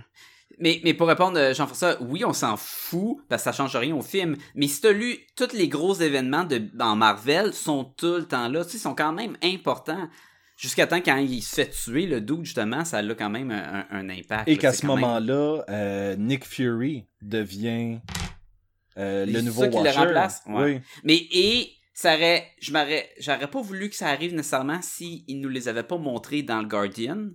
Mais, 0.65 0.81
mais 0.83 0.95
pour 0.95 1.09
répondre, 1.09 1.39
euh, 1.39 1.53
Jean-François, 1.53 1.99
oui, 2.01 2.25
on 2.25 2.33
s'en 2.33 2.57
fout, 2.57 3.19
parce 3.29 3.43
que 3.43 3.51
ça 3.51 3.53
change 3.53 3.77
rien 3.77 3.95
au 3.95 4.01
film. 4.01 4.35
Mais 4.55 4.67
si 4.67 4.81
t'as 4.81 4.93
lu, 4.93 5.19
tous 5.37 5.53
les 5.53 5.69
gros 5.69 5.93
événements 5.93 6.45
de, 6.45 6.57
dans 6.73 6.97
Marvel 6.97 7.53
sont 7.53 7.85
tout 7.85 8.15
le 8.17 8.25
temps 8.25 8.49
là. 8.49 8.65
Tu 8.65 8.71
sais, 8.71 8.77
ils 8.79 8.81
sont 8.81 8.95
quand 8.95 9.13
même 9.13 9.37
importants. 9.43 10.09
Jusqu'à 10.57 10.87
temps, 10.87 11.03
quand 11.05 11.19
il 11.19 11.43
se 11.43 11.57
fait 11.57 11.69
tuer, 11.69 12.07
le 12.07 12.23
doute, 12.23 12.47
justement, 12.47 12.87
ça 12.87 12.99
a 12.99 13.15
quand 13.15 13.29
même 13.29 13.51
un, 13.51 14.09
impact. 14.09 14.49
Et 14.49 14.57
qu'à 14.57 14.73
ce 14.73 14.87
même- 14.87 14.97
moment-là, 14.97 15.65
euh, 15.69 16.17
Nick 16.17 16.47
Fury 16.47 17.05
devient 17.21 17.99
euh, 18.97 19.27
le 19.27 19.43
nouveau 19.43 19.63
ça 19.65 19.69
qui 19.69 19.77
le 19.77 19.83
Watcher. 19.83 19.99
remplace? 19.99 20.43
Ouais. 20.47 20.65
Oui. 20.65 20.81
Mais, 21.03 21.27
et, 21.31 21.73
ça 21.93 22.15
aurait, 22.15 22.47
je 22.59 22.73
m'aurais, 22.73 23.11
j'aurais 23.21 23.51
pas 23.51 23.61
voulu 23.61 23.91
que 23.91 23.97
ça 23.97 24.09
arrive 24.09 24.35
nécessairement 24.35 24.81
si 24.81 25.27
ils 25.29 25.41
nous 25.41 25.51
les 25.51 25.69
avaient 25.69 25.83
pas 25.83 25.99
montrés 25.99 26.43
dans 26.43 26.63
le 26.63 26.67
Guardian. 26.67 27.29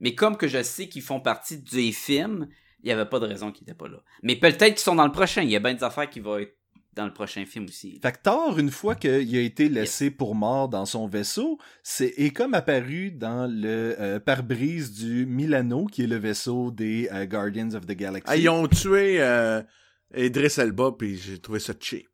Mais 0.00 0.14
comme 0.14 0.36
que 0.36 0.48
je 0.48 0.62
sais 0.62 0.88
qu'ils 0.88 1.02
font 1.02 1.20
partie 1.20 1.58
des 1.58 1.92
films, 1.92 2.48
il 2.82 2.88
y 2.88 2.92
avait 2.92 3.06
pas 3.06 3.18
de 3.18 3.26
raison 3.26 3.50
qu'ils 3.50 3.64
étaient 3.64 3.74
pas 3.74 3.88
là. 3.88 3.98
Mais 4.22 4.36
peut-être 4.36 4.74
qu'ils 4.74 4.78
sont 4.78 4.94
dans 4.94 5.06
le 5.06 5.12
prochain. 5.12 5.42
Il 5.42 5.50
y 5.50 5.56
a 5.56 5.60
bien 5.60 5.74
des 5.74 5.84
affaires 5.84 6.08
qui 6.08 6.20
vont 6.20 6.38
être 6.38 6.56
dans 6.94 7.06
le 7.06 7.12
prochain 7.12 7.44
film 7.44 7.66
aussi. 7.66 7.98
Fait 8.02 8.12
que 8.12 8.18
Thor, 8.22 8.58
une 8.58 8.70
fois 8.70 8.94
qu'il 8.94 9.36
a 9.36 9.40
été 9.40 9.68
laissé 9.68 10.10
pour 10.10 10.34
mort 10.34 10.68
dans 10.68 10.86
son 10.86 11.06
vaisseau, 11.06 11.58
c'est 11.82 12.14
est 12.16 12.30
comme 12.30 12.54
apparu 12.54 13.10
dans 13.10 13.50
le 13.50 13.96
euh, 13.98 14.20
pare-brise 14.20 14.92
du 14.92 15.26
Milano, 15.26 15.86
qui 15.86 16.04
est 16.04 16.06
le 16.06 16.16
vaisseau 16.16 16.70
des 16.70 17.08
euh, 17.12 17.26
Guardians 17.26 17.74
of 17.74 17.86
the 17.86 17.92
Galaxy. 17.92 18.26
Ah, 18.28 18.36
ils 18.36 18.48
ont 18.48 18.66
tué 18.68 19.20
euh, 19.20 19.62
Idris 20.16 20.54
Elba, 20.58 20.92
puis 20.96 21.16
j'ai 21.16 21.38
trouvé 21.38 21.58
ça 21.58 21.72
cheap. 21.78 22.06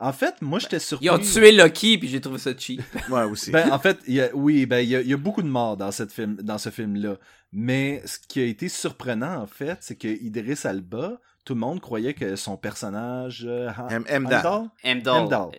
En 0.00 0.12
fait, 0.12 0.34
moi, 0.42 0.58
j'étais 0.58 0.78
surpris. 0.78 1.06
Ils 1.06 1.10
ont 1.10 1.18
tué 1.18 1.52
Loki, 1.52 1.98
puis 1.98 2.08
j'ai 2.08 2.20
trouvé 2.20 2.38
ça 2.38 2.50
cheap. 2.56 2.82
Ouais, 3.10 3.22
aussi. 3.24 3.50
Ben, 3.50 3.70
en 3.72 3.78
fait, 3.78 3.98
il 4.06 4.14
y 4.14 4.20
a- 4.20 4.30
oui, 4.34 4.66
ben, 4.66 4.78
il 4.80 4.88
y 4.88 4.96
a, 4.96 5.00
il 5.00 5.08
y 5.08 5.12
a 5.14 5.16
beaucoup 5.16 5.42
de 5.42 5.48
morts 5.48 5.76
dans, 5.76 5.90
cette 5.90 6.12
film, 6.12 6.36
dans 6.36 6.58
ce 6.58 6.70
film-là. 6.70 7.16
Mais 7.52 8.02
ce 8.04 8.18
qui 8.18 8.40
a 8.40 8.44
été 8.44 8.68
surprenant, 8.68 9.40
en 9.42 9.46
fait, 9.46 9.78
c'est 9.80 9.96
que 9.96 10.08
Idris 10.08 10.60
Alba, 10.64 11.20
tout 11.44 11.54
le 11.54 11.60
monde 11.60 11.80
croyait 11.80 12.14
que 12.14 12.36
son 12.36 12.56
personnage... 12.56 13.44
euh, 13.48 13.70
M-. 13.90 14.04
Heimdall. 14.08 15.50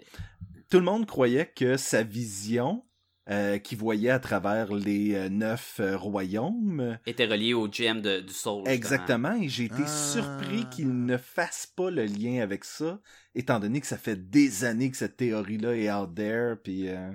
Tout 0.69 0.77
le 0.77 0.85
monde 0.85 1.05
croyait 1.07 1.47
que 1.47 1.77
sa 1.77 2.03
vision, 2.03 2.83
euh, 3.29 3.57
qu'il 3.59 3.77
voyait 3.77 4.09
à 4.09 4.19
travers 4.19 4.73
les 4.73 5.13
euh, 5.15 5.29
neuf 5.29 5.79
euh, 5.79 5.95
royaumes, 5.97 6.97
était 7.05 7.25
relié 7.25 7.53
au 7.53 7.71
gem 7.71 8.01
de- 8.01 8.19
du 8.21 8.33
Soul. 8.33 8.63
justement. 8.65 8.73
exactement, 8.73 9.33
et 9.41 9.47
j'ai 9.49 9.65
été 9.65 9.83
Ah. 9.85 9.87
surpris 9.87 10.67
qu'il 10.69 11.05
ne 11.05 11.17
fasse 11.17 11.67
pas 11.67 11.91
le 11.91 12.05
lien 12.05 12.41
avec 12.41 12.63
ça, 12.63 12.99
étant 13.35 13.59
donné 13.59 13.81
que 13.81 13.87
ça 13.87 13.97
fait 13.97 14.15
des 14.29 14.63
années 14.65 14.89
que 14.91 14.97
cette 14.97 15.17
théorie-là 15.17 15.75
est 15.75 15.91
out 15.91 16.13
there, 16.15 16.55
puis... 16.63 16.89
euh, 16.89 17.11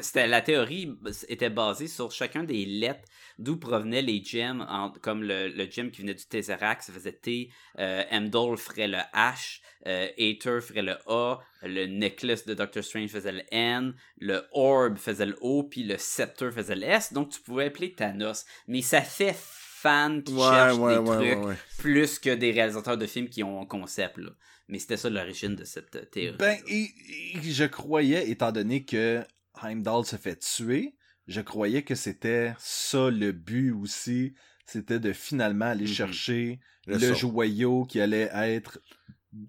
c'était, 0.00 0.26
la 0.26 0.40
théorie 0.40 0.92
était 1.28 1.50
basée 1.50 1.86
sur 1.88 2.10
chacun 2.10 2.42
des 2.44 2.64
lettres 2.64 3.08
d'où 3.38 3.56
provenaient 3.56 4.02
les 4.02 4.22
gems, 4.22 4.64
en- 4.68 4.90
comme 4.90 5.22
le, 5.22 5.48
le 5.48 5.70
gem 5.70 5.90
qui 5.90 6.00
venait 6.02 6.14
du 6.14 6.24
Tesseract, 6.26 6.82
ça 6.82 6.92
faisait 6.92 7.12
T, 7.12 7.50
euh, 7.78 8.02
Emdol 8.10 8.56
ferait 8.58 8.88
le 8.88 8.98
H, 9.14 9.60
euh, 9.86 10.08
Aether 10.18 10.60
ferait 10.60 10.82
le 10.82 10.96
A, 11.06 11.38
le 11.62 11.86
necklace 11.86 12.44
de 12.44 12.54
Doctor 12.54 12.82
Strange 12.84 13.08
faisait 13.10 13.32
le 13.32 13.42
N, 13.50 13.94
le 14.18 14.42
Orb 14.52 14.96
faisait 14.98 15.26
le 15.26 15.36
O, 15.40 15.62
puis 15.64 15.84
le 15.84 15.96
Scepter 15.96 16.50
faisait 16.50 16.74
le 16.76 16.84
S, 16.84 17.12
donc 17.12 17.30
tu 17.30 17.40
pouvais 17.40 17.66
appeler 17.66 17.92
Thanos. 17.92 18.44
Mais 18.66 18.82
ça 18.82 19.00
fait 19.00 19.34
fan 19.36 20.22
qui 20.22 20.32
Ouais, 20.34 20.40
cherche 20.40 20.76
ouais, 20.78 20.94
des 20.94 20.98
ouais, 21.00 21.16
trucs 21.16 21.38
ouais, 21.38 21.46
ouais. 21.46 21.56
plus 21.78 22.18
que 22.18 22.30
des 22.34 22.50
réalisateurs 22.52 22.96
de 22.98 23.06
films 23.06 23.28
qui 23.28 23.42
ont 23.42 23.60
un 23.62 23.66
concept, 23.66 24.18
là. 24.18 24.30
Mais 24.68 24.78
c'était 24.78 24.96
ça 24.96 25.10
l'origine 25.10 25.56
de 25.56 25.64
cette 25.64 25.96
euh, 25.96 26.04
théorie. 26.04 26.36
Ben, 26.38 26.56
et, 26.68 26.88
et 27.34 27.42
je 27.42 27.64
croyais, 27.64 28.30
étant 28.30 28.52
donné 28.52 28.84
que 28.84 29.20
Heimdall 29.64 30.04
se 30.04 30.16
fait 30.16 30.36
tuer, 30.38 30.94
je 31.26 31.40
croyais 31.40 31.82
que 31.82 31.94
c'était 31.94 32.54
ça 32.58 33.10
le 33.10 33.32
but 33.32 33.72
aussi. 33.72 34.34
C'était 34.66 35.00
de 35.00 35.12
finalement 35.12 35.66
aller 35.66 35.84
Mhm. 35.86 35.90
chercher 35.92 36.60
Le 36.86 37.14
joyau 37.14 37.84
qui 37.84 38.00
allait 38.00 38.30
être 38.32 38.80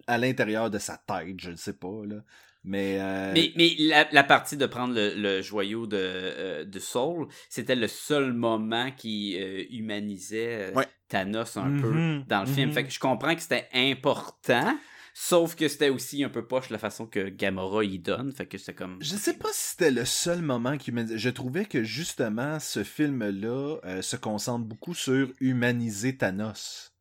à 0.08 0.18
l'intérieur 0.18 0.70
de 0.70 0.78
sa 0.80 0.98
tête, 0.98 1.40
je 1.40 1.52
ne 1.52 1.56
sais 1.56 1.74
pas, 1.74 2.06
là. 2.06 2.18
Mais, 2.66 2.98
euh, 3.02 3.34
Mais, 3.34 3.52
mais 3.58 3.76
la, 3.78 4.08
la 4.12 4.24
partie 4.24 4.56
de 4.56 4.66
prendre 4.66 4.94
le, 4.96 5.14
le 5.16 5.42
joyau 5.42 5.86
de, 5.86 5.98
euh, 6.00 6.64
de 6.66 6.80
Soul, 6.80 7.28
c'était 7.50 7.76
le 7.76 7.88
seul 7.90 8.32
moment 8.32 8.90
qui 8.92 9.38
euh, 9.38 9.66
humanisait 9.70 10.72
Ouais. 10.74 10.88
Thanos 11.10 11.58
un 11.58 11.72
peu 11.82 12.24
dans 12.28 12.40
le 12.42 12.46
film. 12.48 12.70
mhm. 12.70 12.74
Fait 12.74 12.84
que 12.86 12.90
je 12.92 13.00
comprends 13.00 13.36
que 13.36 13.42
c'était 13.42 13.68
important, 13.74 14.78
sauf 15.14 15.56
que 15.56 15.68
c'était 15.68 15.90
aussi 15.90 16.24
un 16.24 16.30
peu 16.30 16.46
poche 16.46 16.70
la 16.70 16.80
façon 16.80 17.06
que 17.06 17.30
Gamora 17.30 17.84
y 17.84 18.00
donne. 18.00 18.32
Fait 18.32 18.48
que 18.48 18.58
c'était 18.58 18.74
comme. 18.74 18.98
Je 19.02 19.16
sais 19.16 19.38
pas 19.38 19.50
si 19.52 19.72
c'était 19.72 19.92
le 19.92 20.06
seul 20.06 20.42
moment 20.42 20.78
qui 20.78 20.90
humanisait. 20.90 21.18
Je 21.18 21.30
trouvais 21.30 21.66
que 21.66 21.84
justement 21.84 22.60
ce 22.60 22.84
film-là 22.84 23.78
euh, 23.86 24.02
se 24.02 24.16
concentre 24.16 24.66
beaucoup 24.66 24.94
sur 24.94 25.32
humaniser 25.40 26.18
Thanos. 26.18 26.94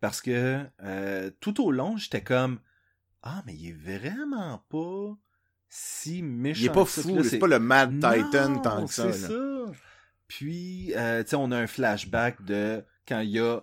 Parce 0.00 0.20
que 0.20 0.64
euh, 0.82 1.30
tout 1.40 1.62
au 1.64 1.70
long, 1.70 1.96
j'étais 1.96 2.22
comme 2.22 2.58
Ah, 3.22 3.42
mais 3.46 3.54
il 3.54 3.68
est 3.68 3.98
vraiment 3.98 4.64
pas 4.68 5.16
si 5.68 6.22
méchant. 6.22 6.60
Il 6.60 6.66
est 6.66 6.72
pas 6.72 6.84
fou, 6.84 7.22
c'est 7.22 7.38
pas 7.38 7.46
le 7.46 7.60
Mad 7.60 7.92
Titan 7.94 8.48
Non, 8.48 8.62
tant 8.62 8.86
que 8.86 8.92
ça. 8.92 9.12
C'est 9.12 9.22
là. 9.22 9.28
ça. 9.28 9.72
Puis, 10.26 10.94
euh, 10.96 11.22
tu 11.22 11.30
sais, 11.30 11.36
on 11.36 11.52
a 11.52 11.58
un 11.58 11.66
flashback 11.66 12.42
de 12.42 12.82
quand 13.06 13.20
il 13.20 13.38
a 13.38 13.60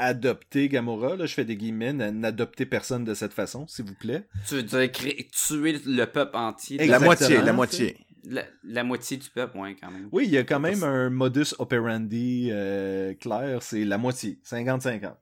adopté 0.00 0.68
Gamora. 0.68 1.14
Là, 1.16 1.26
je 1.26 1.34
fais 1.34 1.44
des 1.44 1.56
guillemets, 1.56 1.92
n'a- 1.92 2.10
n'adoptez 2.10 2.66
personne 2.66 3.04
de 3.04 3.14
cette 3.14 3.32
façon, 3.32 3.66
s'il 3.68 3.84
vous 3.84 3.94
plaît. 3.94 4.26
Tu 4.48 4.54
veux 4.56 4.62
dire 4.62 4.90
créer- 4.90 5.28
tuer 5.28 5.78
le 5.86 6.04
peuple 6.06 6.36
entier. 6.36 6.78
La 6.86 6.98
moitié, 6.98 7.40
la 7.42 7.52
moitié. 7.52 7.96
La, 8.24 8.44
la 8.64 8.84
moitié 8.84 9.16
du 9.16 9.30
peuple, 9.30 9.56
ouais, 9.58 9.74
quand 9.80 9.90
même. 9.90 10.08
Oui, 10.12 10.24
il 10.26 10.30
y 10.30 10.36
a 10.36 10.44
quand 10.44 10.60
même 10.60 10.82
un 10.82 11.08
modus 11.08 11.54
operandi 11.58 12.48
euh, 12.50 13.14
clair, 13.14 13.62
c'est 13.62 13.84
la 13.86 13.96
moitié, 13.96 14.38
50-50. 14.44 15.14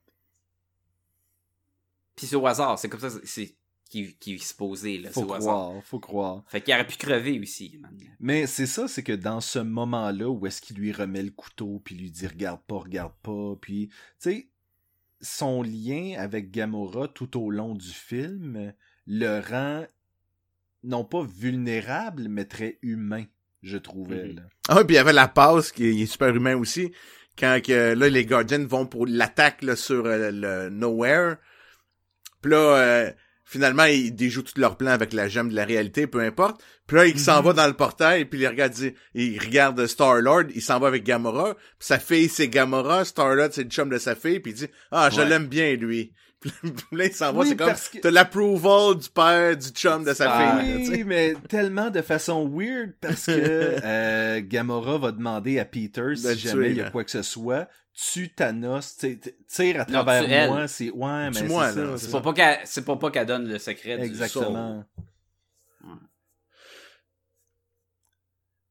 Puis 2.16 2.26
c'est 2.26 2.36
au 2.36 2.46
hasard, 2.46 2.78
c'est 2.78 2.88
comme 2.88 3.00
ça 3.00 3.10
c'est 3.22 3.54
qui, 3.88 4.14
qui 4.16 4.38
se 4.40 4.52
posait, 4.54 4.98
là. 4.98 5.08
C'est 5.12 5.14
Faut 5.20 5.28
au 5.28 5.32
hasard. 5.34 5.54
croire, 5.54 5.84
faut 5.84 6.00
croire. 6.00 6.44
Fait 6.48 6.60
qu'il 6.60 6.74
aurait 6.74 6.86
pu 6.86 6.96
crever 6.96 7.38
aussi, 7.40 7.78
man. 7.80 7.96
Mais 8.20 8.46
c'est 8.46 8.66
ça, 8.66 8.88
c'est 8.88 9.02
que 9.04 9.12
dans 9.12 9.40
ce 9.40 9.60
moment-là 9.60 10.28
où 10.28 10.44
est-ce 10.46 10.60
qu'il 10.60 10.76
lui 10.76 10.92
remet 10.92 11.22
le 11.22 11.30
couteau, 11.30 11.80
puis 11.84 11.94
lui 11.94 12.10
dit 12.10 12.26
regarde 12.26 12.60
pas, 12.66 12.78
regarde 12.78 13.14
pas, 13.22 13.54
puis 13.60 13.88
tu 13.88 13.94
sais, 14.18 14.48
son 15.20 15.62
lien 15.62 16.14
avec 16.18 16.50
Gamora 16.50 17.08
tout 17.08 17.40
au 17.40 17.50
long 17.50 17.74
du 17.74 17.88
film 17.88 18.72
le 19.06 19.40
rend 19.40 19.86
non 20.84 21.04
pas 21.04 21.22
vulnérable, 21.22 22.28
mais 22.28 22.44
très 22.44 22.78
humain, 22.82 23.24
je 23.62 23.78
trouvais. 23.78 24.28
Mhm. 24.28 24.36
là. 24.36 24.42
Ah, 24.68 24.84
puis 24.84 24.94
il 24.94 24.98
y 24.98 24.98
avait 24.98 25.12
la 25.12 25.28
passe 25.28 25.72
qui 25.72 26.02
est 26.02 26.06
super 26.06 26.34
humain 26.34 26.56
aussi. 26.56 26.92
Quand 27.38 27.60
que, 27.64 27.94
là, 27.94 28.08
les 28.08 28.26
Guardians 28.26 28.64
vont 28.66 28.86
pour 28.86 29.06
l'attaque 29.06 29.62
là, 29.62 29.76
sur 29.76 30.06
euh, 30.06 30.30
le 30.32 30.70
Nowhere. 30.70 31.36
Puis 32.42 32.50
là, 32.50 32.58
euh, 32.58 33.12
finalement, 33.48 33.84
ils 33.84 34.14
déjouent 34.14 34.42
tout 34.42 34.60
leur 34.60 34.76
plan 34.76 34.90
avec 34.90 35.12
la 35.12 35.26
gemme 35.28 35.48
de 35.48 35.54
la 35.54 35.64
réalité, 35.64 36.06
peu 36.06 36.20
importe. 36.20 36.60
Puis 36.86 36.96
là, 36.98 37.06
il 37.06 37.18
s'en 37.18 37.38
Mhm. 37.40 37.46
va 37.46 37.52
dans 37.54 37.66
le 37.66 37.72
portail, 37.72 38.24
puis 38.26 38.40
il 38.40 38.46
regarde, 38.46 38.74
il 39.14 39.38
regarde 39.40 39.86
Star-Lord, 39.86 40.44
il 40.54 40.62
s'en 40.62 40.78
va 40.78 40.88
avec 40.88 41.02
Gamora. 41.04 41.54
Puis 41.54 41.62
sa 41.86 41.98
fille, 41.98 42.28
c'est 42.28 42.48
Gamora. 42.48 43.04
Star-Lord, 43.04 43.48
c'est 43.52 43.64
le 43.64 43.70
chum 43.70 43.88
de 43.88 43.98
sa 43.98 44.14
fille. 44.14 44.40
Puis 44.40 44.52
il 44.52 44.54
dit, 44.54 44.66
ah, 44.90 45.08
je 45.10 45.20
Ouais. 45.20 45.28
l'aime 45.28 45.46
bien, 45.46 45.74
lui. 45.76 46.12
Puis 46.40 46.52
là, 46.92 47.06
il 47.06 47.12
s'en 47.12 47.32
va, 47.32 47.40
Oui, 47.40 47.48
c'est 47.48 47.56
comme, 47.56 47.72
que- 47.72 47.98
t'as 48.00 48.10
l'approval 48.12 48.96
du 48.96 49.08
père, 49.08 49.56
du 49.56 49.68
chum 49.70 50.04
de 50.04 50.14
sa 50.14 50.30
Ah, 50.32 50.60
fille. 50.60 50.84
là. 50.84 50.90
Oui, 50.90 51.04
mais 51.04 51.34
tellement 51.48 51.90
de 51.90 52.00
façon 52.00 52.48
weird 52.48 52.92
parce 53.00 53.26
que 53.26 53.32
euh, 53.84 54.40
Gamora 54.44 54.98
va 54.98 55.10
demander 55.10 55.58
à 55.58 55.64
Peter 55.64 56.14
si 56.14 56.38
jamais 56.38 56.70
il 56.70 56.76
y 56.76 56.80
a 56.80 56.90
quoi 56.90 57.02
que 57.02 57.10
ce 57.10 57.22
soit, 57.22 57.68
tue 57.98 58.28
Thanos, 58.28 58.96
tire 59.48 59.80
à 59.80 59.84
Non, 59.86 60.04
travers 60.04 60.30
elle. 60.30 60.50
moi, 60.50 60.68
c'est 60.68 60.90
ouais, 60.90 61.30
mais 61.30 61.40
Tue-moi, 61.40 61.72
c'est 61.72 61.98
c'est 61.98 62.10
pour 62.10 62.22
pas 62.22 62.32
qu'elle, 62.32 62.58
c'est 62.64 62.84
pour 62.84 62.98
pas 62.98 63.10
qu'elle 63.10 63.26
donne 63.26 63.48
le 63.48 63.58
secret 63.58 64.00
Exactement. 64.00 64.84
Ouais. 65.82 65.90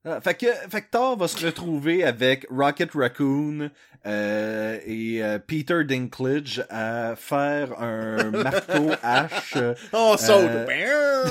Ah, 0.05 0.21
fait, 0.21 0.36
que, 0.36 0.45
fait 0.69 0.84
que 0.84 0.89
Thor 0.89 1.17
va 1.17 1.28
se 1.28 1.45
retrouver 1.45 2.05
avec 2.05 2.47
Rocket 2.49 2.91
Raccoon 2.93 3.69
euh, 4.05 4.80
et 4.86 5.21
euh, 5.21 5.38
Peter 5.38 5.84
Dinklage 5.84 6.65
à 6.69 7.15
faire 7.17 7.78
un 7.82 8.32
marteau 8.32 8.91
hache. 9.03 9.57
Oh, 9.91 10.15
saute! 10.17 10.49
Euh, 10.49 11.23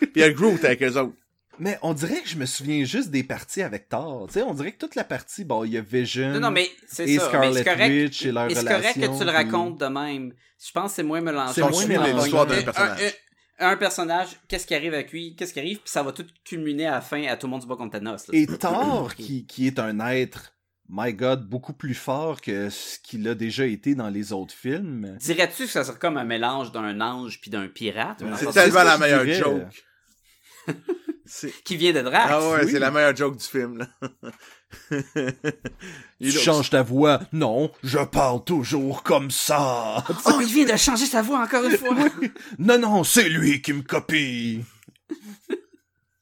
Puis 0.00 0.10
il 0.16 0.20
y 0.22 0.24
a 0.24 0.30
Groot 0.30 0.64
avec 0.64 0.82
eux 0.82 0.96
autres. 0.96 1.12
Mais 1.60 1.78
on 1.82 1.94
dirait 1.94 2.20
que 2.22 2.28
je 2.28 2.36
me 2.36 2.46
souviens 2.46 2.84
juste 2.84 3.10
des 3.10 3.24
parties 3.24 3.62
avec 3.62 3.88
Thor. 3.88 4.26
Tu 4.28 4.34
sais, 4.34 4.42
on 4.42 4.54
dirait 4.54 4.72
que 4.72 4.78
toute 4.78 4.94
la 4.94 5.04
partie, 5.04 5.44
bon, 5.44 5.64
il 5.64 5.72
y 5.72 5.76
a 5.78 5.80
Vision. 5.80 6.32
Non, 6.32 6.40
non, 6.40 6.50
mais 6.50 6.68
c'est 6.86 7.08
et 7.08 7.18
ça. 7.18 7.28
Scarlet 7.28 7.64
correct. 7.64 7.90
Witch 7.90 8.24
et 8.26 8.32
leur 8.32 8.50
et 8.50 8.54
c'est 8.54 8.64
correct 8.64 8.94
que 8.94 9.00
tu 9.00 9.06
le 9.06 9.16
puis- 9.16 9.24
racontes 9.30 9.80
de 9.80 9.86
même. 9.86 10.32
Je 10.64 10.72
pense 10.72 10.90
que 10.90 10.96
c'est 10.96 11.02
moins 11.02 11.20
mélangeant. 11.20 11.52
C'est 11.52 11.60
moins 11.62 12.12
l'histoire 12.14 12.46
d'un 12.46 12.58
un- 12.58 12.62
personnage. 12.62 13.00
Un, 13.60 13.70
un 13.70 13.76
personnage, 13.76 14.28
qu'est-ce 14.46 14.66
qui 14.66 14.74
arrive 14.74 14.94
avec 14.94 15.10
lui, 15.12 15.34
qu'est-ce 15.36 15.52
qui 15.52 15.58
arrive, 15.58 15.78
puis 15.78 15.90
ça 15.90 16.02
va 16.04 16.12
tout 16.12 16.24
culminer 16.44 16.86
à 16.86 16.92
la 16.92 17.00
fin 17.00 17.24
à 17.24 17.36
tout 17.36 17.46
le 17.48 17.50
monde 17.52 17.62
du 17.62 17.66
bas 17.66 17.74
contre 17.76 17.98
Thanos. 17.98 18.28
là. 18.28 18.38
Et 18.38 18.46
Thor, 18.46 19.14
qui, 19.16 19.46
qui 19.46 19.66
est 19.66 19.80
un 19.80 19.98
être, 19.98 20.54
my 20.88 21.12
god, 21.12 21.48
beaucoup 21.48 21.72
plus 21.72 21.94
fort 21.94 22.40
que 22.40 22.70
ce 22.70 22.98
qu'il 23.00 23.26
a 23.28 23.34
déjà 23.34 23.66
été 23.66 23.94
dans 23.96 24.10
les 24.10 24.32
autres 24.32 24.54
films. 24.54 25.16
Dirais-tu 25.20 25.64
que 25.64 25.70
ça 25.70 25.82
serait 25.84 25.98
comme 25.98 26.16
un 26.18 26.24
mélange 26.24 26.70
d'un 26.72 27.00
ange 27.00 27.40
puis 27.40 27.50
d'un 27.50 27.66
pirate? 27.66 28.22
C'est 28.36 28.52
tellement 28.52 28.84
la 28.84 28.96
meilleure 28.96 29.26
joke. 29.26 29.84
Qui 31.64 31.76
vient 31.76 31.92
de 31.92 32.00
Drax. 32.00 32.26
Ah 32.30 32.50
ouais, 32.50 32.64
oui. 32.64 32.70
c'est 32.72 32.78
la 32.78 32.90
meilleure 32.90 33.14
joke 33.14 33.36
du 33.36 33.44
film, 33.44 33.78
là. 33.78 33.88
Tu 36.20 36.30
changes 36.32 36.70
ta 36.70 36.82
voix. 36.82 37.20
Non, 37.32 37.70
je 37.82 37.98
parle 37.98 38.42
toujours 38.44 39.02
comme 39.02 39.30
ça. 39.30 40.04
Oh, 40.26 40.38
il 40.40 40.46
vient 40.46 40.64
de 40.64 40.76
changer 40.76 41.06
sa 41.06 41.22
voix 41.22 41.40
encore 41.40 41.64
une 41.64 41.76
fois. 41.76 41.94
non, 42.58 42.78
non, 42.78 43.04
c'est 43.04 43.28
lui 43.28 43.60
qui 43.62 43.72
me 43.74 43.82
copie. 43.82 44.62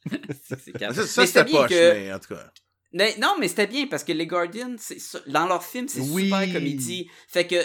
C'est. 0.08 0.78
Ça, 0.78 1.06
ça 1.06 1.26
c'était 1.26 1.44
poche, 1.44 1.70
que- 1.70 1.92
mais 1.94 2.12
en 2.12 2.18
tout 2.18 2.34
cas. 2.34 2.50
Mais- 2.92 3.16
non, 3.20 3.34
mais 3.40 3.48
c'était 3.48 3.66
bien 3.66 3.86
parce 3.88 4.04
que 4.04 4.12
les 4.12 4.26
Guardians, 4.26 4.76
dans 5.26 5.46
leur 5.46 5.64
film, 5.64 5.88
c'est 5.88 6.00
Oui. 6.00 6.24
super 6.24 6.52
comédie. 6.52 7.10
Fait 7.28 7.46
que 7.46 7.56
euh, 7.56 7.64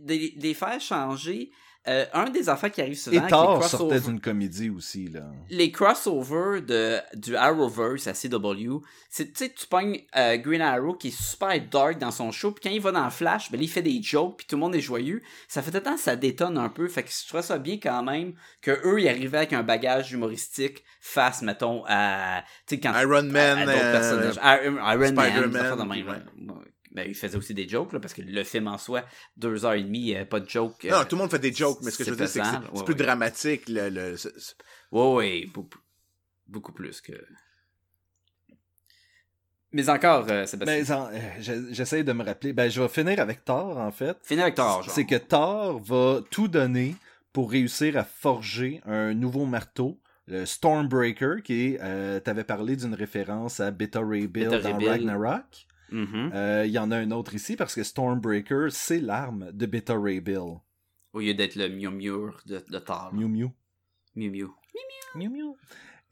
de 0.00 0.14
les 0.40 0.54
faire 0.54 0.80
changer, 0.80 1.50
euh, 1.88 2.04
un 2.12 2.30
des 2.30 2.48
affaires 2.48 2.70
qui 2.70 2.80
arrive 2.80 2.98
souvent, 2.98 3.26
Et 3.26 3.30
Thor 3.30 3.64
sortait 3.64 4.00
d'une 4.00 4.20
comédie 4.20 4.70
aussi, 4.70 5.08
là. 5.08 5.30
les 5.50 5.70
crossovers 5.70 6.62
de, 6.62 6.98
du 7.14 7.36
Arrowverse 7.36 8.06
à 8.06 8.12
CW, 8.12 8.78
c'est, 9.08 9.32
tu 9.32 9.44
sais, 9.44 9.54
tu 9.54 9.66
pognes 9.66 10.00
euh, 10.16 10.36
Green 10.36 10.60
Arrow 10.60 10.94
qui 10.94 11.08
est 11.08 11.20
super 11.20 11.60
dark 11.68 11.98
dans 11.98 12.10
son 12.10 12.32
show, 12.32 12.50
puis 12.50 12.62
quand 12.62 12.74
il 12.74 12.80
va 12.80 12.92
dans 12.92 13.08
Flash, 13.10 13.50
ben, 13.50 13.60
il 13.60 13.68
fait 13.68 13.82
des 13.82 14.02
jokes, 14.02 14.38
puis 14.38 14.46
tout 14.46 14.56
le 14.56 14.60
monde 14.60 14.74
est 14.74 14.80
joyeux. 14.80 15.22
Ça 15.48 15.62
fait 15.62 15.80
temps, 15.80 15.96
ça 15.96 16.16
détonne 16.16 16.58
un 16.58 16.68
peu, 16.68 16.88
fait 16.88 17.02
que 17.02 17.10
je 17.10 17.28
trouve 17.28 17.40
ça 17.42 17.58
bien 17.58 17.78
quand 17.82 18.02
même 18.02 18.34
que 18.62 18.72
eux, 18.84 19.00
ils 19.00 19.08
arrivaient 19.08 19.38
avec 19.38 19.52
un 19.52 19.62
bagage 19.62 20.12
humoristique 20.12 20.82
face, 21.00 21.42
mettons, 21.42 21.84
à, 21.86 22.42
quand 22.70 23.00
Iron 23.00 23.22
Man, 23.22 23.68
à, 23.68 23.72
à 23.72 23.74
euh, 23.74 23.92
personnages. 23.92 24.40
Iron, 24.42 24.76
Iron 24.76 25.12
Man, 25.12 25.78
de 25.78 25.82
même, 25.82 26.08
ouais. 26.08 26.52
Ouais. 26.52 26.64
Ben, 26.96 27.04
il 27.06 27.14
faisait 27.14 27.36
aussi 27.36 27.52
des 27.52 27.68
jokes, 27.68 27.92
là, 27.92 28.00
parce 28.00 28.14
que 28.14 28.22
le 28.22 28.42
film 28.42 28.68
en 28.68 28.78
soi, 28.78 29.04
deux 29.36 29.66
heures 29.66 29.74
et 29.74 29.82
demie, 29.82 30.16
euh, 30.16 30.24
pas 30.24 30.40
de 30.40 30.48
jokes. 30.48 30.84
Non, 30.90 31.04
tout 31.04 31.14
le 31.16 31.20
monde 31.20 31.30
fait 31.30 31.38
des 31.38 31.52
jokes, 31.52 31.78
mais 31.82 31.90
ce 31.90 31.98
que 31.98 32.04
je 32.04 32.10
veux 32.10 32.16
c'est 32.26 32.40
dire, 32.40 32.50
c'est 32.50 32.58
que 32.58 32.76
c'est 32.78 32.84
plus 32.84 32.94
ouais. 32.94 32.98
dramatique. 33.04 33.62
Le, 33.68 34.16
Ouais, 34.92 35.12
ouais, 35.14 35.46
beaucoup, 35.52 35.78
beaucoup 36.46 36.72
plus 36.72 37.02
que. 37.02 37.12
Mais 39.72 39.88
encore, 39.90 40.26
euh, 40.30 40.46
Sébastien. 40.46 41.10
Euh, 41.12 41.18
je- 41.40 41.72
j'essaie 41.72 42.02
de 42.02 42.12
me 42.12 42.24
rappeler. 42.24 42.52
Ben, 42.52 42.70
je 42.70 42.80
vais 42.80 42.88
finir 42.88 43.20
avec 43.20 43.44
Thor, 43.44 43.76
en 43.76 43.90
fait. 43.90 44.16
Finis 44.22 44.40
avec 44.42 44.54
Thor, 44.54 44.82
genre. 44.82 44.94
C'est 44.94 45.04
que 45.04 45.16
Thor 45.16 45.78
va 45.80 46.20
tout 46.30 46.48
donner 46.48 46.94
pour 47.32 47.50
réussir 47.50 47.98
à 47.98 48.04
forger 48.04 48.80
un 48.86 49.12
nouveau 49.12 49.44
marteau, 49.44 50.00
le 50.28 50.46
Stormbreaker, 50.46 51.42
qui 51.42 51.66
est, 51.74 51.78
euh, 51.82 52.20
t'avais 52.20 52.44
parlé 52.44 52.76
d'une 52.76 52.94
référence 52.94 53.60
à 53.60 53.70
Beta 53.70 54.00
Ray 54.00 54.26
Bill 54.28 54.48
Beta 54.48 54.56
Ray 54.76 55.04
dans 55.04 55.36
Mhm. 55.90 56.30
Euh, 56.34 56.64
Il 56.66 56.72
y 56.72 56.78
en 56.78 56.90
a 56.90 56.96
un 56.96 57.10
autre 57.10 57.34
ici 57.34 57.56
parce 57.56 57.74
que 57.74 57.82
Stormbreaker, 57.82 58.70
c'est 58.72 59.00
l'arme 59.00 59.50
de 59.52 59.66
Beta 59.66 59.98
Ray 59.98 60.20
Bill. 60.20 60.58
Au 61.12 61.20
lieu 61.20 61.34
d'être 61.34 61.56
le 61.56 61.68
Mew 61.68 61.90
Mew 61.90 62.30
de, 62.46 62.62
de 62.70 62.78
Thor. 62.78 63.10
Mew 63.14 63.28
Mew. 63.28 63.48
Mew 64.14 64.30
Mew. 64.30 64.48
Mew 65.14 65.30
Mew. 65.30 65.54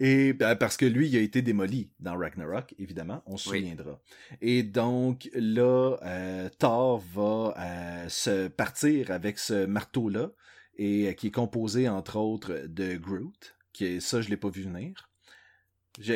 Et 0.01 0.33
ben, 0.33 0.57
parce 0.57 0.77
que 0.77 0.87
lui, 0.87 1.09
il 1.09 1.17
a 1.17 1.21
été 1.21 1.41
démoli 1.41 1.93
dans 2.01 2.17
Ragnarok, 2.17 2.75
évidemment, 2.79 3.23
on 3.27 3.37
se 3.37 3.49
Oui. 3.51 3.61
souviendra. 3.61 4.01
Et 4.41 4.63
donc 4.65 5.31
là, 5.35 5.97
euh, 6.03 6.49
Thor 6.59 6.99
va 7.15 7.55
euh, 7.57 8.09
se 8.09 8.49
partir 8.49 9.13
avec 9.13 9.39
ce 9.39 9.67
marteau-là, 9.67 10.31
et 10.77 11.09
euh, 11.09 11.13
qui 11.13 11.29
est 11.29 11.31
composé 11.31 11.89
entre 11.89 12.17
autres 12.19 12.65
de 12.67 12.97
Groot, 12.97 13.57
qui 13.73 13.85
est, 13.85 14.01
ça 14.01 14.21
je 14.21 14.31
l'ai 14.31 14.37
pas 14.37 14.49
vu 14.49 14.63
venir. 14.63 15.11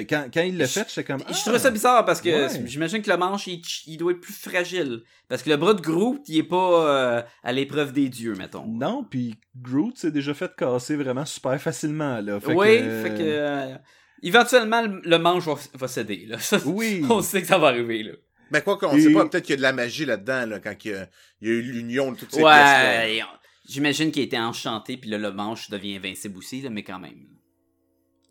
Quand, 0.09 0.27
quand 0.35 0.43
il 0.43 0.59
l'a 0.59 0.67
fait, 0.67 0.87
j'étais 0.89 1.05
comme. 1.05 1.21
Je 1.21 1.25
ah! 1.29 1.33
trouvais 1.43 1.59
ça 1.61 1.71
bizarre 1.71 2.05
parce 2.05 2.21
que 2.21 2.29
Ouais. 2.29 2.63
j'imagine 2.67 3.01
que 3.01 3.11
le 3.11 3.17
manche, 3.17 3.47
il, 3.47 3.63
il 3.87 3.97
doit 3.97 4.11
être 4.13 4.21
plus 4.21 4.33
fragile. 4.33 5.03
Parce 5.29 5.43
que 5.45 5.51
le 5.51 5.57
bras 5.57 5.75
de 5.75 5.81
Groot, 5.81 6.21
il 6.27 6.39
est 6.39 6.43
pas 6.43 6.89
euh, 6.89 7.23
à 7.45 7.53
l'épreuve 7.53 7.93
des 7.93 8.09
dieux, 8.09 8.35
mettons. 8.35 8.67
Non, 8.67 9.05
puis 9.09 9.37
Groot 9.57 9.97
s'est 9.97 10.11
déjà 10.11 10.35
fait 10.35 10.51
casser 10.57 10.97
vraiment 10.97 11.25
super 11.25 11.61
facilement 11.63 12.21
là. 12.21 12.41
Fait 12.41 12.55
oui, 12.55 12.79
que- 12.79 13.03
fait 13.03 13.11
que. 13.11 13.23
euh, 13.23 13.75
éventuellement, 14.23 14.83
le, 15.05 15.19
manche 15.19 15.45
va, 15.45 15.55
va 15.75 15.87
céder. 15.89 16.27
Là. 16.27 16.39
Ça, 16.39 16.59
Oui. 16.67 17.05
On 17.11 17.23
sait 17.23 17.41
que 17.41 17.47
ça 17.47 17.59
va 17.59 17.69
arriver. 17.69 18.03
Là. 18.03 18.13
Ben 18.51 18.61
quoi 18.63 18.79
qu'on 18.79 18.97
Et- 18.97 19.01
sait 19.01 19.13
pas, 19.13 19.27
peut-être 19.27 19.45
qu'il 19.45 19.53
y 19.53 19.55
a 19.55 19.59
de 19.59 19.63
la 19.63 19.73
magie 19.73 20.07
là-dedans, 20.07 20.47
là, 20.47 20.59
quand 20.59 20.75
il 20.85 20.91
y 20.91 20.95
a, 20.95 21.09
il 21.41 21.49
y 21.49 21.51
a 21.53 21.55
eu 21.55 21.63
l'union 21.63 22.11
de 22.13 22.17
toutes 22.17 22.33
ces. 22.33 22.43
Ouais, 22.43 23.23
j'imagine 23.69 24.11
qu'il 24.11 24.23
a 24.23 24.25
été 24.25 24.39
enchanté, 24.39 24.97
puis 24.97 25.11
là, 25.11 25.19
le 25.19 25.31
manche 25.31 25.71
devient 25.71 25.97
invincible 25.97 26.39
aussi, 26.39 26.63
là, 26.63 26.71
mais 26.71 26.83
quand 26.83 26.99
même. 26.99 27.15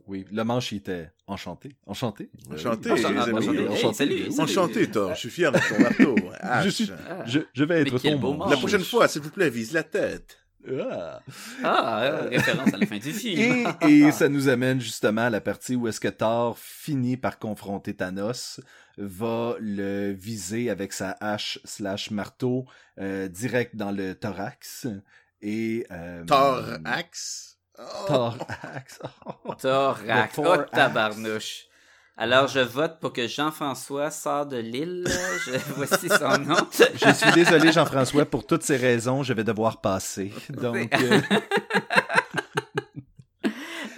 Oui, 0.07 0.25
le 0.31 0.43
manche 0.43 0.71
il 0.71 0.77
était 0.77 1.11
enchanté. 1.27 1.75
Enchanté? 1.85 2.29
Enchanté, 2.49 2.89
Euh, 2.91 2.95
les 2.95 3.01
Enchanté, 3.05 3.17
amis. 3.19 3.19
enchanté. 3.37 3.57
Hey, 3.59 3.67
enchanté. 3.67 3.93
salut, 3.95 4.13
oui. 4.15 4.31
salut. 4.31 4.39
Enchanté, 4.51 4.87
Thor. 4.91 5.13
Je 5.15 5.19
suis 5.19 5.29
fier 5.29 5.51
de 5.51 5.57
ton 5.59 5.79
marteau. 5.81 6.15
H. 6.41 6.63
Je 6.63 6.69
suis- 6.69 6.91
Je, 7.25 7.39
je 7.53 7.63
vais 7.65 7.81
être 7.81 7.97
quel 7.99 8.13
ton 8.13 8.19
beau 8.19 8.33
manche. 8.33 8.49
La 8.51 8.57
prochaine 8.57 8.83
fois, 8.83 9.07
s'il 9.09 9.21
vous 9.21 9.29
plaît, 9.31 9.49
vise 9.49 9.73
la 9.73 9.83
tête. 9.83 10.37
Ah. 10.69 11.21
ah, 11.63 12.03
euh, 12.03 12.29
référence 12.29 12.73
à 12.73 12.77
la 12.77 12.85
fin 12.85 12.97
du 12.97 13.13
film. 13.13 13.67
Et, 13.83 13.89
et 13.89 14.11
ça 14.11 14.27
nous 14.27 14.49
amène 14.49 14.81
justement 14.81 15.21
à 15.27 15.29
la 15.29 15.39
partie 15.39 15.75
où 15.75 15.87
est-ce 15.87 15.99
que 16.01 16.07
Thor 16.09 16.57
finit 16.59 17.15
par 17.15 17.39
confronter 17.39 17.93
Thanos, 17.95 18.59
va 18.97 19.55
le 19.59 20.11
viser 20.11 20.69
avec 20.69 20.91
sa 20.91 21.11
hache 21.21 21.59
slash 21.63 22.11
marteau 22.11 22.65
euh, 22.99 23.27
direct 23.29 23.75
dans 23.77 23.91
le 23.91 24.13
thorax 24.15 24.87
et 25.41 25.85
euh, 25.91 26.25
Thor 26.25 26.63
Axe. 26.83 27.56
Oh. 27.79 27.83
Thorax. 28.07 28.99
Thorax. 29.61 30.33
Oh, 30.37 30.55
tabarnouche. 30.73 31.63
Alors, 32.19 32.47
je 32.47 32.59
vote 32.61 32.99
pour 32.99 33.13
que 33.13 33.27
Jean-François 33.27 34.09
sorte 34.09 34.49
de 34.49 34.57
l'île. 34.57 35.03
Je... 35.45 35.51
Voici 35.75 36.09
son 36.09 36.37
nom. 36.45 36.55
Je 36.71 37.13
suis 37.13 37.31
désolé 37.33 37.71
Jean-François 37.71 38.25
pour 38.25 38.47
toutes 38.47 38.63
ces 38.63 38.77
raisons, 38.77 39.21
je 39.21 39.33
vais 39.33 39.43
devoir 39.43 39.81
passer. 39.81 40.33
Donc 40.49 40.91
euh, 40.99 41.21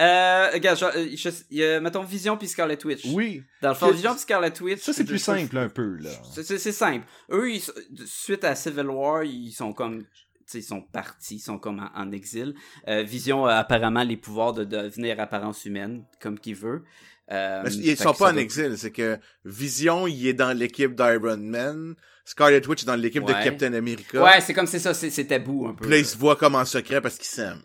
Euh, 0.02 0.50
regarde, 0.54 0.80
je- 0.80 1.30
euh, 1.62 1.82
mettons 1.82 2.04
Vision 2.04 2.38
puis 2.38 2.48
Scarlet 2.48 2.78
Witch. 2.86 3.04
oui, 3.08 3.44
Dans 3.62 3.70
le 3.70 3.76
fond, 3.76 3.92
Vision 3.92 4.12
puis 4.12 4.22
Scarlet 4.22 4.54
Witch. 4.62 4.80
ça 4.82 4.94
c'est 4.94 5.04
plus 5.04 5.20
simple 5.20 5.58
un 5.58 5.68
peu 5.68 5.98
là. 5.98 6.10
C'est- 6.34 6.72
simple. 6.72 7.06
Eux, 7.32 7.52
ils, 7.52 7.62
suite 8.06 8.46
à 8.46 8.56
Civil 8.56 8.88
War, 8.88 9.24
ils 9.26 9.52
sont 9.52 9.74
comme. 9.74 10.06
Ils 10.54 10.64
sont 10.64 10.82
partis, 10.82 11.36
ils 11.36 11.40
sont 11.40 11.58
comme 11.60 11.80
en, 11.80 12.00
en 12.00 12.12
exil. 12.12 12.56
Euh, 12.88 13.04
Vision 13.04 13.46
a 13.46 13.56
apparemment 13.56 14.04
les 14.04 14.18
pouvoirs 14.18 14.54
de 14.54 14.64
devenir 14.64 15.20
apparence 15.20 15.66
humaine, 15.66 16.04
comme 16.20 16.40
qu'il 16.40 16.56
veut. 16.56 16.84
Euh, 17.32 17.62
Mais 17.64 17.72
ils 17.74 17.96
sont 17.98 18.14
pas 18.14 18.34
en 18.34 18.38
exil, 18.38 18.76
c'est 18.78 18.92
que 18.92 19.20
Vision, 19.46 20.08
il 20.08 20.26
est 20.28 20.34
dans 20.34 20.52
l'équipe 20.58 20.96
d'Iron 20.96 21.38
Man, 21.38 21.96
Scarlet 22.26 22.66
Witch 22.68 22.84
est 22.84 22.86
dans 22.88 22.96
l'équipe 22.96 23.24
de. 23.24 23.34
Captain 23.44 23.74
America. 23.74 24.24
Ouais, 24.24 24.42
c'est 24.42 24.54
comme 24.54 24.66
c'est 24.68 24.80
ça, 24.80 24.94
c'est 24.94 25.26
tabou 25.28 25.68
un 25.68 25.74
peu. 25.74 25.82
Puis 25.84 25.92
là, 25.92 25.98
ils 26.00 26.06
se 26.06 26.18
voient 26.18 26.36
comme 26.36 26.56
en 26.56 26.66
secret 26.66 27.02
parce 27.02 27.18
qu'ils 27.18 27.26
s'aiment. 27.28 27.62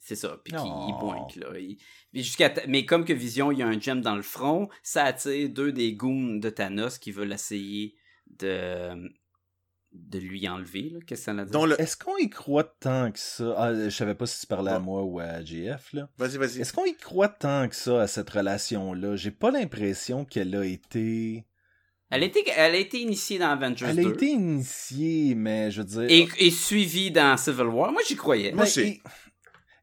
C'est 0.00 0.16
ça, 0.16 0.38
puis 0.42 0.52
là. 0.52 0.64
Il- 1.58 1.76
mais, 2.12 2.22
jusqu'à 2.22 2.50
ta- 2.50 2.66
mais 2.66 2.84
comme 2.84 3.04
que 3.04 3.12
Vision, 3.12 3.52
il 3.52 3.58
y 3.58 3.62
a 3.62 3.68
un 3.68 3.78
gem 3.78 4.00
dans 4.00 4.16
le 4.16 4.22
front, 4.22 4.68
ça 4.82 5.04
attire 5.04 5.48
deux 5.50 5.70
des 5.70 5.92
goons 5.94 6.36
de 6.36 6.50
Thanos 6.50 6.98
qui 6.98 7.12
veulent 7.12 7.32
essayer 7.32 7.94
de, 8.40 9.08
de 9.92 10.18
lui 10.18 10.48
enlever, 10.48 10.90
là. 10.90 11.00
Qu'est-ce 11.06 11.22
que 11.22 11.24
ça 11.24 11.32
veut 11.34 11.42
dire? 11.44 11.50
Dont 11.50 11.66
le... 11.66 11.80
Est-ce 11.80 11.96
qu'on 11.96 12.16
y 12.16 12.30
croit 12.30 12.64
tant 12.64 13.10
que 13.10 13.18
ça? 13.18 13.54
Ah, 13.56 13.74
Je 13.74 13.90
savais 13.90 14.14
pas 14.14 14.26
si 14.26 14.40
tu 14.40 14.46
parlais 14.46 14.70
à 14.70 14.78
moi 14.78 15.02
ou 15.02 15.18
à 15.18 15.42
JF 15.44 15.92
là. 15.94 16.08
Vas-y, 16.16 16.36
vas-y. 16.36 16.60
Est-ce 16.60 16.72
qu'on 16.72 16.84
y 16.84 16.94
croit 16.94 17.28
tant 17.28 17.68
que 17.68 17.74
ça 17.74 18.02
à 18.02 18.06
cette 18.06 18.30
relation-là? 18.30 19.16
J'ai 19.16 19.32
pas 19.32 19.50
l'impression 19.50 20.24
qu'elle 20.24 20.54
a 20.54 20.64
été... 20.64 21.44
Elle, 22.10 22.22
a 22.22 22.26
été, 22.26 22.44
elle 22.56 22.74
a 22.74 22.78
été 22.78 23.00
initiée 23.00 23.38
dans 23.38 23.50
Avengers 23.50 23.86
Elle 23.88 24.00
a 24.00 24.02
2 24.04 24.12
été 24.14 24.26
initiée, 24.26 25.34
mais 25.36 25.70
je 25.70 25.82
veux 25.82 25.86
dire... 25.86 26.06
et, 26.08 26.28
et 26.38 26.50
suivie 26.50 27.10
dans 27.10 27.36
Civil 27.36 27.66
War. 27.66 27.92
Moi, 27.92 28.02
j'y 28.06 28.16
croyais. 28.16 28.52
Moi 28.52 28.64
Ben, 28.64 28.68
aussi. 28.68 28.80
Et, 28.80 29.02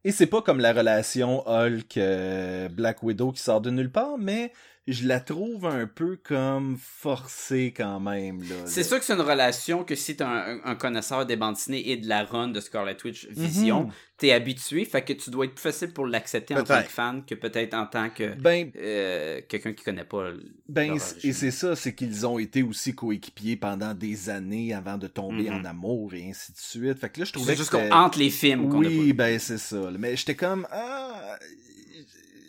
et 0.06 0.12
c'est 0.12 0.28
pas 0.28 0.42
comme 0.42 0.60
la 0.60 0.72
relation 0.74 1.46
Hulk-Black 1.48 3.04
Widow 3.04 3.32
qui 3.32 3.42
sort 3.42 3.62
de 3.62 3.70
nulle 3.70 3.92
part, 3.92 4.18
mais 4.18 4.52
je 4.88 5.06
la 5.06 5.20
trouve 5.20 5.66
un 5.66 5.86
peu 5.86 6.16
comme 6.24 6.78
forcée 6.82 7.74
quand 7.76 8.00
même. 8.00 8.40
Là, 8.42 8.56
C'est 8.66 8.82
là. 8.82 8.88
sûr 8.88 9.00
que 9.00 9.06
c'est 9.06 9.14
une 9.14 9.22
relation 9.22 9.84
que 9.84 9.96
si 9.96 10.16
t'es 10.16 10.24
un, 10.24 10.60
un 10.64 10.76
connaisseur 10.76 11.26
des 11.26 11.36
bandes 11.36 11.56
dessinées 11.56 11.90
et 11.92 11.98
de 11.98 12.08
la 12.08 12.24
run 12.24 12.48
de 12.48 12.60
Scarlet 12.62 12.96
Witch 13.04 13.28
Vision, 13.30 13.84
Mhm. 13.88 13.92
t'es 14.18 14.32
habitué, 14.32 14.86
fait 14.86 15.02
que 15.04 15.12
tu 15.14 15.30
dois 15.30 15.46
être 15.46 15.56
plus 15.56 15.62
facile 15.62 15.92
pour 15.92 16.08
l'accepter 16.08 16.56
en 16.56 16.64
tant 16.64 16.82
que 16.82 16.88
fan 16.90 17.26
que 17.26 17.36
peut-être 17.36 17.74
en 17.74 17.86
tant 17.86 18.10
que 18.10 18.34
Ben, 18.40 18.72
euh, 18.78 19.42
quelqu'un 19.50 19.74
qui 19.74 19.84
connaît 19.84 20.06
pas. 20.06 20.32
ben 20.70 20.96
et 21.24 21.34
c'est 21.34 21.52
ça, 21.52 21.76
c'est 21.76 21.94
qu'ils 21.94 22.26
ont 22.26 22.40
été 22.40 22.64
aussi 22.64 22.96
coéquipiers 22.96 23.58
pendant 23.58 23.94
des 23.94 24.30
années 24.30 24.74
avant 24.74 24.98
de 24.98 25.08
tomber 25.08 25.50
Mhm. 25.50 25.62
en 25.62 25.66
amour 25.66 26.14
et 26.14 26.30
ainsi 26.30 26.54
de 26.54 26.58
suite. 26.58 26.98
Fait 27.00 27.10
que 27.10 27.20
là, 27.20 27.26
je 27.26 27.34
trouvais 27.34 27.52
C'est 27.56 27.58
que 27.58 27.60
juste 27.60 27.72
qu'on 27.72 27.92
entre 27.96 28.20
les 28.20 28.30
films 28.30 28.70
qu'on 28.70 28.84
a 28.84 28.88
Oui, 28.88 29.12
pas. 29.14 29.26
ben 29.26 29.40
c'est 29.40 29.58
ça. 29.58 29.92
Mais 30.00 30.16
j'étais 30.16 30.36
comme 30.36 30.66
ah, 30.72 31.38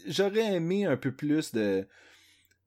j'aurais 0.06 0.54
aimé 0.54 0.86
un 0.86 0.96
peu 0.96 1.10
plus 1.12 1.52
de 1.52 1.86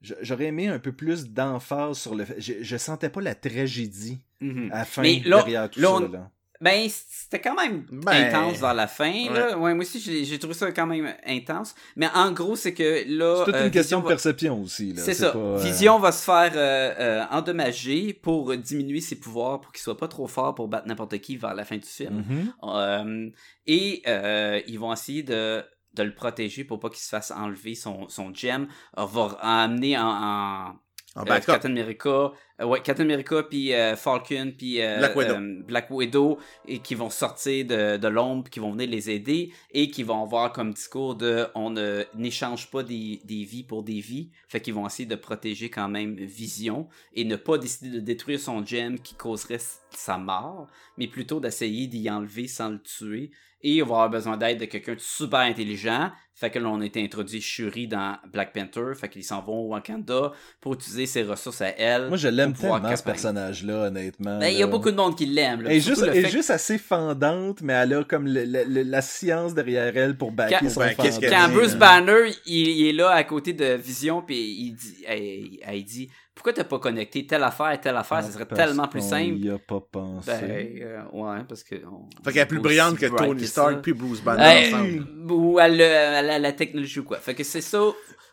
j'aurais 0.02 0.46
aimé 0.46 0.68
un 0.68 0.80
peu 0.80 0.92
plus 0.92 1.30
d'emphase 1.30 1.98
sur 2.00 2.16
le 2.16 2.26
fait 2.26 2.36
je, 2.40 2.54
je 2.62 2.78
sentais 2.78 3.10
pas 3.10 3.22
la 3.22 3.36
tragédie 3.36 4.20
Mhm. 4.42 4.70
à 4.72 4.80
la 4.80 4.86
fin 4.86 5.02
Mais 5.04 5.20
derrière 5.20 5.70
tout 5.70 5.80
ça 5.80 6.00
là. 6.12 6.30
Ben, 6.60 6.88
c'était 6.90 7.42
quand 7.42 7.56
même 7.56 7.86
Ben, 7.92 8.12
intense 8.28 8.60
vers 8.60 8.76
la 8.76 8.86
fin. 8.86 9.12
Là. 9.34 9.58
Ouais, 9.58 9.74
moi 9.74 9.84
aussi, 9.84 10.00
j'ai 10.24 10.38
trouvé 10.38 10.54
ça 10.54 10.72
quand 10.72 10.86
même 10.86 11.12
intense. 11.26 11.74
Mais 11.96 12.08
en 12.14 12.32
gros, 12.32 12.56
c'est 12.56 12.76
que 12.76 13.04
là. 13.08 13.38
C'est 13.40 13.46
toute 13.46 13.56
euh, 13.56 13.66
une 13.66 13.72
question 13.72 13.98
Vision 13.98 14.00
de 14.02 14.04
va- 14.04 14.10
perception 14.10 14.62
aussi. 14.62 14.94
C'est 14.96 15.16
ça. 15.16 15.32
pas, 15.32 15.40
euh, 15.40 15.58
Vision 15.58 15.98
va 15.98 16.12
se 16.12 16.24
faire 16.24 16.52
euh, 16.56 16.94
euh, 17.00 17.24
endommager 17.32 18.14
pour 18.14 18.56
diminuer 18.56 19.02
ses 19.02 19.16
pouvoirs 19.16 19.60
pour 19.60 19.72
qu'il 19.72 19.82
soit 19.82 19.98
pas 19.98 20.08
trop 20.08 20.28
fort 20.28 20.54
pour 20.54 20.68
battre 20.68 20.88
n'importe 20.88 21.18
qui 21.18 21.36
vers 21.36 21.56
la 21.56 21.66
fin 21.66 21.78
du 21.78 21.88
film. 21.88 22.24
mhm. 22.30 22.54
Euh, 22.64 23.30
et 23.66 24.04
euh, 24.08 24.62
ils 24.68 24.78
vont 24.78 24.94
essayer 24.94 25.24
de, 25.24 25.64
de 25.94 26.04
le 26.04 26.14
protéger 26.14 26.64
pour 26.64 26.80
pas 26.80 26.90
qu'il 26.90 27.00
se 27.00 27.10
fasse 27.10 27.32
enlever 27.32 27.76
son, 27.76 28.08
son 28.10 28.34
gem. 28.34 28.68
On 28.96 29.06
va 29.06 29.38
amener 29.42 29.98
en, 29.98 30.04
en 30.08 30.76
En 31.16 31.26
euh. 31.26 31.40
Captain 31.46 31.70
America, 31.72 32.32
euh, 32.62 32.66
ouais, 32.66 32.82
Captain 32.82 33.04
America 33.04 33.44
puis 33.44 33.74
euh, 33.74 33.98
Falcon 33.98 34.54
puis 34.58 34.82
euh, 34.82 34.98
Black 35.00 35.16
Widow. 35.18 35.34
euh, 35.34 35.64
Black 35.68 35.92
Widow 35.92 36.40
et 36.66 36.80
qui 36.80 36.96
vont 36.96 37.10
sortir 37.10 37.66
de, 37.66 37.98
de 37.98 38.08
l'ombre, 38.08 38.50
qui 38.50 38.62
vont 38.62 38.72
venir 38.72 38.90
les 38.90 39.10
aider 39.10 39.52
et 39.72 39.90
qui 39.92 40.04
vont 40.04 40.24
avoir 40.24 40.54
comme 40.54 40.74
discours 40.74 41.16
de 41.16 41.48
on 41.54 41.76
n'échange 42.16 42.72
pas 42.72 42.84
des, 42.84 43.20
des 43.26 43.44
vies 43.44 43.64
pour 43.64 43.84
des 43.84 44.00
vies, 44.00 44.30
fait 44.48 44.62
qu'ils 44.62 44.74
vont 44.74 44.88
essayer 44.88 45.06
de 45.06 45.16
protéger 45.16 45.70
quand 45.70 45.90
même 45.90 46.16
Vision 46.16 46.88
et 47.14 47.26
ne 47.26 47.36
pas 47.36 47.58
décider 47.58 47.90
de 47.90 48.00
détruire 48.00 48.40
son 48.40 48.66
gem 48.66 48.98
qui 48.98 49.16
causerait 49.16 49.60
sa 49.90 50.18
mort, 50.18 50.68
mais 50.98 51.08
plutôt 51.08 51.42
d'essayer 51.42 51.88
d'y 51.88 52.10
enlever 52.10 52.48
sans 52.48 52.70
le 52.70 52.82
tuer. 52.82 53.32
Et 53.64 53.82
on 53.84 53.86
va 53.86 53.94
avoir 53.96 54.10
besoin 54.10 54.38
d'aide 54.38 54.60
de 54.60 54.66
quelqu'un 54.66 54.96
de 54.96 55.00
super 55.00 55.40
intelligent. 55.42 56.12
Fait 56.34 56.50
que 56.50 56.58
là, 56.58 56.70
on 56.70 56.82
a 56.82 56.86
été 56.86 57.04
introduit 57.04 57.40
Shuri 57.40 57.88
dans 57.88 58.18
Black 58.34 58.52
Panther. 58.54 58.96
Fait 59.00 59.08
qu'ils 59.10 59.24
s'en 59.24 59.44
vont 59.44 59.60
au 59.60 59.68
Wakanda 59.68 60.32
pour 60.60 60.74
utiliser 60.74 61.06
ses 61.06 61.22
ressources 61.22 61.62
à 61.62 61.68
elle. 61.78 62.08
Moi 62.08 62.18
je 62.18 62.30
l'aime 62.30 62.54
tellement 62.54 62.78
ce 62.78 62.82
campagne. 62.82 62.98
personnage 63.04 63.64
là 63.64 63.88
honnêtement. 63.88 64.40
Ben, 64.40 64.48
il 64.48 64.58
y 64.58 64.64
a 64.64 64.68
beaucoup 64.68 64.90
de 64.90 64.96
monde 64.96 65.16
qui 65.16 65.28
l'aime. 65.28 65.62
Elle 65.68 65.74
est 65.74 65.80
juste, 65.80 66.02
le 66.02 66.08
elle 66.08 66.18
est 66.18 66.22
fait 66.24 66.30
juste 66.32 66.50
assez 66.50 66.80
fendante, 66.80 67.62
mais 67.62 67.74
elle 67.74 67.94
a 67.94 68.04
comme 68.04 68.26
le- 68.26 68.46
le- 68.46 68.64
le- 68.64 68.82
la 68.84 69.02
science 69.04 69.54
derrière 69.54 69.96
elle 69.96 70.18
pour 70.18 70.32
backer 70.32 70.58
Quand- 70.62 70.70
son 70.70 70.80
Ben, 70.80 70.96
quand 70.98 71.04
dit, 71.04 71.54
Bruce. 71.54 71.76
Banner 71.76 72.32
il, 72.48 72.68
il 72.70 72.88
est 72.88 72.94
là 72.94 73.12
à 73.12 73.24
côté 73.24 73.54
de 73.54 73.76
Vision 73.76 74.24
puis 74.24 74.38
il 74.38 74.72
dit 74.74 75.04
elle, 75.08 75.60
elle 75.62 75.84
dit 75.84 76.10
pourquoi 76.34 76.54
t'as 76.54 76.64
pas 76.64 76.80
connecté 76.80 77.28
telle 77.28 77.44
affaire 77.44 77.72
et 77.72 77.80
telle 77.82 77.96
affaire? 77.98 78.20
Ah, 78.20 78.24
ça 78.24 78.32
serait 78.32 78.46
tellement 78.46 78.88
plus 78.88 79.02
simple 79.02 79.38
y 79.38 79.50
a 79.50 79.60
pas 79.60 79.80
pensé. 79.80 80.32
ben 80.32 80.80
euh, 80.82 81.04
ouais 81.14 81.44
parce 81.48 81.64
que 81.64 81.76
on- 81.86 82.10
Fait 82.24 82.32
qu'elle 82.34 82.42
est 82.44 82.46
plus 82.46 82.60
brillante 82.60 82.98
que 82.98 83.06
Tony. 83.06 83.46
Stark 83.46 83.82
puis 83.82 83.94
Bruce 83.94 84.22
Banner 84.22 84.44
Hey, 84.44 84.74
ensemble. 84.74 85.32
ou 85.32 85.60
elle, 85.60 85.82
a- 85.82 86.20
elle 86.20 86.30
a 86.30 86.40
la 86.40 86.52
technologie 86.54 87.00
ou 87.00 87.04
quoi 87.04 87.18
fait 87.18 87.36
que 87.36 87.44
c'est 87.44 87.62
ça 87.62 87.82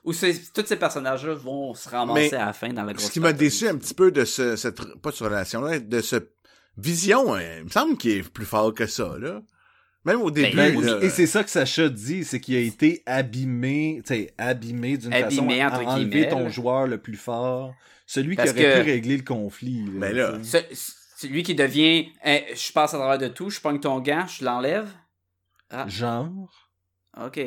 où 0.05 0.13
c'est- 0.13 0.53
tous 0.53 0.65
ces 0.65 0.77
personnages 0.77 1.27
là 1.27 1.35
vont 1.35 1.75
se 1.75 1.89
ramasser 1.89 2.31
Mais 2.33 2.35
à 2.37 2.47
la 2.47 2.53
fin 2.53 2.69
dans 2.73 2.85
la 2.85 2.93
grosse 2.93 3.07
Ce 3.09 3.11
qui 3.13 3.21
m'a 3.21 3.33
déçu 3.33 3.67
un 3.69 3.77
petit 3.77 3.95
peu 3.95 4.11
de 4.13 4.25
ce, 4.25 4.57
cette, 4.57 4.77
pas 5.03 5.11
de 5.11 5.15
cette 5.17 5.27
relation-là, 5.29 5.79
de 5.81 6.01
ce 6.01 6.17
vision, 6.77 7.35
hein, 7.35 7.43
il 7.59 7.65
me 7.65 7.69
semble 7.71 7.97
qu'il 7.97 8.13
est 8.13 8.29
plus 8.33 8.47
fort 8.47 8.73
que 8.73 8.87
ça, 8.87 9.17
là. 9.19 9.43
Même 10.09 10.23
au 10.23 10.31
début, 10.31 10.57
Ben, 10.57 10.81
là. 10.81 10.99
et 11.03 11.11
c'est 11.11 11.27
ça 11.27 11.45
que 11.45 11.51
Sacha 11.51 11.89
dit, 11.89 12.25
c'est 12.25 12.41
qu'il 12.41 12.57
a 12.57 12.61
été 12.61 13.03
abîmé, 13.07 14.01
tu 14.07 14.15
sais, 14.15 14.35
abîmé 14.39 14.97
d'une 14.97 15.13
façon 15.13 15.49
à 15.49 15.69
enlever 15.93 16.05
guillemets, 16.09 16.29
ton 16.29 16.45
là. 16.45 16.49
joueur 16.49 16.87
le 16.87 16.99
plus 16.99 17.17
fort, 17.17 17.75
celui 18.07 18.35
Parce 18.37 18.53
qui 18.53 18.61
aurait 18.61 18.75
que- 18.79 18.83
pu 18.85 18.91
régler 18.91 19.17
le 19.19 19.23
conflit. 19.23 19.85
Là, 19.85 19.91
Ben 20.01 20.17
là. 20.17 20.39
tu 20.39 20.45
sais. 20.45 20.67
Ce- 20.73 20.93
c'est 21.17 21.29
lui 21.29 21.43
qui 21.43 21.55
devient 21.55 22.07
hein, 22.25 22.39
je 22.55 22.73
passe 22.73 22.95
à 22.95 22.99
travers 22.99 23.19
de 23.19 23.29
tout 23.29 23.51
je 23.51 23.61
pogne 23.61 23.81
ton 23.81 23.99
gant 24.01 24.25
je 24.29 24.45
l'enlève 24.45 24.89
ah 25.71 25.87
Genre. 25.89 26.71
Ok. 27.21 27.41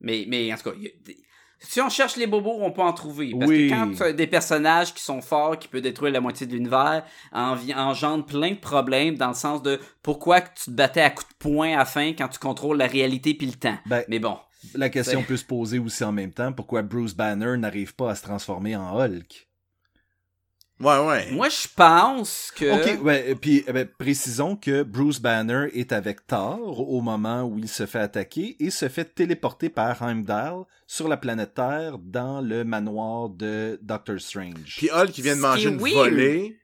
Mais, 0.00 0.24
mais 0.28 0.52
en 0.52 0.56
tout 0.56 0.70
cas, 0.70 0.76
il 0.76 0.82
y 0.84 0.86
a 0.86 0.90
des- 1.04 1.18
Si 1.62 1.80
on 1.80 1.88
cherche 1.90 2.16
les 2.16 2.26
bobos, 2.26 2.56
on 2.60 2.72
peut 2.72 2.80
en 2.80 2.92
trouver. 2.94 3.32
Parce 3.38 3.50
Oui. 3.50 3.68
que 3.68 3.74
quand 3.74 3.92
tu 3.94 4.02
as 4.02 4.12
des 4.12 4.26
personnages 4.26 4.94
qui 4.94 5.02
sont 5.02 5.20
forts, 5.20 5.58
qui 5.58 5.68
peuvent 5.68 5.82
détruire 5.82 6.12
la 6.12 6.20
moitié 6.20 6.46
de 6.46 6.52
l'univers, 6.54 7.04
envi- 7.32 7.74
engendre 7.74 8.24
plein 8.24 8.52
de 8.52 8.56
problèmes 8.58 9.16
dans 9.16 9.28
le 9.28 9.34
sens 9.34 9.62
de 9.62 9.78
pourquoi 10.02 10.40
tu 10.40 10.64
te 10.64 10.70
battais 10.70 11.02
à 11.02 11.10
coups 11.10 11.28
de 11.28 11.34
poing 11.38 11.78
à 11.78 11.84
fin 11.84 12.12
quand 12.14 12.28
tu 12.28 12.38
contrôles 12.38 12.78
la 12.78 12.86
réalité 12.86 13.34
puis 13.34 13.46
le 13.46 13.52
temps. 13.52 13.76
Ben, 13.86 14.02
Mais 14.08 14.18
bon. 14.18 14.38
la 14.74 14.88
question 14.88 15.22
peut 15.22 15.36
se 15.36 15.44
poser 15.44 15.78
aussi 15.78 16.02
en 16.02 16.12
même 16.12 16.32
temps, 16.32 16.52
pourquoi 16.52 16.82
Bruce 16.82 17.14
Banner 17.14 17.56
n'arrive 17.58 17.94
pas 17.94 18.10
à 18.10 18.14
se 18.14 18.22
transformer 18.22 18.74
en 18.76 18.98
Hulk? 18.98 19.48
Ouais, 20.80 20.98
ouais. 20.98 21.30
Moi, 21.32 21.50
je 21.50 21.68
pense 21.76 22.50
que. 22.56 22.96
Ok, 22.96 23.04
ouais, 23.04 23.30
et 23.30 23.34
puis 23.34 23.62
eh 23.66 23.72
ben, 23.72 23.86
précisons 23.86 24.56
que 24.56 24.82
Bruce 24.82 25.20
Banner 25.20 25.66
est 25.74 25.92
avec 25.92 26.26
Thor 26.26 26.88
au 26.90 27.02
moment 27.02 27.42
où 27.42 27.58
il 27.58 27.68
se 27.68 27.84
fait 27.84 27.98
attaquer 27.98 28.56
et 28.58 28.70
se 28.70 28.88
fait 28.88 29.04
téléporter 29.04 29.68
par 29.68 30.02
Heimdall 30.02 30.64
sur 30.86 31.06
la 31.06 31.18
planète 31.18 31.52
Terre 31.54 31.98
dans 31.98 32.40
le 32.40 32.64
manoir 32.64 33.28
de 33.28 33.78
Doctor 33.82 34.18
Strange. 34.18 34.76
Puis 34.78 34.88
Hulk 34.90 35.10
qui 35.10 35.20
vient 35.20 35.36
de 35.36 35.42
manger 35.42 35.68
une 35.68 35.78
weird. 35.78 35.94
volée. 35.96 36.58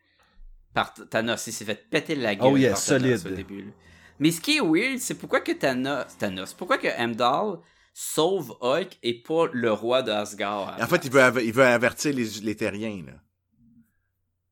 par 0.72 0.94
Thanos. 0.94 1.46
Il 1.46 1.52
s'est 1.52 1.66
fait 1.66 1.88
péter 1.90 2.14
la 2.14 2.34
gueule 2.34 2.52
Oh 2.52 2.56
yeah, 2.56 2.72
par 2.72 2.82
Thanos 2.82 3.20
solide. 3.20 3.32
au 3.32 3.36
début. 3.36 3.72
Mais 4.18 4.30
ce 4.30 4.40
qui 4.40 4.56
est 4.56 4.60
weird, 4.60 4.98
c'est 4.98 5.14
pourquoi 5.14 5.40
que 5.40 5.52
Thanos, 5.52 6.06
Thanos 6.18 6.54
pourquoi 6.54 6.78
que 6.78 6.88
Heimdall 6.88 7.58
sauve 7.92 8.56
Hulk 8.62 8.96
et 9.02 9.22
pas 9.22 9.46
le 9.52 9.72
roi 9.72 10.02
de 10.02 10.10
Asgard. 10.10 10.74
En 10.80 10.86
fait, 10.86 11.04
il 11.04 11.10
veut, 11.10 11.44
il 11.44 11.52
veut 11.52 11.64
avertir 11.64 12.14
les, 12.14 12.24
les 12.42 12.54
terriens, 12.56 13.02
là. 13.06 13.12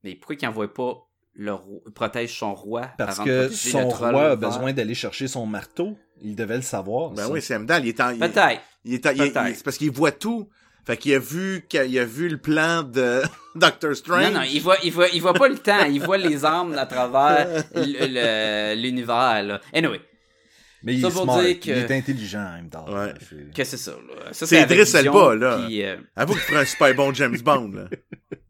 Mais 0.05 0.15
pourquoi 0.15 0.37
qu'il 0.37 0.47
envoie 0.49 0.73
pas 0.73 0.99
le 1.35 1.53
roi, 1.53 1.81
protège 1.95 2.39
son 2.39 2.55
roi 2.55 2.83
Parce 2.97 3.17
avant 3.19 3.25
que 3.25 3.49
son 3.49 3.81
le 3.81 3.85
roi 3.87 4.31
a 4.33 4.37
besoin 4.37 4.73
d'aller 4.73 4.95
chercher 4.95 5.27
son 5.27 5.47
marteau. 5.47 5.97
Il 6.23 6.37
devait 6.37 6.57
le 6.57 6.63
savoir. 6.63 7.11
Ben 7.11 7.25
ça. 7.25 7.31
oui, 7.31 7.43
c'est 7.43 7.55
Heimdall. 7.55 7.83
Il 7.85 7.89
est 7.89 8.01
en, 8.01 8.11
il- 8.11 8.21
Peut-être. 8.21 8.61
il 8.85 8.95
est 8.95 9.07
en- 9.07 9.11
il- 9.11 9.25
il- 9.49 9.57
c'est 9.57 9.65
parce 9.65 9.79
qu'il 9.79 9.91
voit 9.91 10.13
tout. 10.13 10.49
Fait 10.87 10.97
qu'il 10.99 11.15
a 11.15 11.19
vu, 11.19 11.65
qu'il 11.69 11.99
a 11.99 12.05
vu 12.05 12.29
le 12.29 12.37
plan 12.37 12.83
de 12.83 13.23
Doctor 13.57 13.97
Strange. 13.97 14.25
Non, 14.33 14.41
non, 14.41 14.43
il 14.43 14.61
voit, 14.61 14.77
il 14.85 14.93
voit, 14.93 15.09
il 15.09 15.23
voit 15.23 15.33
pas 15.33 15.49
le 15.49 15.59
temps, 15.59 15.87
il 15.87 16.01
voit 16.03 16.19
les 16.19 16.45
armes 16.45 16.75
à 16.79 16.85
travers 16.87 17.65
l'univers, 18.77 19.43
là. 19.43 19.61
Anyway, 19.73 20.01
Mais 20.83 20.95
il 20.95 20.99
est 21.05 21.11
pour 21.11 21.23
smart. 21.23 21.41
dire 21.43 21.59
que- 21.59 21.71
Il 21.71 21.79
est 21.79 21.91
intelligent, 21.91 22.47
Heimdall. 22.59 22.91
Ouais. 22.95 23.15
C'est- 23.29 23.55
que 23.55 23.65
c'est 23.65 23.77
ça, 23.79 23.93
là. 23.93 24.33
Ça, 24.33 24.47
C'est 24.47 24.61
Idriss 24.63 24.95
Elba, 24.95 25.35
là. 25.35 25.63
puis, 25.67 25.83
euh, 25.83 25.97
Avoue 26.17 26.35
qu'il 26.35 26.43
ferait 26.43 26.61
un 26.61 26.65
super 26.67 26.95
bon 26.95 27.15
James 27.15 27.39
Bond, 27.43 27.71
là. 27.73 27.85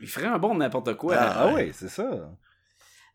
il 0.00 0.08
ferait 0.08 0.26
un 0.26 0.38
bon 0.38 0.54
n'importe 0.54 0.94
quoi. 0.96 1.16
Ah. 1.18 1.34
Ah 1.36 1.52
oui, 1.54 1.70
c'est 1.74 1.88
ça. 1.88 2.30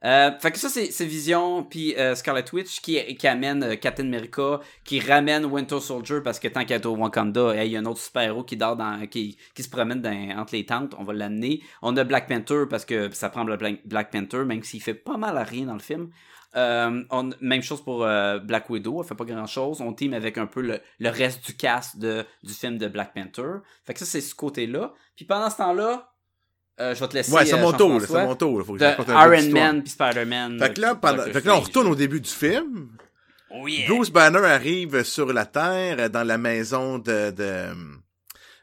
Euh, 0.03 0.29
fait 0.39 0.51
que 0.51 0.59
ça, 0.59 0.69
c'est 0.69 1.05
Vision, 1.05 1.63
puis 1.63 1.95
euh, 1.95 2.13
Scarlet 2.13 2.45
Witch 2.53 2.79
qui, 2.81 3.15
qui 3.15 3.27
amène 3.27 3.63
euh, 3.63 3.75
Captain 3.75 4.03
America, 4.05 4.59
qui 4.83 4.99
ramène 4.99 5.45
Winter 5.45 5.79
Soldier 5.79 6.19
parce 6.23 6.37
que 6.37 6.47
tant 6.47 6.63
qu'elle 6.63 6.81
est 6.81 6.85
au 6.85 6.95
Wakanda, 6.95 7.55
hey, 7.55 7.69
il 7.69 7.71
y 7.71 7.77
a 7.77 7.79
un 7.79 7.85
autre 7.85 8.01
super-héros 8.01 8.43
qui 8.43 8.55
dort 8.55 8.75
dans, 8.75 9.07
qui, 9.07 9.35
qui 9.55 9.63
se 9.63 9.69
promène 9.69 10.01
dans- 10.01 10.37
entre 10.39 10.53
les 10.53 10.65
tentes, 10.65 10.93
on 10.99 11.03
va 11.05 11.13
l'amener. 11.13 11.61
On 11.81 11.95
a 11.97 12.03
Black 12.03 12.27
Panther 12.27 12.65
parce 12.69 12.85
que 12.85 13.09
ça 13.15 13.29
prend 13.29 13.45
le 13.45 13.57
Black, 13.57 14.11
Panther, 14.11 14.43
même 14.45 14.61
s'il 14.61 14.81
fait 14.83 14.93
pas 14.93 15.17
mal 15.17 15.37
à 15.39 15.43
rien 15.43 15.65
dans 15.65 15.73
le 15.73 15.79
film. 15.79 16.11
On, 16.55 17.31
même 17.41 17.63
chose 17.63 17.83
pour 17.83 17.99
Black 18.43 18.69
Widow, 18.69 19.01
elle 19.01 19.07
fait 19.07 19.15
pas 19.15 19.25
grand 19.25 19.47
chose. 19.47 19.81
On 19.81 19.91
team 19.91 20.13
avec 20.13 20.37
un 20.37 20.45
peu 20.45 20.61
le, 20.61 20.81
le 20.99 21.09
reste 21.09 21.45
du 21.47 21.55
cast 21.55 21.97
de, 21.97 22.23
du 22.43 22.53
film 22.53 22.77
de 22.77 22.87
Black 22.87 23.13
Panther. 23.15 23.59
Fait 23.85 23.93
que 23.93 23.99
ça, 23.99 24.05
c'est 24.05 24.21
ce 24.21 24.35
côté-là. 24.35 24.93
Puis 25.15 25.25
pendant 25.25 25.49
ce 25.49 25.57
temps-là, 25.57 26.11
euh, 26.79 26.93
je 26.95 26.99
vais 26.99 27.07
te 27.07 27.13
laisser. 27.13 27.31
Ouais, 27.31 27.45
c'est 27.45 27.53
euh, 27.55 27.61
mon 27.61 27.71
tour, 27.73 28.01
c'est 28.01 28.13
mon 28.25 28.35
tour. 28.35 28.59
là. 28.59 28.65
Faut 28.65 28.73
que 28.73 28.79
de 28.79 29.45
Iron. 29.45 29.51
Man 29.53 29.81
puis 29.83 29.91
Spider-Man. 29.91 30.59
Fait 30.59 30.73
que 30.73 30.81
là, 30.81 30.95
pendant, 30.95 31.23
fait 31.23 31.41
que 31.41 31.47
là, 31.47 31.55
on 31.55 31.61
retourne 31.61 31.87
au 31.87 31.95
début 31.95 32.19
du 32.21 32.29
film. 32.29 32.89
Oh 33.49 33.67
yeah. 33.67 33.87
Bruce 33.87 34.09
Banner 34.09 34.39
arrive 34.45 35.03
sur 35.03 35.31
la 35.31 35.45
Terre, 35.45 35.95
euh, 35.99 36.09
dans 36.09 36.23
la 36.23 36.37
maison 36.37 36.97
de, 36.99 37.31
de, 37.31 37.67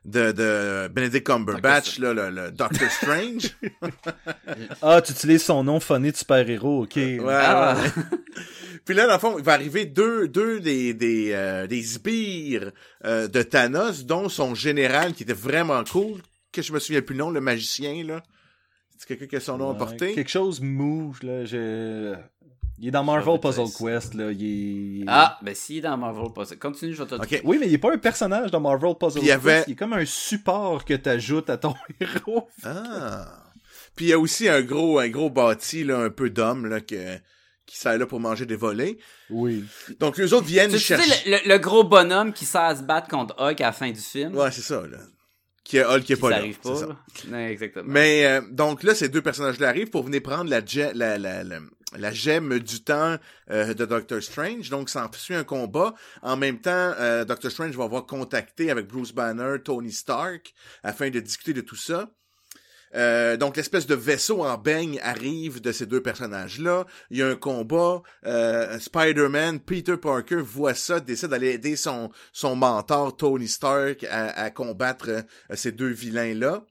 de, 0.04 0.32
de 0.32 0.88
Benedict 0.88 1.26
Cumberbatch, 1.26 1.98
là, 1.98 2.12
le, 2.12 2.28
le 2.30 2.50
Doctor 2.50 2.90
Strange. 2.90 3.50
Ah, 4.82 5.00
tu 5.00 5.12
utilises 5.12 5.44
son 5.44 5.64
nom 5.64 5.80
phoné 5.80 6.12
de 6.12 6.16
super-héros, 6.16 6.82
ok. 6.84 6.96
Ouais, 6.96 7.20
Ah. 7.30 7.76
ouais. 7.76 8.02
Puis 8.84 8.94
là, 8.96 9.06
dans 9.06 9.12
le 9.14 9.18
fond, 9.20 9.36
il 9.38 9.44
va 9.44 9.52
arriver 9.52 9.84
deux, 9.86 10.26
deux 10.28 10.58
des, 10.60 10.92
des, 10.92 11.30
euh, 11.32 11.66
des 11.68 11.82
sbires 11.82 12.72
euh, 13.04 13.28
de 13.28 13.42
Thanos, 13.42 14.04
dont 14.04 14.28
son 14.28 14.54
général 14.56 15.14
qui 15.14 15.22
était 15.22 15.32
vraiment 15.32 15.84
cool, 15.84 16.20
que 16.52 16.62
je 16.62 16.72
me 16.72 16.78
souviens 16.78 17.02
plus 17.02 17.14
le 17.14 17.20
nom, 17.20 17.30
le 17.30 17.40
magicien, 17.40 18.04
là. 18.04 18.22
C'est 18.98 19.06
quelqu'un 19.08 19.26
qui 19.26 19.36
a 19.36 19.40
son 19.40 19.58
nom 19.58 19.70
à 19.70 19.72
Ouais, 19.72 19.78
porter? 19.78 20.14
Quelque 20.14 20.30
chose 20.30 20.60
move, 20.60 21.18
là. 21.24 21.44
Je... 21.44 22.14
Il 22.78 22.88
est 22.88 22.90
dans 22.90 23.04
Marvel 23.04 23.38
Puzzle. 23.40 23.64
Quest, 23.78 24.14
là. 24.14 24.30
Il 24.32 25.02
est... 25.02 25.04
Ah, 25.08 25.38
ben 25.42 25.54
si, 25.54 25.80
dans 25.80 25.96
Marvel, 25.96 26.26
ça. 26.46 26.56
Continue, 26.56 26.94
je 26.94 27.02
vais 27.02 27.08
te 27.08 27.14
Ok. 27.14 27.40
Oui, 27.44 27.58
mais 27.60 27.66
il 27.68 27.74
est 27.74 27.78
pas 27.78 27.92
un 27.92 27.98
personnage 27.98 28.50
dans 28.50 28.60
Marvel 28.60 28.94
Puzzle 28.98 29.18
Puis 29.20 29.22
il 29.22 29.28
y 29.28 29.32
avait- 29.32 29.56
Quest. 29.56 29.68
Il 29.68 29.72
est 29.72 29.76
comme 29.76 29.92
un 29.92 30.04
support 30.04 30.84
que 30.84 30.94
t'ajoutes 30.94 31.50
à 31.50 31.56
ton 31.58 31.74
héros. 32.00 32.48
Ah. 32.64 33.44
Puis 33.96 34.06
il 34.06 34.08
y 34.08 34.12
a 34.12 34.18
aussi 34.18 34.48
un 34.48 34.62
gros, 34.62 34.98
un 34.98 35.08
gros 35.08 35.30
bâti, 35.30 35.84
là, 35.84 35.98
un 35.98 36.10
peu 36.10 36.30
d'hommes, 36.30 36.66
là, 36.66 36.80
que, 36.80 37.16
qui 37.66 37.76
sert 37.78 37.98
là 37.98 38.06
pour 38.06 38.20
manger 38.20 38.46
des 38.46 38.56
volets. 38.56 38.98
Oui. 39.30 39.64
Donc, 40.00 40.16
les 40.18 40.32
autres 40.32 40.46
viennent 40.46 40.70
Tu 40.70 40.78
sais, 40.78 40.96
chercher... 40.96 41.10
le, 41.26 41.30
le- 41.44 41.48
le 41.54 41.58
gros 41.58 41.84
bonhomme 41.84 42.32
qui 42.32 42.44
sert 42.44 42.62
à 42.62 42.74
se 42.76 42.82
battre 42.82 43.08
contre 43.08 43.34
Hulk 43.38 43.60
à 43.60 43.66
la 43.66 43.72
fin 43.72 43.90
du 43.90 44.00
film? 44.00 44.34
Ouais, 44.36 44.50
c'est 44.50 44.62
ça, 44.62 44.80
là. 44.86 44.98
Qui 45.64 45.76
est 45.78 45.84
Hulk 45.84 46.02
qui 46.04 46.12
est 46.12 46.16
Qui 46.16 46.20
pas 46.22 46.30
là. 46.30 46.36
s'arrive 46.38 46.58
c'est 46.62 46.70
pas. 46.70 46.76
ça. 46.76 46.86
là. 46.86 46.96
Ouais, 47.30 47.52
exactement. 47.52 47.84
Mais 47.86 48.26
euh, 48.26 48.40
donc 48.50 48.82
là, 48.82 48.94
ces 48.94 49.08
deux 49.08 49.22
personnages-là 49.22 49.68
arrivent 49.68 49.90
pour 49.90 50.02
venir 50.04 50.22
prendre 50.22 50.50
la, 50.50 50.60
ge- 50.60 50.90
la, 50.94 51.18
la, 51.18 51.44
la, 51.44 51.58
la 51.96 52.12
gemme 52.12 52.58
du 52.58 52.82
temps 52.82 53.16
euh, 53.50 53.72
de 53.72 53.84
Doctor 53.84 54.20
Strange. 54.22 54.70
Donc, 54.70 54.88
ça 54.90 55.06
en 55.06 55.12
suit 55.12 55.34
un 55.34 55.44
combat. 55.44 55.94
En 56.22 56.36
même 56.36 56.60
temps, 56.60 56.70
euh, 56.98 57.24
Doctor 57.24 57.50
Strange 57.50 57.76
va 57.76 57.84
avoir 57.84 58.06
contacté 58.06 58.70
avec 58.70 58.88
Bruce 58.88 59.12
Banner, 59.12 59.56
Tony 59.64 59.92
Stark, 59.92 60.52
afin 60.82 61.10
de 61.10 61.20
discuter 61.20 61.52
de 61.52 61.60
tout 61.60 61.76
ça. 61.76 62.10
Euh, 62.94 63.36
donc 63.36 63.56
l'espèce 63.56 63.86
de 63.86 63.94
vaisseau 63.94 64.44
en 64.44 64.58
beigne 64.58 65.00
arrive 65.02 65.60
de 65.60 65.72
ces 65.72 65.86
deux 65.86 66.02
personnages-là. 66.02 66.86
Il 67.10 67.18
y 67.18 67.22
a 67.22 67.28
un 67.28 67.36
combat. 67.36 68.02
Euh, 68.26 68.78
Spider-Man, 68.78 69.60
Peter 69.60 69.96
Parker 69.96 70.42
voit 70.42 70.74
ça, 70.74 71.00
décide 71.00 71.30
d'aller 71.30 71.50
aider 71.50 71.76
son 71.76 72.10
son 72.32 72.56
mentor 72.56 73.16
Tony 73.16 73.48
Stark 73.48 74.04
à, 74.10 74.50
combattre 74.50 75.08
euh, 75.08 75.22
ces 75.54 75.72
deux 75.72 75.90
vilains-là. 75.90 76.64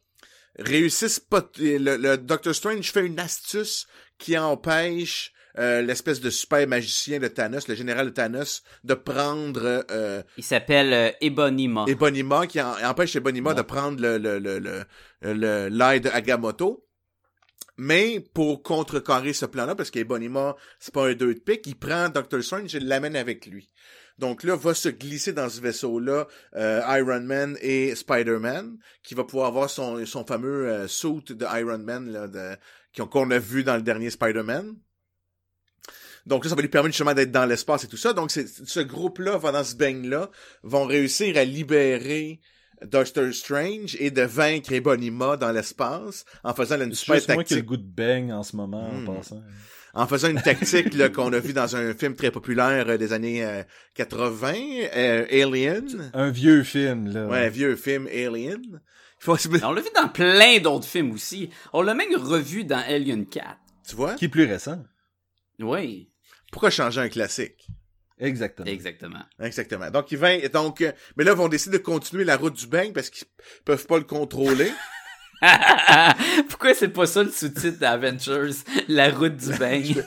Réussissent 0.59 1.19
pas. 1.19 1.49
Le, 1.57 1.97
le 1.97 2.17
Doctor 2.17 2.53
Strange 2.53 2.91
fait 2.91 3.05
une 3.05 3.19
astuce 3.19 3.87
qui 4.17 4.37
empêche 4.37 5.33
euh, 5.59 5.81
l'espèce 5.81 6.21
de 6.21 6.29
super 6.29 6.67
magicien 6.67 7.19
de 7.19 7.27
Thanos, 7.27 7.67
le 7.67 7.75
général 7.75 8.07
de 8.07 8.11
Thanos, 8.11 8.63
de 8.83 8.93
prendre 8.93 9.85
euh, 9.91 10.21
Il 10.37 10.43
s'appelle 10.43 10.93
euh, 10.93 11.11
Ebonima. 11.21 11.85
Ebonima, 11.87 12.47
qui 12.47 12.61
en- 12.61 12.75
empêche 12.83 13.15
Ebonima 13.15 13.53
de 13.53 13.61
prendre 13.61 14.01
le 14.01 14.17
le 14.17 14.39
le 14.39 14.59
le 14.59 14.83
le- 15.21 15.67
l'ail 15.69 16.01
de 16.01 16.09
Agamotto. 16.09 16.85
Mais 17.77 18.19
pour 18.33 18.61
contrecarrer 18.61 19.33
ce 19.33 19.45
plan-là, 19.45 19.75
parce 19.75 19.89
qu'Ebonima, 19.89 20.55
c'est 20.79 20.93
pas 20.93 21.07
un 21.07 21.13
deux 21.13 21.33
de 21.33 21.39
pique, 21.39 21.65
il 21.65 21.75
prend 21.75 22.09
Doctor 22.09 22.43
Strange 22.43 22.75
et 22.75 22.79
l'amène 22.79 23.15
avec 23.15 23.45
lui. 23.47 23.69
Donc 24.19 24.43
là, 24.43 24.55
va 24.55 24.73
se 24.75 24.89
glisser 24.89 25.33
dans 25.33 25.49
ce 25.49 25.61
vaisseau-là 25.61 26.27
euh, 26.55 26.81
Iron 26.99 27.21
Man 27.21 27.57
et 27.61 27.95
Spider-Man, 27.95 28.77
qui 29.01 29.15
va 29.15 29.23
pouvoir 29.23 29.47
avoir 29.47 29.69
son, 29.69 30.05
son 30.05 30.25
fameux 30.25 30.67
euh, 30.69 30.87
suit 30.87 31.23
de 31.29 31.45
Iron 31.59 31.79
Man 31.79 32.11
là, 32.11 32.27
de, 32.27 32.55
qu'on 32.95 33.07
qu'on 33.07 33.31
a 33.31 33.39
vu 33.39 33.63
dans 33.63 33.77
le 33.77 33.81
dernier 33.81 34.11
Spider-Man. 34.11 34.75
Donc 36.25 36.43
là, 36.43 36.49
ça 36.49 36.55
va 36.55 36.61
lui 36.61 36.69
permettre 36.69 36.93
justement 36.93 37.13
d'être 37.13 37.31
dans 37.31 37.45
l'espace 37.45 37.83
et 37.83 37.87
tout 37.87 37.97
ça. 37.97 38.13
Donc 38.13 38.31
c'est 38.31 38.47
ce 38.47 38.79
groupe-là, 38.79 39.37
va 39.37 39.51
dans 39.51 39.63
ce 39.63 39.75
beigne-là, 39.75 40.29
vont 40.63 40.85
réussir 40.85 41.37
à 41.37 41.43
libérer 41.45 42.39
Doctor 42.85 43.31
Strange 43.33 43.95
et 43.99 44.09
de 44.11 44.21
vaincre 44.23 44.71
Ebonima 44.73 45.37
dans 45.37 45.51
l'espace 45.51 46.25
en 46.43 46.53
faisant 46.53 46.79
une 46.81 46.93
C'est 46.93 46.99
super 47.01 47.15
juste 47.15 47.33
moi 47.33 47.43
qui 47.43 47.53
ai 47.53 47.57
le 47.57 47.61
tactique. 47.61 47.65
goût 47.65 47.77
de 47.77 47.83
bang 47.95 48.31
en 48.31 48.43
ce 48.43 48.55
moment, 48.55 48.89
Hmm. 48.91 49.07
en 49.09 49.15
passant. 49.15 49.41
En 49.93 50.07
faisant 50.07 50.29
une 50.29 50.41
tactique 50.41 50.93
là, 50.93 51.09
qu'on 51.15 51.33
a 51.33 51.39
vu 51.39 51.53
dans 51.53 51.75
un 51.75 51.93
film 51.93 52.15
très 52.15 52.31
populaire 52.31 52.87
euh, 52.87 52.97
des 52.97 53.11
années 53.13 53.43
euh, 53.45 53.61
80, 53.95 54.53
euh, 54.95 55.25
Alien. 55.29 56.11
Un 56.13 56.29
vieux 56.31 56.63
film, 56.63 57.11
là. 57.11 57.27
Ouais, 57.27 57.45
un 57.45 57.49
vieux 57.49 57.75
film 57.75 58.07
Alien. 58.07 58.81
Faut 59.19 59.35
On 59.63 59.71
l'a 59.73 59.81
vu 59.81 59.89
dans 59.93 60.07
plein 60.07 60.59
d'autres 60.59 60.87
films 60.87 61.11
aussi. 61.11 61.49
On 61.73 61.81
l'a 61.83 61.93
même 61.93 62.15
revu 62.15 62.63
dans 62.63 62.81
Alien 62.87 63.25
4. 63.27 63.45
Tu 63.87 63.95
vois? 63.95 64.15
Qui 64.15 64.25
est 64.25 64.29
plus 64.29 64.45
récent. 64.45 64.81
Oui, 65.59 66.09
Pourquoi 66.51 66.69
changer 66.69 67.01
un 67.01 67.09
classique? 67.09 67.67
Exactement. 68.19 68.67
exactement. 68.69 69.23
Exactement. 69.39 69.89
Donc, 69.89 70.11
ils 70.11 70.17
vont, 70.17 70.37
donc, 70.53 70.81
euh, 70.81 70.91
mais 71.17 71.23
là, 71.23 71.31
ils 71.31 71.37
vont 71.37 71.47
décider 71.47 71.79
de 71.79 71.83
continuer 71.83 72.23
la 72.23 72.37
route 72.37 72.53
du 72.55 72.67
bang 72.67 72.93
parce 72.93 73.09
qu'ils 73.09 73.25
peuvent 73.65 73.87
pas 73.87 73.97
le 73.97 74.03
contrôler. 74.03 74.71
Pourquoi 76.49 76.75
c'est 76.75 76.89
pas 76.89 77.07
ça 77.07 77.23
le 77.23 77.31
sous-titre 77.31 77.79
d'Aventures? 77.79 78.53
La 78.87 79.09
route 79.09 79.35
du 79.37 79.51
beigne. 79.57 79.95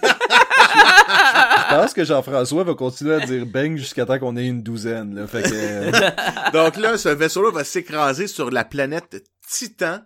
Je 0.77 1.69
pense 1.75 1.93
que 1.93 2.05
Jean-François 2.05 2.63
va 2.65 2.75
continuer 2.75 3.15
à 3.15 3.21
dire 3.21 3.45
bang 3.47 3.77
jusqu'à 3.77 4.07
temps 4.07 4.19
qu'on 4.19 4.37
ait 4.37 4.47
une 4.47 4.63
douzaine, 4.63 5.15
là. 5.15 5.27
Fait 5.27 5.43
que... 5.43 5.49
euh, 5.53 6.11
Donc 6.53 6.77
là, 6.77 6.97
ce 6.97 7.09
vaisseau-là 7.09 7.51
va 7.51 7.65
s'écraser 7.65 8.29
sur 8.29 8.51
la 8.51 8.65
planète 8.65 9.25
Titan, 9.49 9.99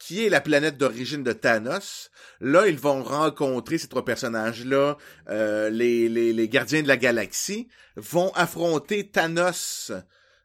qui 0.00 0.24
est 0.24 0.30
la 0.30 0.40
planète 0.40 0.78
d'origine 0.78 1.22
de 1.22 1.32
Thanos. 1.32 2.10
Là, 2.40 2.66
ils 2.66 2.78
vont 2.78 3.04
rencontrer 3.04 3.78
ces 3.78 3.86
trois 3.86 4.04
personnages-là, 4.04 4.96
euh, 5.28 5.68
les, 5.70 6.48
gardiens 6.48 6.82
de 6.82 6.88
la 6.88 6.96
galaxie, 6.96 7.68
vont 7.96 8.32
affronter 8.32 9.08
Thanos 9.08 9.92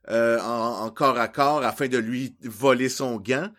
euh, 0.10 0.40
en, 0.42 0.92
corps 0.92 1.18
à 1.18 1.30
corps 1.30 1.64
afin 1.64 1.88
de 1.88 1.98
lui 1.98 2.36
voler 2.44 2.90
son 2.90 3.18
gant. 3.18 3.50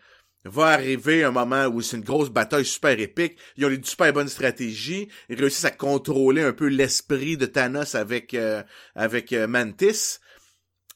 Va 0.45 0.67
arriver 0.67 1.25
un 1.25 1.31
moment 1.31 1.65
où 1.65 1.81
c'est 1.81 1.97
une 1.97 2.03
grosse 2.03 2.29
bataille 2.29 2.63
super 2.63 2.97
épique. 2.99 3.37
Ils 3.57 3.65
ont 3.65 3.69
une 3.69 3.83
super 3.83 4.13
bonne 4.13 4.29
stratégie. 4.29 5.09
Ils 5.29 5.39
réussissent 5.41 5.65
à 5.65 5.71
contrôler 5.71 6.43
un 6.43 6.53
peu 6.53 6.67
l'esprit 6.67 7.37
de 7.37 7.47
Thanos 7.47 7.95
avec 7.95 8.33
euh, 8.33 8.63
avec 8.95 9.33
Mantis. 9.33 10.19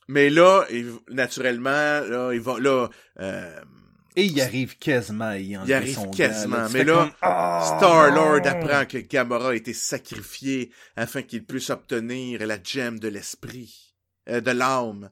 Mais 0.07 0.29
là, 0.29 0.65
naturellement, 1.09 1.69
là, 1.69 2.31
ils 2.33 2.39
vont 2.39 2.57
là. 2.57 2.89
Et 4.15 4.25
il 4.25 4.41
arrive 4.41 4.77
quasiment 4.77 5.29
à 5.29 5.37
y 5.37 5.51
Il 5.65 5.73
arrive 5.73 5.95
son 5.95 6.11
quasiment, 6.11 6.57
là. 6.57 6.69
Mais 6.69 6.83
là, 6.83 6.93
comme, 7.05 7.11
Ah, 7.21 7.75
Star-Lord 7.77 8.45
apprend 8.45 8.85
que 8.85 8.97
Gamora 8.97 9.51
a 9.51 9.55
été 9.55 9.73
sacrifié 9.73 10.71
afin 10.95 11.21
qu'il 11.21 11.45
puisse 11.45 11.69
obtenir 11.69 12.45
la 12.45 12.61
gemme 12.61 12.99
de 12.99 13.07
l'esprit, 13.07 13.95
euh, 14.29 14.41
de 14.41 14.51
l'âme. 14.51 15.11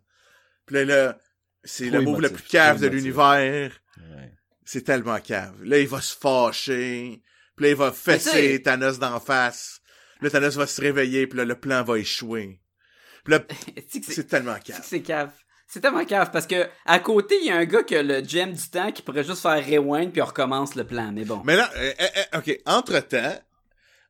Puis 0.66 0.76
là, 0.76 0.86
là, 0.86 1.18
c'est 1.64 1.90
le 1.90 2.02
move 2.02 2.22
le 2.22 2.30
plus 2.30 2.44
cave 2.44 2.80
de 2.82 2.88
l'univers. 2.88 3.72
Ouais. 3.98 4.34
C'est 4.66 4.84
tellement 4.84 5.20
cave. 5.20 5.64
Là, 5.64 5.80
il 5.80 5.88
va 5.88 6.02
se 6.02 6.16
fâcher. 6.16 7.22
Puis 7.56 7.66
là, 7.66 7.70
il 7.72 7.76
va 7.76 7.92
fesser 7.92 8.62
Thanos 8.62 9.00
d'en 9.00 9.20
face. 9.20 9.82
Là, 10.22 10.30
Thanos 10.30 10.56
va 10.58 10.68
se 10.68 10.82
réveiller, 10.82 11.28
puis 11.28 11.38
là, 11.38 11.46
le 11.46 11.56
plan 11.56 11.84
va 11.84 11.98
échouer. 11.98 12.62
C'est- 13.90 14.28
tellement 14.28 14.58
cave. 14.60 14.82
c'est 14.84 15.02
cave. 15.02 15.32
C'est 15.72 15.82
tellement 15.82 16.04
cave 16.04 16.32
parce 16.34 16.48
que 16.48 16.68
à 16.86 16.98
côté, 17.00 17.36
il 17.42 17.48
y 17.48 17.52
a 17.52 17.58
un 17.58 17.66
gars 17.66 17.84
qui 17.84 17.96
a 17.96 18.02
le 18.02 18.24
gem 18.24 18.54
du 18.54 18.70
temps 18.70 18.92
qui 18.92 19.04
pourrait 19.04 19.24
juste 19.24 19.44
faire 19.44 19.64
rewind 19.64 20.12
puis 20.12 20.22
on 20.22 20.26
recommence 20.26 20.74
le 20.74 20.84
plan. 20.84 21.12
Mais 21.14 21.26
bon. 21.26 21.42
Mais 21.46 21.56
là, 21.56 21.70
euh, 21.78 21.94
euh, 22.02 22.06
euh, 22.18 22.40
ok, 22.40 22.60
entre-temps, 22.66 23.36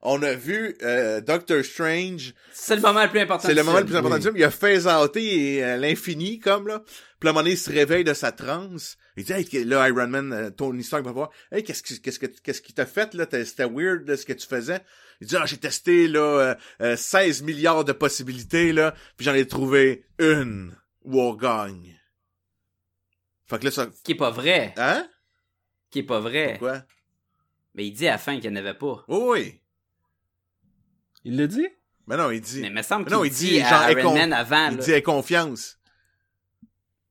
on 0.02 0.24
a 0.24 0.34
vu 0.34 0.78
euh, 0.82 1.20
Doctor 1.20 1.64
Strange 1.64 2.34
C'est 2.54 2.76
le 2.76 2.82
moment 2.82 3.04
le 3.04 3.10
plus 3.10 3.20
important. 3.20 3.48
C'est 3.48 3.54
le 3.54 3.64
moment 3.64 3.80
le 3.80 3.86
plus 3.86 3.96
important 3.96 4.16
oui. 4.16 4.22
du 4.22 4.28
film. 4.28 4.38
Il 4.38 4.44
a 4.46 4.52
phase 4.52 4.88
outé 4.88 5.56
et, 5.56 5.64
euh, 5.64 5.78
l'infini, 5.78 6.40
comme, 6.40 6.68
là. 6.68 6.82
Puis 7.20 7.28
à 7.28 7.32
un 7.32 7.34
moment 7.34 7.44
donné, 7.44 7.56
il 7.56 7.58
se 7.58 7.70
réveille 7.70 8.06
de 8.06 8.14
sa 8.14 8.32
transe. 8.32 8.98
Il 9.18 9.26
dit, 9.26 9.34
hey, 9.34 9.66
là, 9.66 9.90
Iron 9.90 10.08
Man, 10.08 10.32
euh, 10.32 10.50
Tony 10.52 10.84
Stark 10.84 11.04
va 11.04 11.12
voir, 11.12 11.30
hey, 11.52 11.64
qu'est-ce 11.64 11.84
que, 11.84 11.94
qu'est-ce 11.96 12.20
que, 12.20 12.28
qu'est-ce 12.28 12.62
qui 12.62 12.72
t'a 12.72 12.86
fait, 12.86 13.14
là? 13.14 13.26
C'était 13.30 13.66
weird, 13.66 14.08
là, 14.08 14.16
ce 14.16 14.26
que 14.26 14.32
tu 14.32 14.48
faisais. 14.48 14.80
Il 15.20 15.28
dit, 15.28 15.36
ah, 15.36 15.46
j'ai 15.46 15.58
testé, 15.58 16.08
là, 16.08 16.22
euh, 16.22 16.56
euh, 16.82 16.96
16 16.96 17.42
milliards 17.42 17.84
de 17.84 17.92
possibilités, 17.92 18.72
là, 18.72 18.96
puis 19.18 19.26
j'en 19.26 19.34
ai 19.34 19.46
trouvé 19.46 20.06
une 20.18 20.72
où 21.04 21.22
on 21.22 21.34
gagne. 21.36 22.00
Fait 23.48 23.60
que 23.60 23.66
là, 23.66 23.72
ça, 23.72 23.88
Qui 24.04 24.12
est 24.12 24.16
pas 24.16 24.30
vrai. 24.32 24.74
hein? 24.78 25.08
Qui 25.90 26.00
est 26.00 26.04
pas 26.04 26.20
vrai. 26.20 26.52
Pourquoi? 26.52 26.84
Mais 27.74 27.88
il 27.88 27.92
dit 27.94 28.08
à 28.08 28.12
la 28.12 28.18
fin 28.18 28.40
qu'il 28.40 28.52
n'y 28.52 28.58
en 28.58 28.60
avait 28.60 28.74
pas. 28.78 29.04
Oui, 29.08 29.20
oui. 29.30 29.62
Il 31.24 31.38
l'a 31.38 31.48
dit? 31.48 31.68
Mais 32.08 32.18
non, 32.18 32.32
il 32.32 32.42
dit, 32.42 32.62
Mais 32.62 32.68
il 32.68 32.74
me 32.74 32.82
semble 32.82 33.06
qu'il 33.06 33.18
il 33.26 33.30
dit, 33.32 33.50
dit, 33.50 33.62
à 33.62 33.92
Iron 33.92 34.02
con- 34.10 34.14
Man 34.16 34.34
avant. 34.34 34.70
il 34.72 34.78
là. 34.78 34.84
dit 34.84 34.92
avec 34.92 35.06
confiance. 35.06 35.79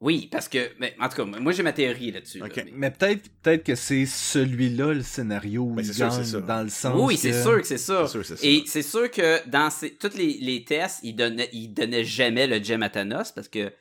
Oui, 0.00 0.28
parce 0.30 0.48
que. 0.48 0.70
Mais, 0.78 0.94
en 1.00 1.08
tout 1.08 1.16
cas, 1.16 1.24
moi 1.24 1.50
j'ai 1.50 1.64
ma 1.64 1.72
théorie 1.72 2.12
là-dessus. 2.12 2.38
là. 2.38 2.46
Mais- 2.54 2.66
Mais 2.72 2.90
peut-être 2.92 3.28
peut-être 3.42 3.64
que 3.64 3.74
c'est 3.74 4.06
celui-là 4.06 4.94
le 4.94 5.02
scénario 5.02 5.62
où 5.62 5.74
Ben, 5.74 5.82
il 5.82 5.86
c'est 5.86 5.94
sûr, 5.94 6.08
gagne 6.08 6.46
dans 6.46 6.62
le 6.62 6.68
sens 6.68 6.94
Oui, 7.04 7.16
c'est 7.16 7.30
que- 7.32 7.42
sûr 7.42 7.56
que 7.60 7.66
c'est 7.66 7.78
ça. 7.78 8.06
Sûr. 8.06 8.22
Et 8.42 8.62
c'est 8.66 8.82
sûr 8.82 9.10
que 9.10 9.48
dans 9.48 9.70
ces, 9.70 9.96
tous 9.96 10.16
les, 10.16 10.38
les 10.40 10.64
tests, 10.64 11.00
il 11.02 11.16
donnait, 11.16 11.48
il 11.52 11.74
donnait 11.74 12.04
jamais 12.04 12.46
le 12.46 12.62
gem 12.62 12.82
à 12.84 12.90
Thanos 12.90 13.32
parce 13.32 13.48
que 13.48 13.72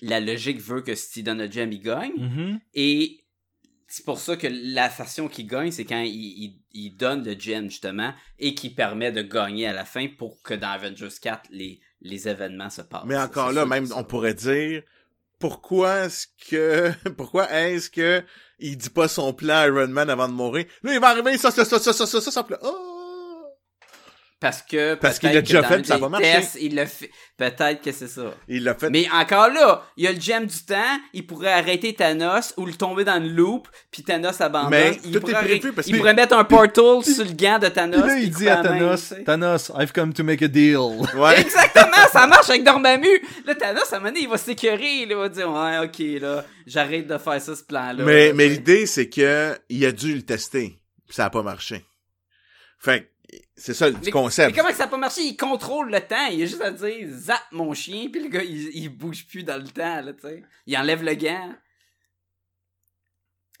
la 0.00 0.20
logique 0.20 0.60
veut 0.60 0.80
que 0.82 0.94
si 0.94 1.10
tu 1.10 1.22
donnes 1.24 1.38
le 1.42 1.50
gem, 1.50 1.72
il 1.72 1.80
gagne. 1.80 2.12
Mhm. 2.16 2.60
Et 2.74 3.24
c'est 3.88 4.04
pour 4.04 4.20
ça 4.20 4.36
que 4.36 4.46
la 4.48 4.88
façon 4.88 5.26
qu'il 5.26 5.48
gagne, 5.48 5.72
c'est 5.72 5.84
quand 5.84 6.02
il, 6.02 6.14
il- 6.14 6.62
il 6.72 6.90
donne 6.96 7.24
le 7.24 7.32
gem, 7.36 7.68
justement, 7.68 8.14
et 8.38 8.54
qui 8.54 8.70
permet 8.70 9.10
de 9.10 9.22
gagner 9.22 9.66
à 9.66 9.72
la 9.72 9.84
fin 9.84 10.06
pour 10.06 10.40
que 10.42 10.54
dans 10.54 10.68
Avengers 10.68 11.08
4, 11.20 11.48
les, 11.50 11.80
les 12.00 12.28
événements 12.28 12.70
se 12.70 12.82
passent. 12.82 13.02
Mais 13.06 13.16
encore 13.16 13.50
là, 13.50 13.66
même 13.66 13.88
on 13.96 14.04
pourrait 14.04 14.34
dire 14.34 14.84
pourquoi 15.38 16.06
est-ce 16.06 16.26
que 16.50 16.92
pourquoi 17.16 17.50
est-ce 17.50 17.90
que 17.90 18.22
il 18.58 18.76
dit 18.76 18.90
pas 18.90 19.08
son 19.08 19.32
plan 19.32 19.64
Iron 19.64 19.88
Man 19.88 20.10
avant 20.10 20.28
de 20.28 20.34
mourir 20.34 20.66
Là, 20.82 20.92
il 20.94 21.00
va 21.00 21.08
arriver 21.08 21.38
ça 21.38 21.50
ça 21.50 21.64
ça 21.64 21.78
ça 21.78 21.92
ça 21.92 22.06
ça 22.06 22.20
ça, 22.20 22.30
ça 22.30 22.42
puis 22.42 22.54
là, 22.54 22.60
oh! 22.62 22.87
Parce 24.40 24.62
que. 24.62 24.94
Parce 24.94 25.18
qu'il 25.18 25.32
l'a 25.32 25.40
déjà 25.40 25.62
fait, 25.64 25.84
ça 25.84 25.98
va 25.98 26.08
marcher. 26.08 26.32
tests, 26.32 26.58
il 26.60 26.76
l'a 26.76 26.86
fait. 26.86 27.10
Peut-être 27.36 27.82
que 27.82 27.90
c'est 27.90 28.06
ça. 28.06 28.34
Il 28.46 28.64
l'a 28.64 28.74
fait. 28.74 28.88
Mais 28.90 29.06
encore 29.12 29.48
là, 29.48 29.84
il 29.96 30.04
y 30.04 30.06
a 30.06 30.12
le 30.12 30.20
gem 30.20 30.46
du 30.46 30.58
temps, 30.64 30.98
il 31.12 31.26
pourrait 31.26 31.52
arrêter 31.52 31.92
Thanos 31.92 32.54
ou 32.56 32.66
le 32.66 32.74
tomber 32.74 33.04
dans 33.04 33.20
le 33.20 33.28
loop, 33.28 33.68
puis 33.90 34.02
Thanos 34.02 34.40
abandonne. 34.40 34.70
Mais 34.70 34.98
il 35.04 35.12
tout 35.12 35.20
pourrait, 35.20 35.32
est 35.32 35.58
prévu 35.58 35.72
parce 35.72 35.88
il 35.88 35.96
pourrait 35.96 36.14
mettre 36.14 36.36
un 36.36 36.44
portal 36.44 37.02
sur 37.04 37.24
le 37.24 37.32
gant 37.32 37.58
de 37.58 37.68
Thanos. 37.68 38.00
Puis 38.00 38.10
là, 38.10 38.18
il 38.18 38.30
dit 38.30 38.48
à 38.48 38.62
main, 38.62 38.62
Thanos. 38.62 39.14
Thanos, 39.24 39.72
I've 39.76 39.92
come 39.92 40.12
to 40.12 40.22
make 40.22 40.42
a 40.42 40.48
deal. 40.48 40.78
Ouais. 41.16 41.40
Exactement, 41.40 42.06
ça 42.12 42.26
marche 42.28 42.48
avec 42.50 42.62
Dormammu. 42.62 43.20
Là, 43.44 43.54
Thanos, 43.56 43.92
à 43.92 43.96
un 43.96 43.98
moment 43.98 44.10
donné, 44.10 44.22
il 44.22 44.28
va 44.28 44.38
s'écœurer, 44.38 45.02
il 45.02 45.14
va 45.14 45.28
dire, 45.28 45.50
ouais, 45.50 45.78
ok, 45.78 46.20
là, 46.22 46.44
j'arrête 46.66 47.08
de 47.08 47.18
faire 47.18 47.40
ça, 47.40 47.56
ce 47.56 47.64
plan-là. 47.64 48.04
mais 48.04 48.32
là, 48.32 48.46
l'idée 48.46 48.86
c'est 48.86 49.08
que 49.08 49.58
il 49.68 49.84
a 49.84 49.90
dû 49.90 50.14
le 50.14 50.22
tester. 50.22 50.78
Puis 51.06 51.14
ça 51.14 51.24
a 51.24 51.30
pas 51.30 51.42
marché. 51.42 51.84
Fait 52.78 53.00
que 53.00 53.17
c'est 53.58 53.74
ça 53.74 53.88
le 53.90 53.96
Mais- 54.04 54.10
concept. 54.10 54.50
Mais 54.50 54.56
comment 54.56 54.70
que 54.70 54.76
ça 54.76 54.84
a 54.84 54.88
pas 54.88 54.96
marché? 54.96 55.22
Il 55.22 55.36
contrôle 55.36 55.90
le 55.90 56.00
temps. 56.00 56.26
Il 56.32 56.42
a 56.42 56.46
juste 56.46 56.62
à 56.62 56.70
dire 56.70 57.08
zap 57.10 57.42
mon 57.52 57.74
chien, 57.74 58.08
puis 58.10 58.22
le 58.22 58.28
gars, 58.28 58.42
il, 58.42 58.70
il 58.74 58.88
bouge 58.88 59.26
plus 59.26 59.42
dans 59.42 59.56
le 59.58 59.68
temps, 59.68 60.00
là, 60.00 60.12
tu 60.12 60.20
sais. 60.22 60.42
Il 60.66 60.76
enlève 60.76 61.02
le 61.02 61.14
gant. 61.14 61.52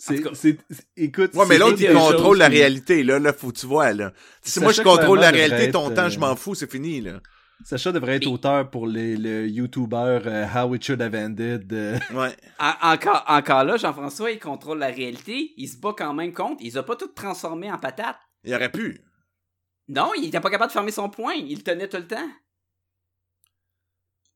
C'est, 0.00 0.22
c'est, 0.34 0.58
c'est- 0.70 0.86
écoute, 0.96 1.34
Ouais, 1.34 1.44
mais 1.48 1.58
l'autre, 1.58 1.76
il 1.80 1.92
contrôle 1.92 2.38
la 2.38 2.48
qui- 2.48 2.56
réalité, 2.56 3.02
là, 3.02 3.18
là, 3.18 3.32
faut 3.32 3.50
que 3.50 3.58
tu 3.58 3.66
vois, 3.66 3.92
là. 3.92 4.12
Si 4.42 4.60
moi, 4.60 4.72
je 4.72 4.82
contrôle 4.82 5.18
la 5.18 5.30
réalité, 5.30 5.72
ton 5.72 5.88
être, 5.88 5.94
temps, 5.96 6.02
euh, 6.06 6.08
je 6.10 6.20
m'en 6.20 6.36
fous, 6.36 6.54
c'est 6.54 6.70
fini, 6.70 7.00
là. 7.00 7.20
Sacha 7.64 7.90
devrait 7.90 8.14
être 8.16 8.26
Mais- 8.26 8.30
auteur 8.32 8.70
pour 8.70 8.86
les, 8.86 9.16
le 9.16 9.48
YouTuber 9.48 10.20
euh, 10.24 10.46
How 10.54 10.72
It 10.76 10.84
Should 10.84 11.02
Have 11.02 11.16
Ended. 11.16 11.72
euh, 11.72 11.98
Ouais. 12.14 12.30
En- 12.60 12.92
encore, 12.92 13.24
encore 13.26 13.64
là, 13.64 13.76
Jean-François, 13.76 14.30
il 14.30 14.38
contrôle 14.38 14.78
la 14.78 14.86
réalité. 14.86 15.54
Il 15.56 15.66
se 15.68 15.76
bat 15.76 15.92
quand 15.98 16.14
même 16.14 16.32
contre. 16.32 16.58
Il 16.60 16.78
a 16.78 16.84
pas 16.84 16.94
tout 16.94 17.08
transformé 17.08 17.72
en 17.72 17.78
patate. 17.78 18.14
Il 18.44 18.54
aurait 18.54 18.70
pu. 18.70 19.00
Non, 19.88 20.12
il 20.16 20.26
était 20.26 20.40
pas 20.40 20.50
capable 20.50 20.68
de 20.68 20.72
fermer 20.74 20.92
son 20.92 21.08
poing. 21.08 21.34
Il 21.34 21.56
le 21.58 21.62
tenait 21.62 21.88
tout 21.88 21.96
le 21.96 22.06
temps. 22.06 22.28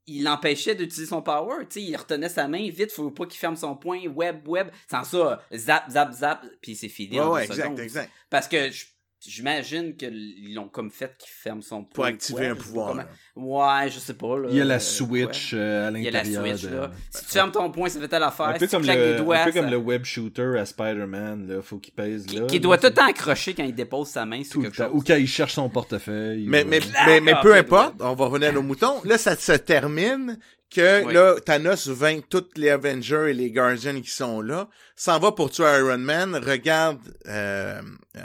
Il 0.07 0.25
l'empêchait 0.25 0.75
d'utiliser 0.75 1.07
son 1.07 1.23
power. 1.23 1.65
Tu 1.69 1.75
sais, 1.81 1.83
il 1.83 1.97
retenait 1.97 2.29
sa 2.29 2.49
main 2.49 2.69
vite. 2.71 2.91
Faut 2.91 3.11
pas 3.11 3.27
qu'il 3.27 3.39
ferme 3.39 3.55
son 3.57 3.77
poing. 3.77 4.05
Web, 4.09 4.47
web. 4.49 4.69
Sans 4.91 5.05
ça, 5.05 5.43
zap, 5.55 5.89
zap, 5.91 6.13
zap. 6.13 6.45
Puis 6.61 6.75
c'est 6.75 6.89
fini. 6.89 7.17
Ouais, 7.19 7.25
en 7.25 7.33
ouais, 7.33 7.47
deux 7.47 7.53
exact, 7.53 7.65
secondes. 7.65 7.81
exact. 7.81 8.13
Parce 8.29 8.49
que 8.49 8.71
je- 8.71 8.87
j'imagine 9.27 9.97
qu'ils 9.97 10.55
l'ont 10.55 10.69
comme 10.69 10.91
fait 10.91 11.15
qu'il 11.19 11.31
ferme 11.31 11.63
son 11.63 11.85
poing. 11.85 11.93
Pour 11.95 12.05
activer 12.05 12.47
un 12.49 12.55
pouvoir. 12.55 12.95
là. 12.95 13.07
Ouais, 13.37 13.91
je 13.91 13.99
sais 13.99 14.15
pas. 14.15 14.39
Là, 14.39 14.49
il 14.51 14.57
y 14.57 14.61
a 14.61 14.65
la 14.65 14.75
Euh, 14.75 14.79
Switch 14.79 15.53
euh, 15.55 15.89
à 15.89 15.91
Il 15.91 16.03
y 16.05 16.09
a 16.09 16.11
la 16.11 16.23
l'intérieur. 16.23 16.59
Switch, 16.59 16.71
de- 16.71 16.77
là. 16.77 16.91
Si 17.11 17.25
tu 17.25 17.31
fermes 17.33 17.53
ton 17.53 17.71
poing, 17.71 17.89
ça 17.89 18.01
fait 18.01 18.09
telle 18.09 18.23
affaire. 18.23 18.47
Un 18.47 18.53
peu, 18.55 18.67
si 18.67 18.71
comme 18.73 18.83
tu 18.83 18.87
claques 18.89 18.99
le, 18.99 19.17
doigts, 19.17 19.37
un 19.39 19.45
peu 19.45 19.53
ça- 19.53 19.61
comme 19.61 19.71
le 19.71 19.77
web 19.77 20.05
shooter 20.05 20.59
à 20.59 20.67
Spider-Man, 20.67 21.49
là. 21.49 21.63
Faut 21.63 21.79
qu'il 21.79 21.95
pèse 21.95 22.27
qui, 22.27 22.37
là. 22.37 22.47
qui 22.47 22.57
là, 22.57 22.61
doit 22.63 22.79
tout 22.79 22.87
le 22.87 22.95
temps 22.95 23.07
accrocher 23.09 23.55
quand 23.55 23.65
il 23.65 23.75
dépose 23.75 24.09
sa 24.09 24.27
main 24.27 24.43
sur 24.45 24.55
tout 24.55 24.63
quelque 24.63 24.77
chose. 24.77 24.91
Ou 24.93 25.03
quand 25.03 25.17
il 25.17 25.29
cherche 25.29 25.55
son 25.55 25.69
portefeuille. 25.69 26.45
Mais, 26.47 26.65
ou, 26.65 26.69
mais, 26.69 26.81
euh, 26.81 26.87
mais, 27.07 27.21
mais 27.21 27.33
Ah, 27.37 27.41
peu 27.43 27.55
importe, 27.55 27.95
on 28.01 28.15
va 28.15 28.27
revenir 28.27 28.49
à 28.51 28.53
nos 28.53 28.63
moutons. 28.63 29.01
Là, 29.05 29.19
ça 29.19 29.37
se 29.37 29.53
termine 29.53 30.39
que 30.75 31.05
Oui. 31.05 31.13
là, 31.13 31.35
Thanos 31.45 31.89
vainc 31.89 32.25
toutes 32.31 32.57
les 32.57 32.71
Avengers 32.71 33.27
et 33.29 33.35
les 33.35 33.51
Guardians 33.51 34.01
qui 34.01 34.11
sont 34.11 34.41
là, 34.41 34.69
s'en 34.97 35.19
va 35.19 35.33
pour 35.33 35.51
tuer 35.51 35.65
Iron 35.65 35.99
Man, 35.99 36.35
regarde 36.35 36.99
euh, 37.29 37.83
euh, 38.17 38.21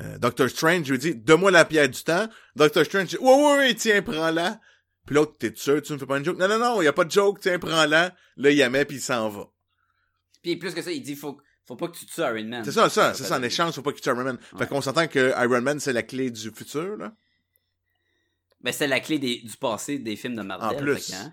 euh, 0.00 0.18
Doctor 0.18 0.48
Strange, 0.48 0.90
lui 0.90 0.98
dit 0.98 1.14
Donne-moi 1.14 1.50
la 1.50 1.64
pierre 1.64 1.88
du 1.88 2.02
temps. 2.02 2.28
Doctor 2.54 2.84
Strange 2.84 3.06
dit 3.08 3.16
Ouais, 3.18 3.34
ouais, 3.34 3.56
ouais, 3.58 3.74
tiens, 3.74 4.02
prends-la. 4.02 4.60
Puis 5.06 5.14
l'autre, 5.14 5.36
t'es 5.38 5.52
sûr, 5.54 5.80
tu 5.82 5.92
me 5.92 5.98
fais 5.98 6.06
pas 6.06 6.18
une 6.18 6.24
joke? 6.24 6.38
Non, 6.38 6.48
non, 6.48 6.58
non, 6.58 6.82
y 6.82 6.86
a 6.88 6.92
pas 6.92 7.04
de 7.04 7.10
joke, 7.10 7.40
tiens, 7.40 7.58
prends-la. 7.58 8.14
Là, 8.36 8.50
il 8.50 8.58
la 8.58 8.68
met, 8.70 8.84
puis 8.84 8.96
il 8.96 9.00
s'en 9.00 9.28
va. 9.28 9.46
Puis 10.42 10.56
plus 10.56 10.74
que 10.74 10.82
ça, 10.82 10.90
il 10.92 11.00
dit 11.02 11.14
faut, 11.16 11.40
faut 11.64 11.76
pas 11.76 11.88
que 11.88 11.96
tu 11.96 12.06
tues 12.06 12.20
Iron 12.20 12.44
Man. 12.44 12.64
C'est 12.64 12.72
ça, 12.72 12.88
ça, 12.88 13.14
c'est 13.14 13.24
ça, 13.24 13.38
en 13.38 13.42
échange, 13.42 13.74
faut 13.74 13.82
pas 13.82 13.92
qu'il 13.92 14.00
tue 14.02 14.08
Iron 14.10 14.24
Man. 14.24 14.38
Ouais. 14.52 14.58
Fait 14.58 14.66
qu'on 14.66 14.80
s'entend 14.80 15.06
que 15.06 15.32
Iron 15.42 15.60
Man, 15.62 15.78
c'est 15.80 15.92
la 15.92 16.02
clé 16.02 16.30
du 16.30 16.50
futur, 16.50 16.96
là. 16.96 17.12
Ben, 18.60 18.72
c'est 18.72 18.86
la 18.88 19.00
clé 19.00 19.18
des- 19.18 19.38
du 19.42 19.56
passé 19.56 19.98
des 19.98 20.16
films 20.16 20.34
de 20.34 20.42
Marvel. 20.42 20.76
En 20.76 20.80
plus. 20.82 20.96
fait 20.96 21.12
que, 21.12 21.16
hein. 21.18 21.32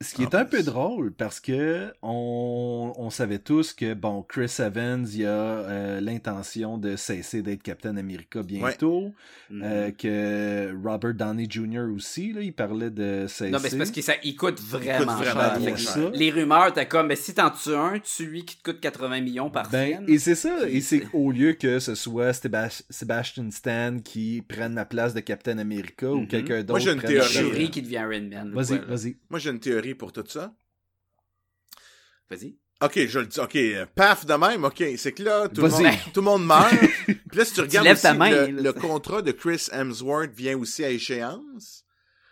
Ce 0.00 0.14
qui 0.14 0.22
est 0.22 0.36
un 0.36 0.44
peu 0.44 0.62
drôle 0.62 1.10
parce 1.12 1.40
que 1.40 1.92
on, 2.02 2.92
on 2.96 3.10
savait 3.10 3.40
tous 3.40 3.72
que 3.72 3.94
bon 3.94 4.22
Chris 4.22 4.54
Evans 4.60 5.04
il 5.12 5.24
a 5.26 5.28
euh, 5.28 6.00
l'intention 6.00 6.78
de 6.78 6.94
cesser 6.94 7.42
d'être 7.42 7.64
Captain 7.64 7.96
America 7.96 8.44
bientôt, 8.44 9.12
euh, 9.50 9.90
que 9.90 10.72
Robert 10.84 11.14
Downey 11.14 11.48
Jr. 11.50 11.90
aussi 11.92 12.32
là, 12.32 12.42
il 12.42 12.52
parlait 12.52 12.90
de 12.90 13.24
cesser. 13.26 13.50
Non, 13.50 13.58
mais 13.60 13.70
c'est 13.70 13.76
parce 13.76 13.90
qu'il 13.90 14.04
ça- 14.04 14.12
il 14.22 14.36
coûte 14.36 14.60
vraiment, 14.60 15.16
vraiment 15.16 15.74
cher. 15.76 15.94
que. 16.12 16.16
Les 16.16 16.30
rumeurs, 16.30 16.72
t'as 16.72 16.84
comme, 16.84 17.08
mais 17.08 17.16
si 17.16 17.34
t'en 17.34 17.50
tues 17.50 17.74
un, 17.74 17.98
tu 17.98 18.26
lui 18.26 18.44
qui 18.44 18.56
te 18.56 18.62
coûte 18.70 18.78
80 18.80 19.20
millions 19.20 19.50
par 19.50 19.68
Ben, 19.68 19.88
film. 19.96 20.04
et 20.06 20.18
c'est 20.20 20.36
ça, 20.36 20.68
et 20.68 20.80
c'est 20.80 21.02
au 21.12 21.32
lieu 21.32 21.54
que 21.54 21.80
ce 21.80 21.96
soit 21.96 22.32
Sebastian 22.32 23.50
Stan 23.50 23.96
qui 24.04 24.42
prenne 24.48 24.76
la 24.76 24.84
place 24.84 25.12
de 25.12 25.18
Captain 25.20 25.58
America 25.58 26.08
ou 26.08 26.20
Mhm. 26.20 26.28
quelqu'un 26.28 26.58
d'autre. 26.60 26.70
Moi, 26.74 26.78
j'ai 26.78 26.92
une 26.92 27.00
théorie. 27.02 27.26
Shuri 27.28 27.70
qui 27.72 27.82
devient 27.82 28.04
Iron 28.08 28.28
Man. 28.30 28.52
Vas-y, 28.54 28.78
vas-y. 28.86 29.16
Moi, 29.28 29.40
j'ai 29.40 29.50
une 29.50 29.58
théorie 29.58 29.87
pour 29.94 30.12
tout 30.12 30.24
ça? 30.26 30.54
Vas-y. 32.30 32.56
Ok, 32.80 33.06
je 33.06 33.18
le 33.18 33.26
dis. 33.26 33.40
Ok, 33.40 33.58
paf 33.96 34.24
de 34.24 34.34
même. 34.34 34.64
Ok, 34.64 34.84
c'est 34.96 35.12
que 35.12 35.22
là, 35.22 35.48
tout 35.48 35.62
le, 35.62 35.68
monde, 35.68 35.86
tout 36.14 36.20
le 36.20 36.24
monde 36.24 36.46
meurt. 36.46 36.70
Puis 37.06 37.18
là, 37.38 37.44
si 37.44 37.54
tu 37.54 37.60
regardes 37.60 37.88
aussi, 37.88 38.12
main, 38.16 38.30
le, 38.30 38.46
là. 38.52 38.62
le 38.62 38.72
contrat 38.72 39.22
de 39.22 39.32
Chris 39.32 39.66
Hemsworth 39.72 40.30
vient 40.32 40.56
aussi 40.56 40.84
à 40.84 40.90
échéance. 40.90 41.84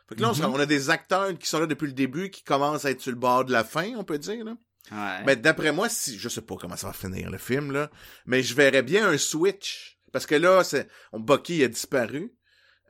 Fait 0.08 0.14
que 0.14 0.20
là, 0.22 0.30
on 0.30 0.34
Mhm. 0.34 0.54
on 0.54 0.58
a 0.60 0.66
des 0.66 0.88
acteurs 0.90 1.36
qui 1.36 1.48
sont 1.48 1.58
là 1.58 1.66
depuis 1.66 1.86
le 1.86 1.92
début, 1.94 2.30
qui 2.30 2.44
commencent 2.44 2.84
à 2.84 2.90
être 2.92 3.00
sur 3.00 3.10
le 3.10 3.18
bord 3.18 3.44
de 3.44 3.50
la 3.52 3.64
fin, 3.64 3.94
on 3.96 4.04
peut 4.04 4.18
dire, 4.18 4.44
là. 4.44 4.56
Ouais. 4.92 5.24
Mais 5.26 5.34
d'après 5.34 5.72
moi, 5.72 5.88
si 5.88 6.16
je 6.16 6.28
sais 6.28 6.42
pas 6.42 6.54
comment 6.54 6.76
ça 6.76 6.86
va 6.86 6.92
finir 6.92 7.28
le 7.28 7.38
film 7.38 7.72
là, 7.72 7.90
mais 8.24 8.44
je 8.44 8.54
verrais 8.54 8.84
bien 8.84 9.08
un 9.08 9.18
switch 9.18 9.98
parce 10.12 10.26
que 10.26 10.36
là, 10.36 10.62
c'est 10.62 10.86
Bucky 11.12 11.64
a 11.64 11.68
disparu. 11.68 12.32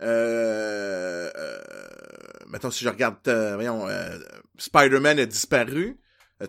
Euh, 0.03 1.31
euh, 1.35 1.59
mettons 2.49 2.71
si 2.71 2.85
je 2.85 2.89
regarde, 2.89 3.17
euh, 3.29 3.55
voyons, 3.55 3.89
euh, 3.89 4.19
Spider-Man 4.59 5.19
a 5.19 5.27
disparu. 5.27 5.99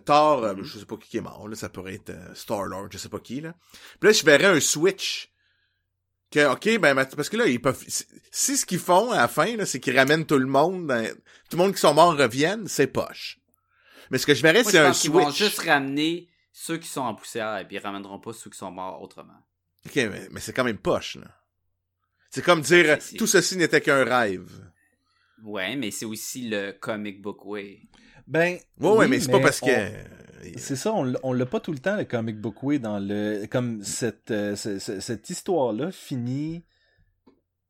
Thor, 0.04 0.44
euh, 0.44 0.54
je 0.64 0.80
sais 0.80 0.86
pas 0.86 0.98
qui 0.98 1.16
est 1.18 1.22
mort 1.22 1.48
là, 1.48 1.56
ça 1.56 1.70
pourrait 1.70 1.94
être 1.96 2.10
euh, 2.10 2.34
Star 2.36 2.64
Lord, 2.66 2.88
je 2.92 2.98
sais 2.98 3.08
pas 3.08 3.20
qui 3.20 3.40
là. 3.40 3.54
Puis 4.00 4.10
là, 4.10 4.12
je 4.12 4.26
verrais 4.26 4.46
un 4.58 4.60
switch. 4.60 5.32
Que, 6.30 6.52
ok, 6.52 6.80
ben 6.82 6.94
parce 6.94 7.30
que 7.30 7.38
là, 7.38 7.46
ils 7.48 7.62
peuvent. 7.62 7.82
Si, 8.32 8.58
ce 8.58 8.66
qu'ils 8.66 8.80
font 8.80 9.12
à 9.12 9.18
la 9.18 9.28
fin, 9.30 9.64
c'est 9.64 9.80
qu'ils 9.80 9.98
ramènent 9.98 10.26
tout 10.26 10.38
le 10.38 10.46
monde, 10.46 10.86
dans- 10.88 11.06
tout 11.50 11.56
le 11.56 11.58
monde 11.58 11.74
qui 11.74 11.80
sont 11.80 11.94
morts 11.94 12.18
reviennent, 12.18 12.68
c'est 12.68 12.88
poche. 12.88 13.40
Mais 14.12 14.18
ce 14.18 14.26
que 14.26 14.34
je 14.34 14.42
verrais, 14.42 14.66
c'est 14.66 14.78
un 14.78 14.88
pense 14.90 15.00
qu'ils 15.00 15.12
vont 15.12 15.24
switch. 15.32 15.38
juste 15.38 15.60
ramener 15.62 16.28
ceux 16.52 16.78
qui 16.80 16.88
sont 16.90 17.00
en 17.02 17.16
poussière 17.16 17.58
et 17.60 17.66
puis 17.66 17.78
ils 17.78 17.80
ramèneront 17.80 18.20
pas 18.20 18.34
ceux 18.34 18.50
qui 18.50 18.58
sont 18.58 18.72
morts 18.72 19.02
autrement. 19.02 19.40
Ok, 19.86 19.96
mais, 19.96 20.28
mais 20.32 20.42
c'est 20.42 20.52
quand 20.52 20.66
même 20.66 20.78
poche, 20.80 21.16
là. 21.16 21.28
C'est 22.30 22.44
comme 22.44 22.62
dire, 22.62 22.98
tout 23.18 23.28
ceci 23.28 23.58
n'était 23.58 23.82
qu'un 23.82 24.04
rêve. 24.04 24.50
Ouais, 25.44 25.76
mais 25.76 25.92
c'est 25.92 26.06
aussi 26.06 26.48
le 26.50 26.72
comic 26.74 27.22
book 27.22 27.46
way. 27.46 27.82
Ben. 28.28 28.58
Ouais, 28.80 28.90
ouais, 28.90 28.98
oui, 29.00 29.08
mais 29.08 29.20
c'est 29.20 29.32
pas 29.32 29.40
parce 29.40 29.60
que... 29.62 29.68
on- 29.70 30.58
C'est 30.58 30.76
ça, 30.76 30.94
on, 30.94 31.34
l'a 31.34 31.46
pas 31.46 31.60
tout 31.60 31.72
le 31.72 31.80
temps, 31.80 31.96
le 31.96 32.06
comic 32.06 32.40
book 32.40 32.62
way, 32.64 32.80
dans 32.80 33.00
le. 33.00 33.46
Comme 33.50 33.82
cette, 33.84 34.32
euh, 34.32 34.56
ce- 34.56 34.80
ce- 34.80 35.00
cette 35.00 35.30
histoire-là 35.30 35.92
finit 35.92 36.64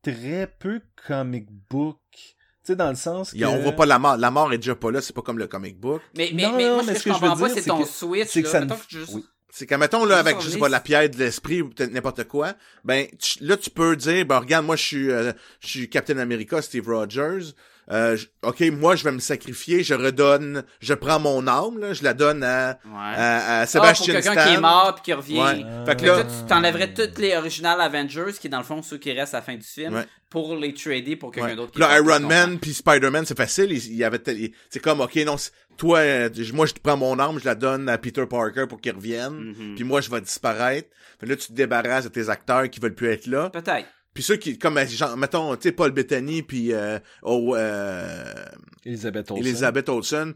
très 0.02 0.46
peu 0.58 0.80
comic 1.06 1.46
book. 1.70 1.98
Tu 2.12 2.24
sais, 2.72 2.76
dans 2.76 2.90
le 2.90 2.96
sens 2.96 3.32
que. 3.32 3.44
On 3.44 3.58
voit 3.60 3.72
pas 3.72 3.86
la 3.86 3.98
mort. 3.98 4.16
La 4.16 4.30
mort 4.30 4.52
est 4.52 4.58
déjà 4.58 4.74
pas 4.74 4.90
là, 4.90 5.00
c'est 5.00 5.14
pas 5.14 5.22
comme 5.22 5.38
le 5.38 5.46
comic 5.46 5.78
book. 5.80 6.02
Mais, 6.16 6.30
mais, 6.34 6.42
Non, 6.42 6.56
mais 6.56 6.64
non, 6.68 6.74
moi, 6.76 6.84
mais 6.86 6.94
ce 6.94 7.00
ce 7.00 7.04
que 7.04 7.08
que 7.10 7.14
je 7.14 7.20
comprends 7.20 7.36
pas, 7.36 7.48
c'est 7.48 7.62
ton 7.62 7.82
que- 7.82 7.88
switch. 7.88 8.28
c'est 8.28 8.42
que 8.42 8.46
là. 8.46 8.52
ça 8.52 8.60
Mettons 8.60 8.76
que 8.76 8.82
je 8.88 8.98
juste- 9.00 9.14
oui. 9.14 9.24
C'est 9.50 9.66
qu'à, 9.66 9.78
mettons, 9.78 10.04
là, 10.04 10.18
avec, 10.18 10.36
je 10.40 10.50
sais 10.50 10.58
pas, 10.60 10.68
la 10.68 10.80
pierre 10.80 11.08
de 11.08 11.16
l'esprit 11.16 11.62
ou 11.62 11.70
peut-être 11.70 11.90
n'importe 11.92 12.24
quoi, 12.24 12.54
ben, 12.84 13.06
tu- 13.18 13.42
là, 13.42 13.56
tu 13.56 13.70
peux 13.70 13.96
dire, 13.96 14.26
ben, 14.26 14.38
regarde, 14.38 14.66
moi, 14.66 14.76
je 14.76 14.82
suis, 14.84 15.10
euh, 15.10 15.32
je 15.60 15.68
suis 15.68 15.88
Captain 15.90 16.18
America, 16.18 16.60
Steve 16.62 16.86
Rogers. 16.88 17.54
Euh, 17.90 18.16
ok, 18.42 18.60
moi, 18.72 18.96
je 18.96 19.04
vais 19.04 19.12
me 19.12 19.18
sacrifier, 19.18 19.82
je 19.82 19.94
redonne, 19.94 20.62
je 20.80 20.92
prends 20.92 21.18
mon 21.18 21.46
âme, 21.46 21.78
là, 21.78 21.94
je 21.94 22.02
la 22.04 22.12
donne 22.12 22.42
à, 22.44 22.78
Ouais. 22.84 22.92
à, 22.94 23.58
à 23.58 23.60
Ah, 23.62 23.66
Sébastien 23.66 24.14
pour 24.14 24.22
quelqu'un 24.22 24.44
qui 24.46 24.54
est 24.54 24.60
mort 24.60 24.94
puis 24.96 25.02
qui 25.04 25.12
revient. 25.14 25.38
Ouais. 25.40 25.64
Ah. 25.64 25.84
Fait 25.86 25.94
que 25.96 26.00
Fait 26.02 26.06
là, 26.08 26.14
toi, 26.16 26.24
tu 26.24 26.46
t'enlèverais 26.46 26.92
toutes 26.92 27.18
les 27.18 27.34
originales 27.34 27.80
Avengers, 27.80 28.32
qui 28.38 28.46
est 28.46 28.50
dans 28.50 28.58
le 28.58 28.64
fond 28.64 28.82
ceux 28.82 28.98
qui 28.98 29.10
restent 29.12 29.32
à 29.34 29.38
la 29.38 29.42
fin 29.42 29.54
du 29.56 29.66
film, 29.66 29.94
Ouais. 29.94 30.04
pour 30.28 30.54
les 30.56 30.74
trader 30.74 31.16
pour 31.16 31.30
quelqu'un 31.32 31.56
d'autre. 31.56 31.78
là, 31.80 31.98
Iron 31.98 32.20
Man 32.20 32.58
puis 32.58 32.74
Spider-Man, 32.74 33.24
c'est 33.24 33.36
facile. 33.36 33.72
Il, 33.72 33.94
il 33.94 34.04
avait, 34.04 34.20
c'est 34.68 34.80
comme, 34.80 35.00
ok, 35.00 35.16
non, 35.24 35.36
toi, 35.78 35.98
euh, 36.00 36.28
moi, 36.52 36.66
je 36.66 36.74
te 36.74 36.80
prends 36.80 36.96
mon 36.98 37.18
arme, 37.18 37.38
je 37.40 37.46
la 37.46 37.54
donne 37.54 37.88
à 37.88 37.96
Peter 37.96 38.26
Parker 38.28 38.66
pour 38.68 38.80
qu'il 38.82 38.92
revienne. 38.94 39.32
Mhm. 39.56 39.74
Puis 39.76 39.84
moi, 39.84 40.02
je 40.02 40.10
vais 40.10 40.20
disparaître. 40.20 40.90
Puis 41.18 41.28
là, 41.28 41.36
tu 41.36 41.48
te 41.48 41.52
débarrasses 41.54 42.04
de 42.04 42.10
tes 42.10 42.28
acteurs 42.28 42.68
qui 42.68 42.80
veulent 42.80 42.94
plus 42.94 43.08
être 43.08 43.26
là. 43.26 43.48
Peut-être. 43.50 43.86
Puis 44.14 44.22
ceux 44.22 44.36
qui, 44.36 44.58
comme, 44.58 44.78
genre, 44.86 45.16
mettons, 45.16 45.54
tu 45.56 45.62
sais, 45.62 45.72
Paul 45.72 45.92
Bettany 45.92 46.42
puis 46.42 46.72
euh, 46.72 46.98
oh, 47.22 47.54
euh, 47.54 48.24
Elizabeth 48.84 49.30
Olsen. 49.30 49.46
Elizabeth 49.46 49.88
Olsen, 49.88 50.34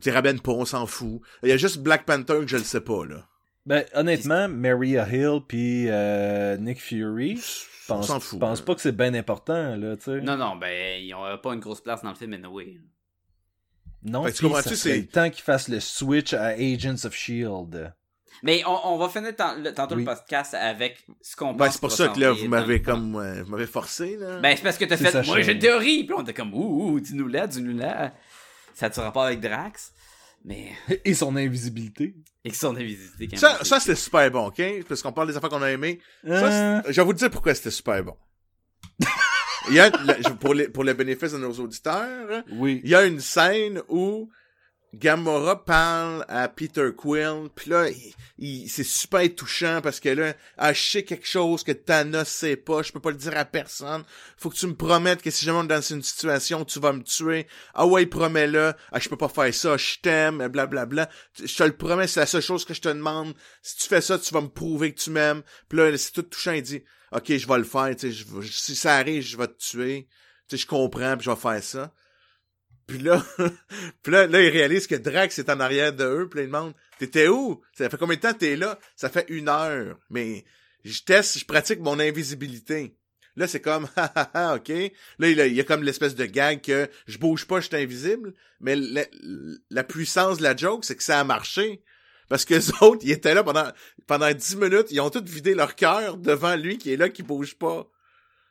tu 0.00 0.10
ramènes 0.10 0.40
pas, 0.40 0.52
on 0.52 0.64
s'en 0.64 0.86
fout. 0.86 1.20
Il 1.42 1.48
y 1.48 1.52
a 1.52 1.56
juste 1.56 1.78
Black 1.78 2.04
Panther 2.06 2.40
que 2.40 2.46
je 2.48 2.56
le 2.56 2.62
sais 2.64 2.80
pas, 2.80 3.04
là. 3.04 3.26
Ben, 3.66 3.84
honnêtement, 3.94 4.48
Maria 4.48 5.06
Hill 5.08 5.40
puis 5.46 5.86
euh, 5.88 6.56
Nick 6.56 6.80
Fury, 6.80 7.40
pense, 7.86 8.06
s'en 8.06 8.20
fout. 8.20 8.38
je 8.38 8.40
pense 8.40 8.60
pas 8.60 8.74
que 8.74 8.80
c'est 8.80 8.96
bien 8.96 9.12
important, 9.14 9.76
là, 9.76 9.96
tu 9.96 10.04
sais. 10.04 10.20
Non, 10.20 10.36
non, 10.36 10.56
ben, 10.56 11.02
ils 11.02 11.12
ont 11.14 11.38
pas 11.38 11.54
une 11.54 11.60
grosse 11.60 11.80
place 11.80 12.02
dans 12.02 12.10
le 12.10 12.16
film, 12.16 12.32
anyway. 12.32 12.78
Non, 14.02 14.22
comprends-tu, 14.22 14.52
ça 14.54 14.62
serait 14.62 14.76
c'est- 14.76 14.96
le 14.98 15.06
temps 15.06 15.28
qu'ils 15.30 15.42
fassent 15.42 15.68
le 15.68 15.80
switch 15.80 16.32
à 16.32 16.46
Agents 16.46 17.04
of 17.04 17.12
S.H.I.E.L.D. 17.14 17.88
Mais 18.42 18.62
on, 18.66 18.94
on 18.94 18.98
va 18.98 19.08
finir 19.08 19.34
tantôt 19.36 19.94
Oui. 19.94 20.04
le 20.04 20.04
podcast 20.04 20.54
avec 20.54 21.04
ce 21.20 21.36
qu'on 21.36 21.48
pense. 21.48 21.56
Ben, 21.58 21.70
c'est 21.70 21.80
pour 21.80 21.92
ça 21.92 22.08
que 22.08 22.18
là, 22.20 22.32
vous 22.32 22.48
m'avez 22.48 22.80
comme, 22.82 23.16
euh, 23.16 23.42
vous 23.42 23.50
m'avez 23.50 23.66
forcé, 23.66 24.16
là. 24.16 24.38
Ben, 24.40 24.56
c'est 24.56 24.62
parce 24.62 24.78
que 24.78 24.84
t'as 24.84 24.96
fait. 24.96 25.26
Moi, 25.26 25.42
j'ai 25.42 25.52
une 25.52 25.58
théorie. 25.58 26.04
Puis 26.04 26.14
on 26.16 26.22
était 26.22 26.34
comme, 26.34 26.54
ouh, 26.54 26.92
ouh, 26.92 27.00
dis-nous 27.00 27.28
là, 27.28 27.46
dis-nous 27.46 27.76
là. 27.76 28.12
Ça 28.74 28.86
a-tu 28.86 29.00
rapport 29.00 29.24
avec 29.24 29.40
Drax? 29.40 29.92
Mais. 30.44 30.72
Et 31.04 31.14
son 31.14 31.36
invisibilité. 31.36 32.14
Et 32.44 32.52
son 32.52 32.74
invisibilité 32.74 33.28
quand 33.28 33.36
ça, 33.36 33.52
même. 33.54 33.64
ça 33.64 33.80
c'était 33.80 33.94
super 33.94 34.30
bon, 34.30 34.46
ok? 34.46 34.62
Parce 34.88 35.02
qu'on 35.02 35.12
parle 35.12 35.28
des 35.28 35.36
affaires 35.36 35.50
qu'on 35.50 35.62
a 35.62 35.70
aimées. 35.70 36.00
Euh, 36.26 36.80
je 36.88 37.00
vais 37.00 37.04
vous 37.04 37.12
dire 37.12 37.30
pourquoi 37.30 37.54
c'était 37.54 37.70
super 37.70 38.02
bon. 38.02 38.16
Il 39.68 39.74
y 39.74 39.80
a, 39.80 39.90
pour, 40.40 40.54
les, 40.54 40.68
pour 40.68 40.84
le 40.84 40.94
bénéfice 40.94 41.32
de 41.32 41.38
nos 41.38 41.52
auditeurs, 41.52 42.42
oui. 42.52 42.80
il 42.82 42.90
y 42.90 42.94
a 42.94 43.04
une 43.04 43.20
scène 43.20 43.82
où 43.88 44.30
Gamora 44.92 45.64
parle 45.64 46.24
à 46.28 46.48
Peter 46.48 46.88
Quill, 46.96 47.48
puis 47.54 47.70
là, 47.70 47.86
c'est 48.66 48.84
super 48.84 49.22
touchant 49.36 49.80
parce 49.82 50.00
que 50.00 50.08
là, 50.08 50.34
ah, 50.58 50.72
quelque 50.74 51.26
chose 51.26 51.62
que 51.62 51.70
Thanos 51.70 52.28
sait 52.28 52.56
pas, 52.56 52.82
je 52.82 52.90
peux 52.90 52.98
pas 52.98 53.12
le 53.12 53.16
dire 53.16 53.36
à 53.36 53.44
personne. 53.44 54.02
Faut 54.36 54.50
que 54.50 54.56
tu 54.56 54.66
me 54.66 54.74
promettes 54.74 55.22
que 55.22 55.30
si 55.30 55.44
jamais 55.44 55.58
on 55.58 55.64
est 55.64 55.68
dans 55.68 55.80
une 55.80 56.02
situation, 56.02 56.64
tu 56.64 56.80
vas 56.80 56.92
me 56.92 57.04
tuer. 57.04 57.46
Ah 57.74 57.86
ouais, 57.86 58.04
promets-le. 58.06 58.72
Ah, 58.90 58.98
je 58.98 59.08
peux 59.08 59.16
pas 59.16 59.28
faire 59.28 59.54
ça, 59.54 59.76
je 59.76 59.98
t'aime, 60.02 60.38
blablabla. 60.38 60.86
Bla, 60.86 61.06
bla. 61.06 61.10
Je 61.46 61.54
te 61.54 61.62
le 61.62 61.76
promets, 61.76 62.08
c'est 62.08 62.20
la 62.20 62.26
seule 62.26 62.42
chose 62.42 62.64
que 62.64 62.74
je 62.74 62.80
te 62.80 62.88
demande. 62.88 63.34
Si 63.62 63.76
tu 63.76 63.86
fais 63.86 64.00
ça, 64.00 64.18
tu 64.18 64.34
vas 64.34 64.40
me 64.40 64.48
prouver 64.48 64.92
que 64.92 65.00
tu 65.00 65.10
m'aimes. 65.10 65.42
Puis 65.68 65.78
là, 65.78 65.96
c'est 65.96 66.12
tout 66.12 66.22
touchant, 66.22 66.52
il 66.52 66.62
dit, 66.62 66.82
ok, 67.12 67.36
je 67.36 67.46
vais 67.46 67.58
le 67.58 67.64
faire, 67.64 67.94
tu 67.96 68.12
sais, 68.12 68.24
si 68.50 68.74
ça 68.74 68.96
arrive, 68.96 69.22
je 69.22 69.36
vais 69.36 69.46
te 69.46 69.58
tuer. 69.58 70.08
Tu 70.48 70.56
sais, 70.56 70.62
je 70.62 70.66
comprends, 70.66 71.16
puis 71.16 71.26
je 71.26 71.30
vais 71.30 71.36
faire 71.36 71.62
ça. 71.62 71.94
Puis 72.90 72.98
là, 72.98 73.24
puis 74.02 74.12
là, 74.12 74.26
là, 74.26 74.42
ils 74.42 74.48
réalisent 74.48 74.88
que 74.88 74.96
Drax 74.96 75.38
est 75.38 75.48
en 75.48 75.60
arrière 75.60 75.92
de 75.92 76.04
eux, 76.04 76.28
puis 76.28 76.38
là, 76.38 76.42
ils 76.42 76.48
demandent, 76.48 76.74
t'étais 76.98 77.28
où? 77.28 77.62
Ça 77.72 77.88
fait 77.88 77.96
combien 77.96 78.16
de 78.16 78.20
temps 78.20 78.34
t'es 78.34 78.56
là? 78.56 78.80
Ça 78.96 79.08
fait 79.08 79.26
une 79.28 79.48
heure. 79.48 79.96
Mais 80.10 80.44
je 80.84 81.00
teste, 81.02 81.38
je 81.38 81.44
pratique 81.44 81.78
mon 81.78 82.00
invisibilité. 82.00 82.96
Là, 83.36 83.46
c'est 83.46 83.60
comme, 83.60 83.88
ha, 83.96 84.12
ha, 84.12 84.30
ha, 84.34 84.54
ok. 84.56 84.68
Là, 85.20 85.28
il 85.28 85.54
y 85.54 85.60
a, 85.60 85.64
comme 85.64 85.84
l'espèce 85.84 86.16
de 86.16 86.26
gag 86.26 86.62
que 86.62 86.90
je 87.06 87.18
bouge 87.18 87.46
pas, 87.46 87.60
je 87.60 87.68
suis 87.68 87.76
invisible. 87.76 88.34
Mais 88.58 88.74
la, 88.74 89.84
puissance 89.84 90.38
de 90.38 90.42
la 90.42 90.56
joke, 90.56 90.84
c'est 90.84 90.96
que 90.96 91.04
ça 91.04 91.20
a 91.20 91.24
marché. 91.24 91.84
Parce 92.28 92.44
que 92.44 92.54
les 92.54 92.70
autres, 92.80 93.02
ils 93.02 93.12
étaient 93.12 93.34
là 93.34 93.44
pendant, 93.44 93.70
pendant 94.08 94.32
10 94.32 94.56
minutes, 94.56 94.88
ils 94.90 95.00
ont 95.00 95.10
tous 95.10 95.22
vidé 95.22 95.54
leur 95.54 95.76
cœur 95.76 96.16
devant 96.16 96.56
lui 96.56 96.76
qui 96.76 96.92
est 96.92 96.96
là, 96.96 97.08
qui 97.08 97.22
bouge 97.22 97.54
pas. 97.56 97.88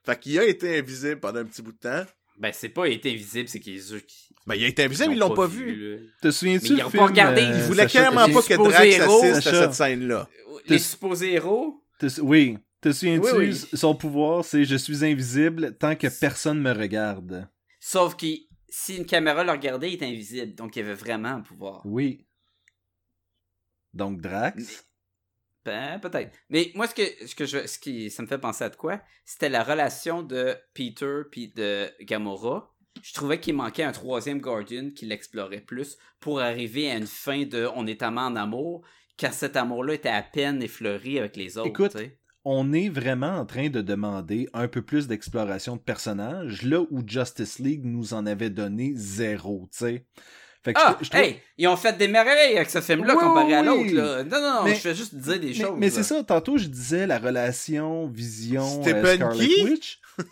Fait 0.06 0.18
qu'il 0.18 0.40
a 0.40 0.46
été 0.46 0.80
invisible 0.80 1.20
pendant 1.20 1.42
un 1.42 1.46
petit 1.46 1.62
bout 1.62 1.74
de 1.74 1.78
temps. 1.78 2.06
Ben, 2.40 2.52
c'est 2.54 2.70
pas 2.70 2.88
été 2.88 3.12
invisible, 3.12 3.50
c'est 3.50 3.60
qu'ils 3.60 3.94
eux 3.94 4.00
qui. 4.00 4.30
Ben, 4.48 4.56
il 4.56 4.64
a 4.64 4.68
été 4.68 4.84
invisible, 4.86 5.14
ils 5.14 5.20
l'ont 5.20 5.34
pas 5.36 5.46
vu. 5.46 5.76
là. 5.76 5.98
Te 6.22 6.32
souviens-tu 6.32 6.64
Mais 6.64 6.70
le 6.70 6.76
ils 6.78 6.84
ont 6.86 6.90
film, 6.90 7.04
pas 7.04 7.08
regardé, 7.08 7.42
ils 7.42 7.48
euh, 7.50 7.58
Ils 7.58 7.64
voulaient 7.64 7.86
clairement 7.88 8.26
pas 8.30 8.42
que 8.42 8.54
supposé 8.54 8.70
Drax 8.72 8.96
héros, 8.96 9.24
assiste 9.24 9.48
à 9.48 9.62
cette 9.64 9.74
scène-là. 9.74 10.30
Les 10.68 10.80
supposés 10.80 11.34
héros? 11.34 11.84
Te- 12.00 12.22
Oui. 12.22 12.58
Te 12.82 12.94
souviens-tu, 12.94 13.26
Oui, 13.36 13.48
oui. 13.50 13.56
son 13.74 13.94
pouvoir, 13.94 14.46
c'est 14.46 14.64
je 14.64 14.78
suis 14.78 15.04
invisible 15.04 15.76
tant 15.78 15.96
que 15.98 16.08
personne 16.08 16.62
me 16.62 16.72
regarde. 16.72 17.50
Sauf 17.82 18.16
que 18.16 18.26
si 18.70 18.96
une 18.96 19.06
caméra 19.06 19.44
le 19.44 19.52
regardait, 19.52 19.90
il 19.92 19.96
était 19.96 20.06
invisible. 20.06 20.56
Donc, 20.56 20.78
il 20.78 20.80
avait 20.84 20.94
vraiment 20.94 21.28
un 21.30 21.42
pouvoir. 21.42 21.82
Oui. 21.86 22.26
Donc, 23.94 24.22
Drax. 24.22 24.86
Ben, 25.70 26.00
peut-être. 26.00 26.32
Mais 26.50 26.72
moi, 26.76 26.88
ce 26.88 26.96
que, 26.96 27.28
ce 27.28 27.36
que 27.36 27.46
je, 27.46 27.68
ce 27.68 27.78
qui, 27.78 28.10
ça 28.10 28.24
me 28.24 28.28
fait 28.28 28.38
penser 28.38 28.64
à 28.64 28.70
de 28.70 28.76
quoi, 28.76 29.02
c'était 29.26 29.50
la 29.50 29.64
relation 29.64 30.24
de 30.24 30.56
Peter 30.74 31.22
puis 31.32 31.54
de 31.56 31.90
Gamora. 32.02 32.74
Je 33.02 33.14
trouvais 33.14 33.40
qu'il 33.40 33.56
manquait 33.56 33.84
un 33.84 33.92
troisième 33.92 34.42
Guardian 34.42 34.90
qui 34.90 35.06
l'explorait 35.06 35.62
plus 35.62 35.98
pour 36.20 36.40
arriver 36.40 36.90
à 36.92 36.98
une 36.98 37.08
fin 37.08 37.44
de 37.46 37.68
on 37.76 37.86
est 37.88 38.02
amant 38.02 38.26
en 38.26 38.36
amour, 38.36 38.84
car 39.16 39.34
cet 39.34 39.56
amour-là 39.56 39.94
était 39.94 40.10
à 40.10 40.24
peine 40.24 40.64
effleuré 40.64 41.20
avec 41.20 41.38
les 41.38 41.58
autres. 41.58 41.70
Écoute, 41.70 41.96
on 42.44 42.74
est 42.74 42.90
vraiment 42.90 43.38
en 43.38 43.46
train 43.46 43.70
de 43.70 43.82
demander 43.82 44.48
un 44.54 44.68
peu 44.68 44.82
plus 44.82 45.08
d'exploration 45.08 45.76
de 45.76 45.82
personnages, 45.82 46.64
là 46.64 46.82
où 46.90 47.02
Justice 47.06 47.60
League 47.60 47.86
nous 47.86 48.14
en 48.14 48.26
avait 48.26 48.50
donné 48.50 48.94
zéro, 48.96 49.70
tu 49.72 49.78
sais. 49.80 50.06
Fait 50.64 50.74
que 50.74 50.80
je 50.80 50.86
Ah, 50.86 50.94
trou- 50.94 51.04
je 51.06 51.10
trouve- 51.10 51.22
hey, 51.22 51.40
ils 51.58 51.68
ont 51.68 51.78
fait 51.78 51.98
des 51.98 52.08
merveilles 52.10 52.58
avec 52.58 52.70
ce 52.70 52.82
film-là 52.82 53.16
Oui, 53.16 53.24
comparé 53.24 53.54
à 53.56 53.62
l'autre. 53.62 53.94
là. 53.94 54.24
Non, 54.24 54.42
non, 54.42 54.54
non, 54.56 54.64
Mais- 54.66 54.76
je 54.76 54.80
fais 54.82 54.94
juste 54.96 55.16
dire 55.16 55.40
des 55.40 55.48
mais, 55.48 55.54
choses. 55.54 55.76
mais 55.78 55.90
c'est 55.90 56.04
ça, 56.04 56.22
tantôt 56.24 56.58
je 56.58 56.66
disais 56.68 57.08
la 57.08 57.18
relation 57.18 58.08
Vision 58.08 58.64
euh, 58.80 58.82
Stephen 58.82 59.16
Scarlet 59.16 59.48
Key? 59.48 59.64
Witch. 59.64 60.02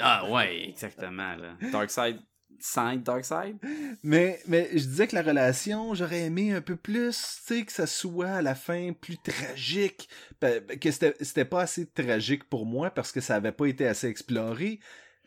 Ah, 0.00 0.28
ouais, 0.30 0.68
exactement. 0.68 1.34
Là. 1.36 1.56
Dark 1.72 1.90
Side, 1.90 2.18
Side, 2.58 3.02
Dark 3.02 3.24
Side? 3.24 3.56
Mais, 4.02 4.40
mais 4.46 4.68
je 4.72 4.84
disais 4.84 5.06
que 5.06 5.14
la 5.14 5.22
relation, 5.22 5.94
j'aurais 5.94 6.22
aimé 6.22 6.52
un 6.52 6.60
peu 6.60 6.76
plus, 6.76 7.42
tu 7.46 7.54
sais, 7.54 7.64
que 7.64 7.72
ça 7.72 7.86
soit 7.86 8.28
à 8.30 8.42
la 8.42 8.54
fin 8.54 8.92
plus 8.98 9.18
tragique. 9.18 10.08
Que 10.40 10.90
c'était 10.90 11.14
c'était 11.20 11.44
pas 11.44 11.62
assez 11.62 11.86
tragique 11.86 12.44
pour 12.48 12.64
moi 12.66 12.90
parce 12.90 13.12
que 13.12 13.20
ça 13.20 13.34
avait 13.36 13.52
pas 13.52 13.66
été 13.66 13.86
assez 13.86 14.08
exploré. 14.08 14.80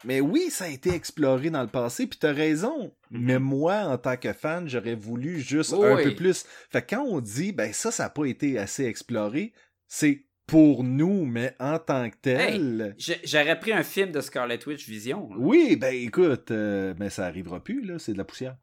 Mais 0.06 0.22
oui, 0.22 0.50
ça 0.50 0.66
a 0.66 0.68
été 0.70 0.94
exploré 0.94 1.50
dans 1.50 1.62
le 1.62 1.68
passé, 1.68 2.08
puis 2.08 2.18
t'as 2.20 2.32
raison. 2.32 2.94
Mhm. 3.12 3.22
Mais 3.26 3.40
moi, 3.40 3.76
en 3.82 3.98
tant 3.98 4.16
que 4.18 4.32
fan, 4.34 4.68
j'aurais 4.70 4.96
voulu 4.96 5.40
juste 5.40 5.74
Oui, 5.78 5.88
un 5.88 5.98
peu 6.04 6.16
plus. 6.16 6.46
Fait 6.70 6.82
que 6.82 6.96
quand 6.96 7.04
on 7.04 7.20
dit, 7.20 7.52
ben 7.52 7.74
ça, 7.74 7.92
ça 7.92 8.06
a 8.06 8.10
pas 8.10 8.26
été 8.26 8.58
assez 8.58 8.86
exploré, 8.86 9.52
c'est 9.88 10.24
pour 10.48 10.84
nous, 10.84 11.26
mais 11.26 11.54
en 11.60 11.78
tant 11.80 12.10
que 12.10 12.16
tel. 12.22 12.96
J'ai- 12.98 13.20
J'aurais 13.24 13.60
pris 13.60 13.72
un 13.72 13.84
film 13.84 14.12
de 14.12 14.20
Scarlet 14.22 14.60
Witch 14.66 14.88
Vision. 14.88 15.30
là. 15.32 15.36
Oui, 15.38 15.76
ben 15.76 15.94
écoute, 15.94 16.50
euh, 16.52 16.94
mais 16.98 17.10
ça 17.10 17.26
arrivera 17.26 17.60
plus, 17.64 17.86
là, 17.86 18.00
c'est 18.00 18.14
de 18.14 18.18
la 18.18 18.24
poussière. 18.24 18.56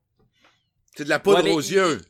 C'est 0.97 1.05
de 1.05 1.09
la 1.11 1.19
poudre 1.19 1.45
Ouais, 1.45 1.53
aux 1.53 1.61
yeux. 1.61 2.01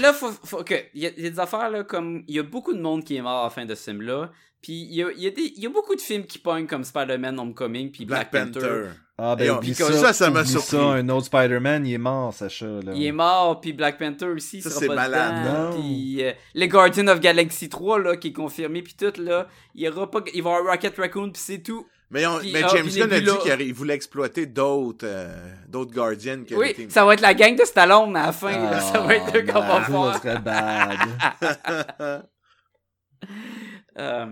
Là, 0.00 0.12
faut, 0.12 0.30
faut 0.32 0.64
que. 0.64 0.74
Il 0.94 1.02
y, 1.02 1.06
a 1.06 1.10
il 1.16 1.22
y 1.24 1.26
a 1.26 1.30
des 1.30 1.38
affaires, 1.40 1.70
là, 1.70 1.84
comme. 1.84 2.24
Il 2.26 2.34
y 2.34 2.38
a 2.38 2.42
beaucoup 2.42 2.72
de 2.74 2.80
monde 2.80 3.04
qui 3.04 3.16
est 3.16 3.22
mort 3.22 3.40
à 3.40 3.44
la 3.44 3.50
fin 3.50 3.64
de 3.66 3.74
ce 3.74 3.90
film-là. 3.90 4.30
Puis 4.60 4.72
il 4.90 4.94
y 4.96 5.02
a, 5.04 5.08
y 5.16 5.26
a 5.28 5.30
y 5.36 5.66
a 5.66 5.70
beaucoup 5.70 5.94
de 5.94 6.00
films 6.00 6.24
qui 6.24 6.38
pognent 6.38 6.66
comme 6.66 6.82
Spider-Man 6.84 7.38
Homecoming, 7.38 7.90
puis 7.92 8.04
Black, 8.04 8.30
Black, 8.32 8.46
Panther. 8.52 8.60
Panther. 8.60 8.88
Ah 9.20 9.34
ben 9.34 9.50
on- 9.52 9.58
puis 9.58 9.74
ça, 9.74 9.92
ça, 9.92 10.12
ça 10.12 10.30
m'a 10.30 10.44
surpris. 10.44 10.68
ça, 10.76 10.80
un 10.80 11.08
autre 11.08 11.26
Spider-Man, 11.26 11.84
il 11.86 11.94
est 11.94 11.98
mort, 11.98 12.32
Sacha. 12.32 12.66
Là. 12.66 12.92
Il 12.94 13.04
est 13.04 13.10
mort, 13.12 13.60
puis 13.60 13.72
Black 13.72 13.98
Panther 13.98 14.26
aussi, 14.26 14.62
Ça, 14.62 14.70
c'est 14.70 14.86
malade. 14.88 15.44
dedans. 15.44 15.70
Non. 15.70 15.80
Puis 15.80 16.22
euh, 16.24 16.32
les 16.54 16.68
Guardians 16.68 17.06
of 17.08 17.18
Galaxy 17.20 17.68
3, 17.68 17.98
là, 18.00 18.16
qui 18.16 18.28
est 18.28 18.32
confirmé, 18.32 18.82
puis 18.82 18.94
tout, 18.94 19.12
là, 19.20 19.48
il 19.74 19.82
y 19.82 19.88
aura 19.88 20.08
pas... 20.10 20.20
Il 20.34 20.42
va 20.42 20.50
y 20.50 20.54
avoir 20.54 20.72
Rocket 20.72 20.96
Raccoon, 20.96 21.30
puis 21.32 21.42
c'est 21.44 21.58
tout. 21.62 21.86
Mais, 22.10 22.26
on- 22.26 22.38
Puis- 22.38 22.52
mais 22.52 22.62
ah, 22.62 22.68
James 22.72 22.88
Gunn 22.88 23.12
a 23.12 23.20
dit 23.20 23.30
qu'il 23.42 23.74
voulait 23.74 23.94
exploiter 23.94 24.46
d'autres 24.46 25.04
euh, 25.06 25.52
d'autres 25.68 25.92
Guardians. 25.92 26.42
que 26.48 26.54
Oui, 26.54 26.74
ça 26.88 27.04
va 27.04 27.14
être 27.14 27.20
la 27.20 27.34
gang 27.34 27.54
de 27.56 27.64
Stallone 27.64 28.16
à 28.16 28.26
la 28.26 28.32
fin, 28.32 28.52
là. 28.52 28.70
Ah, 28.74 28.80
Ça 28.80 29.00
va 29.00 29.14
être 29.16 29.36
eux 29.36 29.42
qu'on 29.42 29.60
va 29.60 29.80
man, 29.80 29.90
voir. 29.90 30.14
Ça 30.14 30.20
serait 30.20 30.38
bad. 30.40 30.98
Euh, 33.98 34.26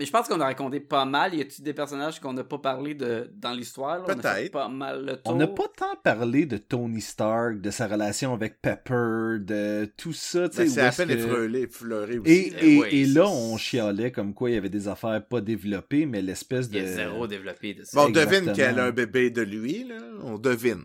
mais 0.00 0.06
je 0.06 0.10
pense 0.10 0.26
qu'on 0.26 0.40
a 0.40 0.44
raconté 0.46 0.80
pas 0.80 1.04
mal. 1.04 1.34
Y 1.34 1.42
a-tu 1.42 1.60
des 1.60 1.74
personnages 1.74 2.18
qu'on 2.20 2.32
n'a 2.32 2.42
pas 2.42 2.58
parlé 2.58 2.94
de, 2.94 3.30
dans 3.34 3.52
l'histoire? 3.52 4.02
Peut-être. 4.04 4.50
pas 4.50 4.68
mal 4.68 5.04
le 5.04 5.16
tour. 5.16 5.34
On 5.34 5.36
n'a 5.36 5.46
pas 5.46 5.68
tant 5.76 5.94
parlé 6.02 6.46
de 6.46 6.56
Tony 6.56 7.02
Stark, 7.02 7.60
de 7.60 7.70
sa 7.70 7.86
relation 7.86 8.32
avec 8.32 8.62
Pepper, 8.62 9.38
de 9.44 9.84
tout 9.98 10.14
ça. 10.14 10.48
Ben, 10.48 10.66
c'est 10.68 10.80
à 10.80 10.90
peine 10.90 11.08
que- 11.08 11.12
effleuré, 11.12 11.60
effleuré 11.60 12.18
aussi. 12.18 12.32
Et, 12.32 12.76
et, 12.76 12.78
ouais, 12.80 12.94
et 12.94 13.04
c'est- 13.04 13.12
là, 13.12 13.28
on 13.28 13.56
chialait 13.58 14.10
comme 14.10 14.32
quoi 14.32 14.48
il 14.50 14.54
y 14.54 14.56
avait 14.56 14.70
des 14.70 14.88
affaires 14.88 15.22
pas 15.24 15.42
développées, 15.42 16.06
mais 16.06 16.22
l'espèce 16.22 16.66
Il 16.66 16.72
de... 16.72 16.78
y 16.78 16.80
a 16.80 16.86
zéro 16.86 17.26
développé 17.26 17.74
de 17.74 17.84
ça. 17.84 18.00
Bon, 18.00 18.06
on 18.06 18.10
devine 18.10 18.52
qu'elle 18.54 18.78
a 18.80 18.86
un 18.86 18.90
bébé 18.92 19.30
de 19.30 19.42
lui, 19.42 19.84
là. 19.84 19.96
On 20.22 20.38
devine. 20.38 20.84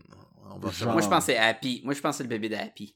On 0.52 0.60
va 0.60 0.68
Genre. 0.68 0.74
savoir. 0.74 0.96
Moi, 0.96 1.02
je 1.04 1.08
pense 1.08 1.26
que 1.26 1.32
c'est 1.32 1.38
Happy. 1.38 1.82
Moi, 1.86 1.94
je 1.94 2.02
pense 2.02 2.16
que 2.16 2.18
c'est 2.18 2.24
le 2.24 2.30
bébé 2.30 2.50
de 2.50 2.56
Happy. 2.56 2.96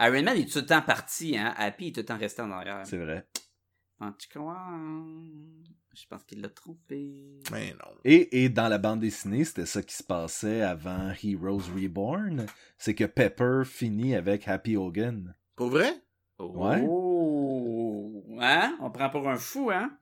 Iron 0.00 0.22
Man 0.22 0.36
est 0.38 0.50
tout 0.50 0.60
le 0.60 0.66
temps 0.66 0.80
parti, 0.80 1.36
hein. 1.36 1.52
Happy 1.58 1.88
est 1.88 1.92
tout 1.92 2.00
le 2.00 2.06
temps 2.06 2.16
resté 2.16 2.40
en 2.40 2.50
arrière. 2.50 2.80
C'est 2.84 2.96
vrai. 2.96 3.26
En 4.00 4.12
tout 4.12 4.28
cas, 4.32 4.40
je 5.94 6.06
pense 6.08 6.24
qu'il 6.24 6.40
l'a 6.40 6.48
trompé. 6.48 7.38
Mais 7.52 7.72
non. 7.72 7.94
Et, 8.04 8.44
et 8.44 8.48
dans 8.48 8.68
la 8.68 8.78
bande 8.78 9.00
dessinée, 9.00 9.44
c'était 9.44 9.66
ça 9.66 9.82
qui 9.82 9.94
se 9.94 10.02
passait 10.02 10.62
avant 10.62 11.12
Heroes 11.22 11.70
Reborn. 11.74 12.46
C'est 12.78 12.94
que 12.94 13.04
Pepper 13.04 13.62
finit 13.66 14.14
avec 14.14 14.48
Happy 14.48 14.76
Hogan. 14.76 15.34
Pour 15.54 15.68
vrai? 15.68 15.92
Ouais. 16.38 16.86
Oh! 16.88 18.24
Hein? 18.40 18.78
On 18.80 18.90
prend 18.90 19.10
pour 19.10 19.28
un 19.28 19.36
fou, 19.36 19.70
hein? 19.70 19.94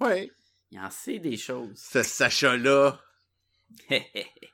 Ouais. 0.00 0.30
Il 0.70 0.78
en 0.78 0.90
sait 0.90 1.18
des 1.18 1.38
choses. 1.38 1.72
Ce 1.76 2.02
Sacha-là. 2.02 3.00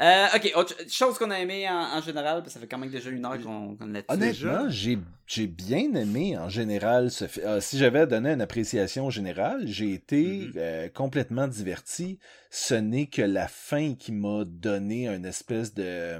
Euh, 0.00 0.26
ok, 0.34 0.52
autre 0.56 0.74
chose 0.90 1.16
qu'on 1.18 1.30
a 1.30 1.38
aimé 1.38 1.68
en, 1.68 1.74
en 1.98 2.00
général, 2.00 2.38
parce 2.42 2.46
que 2.48 2.52
ça 2.54 2.60
fait 2.60 2.66
quand 2.66 2.78
même 2.78 2.90
déjà 2.90 3.10
une 3.10 3.24
heure 3.24 3.40
qu'on 3.40 3.76
qu'on 3.76 3.86
l'a. 3.86 4.00
Honnêtement, 4.08 4.68
j'ai 4.68 4.98
j'ai 5.26 5.46
bien 5.46 5.94
aimé 5.94 6.36
en 6.36 6.48
général 6.48 7.12
ce 7.12 7.26
euh, 7.40 7.60
si 7.60 7.78
j'avais 7.78 8.00
à 8.00 8.06
donner 8.06 8.30
une 8.32 8.40
appréciation 8.40 9.08
générale, 9.10 9.62
j'ai 9.66 9.92
été 9.92 10.22
Mhm. 10.48 10.52
euh, 10.56 10.88
complètement 10.88 11.46
diverti. 11.46 12.18
Ce 12.50 12.74
n'est 12.74 13.06
que 13.06 13.22
la 13.22 13.46
fin 13.46 13.94
qui 13.94 14.10
m'a 14.10 14.44
donné 14.44 15.06
une 15.08 15.26
espèce 15.26 15.74
de 15.74 16.18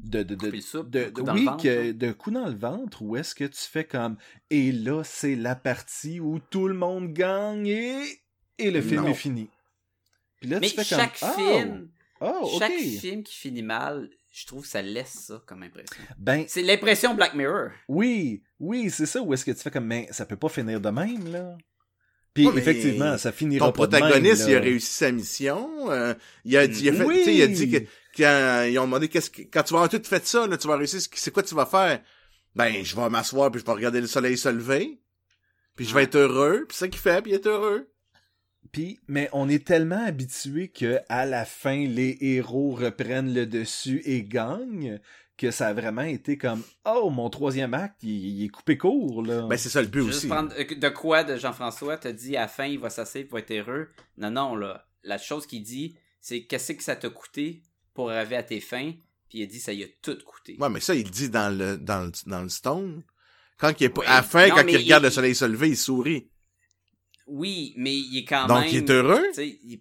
de 0.00 0.22
de, 0.22 0.34
de, 0.34 0.46
le 0.48 0.60
soupe, 0.60 0.90
de- 0.90 1.04
coup 1.04 1.22
de- 1.22 1.30
oui 1.32 1.44
ventre, 1.46 1.62
que 1.64 1.92
de 1.92 2.12
coup 2.12 2.30
dans 2.30 2.46
le 2.46 2.54
ventre 2.56 3.00
où 3.02 3.16
est-ce 3.16 3.34
que 3.34 3.44
tu 3.44 3.58
fais 3.62 3.84
comme 3.84 4.16
et 4.50 4.70
là 4.70 5.02
c'est 5.02 5.34
la 5.34 5.56
partie 5.56 6.20
où 6.20 6.38
tout 6.50 6.68
le 6.68 6.74
monde 6.74 7.12
gagne 7.14 7.66
et 7.66 7.98
et 8.58 8.70
le 8.70 8.82
film 8.82 9.02
Non. 9.04 9.08
est 9.08 9.14
fini. 9.14 9.48
Puis 10.40 10.50
là 10.50 10.60
Mais 10.60 10.68
tu 10.68 10.76
fais 10.76 10.84
chaque 10.84 11.18
comme 11.18 11.30
film, 11.34 11.88
oh, 11.88 11.97
oh, 12.20 12.56
chaque 12.58 12.72
film 12.76 13.22
qui 13.22 13.34
finit 13.34 13.62
mal, 13.62 14.08
je 14.32 14.46
trouve 14.46 14.62
que 14.62 14.68
ça 14.68 14.82
laisse 14.82 15.12
ça 15.26 15.42
comme 15.46 15.62
impression. 15.62 15.96
Ben 16.18 16.44
C'est 16.48 16.62
l'impression 16.62 17.14
Black 17.14 17.34
Mirror. 17.34 17.70
Oui, 17.88 18.42
oui, 18.60 18.90
c'est 18.90 19.06
ça. 19.06 19.20
Où 19.22 19.32
est-ce 19.34 19.44
que 19.44 19.50
tu 19.52 19.58
fais 19.60 19.70
comme, 19.70 19.86
mais 19.86 20.08
ça 20.10 20.26
peut 20.26 20.36
pas 20.36 20.48
finir 20.48 20.80
de 20.80 20.90
même, 20.90 21.30
là. 21.32 21.56
Puis 22.34 22.46
Ouais, 22.46 22.58
effectivement, 22.58 23.18
ça 23.18 23.32
finira 23.32 23.66
Ton 23.66 23.72
pas 23.72 23.86
de 23.86 23.92
même, 23.92 24.00
protagoniste, 24.02 24.44
il 24.48 24.54
a 24.56 24.60
réussi 24.60 24.92
sa 24.92 25.10
mission. 25.10 25.90
euh, 25.90 26.14
il 26.44 26.56
a 26.56 26.66
dit, 26.68 26.84
il 26.84 26.88
a 26.90 26.92
fait, 26.92 27.04
Oui. 27.04 27.16
tu 27.18 27.24
sais, 27.24 27.34
il 27.34 27.42
a 27.42 27.46
dit 27.48 27.70
que 27.70 27.78
quand 28.16 28.64
ils 28.68 28.78
ont 28.78 28.84
demandé 28.84 29.08
qu'est-ce 29.08 29.30
que, 29.30 29.42
quand 29.42 29.62
tu 29.62 29.72
vas 29.74 29.80
avoir 29.80 29.88
tout 29.88 30.02
fait 30.04 30.24
ça, 30.26 30.46
là, 30.46 30.56
tu 30.56 30.68
vas 30.68 30.76
réussir, 30.76 31.00
c'est 31.14 31.30
quoi 31.32 31.42
tu 31.42 31.54
vas 31.54 31.66
faire? 31.66 32.00
Ben, 32.54 32.84
je 32.84 32.94
vais 32.94 33.08
m'asseoir 33.08 33.50
puis 33.50 33.60
je 33.60 33.66
vais 33.66 33.72
regarder 33.72 34.00
le 34.00 34.06
soleil 34.06 34.36
se 34.36 34.48
lever. 34.48 35.00
Puis 35.74 35.84
je 35.86 35.90
vais 35.90 35.96
Ouais. 36.00 36.02
être 36.04 36.16
heureux. 36.16 36.64
Puis 36.68 36.76
c'est 36.76 36.84
ça 36.84 36.88
qu'il 36.88 37.00
fait, 37.00 37.22
puis 37.22 37.32
il 37.32 37.34
est 37.34 37.46
heureux. 37.46 37.88
Puis, 38.72 38.98
mais 39.08 39.28
on 39.32 39.48
est 39.48 39.66
tellement 39.66 40.04
habitué 40.04 40.68
que 40.68 40.98
à 41.08 41.24
la 41.26 41.44
fin, 41.44 41.86
les 41.86 42.16
héros 42.20 42.72
reprennent 42.72 43.32
le 43.32 43.46
dessus 43.46 44.02
et 44.04 44.22
gagnent 44.22 45.00
que 45.36 45.50
ça 45.52 45.68
a 45.68 45.72
vraiment 45.72 46.02
été 46.02 46.36
comme, 46.36 46.62
oh, 46.84 47.10
mon 47.10 47.30
troisième 47.30 47.72
acte, 47.72 48.02
il, 48.02 48.10
il 48.40 48.44
est 48.44 48.48
coupé 48.48 48.76
court, 48.76 49.22
là. 49.22 49.46
Ben, 49.46 49.56
c'est 49.56 49.68
ça 49.68 49.80
le 49.80 49.86
but 49.88 50.02
Juste 50.02 50.18
aussi. 50.18 50.26
prendre 50.28 50.52
euh, 50.58 50.64
de 50.74 50.88
quoi 50.88 51.22
de 51.24 51.36
Jean-François 51.36 51.96
t'as 51.96 52.12
dit 52.12 52.36
à 52.36 52.40
la 52.42 52.48
fin 52.48 52.66
il 52.66 52.78
va 52.80 52.90
s'asseoir 52.90 53.24
pour 53.28 53.38
être 53.38 53.52
heureux. 53.52 53.88
Non 54.16 54.30
non 54.32 54.56
là, 54.56 54.84
la 55.04 55.16
chose 55.18 55.46
qu'il 55.46 55.62
dit 55.62 55.94
c'est 56.20 56.42
qu'est-ce 56.42 56.72
que 56.72 56.82
ça 56.82 56.96
t'a 56.96 57.08
coûté 57.08 57.62
pour 57.94 58.10
arriver 58.10 58.36
à 58.36 58.42
tes 58.42 58.60
fins? 58.60 58.92
Puis 59.30 59.38
il 59.38 59.42
a 59.44 59.46
dit 59.46 59.60
ça 59.60 59.72
y 59.72 59.84
a 59.84 59.86
tout 60.02 60.18
coûté. 60.26 60.56
Ouais, 60.58 60.68
mais 60.70 60.80
ça, 60.80 60.94
il 60.94 61.04
le 61.04 61.10
dit 61.10 61.28
dans 61.30 61.56
le, 61.56 61.76
dans 61.76 62.04
le, 62.06 62.12
dans 62.26 62.42
le 62.42 62.48
stone. 62.48 63.02
Quand 63.58 63.72
il 63.80 63.84
est 63.84 63.96
Oui. 63.98 64.04
à 64.08 64.16
la 64.16 64.22
fin, 64.22 64.48
Non, 64.48 64.56
quand 64.56 64.66
il 64.66 64.76
regarde 64.76 65.02
il- 65.04 65.06
le 65.06 65.10
soleil 65.10 65.34
se 65.36 65.44
lever, 65.44 65.68
il 65.68 65.76
sourit. 65.76 66.28
Oui, 67.28 67.74
mais 67.76 67.94
il 67.94 68.18
est 68.18 68.24
quand 68.24 68.46
Donc, 68.46 68.60
même. 68.60 68.68
il 68.70 68.76
est 68.76 68.90
heureux? 68.90 69.22
tu 69.28 69.34
sais, 69.34 69.48
il, 69.64 69.80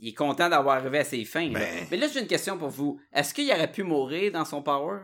il 0.00 0.08
est 0.08 0.14
content 0.14 0.48
d'avoir 0.48 0.76
arrivé 0.78 0.98
à 0.98 1.04
ses 1.04 1.24
fins. 1.24 1.48
là. 1.50 1.58
Ben. 1.60 1.86
Mais 1.90 1.96
là 1.96 2.06
j'ai 2.12 2.20
une 2.20 2.26
question 2.26 2.58
pour 2.58 2.68
vous. 2.70 3.00
Est-ce 3.12 3.32
qu'il 3.34 3.50
aurait 3.50 3.70
pu 3.70 3.82
mourir 3.82 4.32
dans 4.32 4.44
son 4.44 4.62
power? 4.62 5.00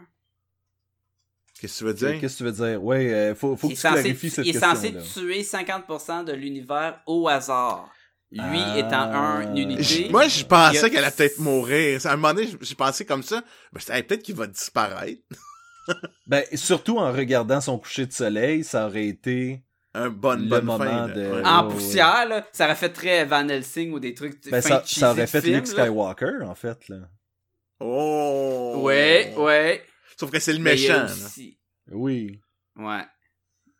Qu'est-ce 1.61 1.75
que 1.75 1.79
tu 1.79 1.85
veux 1.85 1.95
dire? 1.95 2.21
Qu'est-ce 2.21 2.35
que 2.35 2.39
tu 2.39 2.45
veux 2.45 2.69
dire? 2.71 2.83
Ouais, 2.83 3.13
euh, 3.13 3.35
faut, 3.35 3.57
faut 3.57 3.69
il 3.69 3.71
que 3.71 3.75
est 3.75 3.77
tu 3.77 3.81
censé, 3.83 4.03
clarifies 4.03 4.31
cette 4.31 4.47
il 4.47 4.49
est 4.51 4.53
question 4.61 4.75
censé 4.75 5.21
tuer 5.21 5.43
50% 5.43 6.25
de 6.25 6.33
l'univers 6.33 7.01
au 7.07 7.29
hasard. 7.29 7.89
Lui 8.33 8.41
Ah. 8.61 8.79
étant 8.79 9.03
un, 9.03 9.51
une 9.53 9.59
unité. 9.59 9.83
J- 9.83 10.09
Moi, 10.11 10.27
je 10.27 10.43
pensais 10.45 10.85
a- 10.85 10.91
qu'elle 10.91 11.05
allait 11.05 11.15
peut-être 11.15 11.39
mourir. 11.39 12.01
À 12.07 12.13
un 12.13 12.17
moment 12.17 12.33
donné, 12.35 12.49
j'ai 12.63 12.75
pensé 12.75 13.05
comme 13.05 13.23
ça. 13.23 13.41
Ben, 13.73 13.79
je 13.79 13.81
disais, 13.81 13.97
Hey, 13.99 14.03
peut-être 14.03 14.23
qu'il 14.23 14.35
va 14.35 14.47
disparaître. 14.47 15.21
Ben, 16.29 16.45
surtout 16.55 16.99
en 16.99 17.13
regardant 17.13 17.61
son 17.61 17.77
coucher 17.79 18.07
de 18.07 18.13
soleil, 18.13 18.63
ça 18.63 18.87
aurait 18.87 19.07
été... 19.09 19.61
Un 19.95 20.09
bonne, 20.09 20.45
Le 20.45 20.49
bonne 20.49 20.65
moment 20.65 20.85
fin. 20.85 21.09
de- 21.09 21.31
Ouais. 21.33 21.43
en 21.45 21.69
poussière, 21.69 22.27
là, 22.27 22.47
ça 22.53 22.65
aurait 22.65 22.75
fait 22.77 22.89
très 22.89 23.25
Van 23.27 23.47
Helsing 23.47 23.93
ou 23.93 24.01
des 24.01 24.15
trucs 24.15 24.43
Ben, 24.51 24.61
ça, 24.63 24.83
aurait 25.11 25.27
fait 25.27 25.41
film, 25.43 25.57
Luke 25.57 25.67
là. 25.77 25.85
Skywalker, 25.85 26.43
en 26.45 26.55
fait, 26.55 26.89
là. 26.89 26.97
Oh! 27.81 28.81
Ouais, 28.85 29.35
ouais. 29.37 29.85
Sauf 30.19 30.31
que 30.31 30.39
c'est 30.39 30.53
le 30.55 30.61
Mais 30.61 30.73
méchant. 30.73 31.05
aussi- 31.05 31.59
Oui. 31.91 32.41
Ouais. 32.77 33.03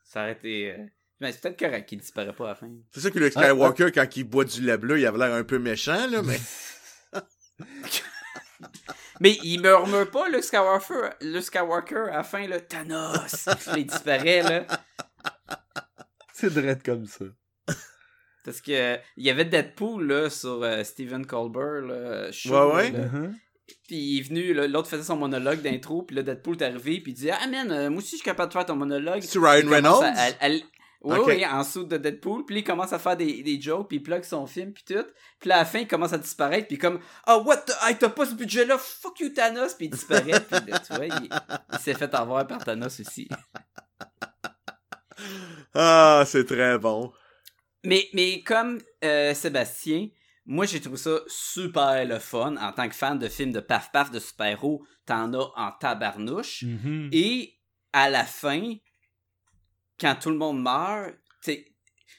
Ça 0.05 0.23
aurait 0.23 0.33
été. 0.33 0.73
euh, 0.73 0.85
Mais 1.21 1.31
c'est 1.33 1.41
peut-être 1.41 1.59
correct 1.59 1.89
qu'il 1.89 2.01
disparaît 2.01 2.33
pas 2.35 2.45
à 2.47 2.49
la 2.49 2.55
fin. 2.57 2.69
C'est 2.91 3.01
ça 3.01 3.11
que 3.11 3.19
le 3.19 3.31
Skywalker, 3.31 3.93
quand 3.93 4.17
il 4.17 4.25
boit 4.25 4.45
du 4.45 4.61
lait 4.61 4.77
bleu, 4.77 4.99
il 4.99 5.07
avait 5.07 5.19
l'air 5.19 5.33
un 5.33 5.45
peu 5.45 5.59
méchant, 5.61 6.07
là, 6.09 6.21
mais... 6.23 6.39
Mais 9.21 9.39
il 9.45 9.61
murmure 9.61 10.11
pas, 10.11 10.29
le 10.29 10.43
Skywalker, 10.43 11.11
le 11.21 11.41
Skywalker 11.41 12.07
à 12.11 12.17
la 12.19 12.23
fin, 12.25 12.47
là, 12.49 12.61
Thanos! 12.61 13.49
Il 13.77 13.87
disparaît, 13.87 14.43
là. 14.43 14.67
C'est 16.35 16.53
direct 16.53 16.85
comme 16.85 17.07
ça. 17.07 17.25
Parce 18.45 18.61
que 18.61 18.97
il 19.17 19.25
y 19.25 19.31
avait 19.31 19.45
Deadpool, 19.45 20.05
là, 20.07 20.29
sur 20.31 20.63
euh, 20.65 20.83
Stephen 20.83 21.25
Colbert, 21.27 21.83
là. 21.83 22.33
show, 22.33 22.51
Ouais, 22.73 22.75
ouais. 22.75 22.91
là. 22.91 22.99
Uh-huh. 23.07 23.33
Puis 23.87 23.97
il 23.97 24.19
est 24.19 24.23
venu, 24.23 24.53
l'autre 24.69 24.89
faisait 24.89 25.05
son 25.05 25.17
monologue 25.17 25.63
d'intro, 25.63 26.03
puis 26.03 26.17
là, 26.17 26.23
Deadpool 26.23 26.57
est 26.61 26.65
arrivé, 26.65 27.01
puis 27.01 27.13
il 27.13 27.15
dit 27.15 27.31
Ah, 27.31 27.47
man, 27.47 27.71
euh, 27.71 27.89
moi 27.89 27.99
aussi, 27.99 28.11
je 28.13 28.17
suis 28.17 28.25
capable 28.25 28.49
de 28.49 28.53
faire 28.55 28.67
ton 28.67 28.75
monologue. 28.77 29.23
C'est 29.23 29.39
Ryan 29.39 29.69
Reynolds? 29.69 30.03
à- 30.03 30.27
à- 30.41 30.47
à- 30.49 30.51
Oui, 31.05 31.45
en 31.47 31.61
dessous 31.63 31.85
de 31.85 31.97
Deadpool. 31.97 32.45
Puis 32.45 32.59
il 32.59 32.65
commence 32.65 32.93
à 32.93 32.99
faire 32.99 33.17
des, 33.17 33.43
des 33.43 33.61
jokes, 33.61 33.89
puis 33.89 33.97
il 33.99 34.03
plug 34.03 34.23
son 34.25 34.47
film, 34.47 34.73
puis 34.73 34.85
tout. 34.87 35.05
Puis 35.41 35.49
là, 35.49 35.57
à 35.57 35.59
la 35.61 35.65
fin, 35.65 35.79
il 35.81 35.89
commence 35.89 36.13
à 36.13 36.19
disparaître, 36.19 36.67
puis 36.69 36.79
comme 36.79 36.99
Ah, 37.27 37.39
what 37.39 37.59
the... 37.59 37.73
Hey, 37.83 37.97
t'as 37.99 38.09
pas 38.09 38.27
ce 38.27 38.35
budget-là, 38.35 38.77
fuck 38.79 39.19
you, 39.21 39.29
Thanos! 39.31 39.75
Puis 39.75 39.87
il 39.87 39.91
disparaît, 39.91 40.41
puis 40.41 40.73
tu 40.87 40.95
vois, 40.95 41.07
il, 41.07 41.29
il 41.73 41.79
s'est 41.79 41.95
fait 41.95 42.13
avoir 42.15 42.47
par 42.47 42.63
Thanos 42.65 43.01
aussi. 43.01 43.29
Ah, 45.75 46.25
c'est 46.27 46.45
très 46.45 46.79
bon. 46.79 47.13
Mais, 47.85 48.09
mais 48.13 48.43
comme 48.43 48.79
euh, 49.05 49.35
Sébastien, 49.35 50.09
moi 50.47 50.67
j'ai 50.67 50.81
trouvé 50.81 50.97
ça 50.97 51.19
super 51.27 52.05
le 52.05 52.19
fun. 52.19 52.57
En 52.57 52.73
tant 52.73 52.89
que 52.89 52.95
fan 52.95 53.19
de 53.19 53.29
films 53.29 53.53
de 53.53 53.61
paf-paf 53.61 54.11
de 54.11 54.21
super-héros, 54.21 54.85
t'en 55.07 55.33
as 55.35 55.53
en 55.57 55.73
tabarnouche. 55.81 56.63
Mhm. 56.63 57.11
Et 57.13 57.59
à 57.93 58.09
la 58.11 58.25
fin, 58.25 58.75
quand 60.01 60.15
tout 60.21 60.31
le 60.31 60.37
monde 60.37 60.63
meurt, 60.63 61.15
t'sais, 61.41 61.73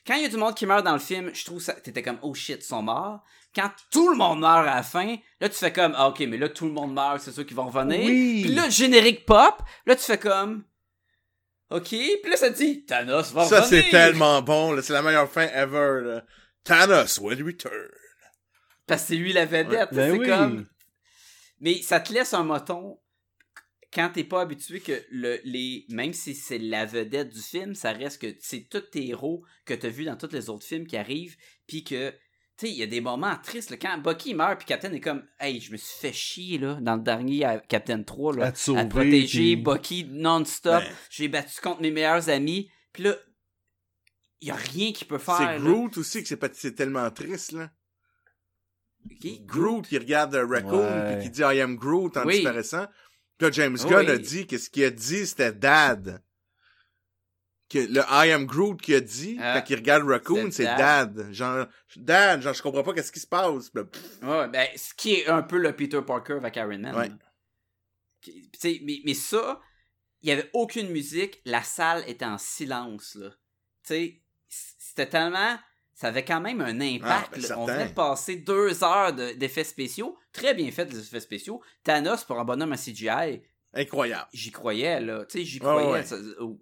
quand 0.06 0.16
il 0.16 0.24
y 0.24 0.26
a 0.26 0.30
du 0.30 0.38
monde 0.38 0.56
qui 0.56 0.66
meurt 0.66 0.84
dans 0.84 0.94
le 0.94 1.00
film, 1.00 1.32
je 1.34 1.46
trouve 1.46 1.62
ça. 1.62 1.74
T'étais 1.74 2.02
comme, 2.02 2.20
oh 2.22 2.34
shit, 2.34 2.58
ils 2.60 2.64
sont 2.64 2.82
morts. 2.82 3.22
Quand 3.56 3.70
tout 3.92 4.10
le 4.10 4.18
monde 4.18 4.40
meurt 4.40 4.68
à 4.68 4.76
la 4.76 4.84
fin, 4.84 5.16
là 5.40 5.48
tu 5.48 5.56
fais 5.56 5.72
comme, 5.72 5.94
ah 5.96 6.10
ok, 6.10 6.22
mais 6.22 6.38
là 6.38 6.50
tout 6.50 6.66
le 6.66 6.72
monde 6.72 6.94
meurt, 6.94 7.20
c'est 7.20 7.32
sûr 7.32 7.46
qu'ils 7.46 7.56
vont 7.56 7.68
revenir. 7.68 8.00
Oui. 8.00 8.42
Puis 8.44 8.54
là, 8.54 8.66
le 8.66 8.72
générique 8.72 9.26
pop, 9.26 9.62
là 9.86 9.96
tu 9.96 10.04
fais 10.04 10.18
comme, 10.18 10.64
OK, 11.70 11.88
puis 11.90 12.30
là, 12.30 12.38
ça 12.38 12.50
dit 12.50 12.86
Thanos 12.86 13.32
va 13.32 13.46
Ça, 13.46 13.64
c'est 13.64 13.78
revenir. 13.78 13.92
tellement 13.92 14.42
bon, 14.42 14.74
là. 14.74 14.82
C'est 14.82 14.94
la 14.94 15.02
meilleure 15.02 15.32
fin 15.32 15.48
ever, 15.48 16.02
là. 16.04 16.26
Thanos 16.64 17.20
will 17.20 17.44
return. 17.44 17.90
Parce 18.86 19.02
que 19.04 19.08
c'est 19.10 19.16
lui 19.16 19.34
la 19.34 19.46
vedette. 19.46 19.90
Ben 19.94 20.12
c'est 20.12 20.20
oui. 20.20 20.28
comme. 20.28 20.68
Mais 21.60 21.82
ça 21.82 22.00
te 22.00 22.12
laisse 22.14 22.34
un 22.34 22.44
moton 22.44 23.00
quand 23.94 24.10
t'es 24.14 24.24
pas 24.24 24.42
habitué 24.42 24.82
que 24.82 25.04
le, 25.10 25.40
les. 25.46 25.86
Même 25.90 26.14
si 26.14 26.36
c'est 26.36 26.58
la 26.58 26.86
vedette 26.86 27.30
du 27.30 27.42
film, 27.42 27.76
ça 27.76 27.92
reste 27.92 28.22
que 28.22 28.36
c'est 28.40 28.68
tous 28.70 28.82
tes 28.82 29.08
héros 29.08 29.44
que 29.66 29.74
t'as 29.74 29.90
vu 29.90 30.04
dans 30.06 30.18
tous 30.18 30.32
les 30.34 30.50
autres 30.50 30.66
films 30.66 30.86
qui 30.86 30.98
arrivent. 30.98 31.38
Puis 31.68 31.84
que. 31.84 32.14
Tu 32.58 32.68
sais, 32.68 32.72
il 32.72 32.78
y 32.78 32.84
a 32.84 32.88
des 32.88 33.02
moments 33.02 33.36
tristes. 33.42 33.72
là, 33.72 33.78
quand 33.78 33.98
Bucky 33.98 34.36
meurt, 34.36 34.58
puis 34.60 34.68
Captain 34.68 34.94
est 34.94 35.00
comme. 35.00 35.24
Hey, 35.40 35.60
je 35.60 35.72
me 35.72 35.78
suis 35.78 36.00
fait 36.00 36.14
chier, 36.14 36.58
là, 36.60 36.78
dans 36.82 36.96
le 36.96 37.02
dernier 37.02 37.46
euh, 37.48 37.58
Captain 37.68 38.04
3, 38.04 38.36
là. 38.36 38.46
À 38.48 38.54
sauver, 38.56 38.88
protéger 38.88 39.56
puis- 39.56 39.64
Bucky 39.64 40.06
non-stop. 40.12 40.84
Ben. 40.84 40.96
J'ai 41.10 41.28
battu 41.30 41.60
contre 41.62 41.82
mes 41.82 41.92
meilleurs 41.92 42.30
amis. 42.30 42.70
Puis 42.92 43.04
là. 43.04 43.16
Il 44.42 44.50
y 44.50 44.52
a 44.52 44.56
rien 44.56 44.92
qu'il 44.92 45.08
peut 45.08 45.18
faire. 45.18 45.38
C'est 45.38 45.46
là. 45.46 45.58
Groot 45.60 45.98
aussi 45.98 46.22
que 46.22 46.28
c'est 46.28 46.36
pas- 46.38 46.50
c'est 46.54 46.76
tellement 46.76 47.10
triste, 47.12 47.54
là. 47.54 47.72
Ok, 49.06 49.28
Groot 49.46 49.88
qui 49.88 49.98
regarde 49.98 50.36
euh, 50.36 50.46
Raccoon 50.46 50.80
Ouais. 50.80 51.16
puis 51.18 51.26
qui 51.26 51.30
dit 51.32 51.42
I 51.42 51.60
am 51.62 51.76
Groot 51.76 52.16
en 52.18 52.26
Oui. 52.26 52.36
disparaissant. 52.36 52.86
Puis 53.38 53.48
là, 53.48 53.52
James 53.52 53.78
Oui. 53.84 53.90
Gunn 53.90 54.10
a 54.10 54.18
dit 54.18 54.46
que 54.48 54.58
ce 54.58 54.70
qu'il 54.70 54.84
a 54.86 54.90
dit, 54.92 55.26
c'était 55.26 55.52
Dad. 55.54 56.23
Que 57.74 57.80
le 57.80 58.02
I 58.10 58.32
am 58.32 58.46
Groot 58.46 58.80
qu'il 58.80 58.94
a 58.96 59.00
dit, 59.02 59.38
Ah, 59.40 59.60
quand 59.60 59.70
il 59.72 59.76
regarde 59.78 60.04
Raccoon, 60.08 60.52
c'est 60.52 60.64
Dad. 60.66 61.16
Dad. 61.16 61.32
Genre, 61.34 61.66
Dad, 61.96 62.42
genre, 62.42 62.54
je 62.54 62.62
comprends 62.62 62.84
pas 62.84 62.94
qu'est-ce 62.94 63.12
qui 63.12 63.20
se 63.20 63.26
passe. 63.28 63.72
Ouais, 64.22 64.48
ben, 64.48 64.68
ce 64.76 64.94
qui 64.94 65.14
est 65.16 65.28
un 65.28 65.42
peu 65.42 65.58
le 65.58 65.76
Peter 65.76 66.02
Parker 66.06 66.34
avec 66.34 66.56
Iron 66.58 66.78
Man. 66.78 66.96
Ouais. 66.96 67.10
mais, 68.84 69.02
mais 69.06 69.14
ça, 69.14 69.60
il 70.22 70.30
y 70.30 70.32
avait 70.32 70.50
aucune 70.54 70.90
musique, 70.90 71.42
la 71.46 71.64
salle 71.64 72.04
était 72.08 72.26
en 72.26 72.38
silence, 72.38 73.16
là. 73.16 73.30
Tu 73.30 73.94
sais, 73.96 74.22
c'était 74.48 75.10
tellement... 75.10 75.58
Ça 75.96 76.08
avait 76.08 76.26
quand 76.26 76.42
même 76.42 76.60
un 76.62 76.82
impact. 76.82 77.04
Ah, 77.06 77.30
ben, 77.32 77.42
là. 77.42 77.48
certain. 77.48 77.62
On 77.62 77.66
venait 77.66 77.88
de 77.88 77.94
passer 77.94 78.36
deux 78.38 78.84
heures 78.84 79.14
de- 79.14 79.34
d'effets 79.34 79.64
spéciaux. 79.64 80.18
Très 80.32 80.54
bien 80.56 80.72
fait, 80.72 80.86
les 80.92 81.00
effets 81.00 81.20
spéciaux. 81.20 81.62
Thanos, 81.84 82.24
pour 82.24 82.40
un 82.40 82.44
bonhomme 82.46 82.72
à 82.74 82.78
CGI, 82.78 83.42
incroyable. 83.74 84.28
j'y 84.34 84.52
croyais, 84.52 85.00
là. 85.02 85.26
Tu 85.26 85.40
sais, 85.40 85.46
j'y 85.46 85.60
croyais 85.60 85.88
ouais. 85.92 86.14
au- 86.40 86.60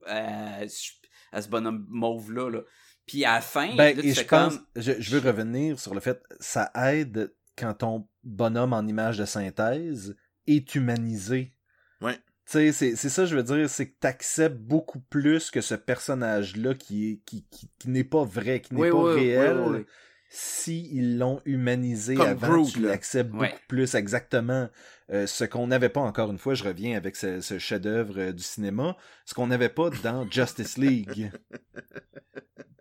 à 1.32 1.41
ce- 1.41 1.49
bonhomme 1.49 1.86
mauve-là, 1.89 2.49
là. 2.49 2.61
Puis 3.05 3.25
à 3.25 3.36
la 3.36 3.41
fin, 3.41 3.75
Ben, 3.75 3.95
là, 3.95 4.01
tu 4.01 4.09
et 4.09 4.13
fais 4.13 4.21
je 4.23 4.27
pense, 4.27 4.55
comme... 4.57 4.65
je, 4.75 4.93
je 4.99 5.17
veux 5.17 5.27
revenir 5.29 5.79
sur 5.79 5.93
le 5.93 5.99
fait, 5.99 6.21
ça 6.39 6.71
aide 6.75 7.34
quand 7.57 7.73
ton 7.75 8.07
bonhomme 8.23 8.73
en 8.73 8.88
image 8.88 9.17
de 9.17 9.25
synthèse 9.25 10.15
est 10.47 10.75
humanisé. 10.75 11.53
Ouais. 12.01 12.15
Tu 12.45 12.53
sais, 12.53 12.71
c'est 12.71 12.95
c'est 12.95 13.09
ça, 13.09 13.25
je 13.25 13.36
veux 13.36 13.43
dire, 13.43 13.69
c'est 13.69 13.89
que 13.89 13.97
t'acceptes 13.99 14.57
beaucoup 14.57 14.99
plus 14.99 15.51
que 15.51 15.61
ce 15.61 15.75
personnage-là 15.75 16.73
qui 16.75 17.11
est 17.11 17.17
qui, 17.25 17.45
qui, 17.49 17.69
qui 17.79 17.89
n'est 17.89 18.03
pas 18.03 18.23
vrai, 18.23 18.61
qui 18.61 18.73
n'est 18.73 18.82
Oui, 18.82 18.89
pas 18.89 18.97
oui, 18.97 19.13
oui, 19.13 19.13
réel. 19.13 19.57
oui, 19.57 19.77
oui. 19.79 19.86
Si 20.34 20.88
ils 20.93 21.17
l'ont 21.17 21.41
humanisé 21.43 22.15
Comme 22.15 22.27
avant, 22.27 22.53
Groot, 22.53 22.71
tu 22.71 22.82
l'acceptes 22.84 23.34
Ouais. 23.34 23.49
beaucoup 23.49 23.61
plus 23.67 23.95
exactement. 23.95 24.69
Euh, 25.11 25.27
ce 25.27 25.43
qu'on 25.43 25.67
n'avait 25.67 25.89
pas, 25.89 25.99
encore 25.99 26.32
une 26.32 26.38
fois, 26.38 26.53
je 26.53 26.63
reviens 26.63 26.95
avec 26.95 27.17
ce, 27.17 27.41
ce 27.41 27.59
chef-d'œuvre 27.59 28.17
euh, 28.17 28.32
du 28.32 28.41
cinéma, 28.41 28.95
ce 29.25 29.34
qu'on 29.34 29.47
n'avait 29.47 29.67
pas 29.67 29.89
dans 30.03 30.25
Justice 30.32 30.77
League. 30.77 31.32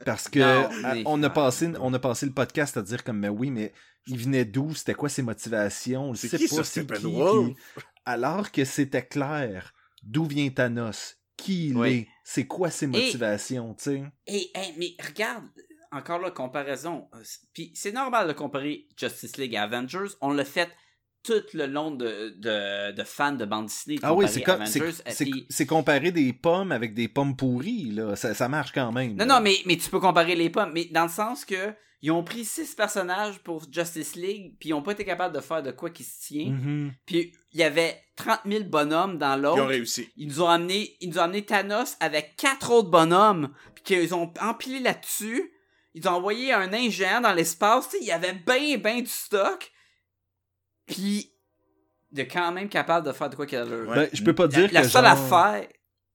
Parce 0.05 0.28
que 0.28 0.38
Non, 0.38 0.68
à- 0.84 0.94
mais- 0.94 1.03
on 1.07 1.22
a 1.22 1.30
passé 1.30 1.70
on 1.80 1.92
a 1.92 1.98
passé 1.98 2.24
le 2.26 2.32
podcast 2.32 2.76
à 2.76 2.82
dire 2.82 3.03
comme 3.05 3.18
mais 3.18 3.28
oui 3.28 3.51
mais 3.51 3.72
il 4.07 4.16
venait 4.18 4.44
d'où? 4.44 4.74
C'était 4.74 4.94
quoi 4.94 5.09
ses 5.09 5.22
motivations? 5.22 6.05
On 6.05 6.11
le 6.12 6.16
C'est 6.16 6.28
sait 6.28 6.38
qui, 6.38 6.48
pas 6.48 6.64
c'est 6.64 6.86
qui 6.86 7.57
alors 8.07 8.51
que 8.51 8.64
c'était 8.64 9.05
clair 9.05 9.74
d'où 10.03 10.24
vient 10.24 10.48
Thanos? 10.51 11.16
Qui 11.36 11.68
il 11.70 11.76
Oui. 11.76 11.88
est? 11.90 12.09
C'est 12.24 12.46
quoi 12.46 12.70
ses 12.70 12.86
motivations 12.86 13.74
tu 13.74 13.84
sais? 13.84 14.03
Hey, 14.26 14.51
hey, 14.55 14.74
mais 14.78 14.94
regarde, 15.07 15.44
encore 15.93 16.18
là, 16.20 16.30
comparaison. 16.30 17.09
Euh, 17.14 17.18
Puis 17.53 17.72
c'est 17.74 17.93
normal 17.93 18.28
de 18.28 18.32
comparer 18.32 18.86
Justice 18.97 19.36
League 19.36 19.57
à 19.57 19.62
Avengers. 19.64 20.14
On 20.20 20.32
l'a 20.32 20.45
fait 20.45 20.70
tout 21.22 21.43
le 21.53 21.66
long 21.66 21.91
de, 21.91 22.34
de, 22.38 22.93
de 22.93 23.05
fans 23.05 23.32
de 23.32 23.45
bande 23.45 23.66
dessinée. 23.66 23.97
de 23.97 24.01
ah 24.05 24.14
oui 24.14 24.26
c'est 24.26 24.41
comme 24.41 24.64
c'est 24.64 25.66
comparer 25.66 26.12
des 26.12 26.32
pommes 26.32 26.72
avec 26.72 26.95
des 26.95 27.09
pommes 27.09 27.36
pourries 27.36 27.91
là 27.91 28.16
ça, 28.16 28.32
ça 28.32 28.49
marche 28.49 28.72
quand 28.72 28.91
même 28.91 29.11
Non, 29.16 29.26
là. 29.26 29.34
non, 29.34 29.41
mais, 29.43 29.57
mais 29.66 29.76
tu 29.76 29.91
peux 29.91 30.01
comparer 30.01 30.34
les 30.34 30.49
pommes. 30.49 30.70
Mais 30.72 30.86
dans 30.86 31.03
le 31.03 31.11
sens 31.11 31.45
que 31.45 31.74
ils 32.03 32.11
ont 32.11 32.24
pris 32.24 32.47
six 32.47 32.74
personnages 32.74 33.38
pour 33.41 33.70
Justice 33.70 34.16
League, 34.16 34.55
puis 34.59 34.70
ils 34.70 34.72
ont 34.72 34.80
pas 34.80 34.93
été 34.93 35.05
capables 35.05 35.34
de 35.34 35.41
faire 35.43 35.62
de 35.62 35.70
quoi 35.70 35.91
qui 35.91 36.03
se 36.05 36.26
tient. 36.28 36.53
Mhm. 36.53 36.93
Puis 37.05 37.34
il 37.53 37.61
y 37.61 37.62
avait 37.62 38.01
30 38.16 38.41
000 38.47 38.64
bonhommes 38.64 39.18
dans 39.18 39.34
Ils 39.34 39.38
ont 39.47 39.57
l'autre. 39.57 39.64
réussi. 39.66 40.09
Ils 40.16 40.28
nous 40.28 40.41
ont 40.41 40.49
amené, 40.49 40.97
ils 41.03 41.11
nous 41.11 41.18
ont 41.18 41.22
amené 41.24 41.45
Thanos 41.45 41.99
avec 42.01 42.36
quatre 42.36 42.70
autres 42.70 42.88
bonhommes, 42.88 43.53
puis 43.74 43.84
qu'ils 43.84 44.14
ont 44.14 44.32
empilé 44.41 44.78
là-dessus. 44.80 45.53
Ils 45.95 46.07
ont 46.09 46.12
envoyé 46.12 46.53
un 46.53 46.68
nain 46.68 46.88
géant 46.88 47.20
dans 47.20 47.32
l'espace. 47.32 47.95
Il 48.01 48.07
y 48.07 48.12
avait 48.12 48.32
ben, 48.34 48.80
ben 48.80 49.01
du 49.01 49.07
stock. 49.11 49.70
Puis, 50.86 51.32
de 52.12 52.22
quand 52.22 52.53
même 52.53 52.68
capable 52.68 53.07
de 53.07 53.12
faire 53.12 53.30
de 53.30 53.36
quoi 53.36 53.47
qu'il 53.47 53.59
a 53.59 53.64
l'air. 53.64 53.88
Ouais. 53.88 53.95
Ben, 53.95 54.09
je 54.12 54.22
peux 54.22 54.34
pas 54.34 54.45
La, 54.45 54.49
dire 54.49 54.68
la 54.72 54.82
que 54.82 54.88
seule 54.88 55.05
genre- 55.05 55.12
affaire. 55.12 55.68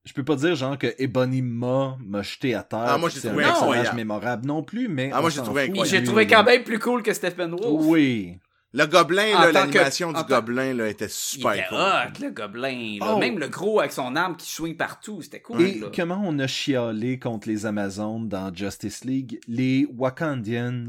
Je 0.05 0.13
peux 0.13 0.23
pas 0.23 0.35
dire 0.35 0.55
genre 0.55 0.77
que 0.77 0.93
Ebony 0.99 1.41
Ma 1.41 1.97
m'a 1.99 2.21
jeté 2.21 2.53
à 2.53 2.61
terre. 2.61 2.83
Ah, 2.85 2.97
moi, 2.97 3.09
j'ai 3.09 3.19
c'est 3.19 3.27
un 3.27 3.31
trouvé 3.31 3.43
personnage 3.45 3.69
incroyable. 3.71 3.95
mémorable 3.95 4.45
non 4.45 4.61
plus, 4.63 4.87
mais. 4.87 5.09
Ah, 5.11 5.19
moi, 5.21 5.29
j'ai 5.31 5.41
trouvé. 5.41 5.71
J'ai 5.85 6.03
trouvé 6.03 6.27
quand 6.27 6.43
même 6.43 6.63
plus 6.63 6.77
cool 6.79 7.01
que 7.01 7.11
Steppenwolf. 7.11 7.65
Oui. 7.85 8.37
Le 8.77 8.85
gobelin, 8.87 9.51
l'animation 9.51 10.11
que- 10.11 10.17
du 10.17 10.23
tant- 10.25 10.27
gobelin, 10.35 10.73
là, 10.73 10.87
était 10.89 11.05
Il 11.05 11.09
super 11.09 11.53
était 11.53 11.65
cool. 11.69 11.77
hot, 11.77 12.21
le 12.21 12.29
gobelin. 12.31 12.97
là. 12.99 13.13
Oh. 13.15 13.17
Même 13.19 13.39
le 13.39 13.47
gros 13.47 13.79
avec 13.79 13.93
son 13.93 14.15
arme 14.15 14.35
qui 14.35 14.49
swing 14.51 14.75
partout. 14.75 15.21
C'était 15.21 15.41
cool. 15.41 15.61
Et 15.61 15.79
là. 15.79 15.87
comment 15.95 16.21
on 16.25 16.37
a 16.39 16.47
chialé 16.47 17.17
contre 17.17 17.47
les 17.47 17.65
Amazones 17.65 18.27
dans 18.27 18.53
Justice 18.53 19.05
League? 19.05 19.39
Les 19.47 19.87
Wakandians 19.97 20.87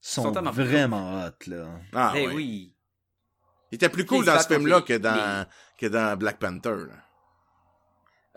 sont, 0.00 0.32
vraiment 0.32 1.24
hot, 1.26 1.48
là. 1.50 1.66
Ah, 1.94 2.12
Eh 2.16 2.26
ouais. 2.26 2.34
oui. 2.34 2.74
Il 3.70 3.76
était 3.76 3.88
plus 3.88 4.04
cool 4.04 4.24
dans 4.24 4.38
ce 4.40 4.48
film-là 4.48 4.80
que 4.80 4.94
dans, 4.98 5.46
que 5.78 5.86
dans 5.86 6.16
Black 6.18 6.38
Panther, 6.38 6.70
là. 6.88 6.94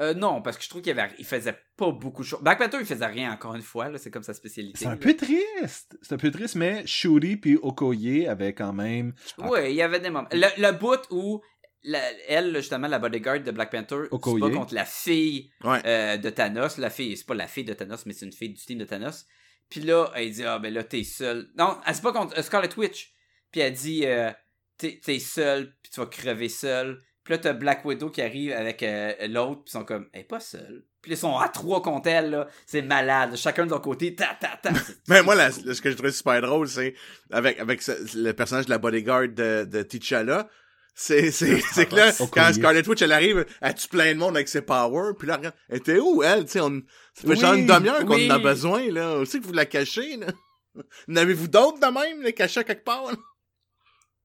Euh, 0.01 0.13
non, 0.15 0.41
parce 0.41 0.57
que 0.57 0.63
je 0.63 0.69
trouve 0.69 0.81
qu'il 0.81 0.97
avait... 0.97 1.13
il 1.19 1.25
faisait 1.25 1.55
pas 1.77 1.91
beaucoup 1.91 2.23
de 2.23 2.27
choses. 2.27 2.41
Black 2.41 2.57
Panther, 2.57 2.77
il 2.79 2.85
faisait 2.85 3.05
rien, 3.05 3.31
encore 3.33 3.53
une 3.55 3.61
fois. 3.61 3.89
là, 3.89 3.97
C'est 3.99 4.09
comme 4.11 4.23
sa 4.23 4.33
spécialité. 4.33 4.79
C'est 4.79 4.87
un 4.87 4.91
là. 4.91 4.97
peu 4.97 5.15
triste. 5.15 5.95
C'est 6.01 6.13
un 6.15 6.17
peu 6.17 6.31
triste, 6.31 6.55
mais 6.55 6.85
Shuri 6.87 7.37
puis 7.37 7.57
Okoye 7.61 8.27
avaient 8.27 8.53
quand 8.53 8.73
même. 8.73 9.13
Ouais, 9.37 9.71
il 9.71 9.75
y 9.75 9.81
avait 9.81 9.99
des 9.99 10.09
moments. 10.09 10.27
Le, 10.31 10.47
le 10.59 10.71
bout 10.71 10.99
où 11.11 11.41
la- 11.83 12.11
elle, 12.27 12.55
justement, 12.57 12.87
la 12.87 12.99
bodyguard 12.99 13.41
de 13.41 13.51
Black 13.51 13.71
Panther, 13.71 14.05
se 14.09 14.15
Okoye. 14.15 14.39
bat 14.41 14.49
contre 14.49 14.73
la 14.73 14.85
fille 14.85 15.51
Ouais. 15.63 15.81
euh, 15.85 16.17
de 16.17 16.29
Thanos. 16.31 16.77
La 16.77 16.89
fille, 16.89 17.15
c'est 17.15 17.25
pas 17.27 17.35
la 17.35 17.47
fille 17.47 17.63
de 17.65 17.73
Thanos, 17.73 18.05
mais 18.05 18.13
c'est 18.13 18.25
une 18.25 18.33
fille 18.33 18.49
du 18.53 18.63
team 18.65 18.79
de 18.79 18.85
Thanos. 18.85 19.25
Puis 19.69 19.81
là, 19.81 20.11
elle 20.15 20.31
dit 20.31 20.43
Ah, 20.43 20.57
ben 20.59 20.73
là, 20.73 20.83
t'es 20.83 21.03
seul. 21.03 21.49
Non, 21.57 21.77
elle 21.85 21.95
se 21.95 22.01
bat 22.01 22.11
contre 22.11 22.37
euh, 22.37 22.41
Scarlet 22.41 22.69
Witch. 22.77 23.13
Puis 23.51 23.61
elle 23.61 23.73
dit 23.73 24.01
euh, 24.05 24.31
T'es 24.77 24.99
t'es 25.03 25.19
seul, 25.19 25.75
puis 25.83 25.91
tu 25.91 25.99
vas 25.99 26.07
crever 26.07 26.49
seul. 26.49 27.01
Puis 27.23 27.33
là, 27.33 27.37
t'as 27.37 27.53
Black 27.53 27.85
Widow 27.85 28.09
qui 28.09 28.21
arrive 28.21 28.51
avec 28.53 28.81
euh, 28.81 29.13
l'autre, 29.27 29.63
puis 29.63 29.69
ils 29.69 29.71
sont 29.71 29.85
comme 29.85 30.07
Elle 30.11 30.21
est 30.21 30.23
pas 30.25 30.39
seule. 30.39 30.83
Puis 31.01 31.11
ils 31.11 31.17
sont 31.17 31.37
à 31.37 31.49
trois 31.49 31.81
contre 31.81 32.09
elle, 32.09 32.31
là. 32.31 32.47
C'est 32.65 32.81
malade. 32.81 33.35
Chacun 33.35 33.65
de 33.65 33.69
leur 33.71 33.81
côté, 33.81 34.15
ta, 34.15 34.37
ta, 34.39 34.57
ta. 34.61 34.71
Mais 35.07 35.21
moi, 35.23 35.35
la- 35.35 35.51
ce 35.51 35.81
que 35.81 35.89
je 35.91 35.95
trouvais 35.95 36.11
super 36.11 36.41
drôle, 36.41 36.67
c'est 36.67 36.95
avec, 37.31 37.59
avec 37.59 37.81
ce- 37.81 38.17
le 38.17 38.33
personnage 38.33 38.65
de 38.65 38.71
la 38.71 38.77
bodyguard 38.79 39.27
de, 39.29 39.65
de 39.65 39.81
T'Challa. 39.83 40.49
C'est, 40.93 41.31
c'est, 41.31 41.59
c'est 41.73 41.85
que 41.87 41.95
là, 41.95 42.11
quand 42.31 42.53
Scarlet 42.53 42.87
Witch, 42.87 43.01
elle 43.01 43.11
arrive, 43.13 43.45
elle 43.61 43.73
tue 43.75 43.87
plein 43.87 44.13
de 44.13 44.19
monde 44.19 44.35
avec 44.35 44.47
ses 44.49 44.61
powers, 44.61 45.13
puis 45.17 45.27
là, 45.27 45.37
regarde, 45.37 45.55
elle 45.69 45.77
était 45.77 45.99
où, 45.99 46.21
elle? 46.23 46.45
Tu 46.45 46.51
sais, 46.53 46.59
on, 46.59 46.81
ça 47.13 47.27
fait 47.27 47.35
genre 47.35 47.53
une 47.53 47.65
demi-heure 47.65 48.05
qu'on 48.05 48.15
oui. 48.15 48.29
en 48.31 48.35
a 48.35 48.39
besoin, 48.39 48.91
là. 48.91 49.19
Où 49.19 49.25
c'est 49.25 49.39
que 49.39 49.45
vous 49.45 49.53
la 49.53 49.65
cachez, 49.65 50.17
là? 50.17 50.27
N'avez-vous 51.07 51.47
d'autres 51.47 51.79
de 51.79 51.93
même, 51.93 52.21
les 52.21 52.33
cachés 52.33 52.63
quelque 52.63 52.83
part, 52.83 53.05
là? 53.05 53.13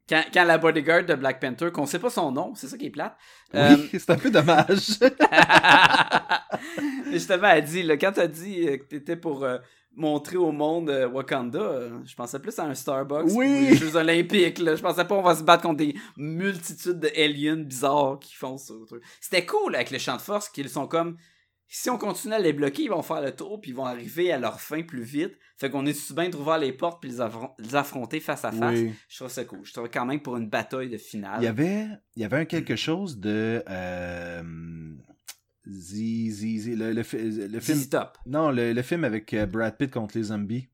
Quand, 0.08 0.22
quand 0.32 0.44
la 0.44 0.58
bodyguard 0.58 1.04
de 1.04 1.14
Black 1.14 1.40
Panther, 1.40 1.70
qu'on 1.72 1.86
sait 1.86 1.98
pas 1.98 2.10
son 2.10 2.30
nom, 2.30 2.54
c'est 2.54 2.68
ça 2.68 2.78
qui 2.78 2.86
est 2.86 2.90
plate. 2.90 3.16
euh, 3.54 3.76
Oui, 3.76 3.90
c'est 3.98 4.10
un 4.10 4.16
peu 4.16 4.30
dommage. 4.30 4.98
Justement, 7.10 7.48
elle 7.48 7.64
dit, 7.64 7.82
là, 7.82 7.96
quand 7.96 8.12
t'as 8.12 8.26
dit 8.26 8.66
euh, 8.68 8.76
que 8.78 8.84
t'étais 8.84 9.16
pour 9.16 9.44
euh, 9.44 9.58
montrer 9.94 10.36
au 10.36 10.52
monde 10.52 10.90
euh, 10.90 11.08
Wakanda, 11.08 11.58
euh, 11.58 11.98
je 12.04 12.14
pensais 12.14 12.38
plus 12.38 12.58
à 12.58 12.64
un 12.64 12.74
Starbucks 12.74 13.26
Oui. 13.34 13.46
ou 13.46 13.70
les 13.70 13.76
Jeux 13.76 13.96
Olympiques. 13.96 14.58
Là. 14.58 14.76
Je 14.76 14.82
pensais 14.82 15.04
pas 15.04 15.14
on 15.14 15.22
va 15.22 15.34
se 15.34 15.42
battre 15.42 15.62
contre 15.62 15.78
des 15.78 15.94
multitudes 16.16 17.00
de 17.00 17.10
aliens 17.16 17.56
bizarres 17.56 18.18
qui 18.20 18.34
font 18.34 18.58
ça. 18.58 18.74
truc. 18.86 19.02
C'était 19.20 19.46
cool 19.46 19.74
avec 19.74 19.90
les 19.90 19.98
champs 19.98 20.16
de 20.16 20.22
force 20.22 20.48
qu'ils 20.48 20.68
sont 20.68 20.86
comme. 20.86 21.16
Si 21.68 21.90
on 21.90 21.98
continue 21.98 22.34
à 22.34 22.38
les 22.38 22.52
bloquer, 22.52 22.82
ils 22.84 22.90
vont 22.90 23.02
faire 23.02 23.20
le 23.20 23.32
tour 23.32 23.60
puis 23.60 23.72
ils 23.72 23.74
vont 23.76 23.84
arriver 23.86 24.30
à 24.32 24.38
leur 24.38 24.60
fin 24.60 24.82
plus 24.82 25.02
vite. 25.02 25.32
Fait 25.58 25.68
qu'on 25.68 25.84
est 25.86 26.12
bien 26.14 26.28
de 26.28 26.36
rouvrir 26.36 26.58
les 26.58 26.72
portes 26.72 27.00
puis 27.02 27.10
les, 27.10 27.20
affron- 27.20 27.50
les 27.58 27.74
affronter 27.74 28.20
face 28.20 28.44
à 28.44 28.52
face? 28.52 28.78
Oui. 28.78 28.92
Je 29.08 29.16
trouve 29.16 29.28
ça 29.30 29.44
cool. 29.44 29.60
Je 29.64 29.72
trouve 29.72 29.88
quand 29.92 30.06
même 30.06 30.20
pour 30.20 30.36
une 30.36 30.48
bataille 30.48 30.88
de 30.90 30.96
finale. 30.98 31.38
Il 31.40 31.44
y 31.44 31.48
avait, 31.48 31.86
il 32.14 32.22
y 32.22 32.24
avait 32.24 32.36
un 32.38 32.44
quelque 32.44 32.76
chose 32.76 33.18
de. 33.18 33.64
Euh, 33.68 34.42
zi, 35.68 36.30
zi, 36.30 36.58
zi, 36.60 36.76
le, 36.76 36.92
le, 36.92 37.02
fi- 37.02 37.18
le 37.48 37.60
film. 37.60 37.84
Top. 37.86 38.18
Non, 38.26 38.50
le, 38.50 38.72
le 38.72 38.82
film 38.82 39.04
avec 39.04 39.32
euh, 39.34 39.46
Brad 39.46 39.76
Pitt 39.76 39.90
contre 39.90 40.16
les 40.16 40.24
zombies. 40.24 40.68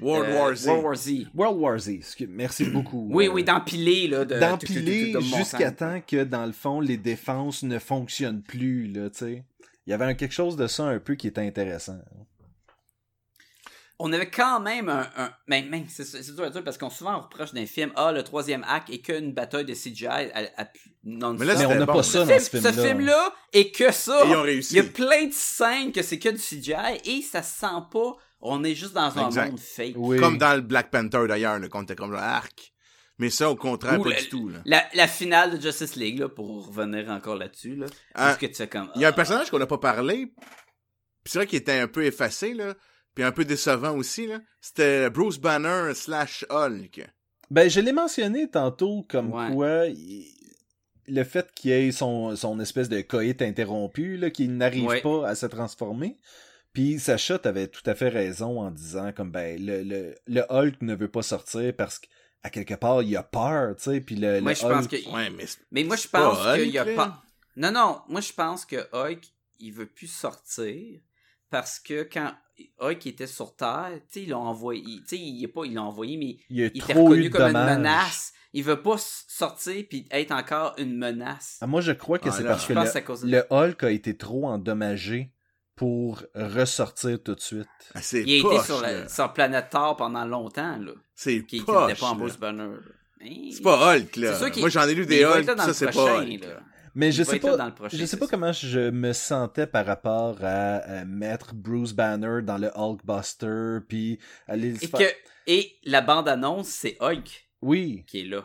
World 0.00 0.30
Euh, 0.30 0.38
War 0.38 0.54
Z. 0.54 0.66
World 0.68 0.84
War 0.84 0.94
Z. 0.96 1.10
World 1.34 1.58
War 1.60 1.78
Z. 1.78 1.90
Merci 2.28 2.64
beaucoup. 2.70 3.08
Oui, 3.10 3.26
Euh, 3.26 3.32
oui, 3.32 3.44
d'empiler, 3.44 4.08
là. 4.08 4.24
de- 4.24 4.38
d'empiler 4.38 5.12
de- 5.12 5.18
de- 5.18 5.24
de- 5.24 5.30
de 5.32 5.36
jusqu'à 5.36 5.70
temps 5.72 6.00
que 6.06 6.24
dans 6.24 6.46
le 6.46 6.52
fond 6.52 6.80
les 6.80 6.96
défenses 6.96 7.62
ne 7.62 7.78
fonctionnent 7.78 8.42
plus 8.42 8.86
là 8.88 9.10
tu 9.10 9.18
sais 9.18 9.44
il 9.86 9.90
y 9.90 9.92
avait 9.92 10.04
un- 10.04 10.14
quelque 10.14 10.32
chose 10.34 10.56
de 10.56 10.66
ça 10.66 10.84
un 10.84 10.98
peu 10.98 11.14
qui 11.14 11.26
était 11.28 11.40
intéressant. 11.46 11.98
On 13.98 14.12
avait 14.12 14.30
quand 14.30 14.58
même 14.58 14.88
un. 14.88 15.08
un- 15.16 15.32
mais, 15.46 15.64
mais 15.70 15.84
c'est 15.88 16.04
c'est 16.04 16.34
dur 16.34 16.42
à 16.44 16.50
dire 16.50 16.64
parce 16.64 16.76
qu'on 16.76 16.90
souvent 16.90 17.18
on 17.18 17.20
reproche 17.20 17.52
d'un 17.52 17.66
film 17.66 17.92
Ah, 17.94 18.10
le 18.10 18.24
troisième 18.24 18.64
acte 18.66 18.90
est 18.90 18.98
qu'une 18.98 19.32
bataille 19.32 19.64
de 19.64 19.74
CGI 19.74 20.06
à, 20.06 20.62
à, 20.62 20.66
non 21.04 21.34
Mais 21.34 21.44
là, 21.46 21.54
Mais 21.56 21.66
on 21.66 21.74
n'a 21.76 21.86
bon, 21.86 21.92
pas 21.92 22.02
ça 22.02 22.12
ce 22.12 22.18
dans 22.18 22.26
film- 22.26 22.40
ce 22.40 22.44
ce 22.44 22.72
film-là. 22.72 22.88
film-là 22.88 23.34
est 23.52 23.70
que 23.70 23.92
ça. 23.92 24.24
Et 24.24 24.28
ils 24.30 24.34
ont 24.36 24.42
réussi. 24.42 24.74
Il 24.74 24.76
y 24.78 24.80
a 24.80 24.90
plein 24.90 25.26
de 25.26 25.32
scènes 25.32 25.92
que 25.92 26.02
c'est 26.02 26.18
que 26.18 26.30
du 26.30 26.38
CGI 26.38 27.00
et 27.04 27.22
ça 27.22 27.42
se 27.44 27.60
sent 27.60 27.66
pas. 27.92 28.16
On 28.40 28.64
est 28.64 28.74
juste 28.74 28.94
dans 28.94 29.16
un 29.16 29.26
Exact. 29.26 29.50
monde 29.50 29.60
fake. 29.60 29.94
Oui. 29.96 30.18
Comme 30.18 30.36
dans 30.36 30.56
le 30.56 30.62
Black 30.62 30.90
Panther 30.90 31.28
d'ailleurs, 31.28 31.60
là, 31.60 31.68
quand 31.68 31.84
t'es 31.84 31.94
comme 31.94 32.12
là, 32.12 32.22
arc. 32.38 32.71
Mais 33.18 33.30
ça, 33.30 33.50
au 33.50 33.56
contraire, 33.56 34.00
Ou 34.00 34.04
pas 34.04 34.10
le- 34.10 34.16
du 34.16 34.28
tout. 34.28 34.48
Là. 34.48 34.58
La, 34.64 34.84
la 34.94 35.06
finale 35.06 35.56
de 35.56 35.60
Justice 35.62 35.96
League, 35.96 36.18
là, 36.18 36.28
pour 36.28 36.66
revenir 36.68 37.08
encore 37.10 37.36
là-dessus, 37.36 37.76
là. 37.76 37.86
Ah, 38.14 38.30
Est-ce 38.30 38.38
que 38.38 38.46
tu 38.46 38.54
fais 38.54 38.68
comme. 38.68 38.90
Il 38.96 39.02
y 39.02 39.04
a 39.04 39.08
un 39.08 39.10
ah, 39.10 39.14
personnage 39.14 39.50
qu'on 39.50 39.58
n'a 39.58 39.66
pas 39.66 39.78
parlé, 39.78 40.26
puis 41.22 41.30
c'est 41.32 41.38
vrai 41.38 41.46
qu'il 41.46 41.58
était 41.58 41.78
un 41.78 41.88
peu 41.88 42.04
effacé, 42.04 42.54
là, 42.54 42.74
puis 43.14 43.22
un 43.22 43.32
peu 43.32 43.44
décevant 43.44 43.94
aussi, 43.96 44.26
là. 44.26 44.40
C'était 44.60 45.10
Bruce 45.10 45.38
Banner 45.38 45.92
slash 45.94 46.44
Hulk. 46.50 47.06
Ben, 47.50 47.68
je 47.68 47.80
l'ai 47.80 47.92
mentionné 47.92 48.48
tantôt 48.50 49.04
comme 49.08 49.32
Ouais. 49.32 49.52
quoi 49.52 49.86
il- 49.86 50.26
le 51.08 51.24
fait 51.24 51.52
qu'il 51.54 51.72
ait 51.72 51.92
son, 51.92 52.34
son 52.36 52.58
espèce 52.60 52.88
de 52.88 53.00
coït 53.02 53.42
interrompu, 53.42 54.16
là, 54.16 54.30
qu'il 54.30 54.56
n'arrive 54.56 54.86
Ouais. 54.86 55.00
pas 55.02 55.28
à 55.28 55.34
se 55.34 55.46
transformer. 55.46 56.16
Puis 56.72 56.98
Sacha 56.98 57.38
t'avait 57.38 57.66
tout 57.68 57.82
à 57.84 57.94
fait 57.94 58.08
raison 58.08 58.58
en 58.60 58.70
disant 58.70 59.12
comme 59.12 59.30
ben 59.30 59.60
le, 59.62 59.82
le, 59.82 60.14
le 60.26 60.42
Hulk 60.48 60.80
ne 60.80 60.94
veut 60.94 61.10
pas 61.10 61.20
sortir 61.22 61.74
parce 61.76 62.00
qu'à 62.50 62.64
quelque 62.64 62.78
part 62.78 63.02
il 63.02 63.16
a 63.16 63.22
peur, 63.22 63.76
tu 63.76 63.84
sais, 63.84 64.00
puis 64.00 64.16
le, 64.16 64.40
Moi, 64.40 64.52
le 64.52 64.56
je 64.56 64.62
pense 64.62 64.84
Hulk- 64.86 64.88
que. 65.04 65.10
Ouais, 65.10 65.30
mais 65.70 65.84
moi, 65.84 65.96
je 65.96 66.08
pense 66.08 66.38
qu'il 66.56 66.78
a 66.78 66.84
pas. 66.84 67.22
Non, 67.56 67.70
non, 67.70 68.00
moi, 68.08 68.20
je 68.20 68.32
pense 68.32 68.64
que 68.64 68.76
Hulk, 68.92 69.20
il 69.60 69.72
veut 69.72 69.86
plus 69.86 70.06
sortir 70.08 71.00
parce 71.50 71.78
que 71.78 72.02
quand 72.10 72.32
Hulk 72.80 73.06
était 73.06 73.26
sur 73.26 73.54
Terre, 73.54 73.90
tu 74.08 74.20
sais, 74.20 74.22
ils 74.22 74.30
l'ont 74.30 74.38
envoyé. 74.38 74.82
Tu 75.00 75.08
sais, 75.08 75.18
il 75.18 75.44
est 75.44 75.48
pas, 75.48 75.64
ils 75.64 75.74
l'ont 75.74 75.82
envoyé, 75.82 76.16
mais 76.16 76.36
il 76.48 76.60
il 76.60 76.62
était 76.64 76.94
reconnu 76.94 77.30
comme 77.30 77.54
une 77.54 77.64
menace. 77.64 78.32
Il 78.54 78.64
veut 78.64 78.82
pas 78.82 78.96
sortir 78.98 79.82
puis 79.88 80.06
être 80.10 80.30
encore 80.32 80.74
une 80.76 80.94
menace. 80.96 81.56
Ah, 81.62 81.66
moi 81.66 81.80
je 81.80 81.92
crois 81.92 82.18
que 82.18 82.28
Ah, 82.28 82.32
c'est 82.32 82.44
parce 82.44 82.66
que 82.66 82.98
à 82.98 83.00
cause 83.00 83.22
de 83.22 83.30
le 83.30 83.44
Hulk 83.50 83.82
a 83.84 83.90
été 83.90 84.14
trop 84.14 84.46
endommagé 84.46 85.32
pour 85.82 86.22
ressortir 86.36 87.20
tout 87.24 87.34
de 87.34 87.40
suite. 87.40 87.66
ah, 87.92 87.98
Il 88.12 88.46
a 88.46 88.54
été 88.54 88.64
sur, 88.64 88.80
la, 88.80 89.08
sur 89.08 89.32
Planète 89.32 89.70
Terre 89.70 89.96
pendant 89.98 90.24
longtemps, 90.24 90.76
là. 90.78 90.92
C'est 91.16 91.44
Qui 91.44 91.60
pas 91.60 91.88
en. 92.02 92.14
Bruce 92.14 92.38
Banner. 92.38 92.76
C'est 93.50 93.64
pas 93.64 93.96
Hulk, 93.96 94.14
là. 94.14 94.38
Moi, 94.58 94.68
j'en 94.68 94.86
ai 94.86 94.94
lu 94.94 95.06
des 95.06 95.24
Hulk, 95.24 95.44
ça, 95.44 95.74
c'est 95.74 95.90
pas 95.92 96.20
Hulk. 96.20 96.40
là. 96.44 96.60
Mais 96.94 97.08
Il 97.08 97.12
je 97.12 97.24
sais 97.24 97.40
pas, 97.40 97.56
dans 97.56 97.66
le 97.66 97.74
prochain, 97.74 97.96
je 97.96 98.04
sais 98.04 98.16
pas 98.16 98.26
ça. 98.26 98.30
comment 98.30 98.52
je 98.52 98.90
me 98.90 99.12
sentais 99.12 99.66
par 99.66 99.84
rapport 99.84 100.38
à, 100.42 101.04
mettre 101.04 101.52
Bruce 101.52 101.94
Banner 101.94 102.42
dans 102.44 102.58
le 102.58 102.70
Hulkbuster, 102.76 103.78
puis 103.88 104.20
aller 104.46 104.76
Et, 104.84 104.88
que, 104.88 105.12
et 105.48 105.78
la 105.82 106.00
bande-annonce, 106.00 106.68
c'est 106.68 106.96
Hulk 107.00 107.48
Oui, 107.60 108.04
qui 108.06 108.20
est 108.20 108.24
là, 108.26 108.44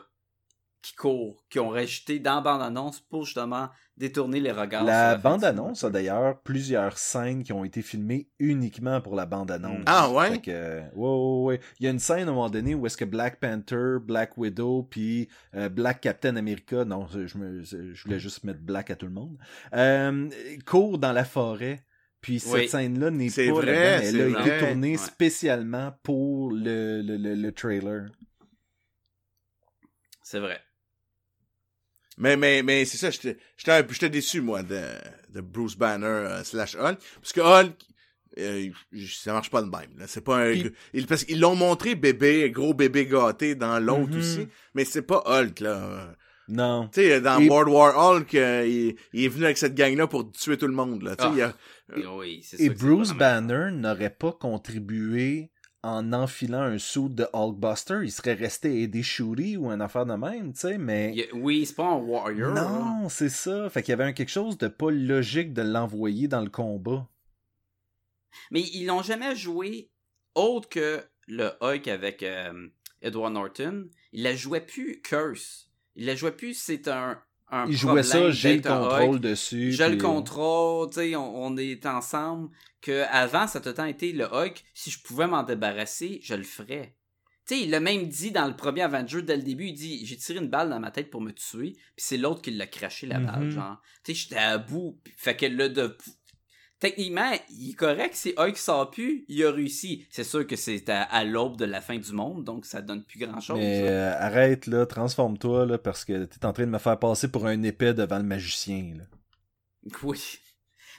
qui 0.87 0.95
court, 0.95 1.43
qui 1.49 1.59
ont 1.59 1.69
rajouté 1.69 2.19
dans 2.19 2.35
la 2.35 2.41
bande-annonce 2.41 3.01
pour 3.01 3.25
justement 3.25 3.69
détourner 3.97 4.39
les 4.39 4.51
regards. 4.51 4.83
la 4.85 5.15
bande-annonce 5.17 5.83
a 5.83 5.89
d'ailleurs 5.89 6.39
plusieurs 6.41 6.97
scènes 6.97 7.43
qui 7.43 7.51
ont 7.51 7.63
été 7.65 7.81
filmées 7.81 8.29
uniquement 8.39 9.01
pour 9.01 9.15
la 9.15 9.25
bande-annonce. 9.25 9.83
Ah 9.87 10.09
ouais? 10.11 10.39
Que, 10.39 10.81
ouais, 10.81 10.89
ouais, 10.95 11.45
ouais. 11.45 11.59
Il 11.79 11.85
y 11.85 11.87
a 11.87 11.91
une 11.91 11.99
scène 11.99 12.19
à 12.27 12.31
un 12.31 12.33
moment 12.33 12.49
donné 12.49 12.75
où 12.75 12.85
est-ce 12.85 12.95
que 12.97 13.05
Black 13.05 13.39
Panther, 13.39 13.97
Black 14.01 14.37
Widow, 14.37 14.83
puis 14.83 15.27
euh, 15.55 15.67
Black 15.69 16.01
Captain 16.01 16.35
America, 16.35 16.85
non, 16.85 17.07
je, 17.07 17.37
me, 17.37 17.63
je 17.63 18.03
voulais 18.03 18.19
juste 18.19 18.43
mettre 18.43 18.61
Black 18.61 18.91
à 18.91 18.95
tout 18.95 19.07
le 19.07 19.13
monde, 19.13 19.37
euh, 19.73 20.29
courent 20.65 20.99
dans 20.99 21.13
la 21.13 21.25
forêt. 21.25 21.83
Puis 22.21 22.39
cette 22.39 22.53
Oui. 22.53 22.67
scène-là 22.67 23.11
n'est 23.11 23.29
pas 23.29 23.51
vrai, 23.51 23.65
là-dedans. 24.01 24.07
Elle 24.09 24.21
a 24.21 24.27
été 24.27 24.49
vrai. 24.49 24.59
tournée 24.59 24.91
Ouais. 24.91 24.97
spécialement 24.97 25.93
pour 26.03 26.51
le, 26.51 27.01
le, 27.01 27.15
le, 27.17 27.35
le 27.35 27.51
trailer. 27.51 28.09
C'est 30.23 30.39
vrai. 30.39 30.59
Mais, 32.17 32.35
mais, 32.35 32.63
mais 32.63 32.83
c'est 32.85 32.97
ça, 32.97 33.11
j'étais, 33.11 33.37
j'étais, 33.57 34.09
déçu, 34.09 34.41
moi, 34.41 34.63
de, 34.63 34.81
de 35.33 35.41
Bruce 35.41 35.75
Banner 35.77 36.05
euh, 36.05 36.43
slash 36.43 36.75
Hulk. 36.75 36.97
Parce 37.21 37.33
que 37.33 37.41
Hulk, 37.41 37.75
euh, 38.39 38.69
ça 39.07 39.33
marche 39.33 39.49
pas 39.51 39.61
de 39.61 39.69
même. 39.69 39.91
Là. 39.97 40.05
C'est 40.07 40.21
pas 40.21 40.39
un, 40.47 40.53
parce 41.07 41.23
qu'ils 41.25 41.39
l'ont 41.39 41.55
montré 41.55 41.93
bébé, 41.95 42.49
gros 42.49 42.73
bébé 42.73 43.05
gâté 43.05 43.53
dans 43.55 43.79
l'autre 43.79 44.13
Mhm. 44.13 44.19
aussi. 44.19 44.47
Mais 44.73 44.83
c'est 44.85 45.03
pas 45.03 45.21
Hulk, 45.27 45.59
là. 45.59 46.15
Non. 46.49 46.87
Tu 46.93 47.01
sais, 47.01 47.19
dans 47.21 47.39
Et- 47.39 47.49
World 47.49 47.69
War 47.71 47.97
Hulk, 48.15 48.33
euh, 48.35 48.65
il, 48.65 48.95
il 49.13 49.25
est 49.25 49.27
venu 49.27 49.43
avec 49.45 49.57
cette 49.57 49.75
gang-là 49.75 50.07
pour 50.07 50.31
tuer 50.31 50.57
tout 50.57 50.67
le 50.67 50.73
monde, 50.73 51.03
là. 51.03 51.15
Tu 51.17 51.23
sais, 51.23 51.29
Ah. 51.29 51.33
il 51.33 51.39
y 51.39 51.41
a- 51.43 51.55
Et 52.03 52.07
oui, 52.07 52.41
c'est 52.43 52.59
Et 52.59 52.65
sûr 52.65 52.73
que 52.73 52.79
c'est 52.79 52.85
Bruce 52.85 53.11
Banner 53.13 53.69
n'aurait 53.73 54.09
pas 54.09 54.31
contribué 54.31 55.49
en 55.83 56.11
enfilant 56.13 56.61
un 56.61 56.77
suit 56.77 57.09
de 57.09 57.27
Hulkbuster. 57.33 57.99
Il 58.03 58.11
serait 58.11 58.33
resté 58.33 58.81
aider 58.81 59.03
Shuri 59.03 59.57
ou 59.57 59.71
une 59.71 59.81
affaire 59.81 60.05
de 60.05 60.13
même, 60.15 60.53
tu 60.53 60.59
sais, 60.61 60.77
mais... 60.77 61.13
Il 61.15 61.27
Oui, 61.33 61.65
c'est 61.65 61.75
pas 61.75 61.85
un 61.85 61.97
warrior. 61.97 62.53
Non, 62.53 63.09
c'est 63.09 63.29
ça. 63.29 63.69
Fait 63.69 63.81
qu'il 63.83 63.91
y 63.91 63.93
avait 63.93 64.03
un 64.05 64.13
quelque 64.13 64.29
chose 64.31 64.57
de 64.57 64.67
pas 64.67 64.91
logique 64.91 65.53
de 65.53 65.61
l'envoyer 65.61 66.27
dans 66.27 66.41
le 66.41 66.49
combat. 66.49 67.07
Mais 68.51 68.61
ils 68.61 68.85
l'ont 68.85 69.01
jamais 69.03 69.35
joué 69.35 69.89
autre 70.35 70.69
que 70.69 71.03
le 71.27 71.51
Hulk 71.61 71.87
avec 71.87 72.23
euh, 72.23 72.67
Edward 73.01 73.33
Norton. 73.33 73.87
Il 74.11 74.23
la 74.23 74.35
jouait 74.35 74.61
plus 74.61 75.01
Curse. 75.01 75.69
Il 75.95 76.05
la 76.05 76.15
jouait 76.15 76.31
plus, 76.31 76.53
c'est 76.53 76.87
un, 76.87 77.19
un 77.49 77.65
Il 77.67 77.75
jouait 77.75 78.03
ça, 78.03 78.29
j'ai 78.29 78.57
le 78.57 78.67
un 78.71 78.79
contrôle 78.79 79.19
dessus. 79.19 79.71
Je 79.71 79.83
le 79.83 79.89
puis- 79.91 79.97
contrôle, 79.99 80.89
tu 80.89 80.95
sais, 80.95 81.15
on, 81.15 81.43
on 81.45 81.57
est 81.57 81.85
ensemble. 81.85 82.49
Que 82.87 83.03
avant, 83.11 83.47
ça 83.47 83.59
a 83.59 83.61
tout 83.61 83.69
le 83.69 83.75
temps 83.75 83.85
été 83.85 84.13
le 84.13 84.25
Hulk. 84.25 84.63
Si 84.73 84.91
je 84.91 85.01
pouvais 85.03 85.27
m'en 85.27 85.43
débarrasser, 85.43 86.19
je 86.23 86.35
le 86.35 86.43
ferais. 86.43 86.95
Tu 87.45 87.55
sais, 87.55 87.61
il 87.63 87.69
l'a 87.69 87.79
même 87.81 88.07
dit 88.07 88.31
dans 88.31 88.47
le 88.47 88.55
premier 88.55 88.81
Avenger 88.81 89.21
dès 89.21 89.35
le 89.37 89.43
début. 89.43 89.67
Il 89.67 89.73
dit 89.73 90.05
J'ai 90.05 90.15
tiré 90.17 90.39
une 90.39 90.47
balle 90.49 90.69
dans 90.69 90.79
ma 90.79 90.91
tête 90.91 91.09
pour 91.09 91.21
me 91.21 91.31
tuer. 91.31 91.71
Puis 91.73 91.81
c'est 91.97 92.17
l'autre 92.17 92.41
qui 92.41 92.51
l'a 92.51 92.67
craché 92.67 93.05
la 93.07 93.19
balle, 93.19 93.45
Mhm. 93.45 93.49
genre. 93.51 93.81
Tu 94.03 94.13
sais, 94.13 94.19
j'étais 94.21 94.37
à 94.37 94.57
bout. 94.57 94.99
Fait 95.17 95.35
que 95.35 95.45
là, 95.47 95.67
de. 95.69 95.97
Techniquement, 96.79 97.31
il 97.49 97.71
est 97.71 97.73
correct. 97.73 98.13
Si 98.13 98.33
Hulk 98.37 98.55
sort 98.55 98.91
plus, 98.91 99.25
il 99.27 99.43
a 99.43 99.51
réussi. 99.51 100.05
C'est 100.11 100.23
sûr 100.23 100.45
que 100.45 100.55
c'est 100.55 100.87
à, 100.89 101.01
à 101.01 101.23
l'aube 101.23 101.57
de 101.57 101.65
la 101.65 101.81
fin 101.81 101.97
du 101.97 102.11
monde, 102.13 102.43
donc 102.43 102.65
ça 102.67 102.81
donne 102.83 103.03
plus 103.03 103.17
grand 103.19 103.39
chose. 103.39 103.57
Mais 103.57 103.81
euh, 103.89 104.13
arrête, 104.19 104.67
là, 104.67 104.85
transforme-toi, 104.85 105.65
là, 105.65 105.77
parce 105.79 106.05
que 106.05 106.25
t'es 106.25 106.45
en 106.45 106.53
train 106.53 106.65
de 106.67 106.71
me 106.71 106.77
faire 106.77 106.99
passer 106.99 107.29
pour 107.31 107.47
un 107.47 107.63
épée 107.63 107.93
devant 107.95 108.17
le 108.19 108.23
magicien, 108.23 108.93
là. 108.95 109.03
Oui. 110.03 110.21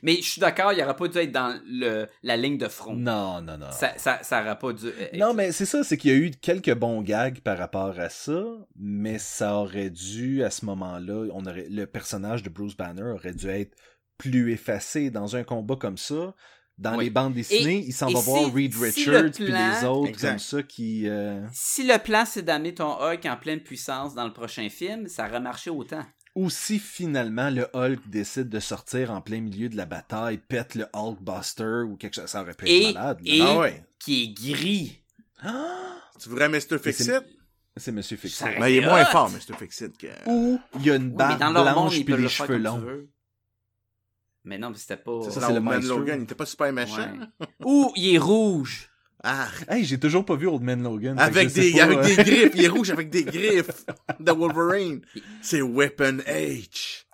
Mais 0.03 0.17
je 0.17 0.23
suis 0.31 0.41
d'accord, 0.41 0.73
il 0.73 0.83
aurait 0.83 0.97
pas 0.97 1.09
dû 1.09 1.19
être 1.19 1.33
dans 1.33 1.61
le, 1.67 2.07
la 2.23 2.37
ligne 2.37 2.59
de 2.59 2.69
front. 2.69 2.95
Non, 2.95 3.41
non, 3.41 3.59
non. 3.59 3.71
Ça, 3.71 3.93
ça, 3.97 4.21
ça 4.23 4.55
pas 4.57 4.73
dû. 4.73 4.89
être- 4.89 5.17
Non, 5.17 5.35
mais 5.35 5.53
c'est 5.53 5.67
ça, 5.67 5.85
c'est 5.85 5.97
qu'il 5.97 6.11
y 6.11 6.15
a 6.15 6.17
eu 6.17 6.31
quelques 6.31 6.75
bons 6.75 7.03
gags 7.03 7.41
par 7.41 7.59
rapport 7.59 7.99
à 7.99 8.09
ça, 8.09 8.43
mais 8.77 9.19
ça 9.19 9.55
aurait 9.57 9.91
dû, 9.91 10.43
à 10.45 10.51
ce 10.51 10.65
moment-là, 10.67 11.29
on 11.33 11.45
aurait, 11.47 11.67
le 11.69 11.87
personnage 11.87 12.43
de 12.43 12.49
Bruce 12.49 12.77
Banner 12.77 13.03
aurait 13.03 13.35
dû 13.35 13.49
être 13.49 13.77
plus 14.17 14.53
effacé 14.53 15.11
dans 15.11 15.37
un 15.37 15.45
combat 15.45 15.77
comme 15.77 15.99
ça. 15.99 16.35
Dans 16.77 16.97
Oui. 16.97 17.05
les 17.07 17.11
bandes 17.11 17.35
dessinées, 17.35 17.79
Et- 17.79 17.87
il 17.89 17.93
s'en 17.93 18.07
va 18.09 18.21
si- 18.21 18.25
voir 18.27 18.55
Reed 18.55 18.73
si 18.73 18.79
le 18.79 18.87
Richards 19.17 19.31
puis 19.35 19.47
plan- 19.47 19.81
les 19.81 19.85
autres 19.87 20.09
Exact. 20.11 20.29
comme 20.31 20.39
ça 20.39 20.63
qui... 20.63 21.09
euh, 21.09 21.45
Si 21.53 21.85
le 21.85 21.99
plan 21.99 22.25
c'est 22.25 22.43
d'amener 22.43 22.73
ton 22.73 22.93
Hulk 23.01 23.27
en 23.27 23.37
pleine 23.37 23.59
puissance 23.61 24.15
dans 24.15 24.25
le 24.25 24.33
prochain 24.33 24.69
film, 24.69 25.09
ça 25.09 25.27
aurait 25.27 25.41
marché 25.41 25.71
autant. 25.71 26.05
Ou 26.39 26.51
si 26.51 26.79
finalement 26.79 27.51
le 27.51 27.67
Hulk 27.75 28.09
décide 28.09 28.49
de 28.49 28.61
sortir 28.61 29.11
en 29.11 29.21
plein 29.21 29.41
milieu 29.41 29.69
de 29.69 29.77
la 29.77 29.87
bataille, 29.87 30.39
pète 30.39 30.77
le 30.77 30.87
Hulkbuster 30.95 31.83
ou 31.85 31.97
quelque 31.97 32.15
chose, 32.15 32.27
ça 32.27 32.43
aurait 32.43 32.55
pu 32.55 32.65
être 32.67 32.71
Et, 32.71 32.93
malade. 32.93 33.19
et 33.25 33.41
Ah 33.43 33.59
ouais. 33.59 33.85
qui 33.99 34.23
est 34.23 34.29
gris. 34.53 35.03
Ah! 35.43 35.97
Tu 36.21 36.29
voudrais 36.29 36.49
Mr. 36.49 36.79
Fixit? 36.81 37.11
C'est 37.77 37.91
Monsieur 37.91 38.17
Fixit. 38.17 38.45
Mais 38.61 38.73
il 38.73 38.83
est 38.85 38.87
moins 38.87 39.03
hot. 39.03 39.07
fort, 39.11 39.31
Mr. 39.31 39.57
Fixit, 39.59 39.97
que... 39.99 40.07
Ou 40.27 40.61
il 40.77 40.87
y 40.87 40.91
a 40.93 40.95
une 40.95 41.09
Oui, 41.09 41.17
barbe 41.17 41.41
monde, 41.43 41.73
blanche 41.75 42.05
peuvent 42.05 42.21
les 42.21 42.29
cheveux 42.29 42.59
longs. 42.59 42.85
Mais 44.45 44.59
non, 44.59 44.71
mais 44.71 44.77
c'était 44.77 44.97
pas. 44.97 45.21
C'est 45.25 45.33
ça, 45.33 45.49
c'est 45.49 45.53
le. 45.55 45.89
Logan, 45.89 46.21
il 46.21 46.23
était 46.25 46.35
pas 46.37 46.47
super 46.47 46.73
méchant. 46.73 46.97
Ouais. 47.41 47.47
Ou 47.65 47.93
il 47.97 48.15
est 48.15 48.19
rouge. 48.19 48.88
Ah, 49.25 49.49
Hey, 49.69 49.85
j'ai 49.85 49.99
toujours 49.99 50.25
pas 50.25 50.37
vu 50.37 50.47
Old 50.47 50.63
Man 50.63 50.83
Logan. 50.83 51.19
avec 51.19 51.53
des, 51.53 51.73
pas, 51.73 51.83
avec 51.85 51.99
euh, 51.99 52.03
des 52.05 52.17
griffes, 52.25 52.53
il 52.55 52.65
est 52.65 52.69
rouge 52.69 52.91
avec 52.91 53.11
des 53.11 53.25
griffes 53.25 53.85
de 54.21 54.33
Wolverine. 54.33 55.01
C'est 55.43 55.61
Weapon 55.63 56.19
H. 56.27 57.05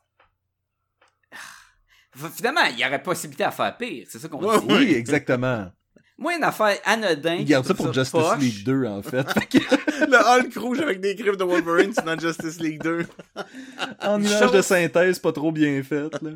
F- 2.16 2.30
Finalement, 2.36 2.60
il 2.70 2.78
y 2.78 2.84
aurait 2.86 3.02
possibilité 3.02 3.44
à 3.44 3.50
faire 3.50 3.76
pire. 3.76 4.06
C'est 4.08 4.18
ça 4.18 4.28
qu'on 4.28 4.42
Ouais, 4.44 4.58
dit. 4.60 4.66
Oui, 4.68 4.94
exactement. 4.94 5.70
Moi, 6.16 6.36
une 6.36 6.44
affaire 6.44 6.78
anodin. 6.84 7.34
Il 7.36 7.44
garde 7.44 7.66
ça 7.66 7.74
pour 7.74 7.92
Justice 7.92 8.10
poche. 8.12 8.38
League 8.38 8.64
2, 8.64 8.84
en 8.86 9.02
fait. 9.02 9.26
Le 10.06 10.16
Hulk 10.44 10.54
rouge 10.56 10.80
avec 10.80 11.00
des 11.00 11.14
griffes 11.16 11.36
de 11.36 11.42
Wolverine, 11.44 11.92
c'est 11.94 12.04
dans 12.04 12.18
Justice 12.18 12.60
League 12.60 12.82
2. 12.82 13.04
en 14.02 14.20
image 14.22 14.38
Chose- 14.38 14.52
de 14.52 14.62
synthèse, 14.62 15.18
pas 15.18 15.32
trop 15.32 15.50
bien 15.50 15.82
faite. 15.82 16.20
Là. 16.22 16.30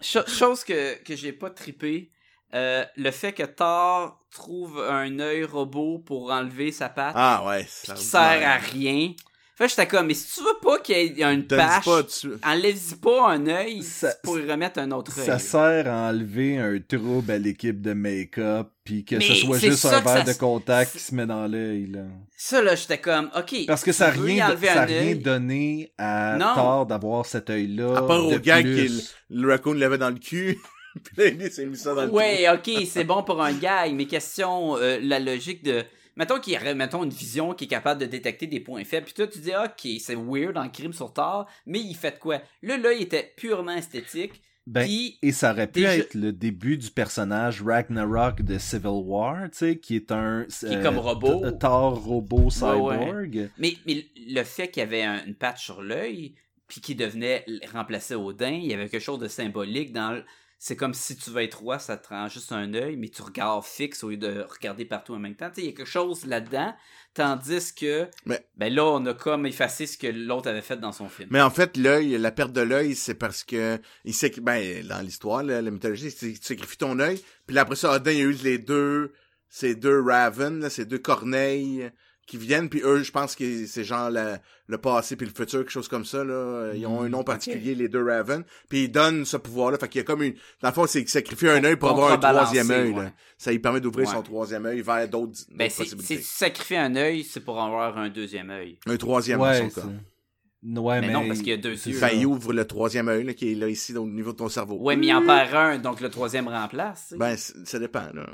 Cho- 0.00 0.26
chose 0.28 0.62
que, 0.62 1.02
que 1.02 1.16
j'ai 1.16 1.32
pas 1.32 1.50
trippé. 1.50 2.12
Euh, 2.54 2.84
le 2.96 3.10
fait 3.10 3.32
que 3.32 3.42
Thor 3.44 4.18
trouve 4.32 4.80
un 4.88 5.18
œil 5.20 5.44
robot 5.44 5.98
pour 5.98 6.30
enlever 6.30 6.72
sa 6.72 6.88
patte. 6.88 7.14
Ah 7.16 7.44
ouais, 7.46 7.66
ça 7.68 7.94
qui 7.94 8.04
sert 8.04 8.20
à 8.48 8.56
rien. 8.56 9.12
Fait 9.56 9.68
j'étais 9.68 9.86
comme, 9.86 10.08
mais 10.08 10.14
si 10.14 10.34
tu 10.36 10.40
veux 10.44 10.58
pas 10.60 10.80
qu'il 10.80 10.96
y 11.16 11.22
ait 11.22 11.32
une 11.32 11.46
pas 11.46 11.80
tu- 12.02 12.32
enlève-y 12.44 12.96
pas 12.96 13.30
un 13.30 13.46
œil 13.46 13.84
pour 14.24 14.36
y 14.36 14.50
remettre 14.50 14.80
un 14.80 14.90
autre 14.90 15.16
œil. 15.16 15.26
Ça 15.26 15.38
sert 15.38 15.86
à 15.86 16.08
enlever 16.08 16.58
un 16.58 16.80
trouble 16.80 17.30
à 17.30 17.38
l'équipe 17.38 17.80
de 17.80 17.92
make-up, 17.92 18.70
puis 18.82 19.04
que 19.04 19.14
Mais 19.14 19.24
ce 19.24 19.34
soit 19.34 19.58
juste 19.58 19.84
un 19.84 20.00
verre 20.00 20.26
ça- 20.26 20.32
de 20.32 20.36
contact 20.36 20.90
qui 20.94 20.98
se 20.98 21.14
met 21.14 21.26
dans 21.26 21.46
l'œil, 21.46 21.86
là. 21.86 22.00
Ça, 22.36 22.62
là, 22.62 22.74
j'étais 22.74 22.98
comme, 22.98 23.30
ok. 23.36 23.54
Parce 23.68 23.84
que 23.84 23.92
ça 23.92 24.08
n'a 24.12 24.20
rien, 24.20 24.56
ça 24.60 24.84
rien 24.86 25.14
donné 25.14 25.92
à 25.98 26.36
Non. 26.36 26.54
tort 26.56 26.86
d'avoir 26.86 27.24
cet 27.24 27.48
œil-là. 27.48 27.96
À 27.98 28.02
part 28.02 28.26
de 28.28 28.34
au 28.34 28.38
gars 28.40 28.60
plus. 28.60 28.88
qui 28.88 29.04
le 29.30 29.48
raccoon 29.48 29.74
l'avait 29.74 29.98
dans 29.98 30.10
le 30.10 30.18
cul. 30.18 30.58
Puis 31.02 31.16
là, 31.16 31.26
il 31.28 31.50
s'est 31.50 31.66
mis 31.66 31.76
ça 31.76 31.94
dans 31.94 32.02
le 32.02 32.08
cul. 32.08 32.14
Ouais, 32.14 32.46
ok, 32.50 32.86
c'est 32.86 33.04
bon 33.04 33.22
pour 33.22 33.42
un 33.42 33.52
gag, 33.52 33.92
mais 33.94 34.06
question, 34.06 34.76
euh, 34.76 34.98
la 35.02 35.18
logique 35.18 35.62
de. 35.64 35.82
Mettons 36.16 36.38
qu'il 36.38 36.52
y 36.52 36.56
aurait, 36.56 36.76
mettons, 36.76 37.02
une 37.02 37.10
vision 37.10 37.54
qui 37.54 37.64
est 37.64 37.68
capable 37.68 38.00
de 38.00 38.06
détecter 38.06 38.46
des 38.46 38.60
points 38.60 38.84
faibles, 38.84 39.06
puis 39.06 39.14
toi, 39.14 39.26
tu 39.26 39.40
dis, 39.40 39.50
ok, 39.50 39.98
c'est 39.98 40.14
weird 40.14 40.56
en 40.56 40.68
crime 40.68 40.92
sur 40.92 41.12
tard, 41.12 41.46
mais 41.66 41.80
il 41.80 41.94
fait 41.96 42.12
de 42.12 42.18
quoi? 42.18 42.40
Là, 42.62 42.76
là, 42.76 42.92
il 42.92 43.02
était 43.02 43.32
purement 43.36 43.72
esthétique, 43.72 44.40
Ben, 44.66 44.84
puis 44.84 45.18
Et 45.22 45.32
ça 45.32 45.50
aurait 45.50 45.66
pu 45.66 45.80
Déjà- 45.80 45.96
être 45.96 46.14
le 46.14 46.32
début 46.32 46.78
du 46.78 46.90
personnage 46.92 47.62
Ragnarok 47.62 48.42
de 48.42 48.58
Civil 48.58 48.86
War, 49.04 49.50
tu 49.50 49.58
sais, 49.58 49.78
qui 49.78 49.96
est 49.96 50.12
un... 50.12 50.46
Qui 50.48 50.66
est 50.66 50.82
comme 50.82 50.98
robot. 50.98 51.50
t- 51.50 51.58
Thor 51.58 52.02
robot 52.04 52.48
cyborg. 52.48 53.50
Mais, 53.58 53.74
mais 53.84 54.06
le 54.28 54.42
fait 54.44 54.68
qu'il 54.70 54.82
y 54.82 54.86
avait 54.86 55.02
un- 55.02 55.24
une 55.26 55.34
patch 55.34 55.64
sur 55.64 55.82
l'œil, 55.82 56.34
puis 56.68 56.80
qu'il 56.80 56.96
devenait 56.96 57.44
remplacé 57.72 58.14
Odin, 58.14 58.50
il 58.52 58.66
y 58.66 58.72
avait 58.72 58.88
quelque 58.88 59.02
chose 59.02 59.18
de 59.18 59.28
symbolique 59.28 59.92
dans 59.92 60.12
le- 60.12 60.24
C'est 60.66 60.76
comme 60.76 60.94
si 60.94 61.14
tu 61.14 61.28
veux 61.28 61.42
être 61.42 61.58
roi, 61.58 61.78
ça 61.78 61.98
te 61.98 62.08
rend 62.08 62.26
juste 62.26 62.50
un 62.50 62.72
œil, 62.72 62.96
mais 62.96 63.10
tu 63.10 63.20
regardes 63.20 63.64
fixe 63.64 64.02
au 64.02 64.08
lieu 64.08 64.16
de 64.16 64.46
regarder 64.48 64.86
partout 64.86 65.12
en 65.12 65.18
même 65.18 65.34
temps. 65.34 65.50
Il 65.58 65.66
y 65.66 65.68
a 65.68 65.72
quelque 65.72 65.84
chose 65.84 66.24
là-dedans, 66.24 66.74
tandis 67.12 67.74
que 67.74 68.08
Mais- 68.24 68.46
ben 68.56 68.72
là, 68.72 68.86
on 68.86 69.04
a 69.04 69.12
comme 69.12 69.44
effacé 69.44 69.84
ce 69.86 69.98
que 69.98 70.06
l'autre 70.06 70.48
avait 70.48 70.62
fait 70.62 70.78
dans 70.78 70.92
son 70.92 71.10
film. 71.10 71.28
Mais 71.30 71.42
en 71.42 71.50
fait, 71.50 71.76
l'œil, 71.76 72.16
la 72.16 72.32
perte 72.32 72.54
de 72.54 72.62
l'œil, 72.62 72.94
c'est 72.94 73.12
parce 73.12 73.44
que 73.44 73.78
il 74.06 74.14
sait 74.14 74.32
ben 74.40 74.82
dans 74.86 75.02
l'histoire, 75.02 75.42
là, 75.42 75.60
la 75.60 75.70
mythologie, 75.70 76.10
c'est 76.10 76.32
tu 76.32 76.38
sacrifies 76.40 76.78
ton 76.78 76.98
œil, 76.98 77.22
puis 77.46 77.54
là, 77.54 77.60
après 77.60 77.76
ça, 77.76 77.92
Odin 77.92 78.12
il 78.12 78.20
a 78.22 78.24
eu 78.24 78.32
les 78.32 78.56
deux, 78.56 79.12
ces 79.50 79.74
deux 79.74 80.00
Raven, 80.00 80.60
là, 80.60 80.70
ces 80.70 80.86
deux 80.86 80.98
corneilles 80.98 81.90
qui 82.26 82.38
viennent, 82.38 82.68
puis 82.68 82.80
eux, 82.84 83.02
je 83.02 83.10
pense 83.12 83.34
que 83.36 83.66
c'est 83.66 83.84
genre 83.84 84.08
la- 84.10 84.38
le 84.66 84.78
passé 84.78 85.14
puis 85.16 85.26
le 85.26 85.32
futur, 85.34 85.60
quelque 85.60 85.70
chose 85.70 85.88
comme 85.88 86.04
ça 86.06 86.24
là. 86.24 86.72
Ils 86.74 86.86
ont 86.86 87.02
un 87.02 87.08
nom 87.10 87.22
particulier, 87.22 87.74
les 87.74 87.88
deux 87.88 88.02
Raven, 88.04 88.44
puis 88.68 88.84
ils 88.84 88.88
donnent 88.90 89.24
ce 89.26 89.36
pouvoir-là, 89.36 89.76
fait 89.78 89.88
qu'il 89.88 89.98
y 89.98 90.02
a 90.02 90.04
comme 90.04 90.22
une, 90.22 90.32
dans 90.62 90.68
le 90.68 90.74
fond, 90.74 90.86
c'est 90.86 91.00
qu'il 91.00 91.10
sacrifie 91.10 91.48
un 91.48 91.62
œil 91.64 91.76
pour 91.76 91.90
avoir 91.90 92.12
un 92.12 92.18
troisième 92.18 92.70
œil. 92.70 92.90
ouais. 92.92 93.12
Ça 93.36 93.50
lui 93.52 93.58
permet 93.58 93.80
d'ouvrir 93.80 94.08
Ouais. 94.08 94.14
son 94.14 94.22
troisième 94.22 94.64
œil 94.66 94.80
vers 94.80 95.08
d'autres 95.08 95.38
Ben, 95.54 95.68
possibilités. 95.70 96.16
c'est 96.16 96.22
sacrifier 96.22 96.78
un 96.78 96.96
œil, 96.96 97.24
c'est 97.24 97.40
pour 97.40 97.60
avoir 97.60 97.98
un 97.98 98.08
deuxième 98.08 98.50
œil. 98.50 98.78
Un 98.86 98.96
troisième 98.96 99.40
Ouais, 99.40 99.60
dans 99.60 99.70
son 99.70 100.80
ouais, 100.80 101.00
mais, 101.02 101.08
mais... 101.08 101.12
non, 101.12 101.26
parce 101.26 101.40
qu'il 101.40 101.48
y 101.48 101.52
a 101.52 101.56
deux 101.58 101.72
yeux. 101.86 102.00
Ben, 102.00 102.08
il 102.14 102.24
ouvre 102.24 102.54
le 102.54 102.64
troisième 102.66 103.08
œil 103.08 103.24
là, 103.24 103.34
qui 103.34 103.52
est 103.52 103.54
là 103.54 103.68
ici 103.68 103.94
au 103.96 104.06
niveau 104.06 104.32
de 104.32 104.38
ton 104.38 104.48
cerveau. 104.48 104.76
Ouais, 104.80 104.96
mais 104.96 105.08
il 105.08 105.14
en 105.14 105.24
perd 105.26 105.54
un, 105.54 105.78
donc 105.78 106.00
le 106.00 106.08
troisième 106.08 106.48
remplace. 106.48 107.08
tu. 107.10 107.18
Ben, 107.18 107.36
ça 107.36 107.78
dépend, 107.78 108.06
là. 108.14 108.26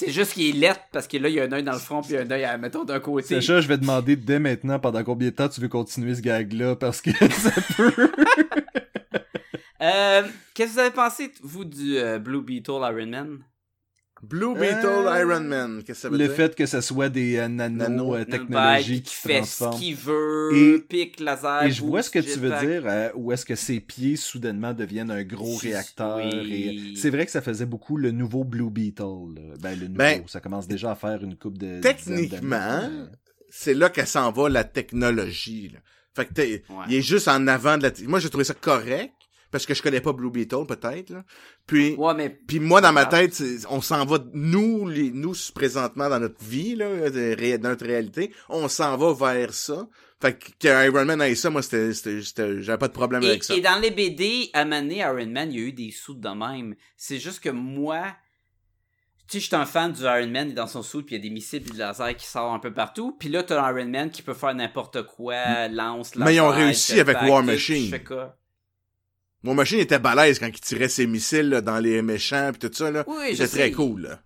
C'est 0.00 0.12
juste 0.12 0.32
qu'il 0.32 0.48
est 0.48 0.58
lettre 0.58 0.80
parce 0.92 1.06
que 1.06 1.18
là, 1.18 1.28
il 1.28 1.34
y 1.34 1.40
a 1.40 1.44
un 1.44 1.52
œil 1.52 1.62
dans 1.62 1.72
le 1.72 1.78
front 1.78 2.00
puis 2.00 2.16
un 2.16 2.30
œil, 2.30 2.44
à, 2.44 2.56
mettons, 2.56 2.84
d'un 2.84 3.00
côté. 3.00 3.34
Sacha, 3.34 3.60
je 3.60 3.68
vais 3.68 3.76
demander 3.76 4.16
dès 4.16 4.38
maintenant 4.38 4.78
pendant 4.78 5.04
combien 5.04 5.28
de 5.28 5.34
temps 5.34 5.48
tu 5.48 5.60
veux 5.60 5.68
continuer 5.68 6.14
ce 6.14 6.22
gag-là, 6.22 6.74
parce 6.74 7.02
que 7.02 7.10
ça 7.30 7.50
peut... 7.76 8.10
Euh, 9.82 10.22
qu'est-ce 10.54 10.70
que 10.70 10.74
vous 10.74 10.78
avez 10.78 10.90
pensé, 10.90 11.30
vous, 11.42 11.64
du 11.64 11.98
euh, 11.98 12.18
Blue 12.18 12.42
Beetle 12.42 12.80
Iron 12.82 13.06
Man? 13.06 13.38
Blue 14.22 14.54
Beetle 14.54 14.86
Euh, 15.06 15.20
Iron 15.20 15.40
Man, 15.40 15.78
qu'est-ce 15.82 15.86
que 15.86 16.02
ça 16.02 16.08
veut 16.10 16.18
Le 16.18 16.26
dire? 16.26 16.36
fait 16.36 16.54
que 16.54 16.66
ce 16.66 16.80
soit 16.80 17.08
des 17.08 17.36
euh, 17.38 17.48
Nano- 17.48 17.88
nano-technologies 17.88 19.02
qui 19.02 19.10
qui 19.10 19.14
se 19.16 19.28
fait 19.28 19.42
ce 19.44 19.78
qu'il 19.78 19.94
veut, 19.96 20.50
Et- 20.54 20.78
pique 20.80 21.20
laser. 21.20 21.64
Et 21.64 21.70
je 21.70 21.82
vois 21.82 22.02
ce 22.02 22.10
que 22.10 22.18
tu 22.18 22.38
veux 22.38 22.50
dire, 22.50 22.82
euh, 22.86 23.08
où 23.14 23.32
est-ce 23.32 23.44
que 23.46 23.54
ses 23.54 23.80
pieds 23.80 24.16
soudainement 24.16 24.74
deviennent 24.74 25.10
un 25.10 25.22
gros 25.24 25.58
Si- 25.58 25.68
réacteur. 25.68 26.18
oui. 26.18 26.92
et 26.94 26.96
C'est 26.96 27.10
vrai 27.10 27.24
que 27.24 27.32
ça 27.32 27.40
faisait 27.40 27.66
beaucoup 27.66 27.96
le 27.96 28.10
nouveau 28.10 28.44
Blue 28.44 28.70
Beetle. 28.70 29.02
là. 29.36 29.42
Ben, 29.60 29.78
le 29.78 29.86
nouveau, 29.86 29.98
Ben, 29.98 30.22
ça 30.26 30.40
commence 30.40 30.68
déjà 30.68 30.90
à 30.92 30.94
faire 30.94 31.22
une 31.22 31.36
coupe 31.36 31.58
de... 31.58 31.80
techniquement. 31.80 32.88
C'est 33.48 33.74
là 33.74 33.88
qu'elle 33.88 34.06
s'en 34.06 34.30
va, 34.32 34.48
la 34.48 34.64
technologie, 34.64 35.70
là. 35.72 35.78
Fait 36.14 36.26
que 36.26 36.32
t'es- 36.34 36.62
Ouais. 36.68 36.84
il 36.88 36.94
est 36.96 37.02
juste 37.02 37.28
en 37.28 37.46
avant 37.46 37.78
de 37.78 37.84
la... 37.84 37.90
Moi, 38.06 38.18
j'ai 38.20 38.28
trouvé 38.28 38.44
ça 38.44 38.54
correct, 38.54 39.12
parce 39.50 39.66
que 39.66 39.74
je 39.74 39.82
connais 39.82 40.00
pas 40.00 40.12
Blue 40.12 40.30
Beetle, 40.30 40.64
peut-être, 40.66 41.10
là. 41.10 41.24
Puis... 41.66 41.94
Ouais, 41.96 42.14
mais 42.14 42.30
Puis 42.30 42.60
moi, 42.60 42.80
dans 42.80 42.92
ma 42.92 43.02
Ah. 43.02 43.06
tête, 43.06 43.42
on 43.68 43.80
s'en 43.80 44.04
va, 44.04 44.18
nous, 44.32 44.88
les, 44.88 45.10
nous, 45.10 45.34
présentement, 45.54 46.08
dans 46.08 46.20
notre 46.20 46.42
vie, 46.44 46.76
là, 46.76 47.10
de 47.10 47.34
ré- 47.38 47.58
dans 47.58 47.70
notre 47.70 47.86
réalité, 47.86 48.32
on 48.48 48.68
s'en 48.68 48.96
va 48.96 49.12
vers 49.32 49.52
ça. 49.54 49.88
Fait 50.22 50.38
que, 50.38 50.86
Iron 50.86 51.04
Man 51.06 51.22
ait 51.22 51.34
ça, 51.34 51.48
moi, 51.48 51.62
c'était, 51.62 51.92
j'avais 52.60 52.78
pas 52.78 52.88
de 52.88 52.92
problème 52.92 53.22
Et, 53.22 53.28
avec 53.30 53.42
ça. 53.44 53.54
et 53.56 53.60
dans 53.62 53.80
les 53.80 53.90
BD, 53.90 54.50
à 54.52 54.64
Mané, 54.66 54.98
Iron 54.98 55.26
Man, 55.26 55.50
il 55.52 55.58
y 55.58 55.62
a 55.62 55.66
eu 55.68 55.72
des 55.72 55.90
sous 55.90 56.14
de 56.14 56.28
même. 56.28 56.74
C'est 56.96 57.18
juste 57.18 57.40
que 57.40 57.48
moi, 57.48 58.02
tu 59.26 59.38
sais, 59.38 59.40
je 59.40 59.46
suis 59.46 59.56
un 59.56 59.64
fan 59.64 59.92
du 59.92 60.02
Iron 60.02 60.28
Man, 60.28 60.48
il 60.48 60.50
est 60.50 60.54
dans 60.54 60.66
son 60.66 60.82
sou, 60.82 61.02
puis 61.02 61.14
il 61.14 61.18
y 61.18 61.20
a 61.20 61.22
des 61.22 61.30
missiles 61.32 61.62
et 61.66 61.70
des 61.70 61.78
lasers 61.78 62.14
qui 62.16 62.26
sortent 62.26 62.54
un 62.54 62.58
peu 62.58 62.72
partout. 62.74 63.16
Puis 63.18 63.28
là, 63.30 63.42
t'as 63.42 63.62
un 63.64 63.70
Iron 63.78 63.88
Man 63.88 64.10
qui 64.10 64.20
peut 64.22 64.34
faire 64.34 64.54
n'importe 64.54 65.04
quoi, 65.06 65.68
lance, 65.68 66.14
Mais 66.16 66.34
ils 66.34 66.40
ont 66.40 66.50
laser, 66.50 66.64
réussi 66.66 67.00
avec 67.00 67.16
War 67.22 67.42
Machine. 67.42 67.90
Mon 69.42 69.54
machine 69.54 69.78
était 69.78 69.98
balèze 69.98 70.38
quand 70.38 70.48
il 70.48 70.60
tirait 70.60 70.88
ses 70.88 71.06
missiles 71.06 71.48
là, 71.48 71.60
dans 71.60 71.78
les 71.78 72.02
méchants 72.02 72.50
pis 72.52 72.58
tout 72.58 72.70
ça, 72.72 72.90
là. 72.90 73.04
Oui, 73.06 73.30
C'était 73.36 73.48
très 73.48 73.58
sais. 73.68 73.72
cool, 73.72 74.02
là. 74.02 74.20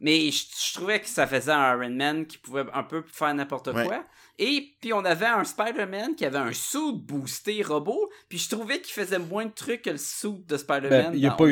Mais 0.00 0.30
je, 0.30 0.44
je 0.68 0.74
trouvais 0.74 1.00
que 1.00 1.08
ça 1.08 1.26
faisait 1.26 1.50
un 1.52 1.74
Iron 1.76 1.90
Man 1.90 2.24
qui 2.26 2.38
pouvait 2.38 2.64
un 2.72 2.84
peu 2.84 3.02
faire 3.12 3.34
n'importe 3.34 3.66
Ouais. 3.68 3.84
quoi. 3.84 4.04
Et 4.40 4.76
puis 4.80 4.92
on 4.92 5.04
avait 5.04 5.26
un 5.26 5.42
Spider-Man 5.42 6.14
qui 6.14 6.24
avait 6.24 6.38
un 6.38 6.52
suit 6.52 6.92
boosté 6.94 7.60
robot. 7.64 8.08
Puis 8.28 8.38
je 8.38 8.48
trouvais 8.48 8.80
qu'il 8.80 8.92
faisait 8.92 9.18
moins 9.18 9.46
de 9.46 9.50
trucs 9.50 9.82
que 9.82 9.90
le 9.90 9.96
suit 9.98 10.44
de 10.46 10.56
Spider-Man. 10.56 11.10
Ben, 11.10 11.14
il 11.14 11.22
n'a 11.22 11.30
dans 11.30 11.34
pas, 11.36 11.44
pas 11.46 11.50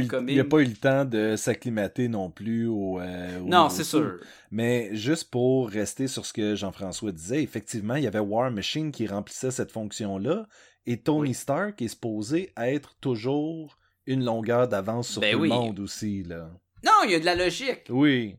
eu 0.63 0.65
le 0.67 0.75
temps 0.77 1.05
de 1.05 1.35
s'acclimater 1.35 2.07
non 2.07 2.31
plus 2.31 2.69
au. 2.69 3.01
euh, 3.01 3.41
au 3.41 3.47
Non, 3.49 3.69
c'est 3.69 3.83
sûr. 3.83 4.21
Mais 4.53 4.91
juste 4.93 5.33
pour 5.33 5.69
rester 5.69 6.07
sur 6.07 6.25
ce 6.25 6.33
que 6.33 6.55
Jean-François 6.55 7.11
disait, 7.11 7.43
effectivement, 7.43 7.97
il 7.97 8.05
y 8.05 8.07
avait 8.07 8.21
War 8.21 8.49
Machine 8.53 8.93
qui 8.93 9.09
remplissait 9.09 9.51
cette 9.51 9.73
fonction-là. 9.73 10.47
Et 10.87 10.99
Tony 11.03 11.31
Oui. 11.31 11.35
Stark 11.35 11.83
est 11.83 11.89
supposé 11.89 12.53
être 12.57 12.97
toujours 13.01 13.79
une 14.07 14.25
longueur 14.25 14.69
d'avance 14.69 15.09
sur 15.09 15.21
Ben 15.21 15.35
tout 15.35 15.41
oui. 15.43 15.49
le 15.49 15.55
monde 15.55 15.81
aussi. 15.81 16.23
là. 16.23 16.51
Non, 16.85 16.93
il 17.05 17.11
y 17.11 17.15
a 17.15 17.21
de 17.21 17.25
la 17.25 17.35
logique. 17.35 17.85
Oui. 17.91 18.37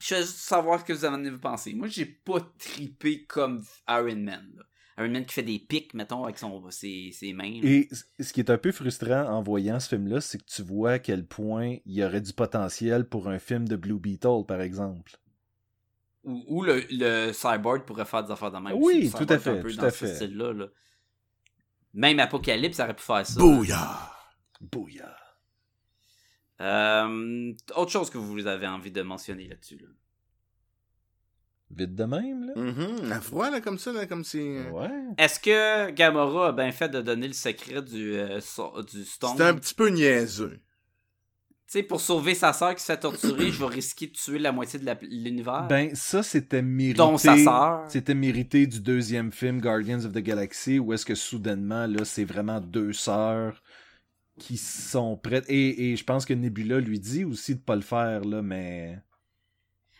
Je 0.00 0.14
veux 0.14 0.20
juste 0.20 0.36
savoir 0.36 0.78
ce 0.80 0.84
que 0.84 0.92
vous 0.92 1.04
en 1.04 1.14
avez 1.14 1.36
pensé. 1.38 1.74
Moi, 1.74 1.88
j'ai 1.88 2.04
pas 2.06 2.38
tripé 2.58 3.24
comme 3.24 3.64
Iron 3.88 4.14
Man. 4.16 4.48
là. 4.56 4.62
Iron 4.98 5.10
Man 5.12 5.26
qui 5.26 5.34
fait 5.34 5.42
des 5.42 5.58
pics, 5.58 5.92
mettons, 5.94 6.22
avec 6.22 6.38
son, 6.38 6.70
ses, 6.70 7.10
ses 7.12 7.32
mains. 7.32 7.60
là. 7.60 7.68
Et 7.68 7.88
ce 8.20 8.32
qui 8.32 8.38
est 8.38 8.50
un 8.50 8.58
peu 8.58 8.70
frustrant 8.70 9.24
en 9.28 9.42
voyant 9.42 9.80
ce 9.80 9.88
film-là, 9.88 10.20
c'est 10.20 10.38
que 10.38 10.44
tu 10.46 10.62
vois 10.62 10.92
à 10.92 10.98
quel 11.00 11.26
point 11.26 11.78
il 11.84 11.94
y 11.94 12.04
aurait 12.04 12.20
du 12.20 12.32
potentiel 12.32 13.08
pour 13.08 13.28
un 13.28 13.40
film 13.40 13.66
de 13.66 13.74
Blue 13.74 13.98
Beetle, 13.98 14.44
par 14.46 14.60
exemple. 14.60 15.18
Ou, 16.24 16.44
ou 16.46 16.62
le, 16.62 16.84
le 16.90 17.32
Cyborg 17.32 17.84
pourrait 17.84 18.04
faire 18.04 18.22
des 18.24 18.30
affaires 18.32 18.52
de 18.52 18.58
même. 18.58 18.74
Oui, 18.76 19.10
tout 19.10 19.18
à 19.28 19.32
est 19.32 19.32
un 19.32 19.38
fait, 19.38 19.60
peu 19.62 19.70
tout 19.70 19.76
dans 19.78 19.84
à 19.84 19.90
ce 19.90 20.04
fait. 20.06 20.14
style-là, 20.14 20.52
là. 20.52 20.66
Même 21.94 22.20
Apocalypse 22.20 22.80
aurait 22.80 22.94
pu 22.94 23.02
faire 23.02 23.26
ça. 23.26 23.38
Bouillard! 23.40 24.34
Bouillard. 24.60 25.38
Euh, 26.60 27.52
autre 27.76 27.90
chose 27.92 28.10
que 28.10 28.18
vous 28.18 28.46
avez 28.46 28.66
envie 28.66 28.90
de 28.90 29.02
mentionner 29.02 29.46
là-dessus. 29.48 29.78
Là? 29.78 29.88
Vite 31.70 31.94
de 31.94 32.04
même, 32.04 32.46
là. 32.46 32.52
Mhm, 32.56 33.12
à 33.12 33.20
froid, 33.20 33.50
là, 33.50 33.60
comme 33.60 33.78
ça, 33.78 33.92
là, 33.92 34.06
comme 34.06 34.24
si... 34.24 34.38
euh, 34.40 34.70
Ouais. 34.70 34.90
Est-ce 35.18 35.38
que 35.38 35.90
Gamora 35.90 36.48
a 36.48 36.52
bien 36.52 36.72
fait 36.72 36.88
de 36.88 37.00
donner 37.00 37.28
le 37.28 37.34
secret 37.34 37.82
du, 37.82 38.14
euh, 38.14 38.40
so- 38.40 38.82
du 38.82 39.04
Stone? 39.04 39.30
C'était 39.32 39.44
un 39.44 39.54
petit 39.54 39.74
peu 39.74 39.88
niaiseux. 39.88 40.60
Tu 41.70 41.72
sais, 41.72 41.82
pour 41.82 42.00
sauver 42.00 42.34
sa 42.34 42.54
sœur 42.54 42.74
qui 42.74 42.80
se 42.80 42.86
fait 42.86 42.96
torturer, 42.98 43.52
je 43.52 43.58
vais 43.60 43.66
risquer 43.74 44.06
de 44.06 44.12
tuer 44.12 44.38
la 44.38 44.52
moitié 44.52 44.78
de 44.78 44.90
l'univers. 45.02 45.66
Ben, 45.68 45.94
ça, 45.94 46.22
c'était 46.22 46.62
mérité. 46.62 46.96
Dont 46.96 47.18
sa 47.18 47.36
sœur. 47.36 47.84
C'était 47.90 48.14
mérité 48.14 48.66
du 48.66 48.80
deuxième 48.80 49.32
film, 49.32 49.60
Guardians 49.60 50.02
of 50.06 50.12
the 50.12 50.18
Galaxy, 50.20 50.78
où 50.78 50.94
est-ce 50.94 51.04
que 51.04 51.14
soudainement, 51.14 51.86
là, 51.86 52.06
c'est 52.06 52.24
vraiment 52.24 52.58
deux 52.62 52.94
sœurs 52.94 53.62
qui 54.38 54.56
sont 54.56 55.18
prêtes. 55.18 55.44
Et, 55.48 55.92
et 55.92 55.96
je 55.96 56.04
pense 56.04 56.24
que 56.24 56.32
Nebula 56.32 56.80
lui 56.80 56.98
dit 57.00 57.24
aussi 57.26 57.56
de 57.56 57.60
pas 57.60 57.76
le 57.76 57.82
faire, 57.82 58.22
là, 58.24 58.40
mais. 58.40 58.98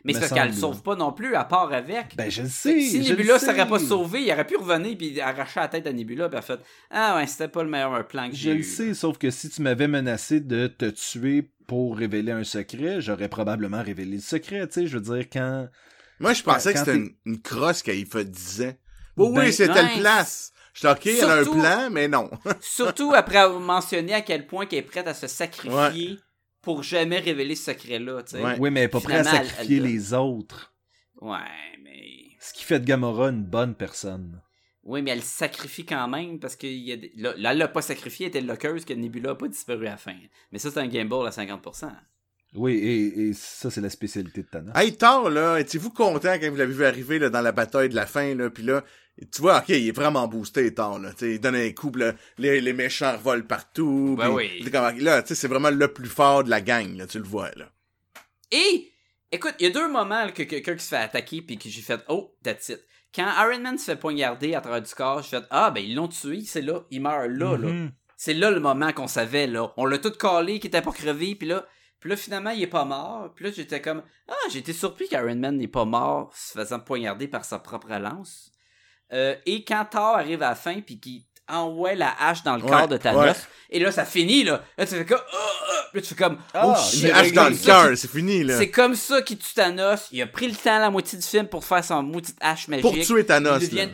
Mais 0.05 0.15
c'est 0.15 0.21
parce 0.21 0.33
qu'elle 0.33 0.49
le 0.49 0.55
sauve 0.55 0.81
pas 0.83 0.97
non 0.97 1.13
plus, 1.13 1.35
à 1.35 1.45
part 1.45 1.71
avec. 1.75 2.17
Ben, 2.17 2.31
je 2.31 2.43
le 2.45 2.49
sais. 2.49 2.81
si 2.81 3.05
je 3.05 3.11
Nebula 3.11 3.35
le 3.35 3.39
s'aurait 3.41 3.57
sais. 3.65 3.67
pas 3.67 3.79
sauvé, 3.79 4.23
il 4.23 4.33
aurait 4.33 4.47
pu 4.47 4.57
revenir 4.57 4.97
puis 4.97 5.21
arracher 5.21 5.61
la 5.61 5.69
tête 5.69 5.87
à 5.87 5.93
Nebula 5.93 6.31
puis 6.31 6.39
elle 6.39 6.43
fait 6.45 6.61
Ah 6.89 7.17
ouais, 7.17 7.27
c'était 7.27 7.49
pas 7.49 7.63
le 7.63 7.69
meilleur 7.69 8.09
plan 8.09 8.31
que 8.31 8.35
Je 8.35 8.41
j'ai 8.41 8.55
le 8.55 8.61
eu. 8.61 8.63
sais, 8.63 8.95
sauf 8.95 9.19
que 9.19 9.29
si 9.31 9.51
tu 9.51 9.61
m'avais 9.61 9.89
menacé 9.89 10.41
de 10.41 10.67
te 10.69 10.87
tuer 10.87 11.51
pour 11.69 11.97
révéler 11.97 12.33
un 12.33 12.43
secret, 12.43 13.01
j'aurais 13.01 13.29
probablement 13.29 13.83
révélé 13.83 14.17
le 14.17 14.21
secret, 14.23 14.67
tu 14.67 14.73
sais. 14.75 14.87
Je 14.89 14.99
veux 14.99 15.15
dire, 15.17 15.29
quand. 15.33 15.69
Moi, 16.19 16.33
je 16.33 16.43
pensais 16.43 16.73
Quand 16.73 16.81
que 16.81 16.85
c'était 16.87 16.99
une, 16.99 17.15
une 17.27 17.41
crosse 17.41 17.83
qu'elle 17.83 18.05
fait 18.07 18.25
disait. 18.25 18.81
Oui, 19.17 19.33
Ben, 19.33 19.41
oui, 19.47 19.53
c'est 19.53 19.69
ouais. 19.69 19.75
telle 19.75 20.01
place. 20.01 20.53
Je 20.73 20.81
suis 20.81 20.89
OK, 20.89 21.07
elle 21.07 21.25
a 21.31 21.35
un 21.35 21.45
Surtout- 21.45 21.61
plan, 21.61 21.91
mais 21.91 22.09
non. 22.09 22.31
Surtout 22.61 23.13
après 23.15 23.39
avoir 23.39 23.61
mentionné 23.61 24.15
à 24.15 24.21
quel 24.23 24.47
point 24.47 24.67
qu'elle 24.67 24.81
est 24.81 24.83
prête 24.83 25.07
à 25.07 25.15
se 25.15 25.27
sacrifier 25.27 26.19
pour 26.63 26.83
jamais 26.83 27.19
révéler 27.19 27.55
ce 27.55 27.73
secret-là, 27.73 28.23
tu 28.23 28.37
sais. 28.37 28.43
Ouais. 28.43 28.57
Oui, 28.59 28.71
mais 28.71 28.81
elle 28.81 28.87
est 28.87 28.89
pas 28.89 29.01
prête 29.01 29.27
à 29.27 29.37
elle- 29.37 29.47
sacrifier 29.47 29.77
elle- 29.77 29.83
les 29.85 30.15
autres. 30.15 30.75
Ouais, 31.21 31.39
mais. 31.85 32.01
Ce 32.41 32.53
qui 32.55 32.65
fait 32.65 32.81
de 32.81 32.85
Gamora 32.87 33.29
une 33.29 33.45
bonne 33.45 33.75
personne. 33.75 34.41
Oui, 34.89 35.03
mais 35.03 35.11
elle 35.11 35.19
le 35.19 35.25
sacrifie 35.25 35.85
quand 35.85 36.09
même 36.09 36.39
parce 36.41 36.57
que 36.57 36.67
il 36.67 36.79
y 36.89 36.93
a 36.93 36.97
des- 36.97 37.13
là, 37.17 37.35
là, 37.37 37.53
elle 37.53 37.59
l'a 37.59 37.69
pas 37.69 37.83
sacrifié, 37.83 38.27
elle 38.27 38.31
était 38.31 38.41
loqueuse 38.41 38.85
que 38.87 38.95
Nebula 38.95 39.31
a 39.31 39.35
pas 39.35 39.47
disparu 39.49 39.87
à 39.87 39.91
la 39.91 39.97
fin. 39.99 40.15
Mais 40.51 40.59
ça, 40.59 40.71
c'est 40.71 40.81
un 40.81 40.87
gamble 40.89 41.27
à 41.27 41.31
50%. 41.31 41.93
Oui, 42.55 42.73
et, 42.73 43.29
et 43.29 43.33
ça, 43.35 43.71
c'est 43.71 43.83
la 43.83 43.91
spécialité 43.91 44.43
de 44.43 44.47
Thanos. 44.49 44.73
Hey, 44.75 44.97
Thor, 44.97 45.29
là, 45.29 45.59
étiez-vous 45.59 45.91
content 45.91 46.33
quand 46.41 46.49
vous 46.51 46.57
l'avez 46.57 46.73
vu 46.73 46.85
arriver 46.87 47.19
là, 47.19 47.29
dans 47.29 47.43
la 47.43 47.53
bataille 47.53 47.91
de 47.91 47.95
la 47.95 48.07
fin, 48.07 48.35
là, 48.35 48.49
puis 48.49 48.63
là, 48.63 48.83
tu 49.31 49.43
vois, 49.43 49.59
ok, 49.59 49.69
il 49.69 49.89
est 49.89 49.93
vraiment 49.93 50.27
boosté, 50.27 50.73
Thor, 50.73 50.99
là, 50.99 51.11
tu 51.13 51.19
sais, 51.19 51.35
il 51.35 51.41
donne 51.41 51.57
un 51.57 51.71
coup, 51.73 51.91
puis 51.91 52.01
là, 52.01 52.15
les, 52.39 52.63
les 52.63 52.73
méchants 52.73 53.15
volent 53.19 53.45
partout, 53.45 54.17
Ben 54.19 54.31
oui. 54.31 54.65
là, 54.71 55.21
tu 55.23 55.29
sais, 55.29 55.35
c'est 55.35 55.49
vraiment 55.49 55.69
le 55.69 55.93
plus 55.93 56.09
fort 56.09 56.43
de 56.45 56.49
la 56.49 56.63
gang, 56.63 56.97
là, 56.97 57.07
tu 57.07 57.19
le 57.19 57.25
vois, 57.25 57.51
là. 57.57 57.71
Et, 58.51 58.91
écoute, 59.31 59.55
il 59.61 59.65
y 59.65 59.67
a 59.67 59.71
deux 59.71 59.89
moments 59.89 60.25
là, 60.25 60.33
que 60.33 60.45
quelqu'un 60.45 60.75
qui 60.75 60.85
se 60.85 60.89
fait 60.89 60.97
attaquer 60.97 61.43
puis 61.43 61.59
que 61.59 61.69
j'ai 61.69 61.83
fait 61.83 62.01
Oh, 62.09 62.35
that's 62.43 62.71
it. 62.71 62.81
Quand 63.15 63.31
Iron 63.39 63.61
Man 63.61 63.79
se 63.79 63.85
fait 63.85 63.97
poignarder 63.97 64.55
à 64.55 64.61
travers 64.61 64.83
du 64.83 64.95
corps, 64.95 65.23
j'ai 65.23 65.39
fait 65.39 65.45
Ah, 65.51 65.71
ben 65.71 65.83
ils 65.83 65.95
l'ont 65.95 66.09
tué, 66.09 66.43
c'est 66.43 66.63
là, 66.63 66.83
il 66.91 67.01
meurt 67.01 67.29
là, 67.29 67.57
là. 67.57 67.69
Mhm. 67.69 67.93
C'est 68.17 68.35
là 68.35 68.51
le 68.51 68.61
moment 68.61 68.93
qu'on 68.93 69.07
savait, 69.07 69.47
là. 69.47 69.73
On 69.77 69.87
l'a 69.87 69.99
tout 69.99 70.11
collé, 70.11 70.59
qui 70.59 70.67
était 70.67 70.83
pas 70.83 70.93
crevé, 70.93 71.35
puis 71.35 71.47
là, 71.47 71.65
puis 72.01 72.11
là, 72.11 72.17
finalement, 72.17 72.51
il 72.51 72.63
est 72.63 72.67
pas 72.69 72.85
mort. 72.85 73.33
Puis 73.35 73.45
là, 73.47 73.51
j'étais 73.51 73.81
comme 73.81 74.03
Ah, 74.29 74.35
été 74.55 74.73
surpris 74.73 75.09
qu'Iron 75.09 75.37
Man 75.37 75.57
n'est 75.57 75.69
pas 75.69 75.85
mort 75.85 76.31
se 76.35 76.53
faisant 76.59 76.81
poignarder 76.81 77.29
par 77.29 77.45
sa 77.45 77.59
propre 77.59 77.93
lance. 77.95 78.53
Euh, 79.13 79.35
et 79.47 79.65
quand 79.65 79.87
Thor 79.91 80.17
arrive 80.17 80.43
à 80.43 80.51
la 80.51 80.55
fin, 80.55 80.81
puis 80.81 81.01
qu'il 81.01 81.23
envoie 81.49 81.95
la 81.95 82.15
hache 82.21 82.43
dans 82.43 82.57
le 82.57 82.63
Ouais, 82.63 82.71
corps 82.71 82.89
de 82.89 82.97
Thanos, 82.97 83.25
ouais. 83.25 83.35
et 83.71 83.79
là, 83.81 83.91
ça 83.93 84.05
finit, 84.05 84.45
là. 84.45 84.63
Là, 84.77 84.87
tu 84.87 84.95
fais 84.95 85.05
comme 85.07 85.21
Ah, 85.33 85.37
ah. 85.37 85.87
Puis 85.93 86.01
là, 86.01 86.07
tu 86.07 86.15
fais 86.15 86.25
comme 86.25 86.39
Ah, 86.55 86.63
Oh 86.67 86.75
shit. 86.91 87.05
Une 87.05 87.11
hache 87.11 87.33
dans 87.33 87.49
le 87.49 87.57
cœur, 87.57 87.97
c'est 87.97 88.11
fini, 88.11 88.45
là. 88.45 88.59
c'est 88.59 88.71
comme 88.71 88.95
ça 88.95 89.23
qu'il 89.23 89.39
tue 89.39 89.55
Thanos. 89.55 90.09
Il 90.13 90.21
a 90.23 90.27
pris 90.27 90.49
le 90.49 90.55
temps 90.55 90.79
la 90.79 90.91
moitié 90.91 91.19
du 91.19 91.25
film 91.27 91.47
pour 91.49 91.65
faire 91.65 91.85
son 91.85 92.03
maudite 92.03 92.37
hache 92.41 92.69
magique. 92.69 92.83
Pour 92.83 92.95
tuer 92.99 93.25
Thanos, 93.25 93.71
là. 93.73 93.87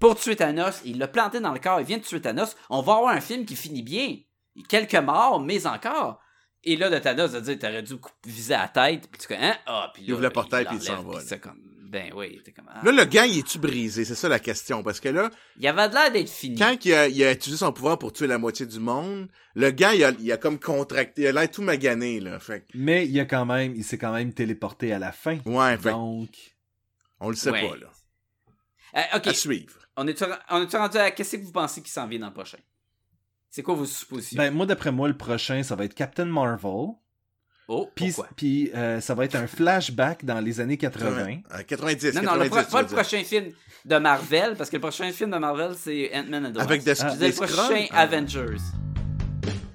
Pour 0.00 0.16
tuer 0.16 0.36
Thanos. 0.36 0.80
Il 0.84 0.98
l'a 0.98 1.08
planté 1.08 1.40
dans 1.40 1.52
le 1.52 1.58
corps. 1.60 1.80
Il 1.80 1.86
vient 1.86 1.98
de 1.98 2.02
tuer 2.02 2.20
Thanos. 2.20 2.56
On 2.70 2.82
va 2.82 2.94
avoir 2.94 3.14
un 3.14 3.20
film 3.20 3.44
qui 3.44 3.54
finit 3.56 3.82
bien. 3.82 4.16
Quelques 4.68 4.94
morts, 4.96 5.40
mais 5.40 5.66
encore. 5.66 6.18
Et 6.64 6.76
là, 6.76 6.90
de 6.90 6.98
Thanos, 6.98 7.32
de 7.32 7.40
dire, 7.40 7.58
t'aurais 7.58 7.82
dû 7.82 7.94
viser 8.26 8.54
à 8.54 8.62
la 8.62 8.68
tête. 8.68 9.08
Puis 9.10 9.20
tu 9.20 9.26
fais, 9.26 9.36
hein? 9.36 9.56
Ah, 9.66 9.90
puis 9.92 10.02
là, 10.02 10.06
Il 10.08 10.12
ouvre 10.14 10.22
le 10.22 10.30
portail, 10.30 10.64
puis 10.64 10.76
il 10.76 10.82
s'en 10.82 11.02
va, 11.02 11.18
puis 11.18 11.26
c'est 11.26 11.40
comme, 11.40 11.58
ben 11.92 12.10
oui, 12.16 12.40
t'es 12.44 12.52
comme, 12.52 12.68
ah. 12.68 12.80
Là, 12.84 12.90
le 12.90 13.04
gars, 13.04 13.26
il 13.26 13.38
est-tu 13.38 13.58
brisé? 13.58 14.04
C'est 14.06 14.14
ça 14.14 14.28
la 14.28 14.38
question. 14.38 14.82
Parce 14.82 14.98
que 14.98 15.10
là, 15.10 15.30
Il 15.58 15.66
avait 15.68 15.88
de 15.90 15.94
l'air 15.94 16.10
d'être 16.10 16.30
fini. 16.30 16.58
quand 16.58 16.76
il 16.84 16.94
a, 16.94 17.06
il 17.06 17.22
a 17.22 17.32
utilisé 17.32 17.58
son 17.58 17.72
pouvoir 17.72 17.98
pour 17.98 18.12
tuer 18.12 18.26
la 18.26 18.38
moitié 18.38 18.64
du 18.66 18.80
monde, 18.80 19.28
le 19.54 19.70
gars, 19.70 19.94
il 19.94 20.02
a, 20.02 20.10
il 20.18 20.32
a 20.32 20.38
comme 20.38 20.58
contracté, 20.58 21.22
il 21.22 21.26
a 21.28 21.32
l'air 21.32 21.50
tout 21.50 21.62
magané, 21.62 22.18
là. 22.18 22.38
Fait 22.40 22.66
Mais 22.74 23.06
il 23.06 23.20
a 23.20 23.26
quand 23.26 23.44
même, 23.44 23.74
il 23.76 23.84
s'est 23.84 23.98
quand 23.98 24.12
même 24.12 24.32
téléporté 24.32 24.92
à 24.92 24.98
la 24.98 25.12
fin. 25.12 25.38
ouais, 25.44 25.76
fait 25.76 25.90
Donc, 25.90 26.30
on 27.20 27.28
le 27.28 27.36
sait 27.36 27.50
Ouais. 27.50 27.68
pas, 27.68 27.76
là. 27.76 27.86
Euh, 28.96 29.18
ok. 29.18 29.26
À 29.28 29.34
suivre. 29.34 29.78
On 29.96 30.08
est, 30.08 30.24
on 30.50 30.62
est 30.62 30.76
rendu 30.76 30.96
à 30.98 31.10
qu'est-ce 31.10 31.36
que 31.36 31.42
vous 31.44 31.52
pensez 31.52 31.82
qui 31.82 31.90
s'en 31.90 32.06
vient 32.08 32.18
dans 32.20 32.28
le 32.28 32.32
prochain? 32.32 32.58
C'est 33.50 33.62
quoi 33.62 33.74
vos 33.74 33.84
suppositions? 33.84 34.38
ben 34.38 34.50
moi 34.50 34.64
d'après 34.64 34.90
moi 34.90 35.08
le 35.08 35.16
prochain 35.16 35.62
ça 35.62 35.76
va 35.76 35.84
être 35.84 35.92
Captain 35.94 36.24
Marvel. 36.24 36.94
Oh, 37.68 37.88
Puis 37.94 38.14
puis 38.36 38.70
euh, 38.74 39.00
ça 39.00 39.14
va 39.14 39.24
être 39.24 39.36
un 39.36 39.46
flashback 39.46 40.24
dans 40.24 40.40
les 40.40 40.60
années 40.60 40.76
80. 40.76 41.06
Euh, 41.08 41.62
90, 41.66 42.14
Non, 42.14 42.22
non, 42.22 42.34
le 42.34 42.48
90, 42.48 42.50
pro- 42.50 42.60
tu 42.64 42.70
pas 42.70 42.82
le 42.82 42.88
prochain 42.88 43.22
film 43.24 43.44
de 43.84 43.96
Marvel, 43.96 44.54
parce 44.56 44.70
que 44.70 44.76
le 44.76 44.80
prochain 44.80 45.10
film 45.12 45.30
de 45.30 45.38
Marvel, 45.38 45.72
c'est 45.78 46.10
Ant-Man 46.14 46.46
and 46.46 46.52
the 46.52 46.58
Avec 46.60 46.84
des- 46.84 46.92
disais 46.94 47.16
des 47.18 47.28
le 47.28 47.32
prochain? 47.34 47.86
Ah. 47.90 48.00
Avengers. 48.02 48.56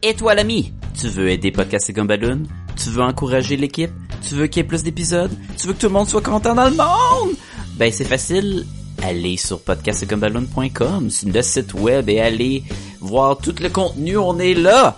Et 0.03 0.13
toi, 0.13 0.35
l'ami, 0.35 0.73
tu 0.99 1.07
veux 1.07 1.29
aider 1.29 1.51
Podcast 1.51 1.89
et 1.89 1.93
Gumballoon? 1.93 2.43
Tu 2.75 2.89
veux 2.89 3.01
encourager 3.01 3.57
l'équipe? 3.57 3.91
Tu 4.27 4.35
veux 4.35 4.47
qu'il 4.47 4.61
y 4.61 4.65
ait 4.65 4.67
plus 4.67 4.83
d'épisodes? 4.83 5.31
Tu 5.57 5.67
veux 5.67 5.73
que 5.73 5.79
tout 5.79 5.87
le 5.87 5.93
monde 5.93 6.07
soit 6.07 6.21
content 6.21 6.53
dans 6.55 6.69
le 6.69 6.75
monde? 6.75 7.35
Ben, 7.75 7.91
c'est 7.91 8.05
facile. 8.05 8.65
Allez 9.03 9.37
sur 9.37 9.61
podcastgumballoon.com, 9.63 11.09
c'est 11.11 11.29
le 11.31 11.41
site 11.41 11.73
web 11.75 12.09
et 12.09 12.19
allez 12.19 12.63
voir 12.99 13.37
tout 13.37 13.53
le 13.61 13.69
contenu, 13.69 14.17
on 14.17 14.39
est 14.39 14.55
là! 14.55 14.97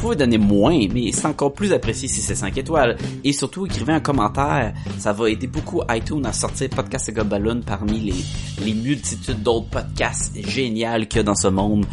Vous 0.00 0.06
pouvez 0.06 0.16
donner 0.16 0.38
moins, 0.38 0.86
mais 0.94 1.12
c'est 1.12 1.26
encore 1.26 1.52
plus 1.52 1.74
apprécié 1.74 2.08
si 2.08 2.22
c'est 2.22 2.34
5 2.34 2.56
étoiles. 2.56 2.96
Et 3.22 3.34
surtout, 3.34 3.66
écrivez 3.66 3.92
un 3.92 4.00
commentaire. 4.00 4.72
Ça 4.96 5.12
va 5.12 5.28
aider 5.28 5.46
beaucoup 5.46 5.82
iTunes 5.90 6.24
à 6.24 6.32
sortir 6.32 6.70
Podcast 6.70 7.10
et 7.10 7.12
Gobaloon 7.12 7.60
parmi 7.60 8.00
les, 8.00 8.64
les 8.64 8.72
multitudes 8.72 9.42
d'autres 9.42 9.68
podcasts 9.68 10.34
géniaux 10.48 11.04
qu'il 11.06 11.16
y 11.16 11.20
a 11.20 11.22
dans 11.22 11.34
ce 11.34 11.48
monde. 11.48 11.84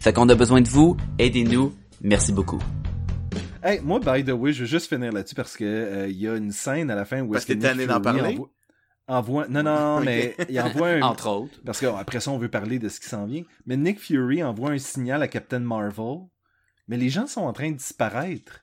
Fait 0.00 0.12
qu'on 0.12 0.28
a 0.28 0.34
besoin 0.34 0.60
de 0.60 0.66
vous. 0.68 0.96
Aidez-nous. 1.20 1.72
Merci 2.02 2.32
beaucoup. 2.32 2.58
Hey, 3.62 3.78
moi 3.84 4.00
by 4.00 4.24
the 4.24 4.30
way, 4.32 4.52
je 4.52 4.62
veux 4.62 4.66
juste 4.66 4.88
finir 4.88 5.12
là-dessus 5.12 5.36
parce 5.36 5.56
que 5.56 5.64
euh, 5.64 6.08
il 6.08 6.16
y 6.16 6.26
a 6.26 6.34
une 6.34 6.50
scène 6.50 6.90
à 6.90 6.96
la 6.96 7.04
fin 7.04 7.20
où 7.20 7.30
Parce 7.30 7.44
est-ce 7.44 7.52
que 7.52 7.58
que 7.58 7.62
t'es 7.62 7.74
Nick 7.76 7.86
tanné 7.86 7.86
d'en 7.86 8.02
Fury 8.02 8.18
parler? 8.18 8.34
envoie, 8.34 8.48
envoie- 9.06 9.48
non 9.48 9.62
non, 9.62 10.00
mais 10.04 10.34
il 10.48 10.60
envoie 10.60 10.88
un 10.88 11.02
Entre 11.02 11.28
autres. 11.28 11.60
parce 11.64 11.78
qu'après 11.78 12.18
ça 12.18 12.32
on 12.32 12.38
veut 12.38 12.48
parler 12.48 12.80
de 12.80 12.88
ce 12.88 12.98
qui 12.98 13.08
s'en 13.08 13.26
vient, 13.26 13.42
mais 13.66 13.76
Nick 13.76 14.00
Fury 14.00 14.42
envoie 14.42 14.70
un 14.70 14.78
signal 14.78 15.22
à 15.22 15.28
Captain 15.28 15.60
Marvel, 15.60 16.22
mais 16.90 16.98
les 16.98 17.08
gens 17.08 17.26
sont 17.26 17.40
en 17.42 17.54
train 17.54 17.70
de 17.70 17.76
disparaître. 17.76 18.60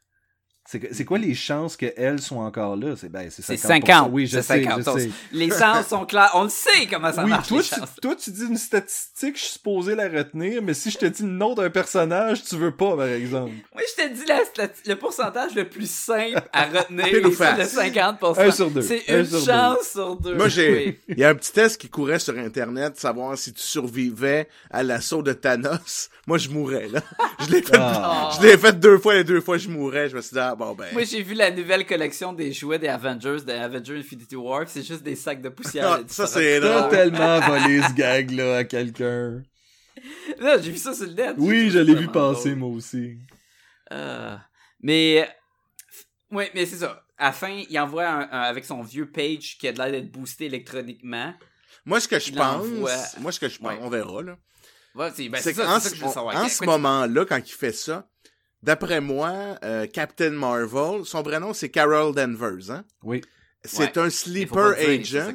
C'est 0.69 1.05
quoi 1.05 1.17
les 1.17 1.33
chances 1.33 1.77
qu'elles 1.77 2.21
soient 2.21 2.43
encore 2.43 2.75
là? 2.75 2.93
C'est 2.97 3.07
ben 3.07 3.29
c'est 3.29 3.41
C'est 3.41 3.55
50%. 3.55 3.67
50. 3.85 4.09
Oui, 4.11 4.27
je 4.27 4.41
C'est 4.41 4.41
sais, 4.41 4.63
50. 4.65 4.83
je 4.97 4.99
sais. 5.03 5.11
Les 5.31 5.49
chances 5.49 5.87
sont 5.87 6.05
claires. 6.05 6.31
On 6.33 6.43
le 6.43 6.49
sait 6.49 6.87
comment 6.91 7.13
ça 7.13 7.23
oui, 7.23 7.29
marche. 7.29 7.47
toi 7.47 7.59
les 7.59 7.63
tu, 7.63 7.75
chances. 7.75 7.95
toi, 8.01 8.15
tu 8.17 8.31
dis 8.31 8.41
une 8.43 8.57
statistique, 8.57 9.37
je 9.37 9.43
suis 9.43 9.51
supposé 9.53 9.95
la 9.95 10.09
retenir, 10.09 10.61
mais 10.61 10.73
si 10.73 10.91
je 10.91 10.97
te 10.97 11.05
dis 11.05 11.23
le 11.23 11.29
nom 11.29 11.53
d'un 11.55 11.69
personnage, 11.69 12.43
tu 12.43 12.57
veux 12.57 12.75
pas, 12.75 12.97
par 12.97 13.07
exemple. 13.07 13.53
Moi, 13.73 13.81
je 13.97 14.03
te 14.03 14.13
dis 14.13 14.25
la, 14.27 14.41
la- 14.57 14.69
le 14.85 14.95
pourcentage 14.99 15.55
le 15.55 15.69
plus 15.69 15.89
simple 15.89 16.41
à 16.51 16.65
retenir, 16.65 17.05
c'est 17.11 17.21
le 17.21 17.31
face. 17.31 17.73
50%. 17.77 18.37
Un 18.37 18.51
sur 18.51 18.69
deux. 18.69 18.81
C'est 18.81 19.09
Un 19.09 19.19
une 19.19 19.25
sur 19.25 19.39
deux. 19.39 19.45
chance 19.45 19.87
sur 19.93 20.15
deux. 20.17 20.35
Moi, 20.35 20.49
j'ai, 20.49 20.85
Oui. 20.85 20.99
il 21.07 21.17
y 21.19 21.23
a 21.23 21.29
un 21.29 21.35
petit 21.35 21.53
test 21.53 21.79
qui 21.79 21.87
courait 21.87 22.19
sur 22.19 22.37
Internet, 22.37 22.99
savoir 22.99 23.37
si 23.37 23.53
tu 23.53 23.61
survivais 23.61 24.49
à 24.69 24.83
l'assaut 24.83 25.23
de 25.23 25.31
Thanos. 25.31 26.09
Moi, 26.27 26.37
je 26.37 26.49
mourrais, 26.49 26.87
là. 26.89 27.01
Je 27.39 27.51
l'ai 27.53 27.61
fait, 27.61 27.77
Ah. 27.79 28.29
je 28.37 28.45
l'ai 28.45 28.57
fait 28.57 28.77
deux 28.77 28.97
fois, 28.97 29.13
les 29.15 29.23
deux 29.23 29.39
fois, 29.39 29.57
je 29.57 29.69
mourrais. 29.69 30.09
Je 30.09 30.15
me 30.17 30.21
suis 30.21 30.33
dit, 30.33 30.39
ah, 30.39 30.53
bon, 30.55 30.73
ben. 30.75 30.87
Moi, 30.91 31.03
j'ai 31.05 31.21
vu 31.23 31.33
la 31.33 31.49
nouvelle 31.51 31.85
collection 31.85 32.33
des 32.33 32.51
jouets 32.51 32.79
des 32.79 32.89
Avengers, 32.89 33.37
des 33.45 33.53
Avengers 33.53 33.97
Infinity 33.99 34.35
War, 34.35 34.63
c'est 34.67 34.83
juste 34.85 35.03
des 35.03 35.15
sacs 35.15 35.41
de 35.41 35.47
poussière. 35.49 35.89
Ah, 35.99 36.03
de 36.03 36.09
ça, 36.11 36.27
c'est 36.27 36.59
T'as 36.59 36.79
drôle. 36.81 36.89
tellement 36.91 37.39
volé 37.39 37.81
ce 37.81 37.93
gag-là 37.93 38.57
à 38.57 38.63
quelqu'un. 38.65 39.41
Là, 40.39 40.61
j'ai 40.61 40.71
vu 40.71 40.77
ça 40.77 40.93
sur 40.93 41.05
le 41.05 41.13
net. 41.13 41.35
Oui, 41.37 41.69
je 41.69 41.79
l'ai 41.79 41.95
vu 41.95 42.07
passer, 42.07 42.49
drôle. 42.49 42.59
moi 42.59 42.69
aussi. 42.77 43.17
Euh, 43.93 44.35
mais, 44.81 45.29
oui, 46.31 46.45
mais 46.53 46.65
c'est 46.65 46.77
ça. 46.77 47.03
À 47.17 47.27
la 47.27 47.31
fin, 47.31 47.63
il 47.69 47.79
envoie 47.79 48.05
un, 48.07 48.21
un- 48.31 48.41
avec 48.41 48.65
son 48.65 48.81
vieux 48.81 49.09
page 49.09 49.57
qui 49.59 49.67
a 49.67 49.71
de 49.71 49.77
l'air 49.77 49.91
d'être 49.91 50.11
boosté 50.11 50.45
électroniquement. 50.45 51.33
Moi, 51.85 51.99
ce 52.01 52.07
que 52.09 52.19
je 52.19 52.33
pense, 52.33 52.65
moi, 53.19 53.31
ce 53.31 53.39
que 53.39 53.47
je 53.47 53.57
pense, 53.59 53.71
Ouais. 53.71 53.79
on 53.81 53.89
verra, 53.89 54.21
là. 54.21 54.37
Ouais, 54.97 55.11
c'est 55.15 55.29
ben, 55.29 55.39
c'est 55.41 55.53
ça, 55.53 55.79
ça 55.79 55.89
que 55.89 55.95
je 55.95 56.03
veux 56.03 56.11
savoir. 56.11 56.35
en 56.35 56.47
ce 56.49 56.63
moment-là, 56.65 57.25
quand 57.25 57.37
il 57.37 57.51
fait 57.53 57.71
ça, 57.71 58.09
d'après 58.63 58.99
moi, 59.01 59.57
euh, 59.63 59.85
Captain 59.87 60.31
Marvel, 60.31 61.05
son 61.05 61.21
vrai 61.21 61.39
nom, 61.39 61.53
c'est 61.53 61.69
Carol 61.69 62.13
Danvers, 62.15 62.71
hein? 62.71 62.83
Oui. 63.03 63.21
C'est 63.63 63.97
Ouais. 63.97 64.03
un 64.03 64.09
sleeper 64.09 64.75
agent. 64.77 65.33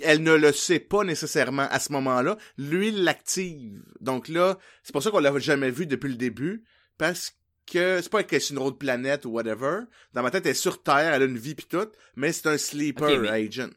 Elle 0.00 0.22
ne 0.22 0.34
le 0.34 0.52
sait 0.52 0.78
pas 0.80 1.04
nécessairement 1.04 1.68
à 1.70 1.78
ce 1.78 1.92
moment-là. 1.92 2.38
Lui, 2.56 2.88
il 2.88 3.04
l'active. 3.04 3.82
Donc 4.00 4.28
là, 4.28 4.58
c'est 4.82 4.92
pour 4.92 5.02
ça 5.02 5.10
qu'on 5.10 5.18
l'a 5.20 5.38
jamais 5.38 5.70
vu 5.70 5.86
depuis 5.86 6.08
le 6.08 6.16
début. 6.16 6.64
Parce 6.98 7.32
que 7.70 8.00
c'est 8.02 8.10
pas 8.10 8.22
que 8.24 8.38
c'est 8.38 8.54
une 8.54 8.58
autre 8.58 8.78
planète 8.78 9.26
ou 9.26 9.30
whatever. 9.30 9.80
Dans 10.14 10.22
ma 10.22 10.30
tête, 10.30 10.46
elle 10.46 10.52
est 10.52 10.54
sur 10.54 10.82
Terre, 10.82 11.12
elle 11.14 11.22
a 11.22 11.24
une 11.26 11.36
vie 11.38 11.54
pis 11.54 11.66
tout. 11.66 11.88
Mais 12.16 12.32
c'est 12.32 12.46
un 12.48 12.58
sleeper 12.58 13.20
mais- 13.20 13.28
agent. 13.28 13.68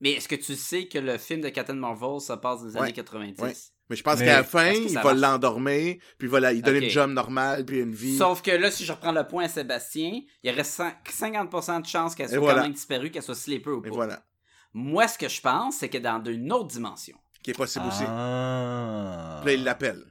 Mais 0.00 0.12
est-ce 0.12 0.28
que 0.28 0.34
tu 0.34 0.54
sais 0.56 0.86
que 0.88 0.98
le 0.98 1.16
film 1.16 1.40
de 1.40 1.48
Captain 1.48 1.74
Marvel, 1.74 2.20
ça 2.20 2.36
passe 2.36 2.60
dans 2.60 2.66
les 2.66 2.74
Ouais. 2.74 2.80
années 2.82 2.92
90? 2.92 3.40
Ouais. 3.40 3.54
Mais 3.90 3.96
je 3.96 4.02
pense 4.02 4.18
qu'à 4.18 4.24
la 4.36 4.44
fin, 4.44 4.70
il 4.72 4.94
va 4.98 5.12
l'endormir, 5.12 5.96
puis 6.18 6.26
il 6.26 6.28
va 6.28 6.40
la- 6.40 6.52
il 6.54 6.62
donner 6.62 6.84
une 6.86 6.90
job 6.90 7.10
normale, 7.10 7.64
puis 7.66 7.80
une 7.80 7.94
vie. 7.94 8.16
Sauf 8.16 8.40
que 8.40 8.50
là, 8.50 8.70
si 8.70 8.84
je 8.84 8.92
reprends 8.92 9.12
le 9.12 9.26
point 9.26 9.44
à 9.44 9.48
Sébastien, 9.48 10.20
il 10.42 10.50
y 10.50 10.52
aurait 10.52 10.62
cin- 10.62 10.94
50% 11.10 11.80
de 11.80 11.86
chances 11.86 12.14
qu'elle 12.14 12.28
soit 12.30 12.38
voilà. 12.38 12.60
quand 12.60 12.62
même 12.64 12.72
disparue, 12.72 13.10
qu'elle 13.10 13.22
soit 13.22 13.34
sleeper 13.34 13.74
ou 13.74 13.82
pas. 13.82 13.88
Et 13.88 13.90
voilà. 13.90 14.24
Moi, 14.72 15.06
ce 15.06 15.18
que 15.18 15.28
je 15.28 15.40
pense, 15.40 15.76
c'est 15.76 15.88
que 15.90 15.98
dans 15.98 16.22
une 16.24 16.50
autre 16.52 16.68
dimension, 16.68 17.16
Qui 17.42 17.50
est 17.50 17.54
possible 17.54 17.84
aussi. 17.86 18.04
Ah. 18.08 19.40
Puis 19.44 19.52
là, 19.54 19.58
il 19.58 19.64
l'appelle. 19.64 20.02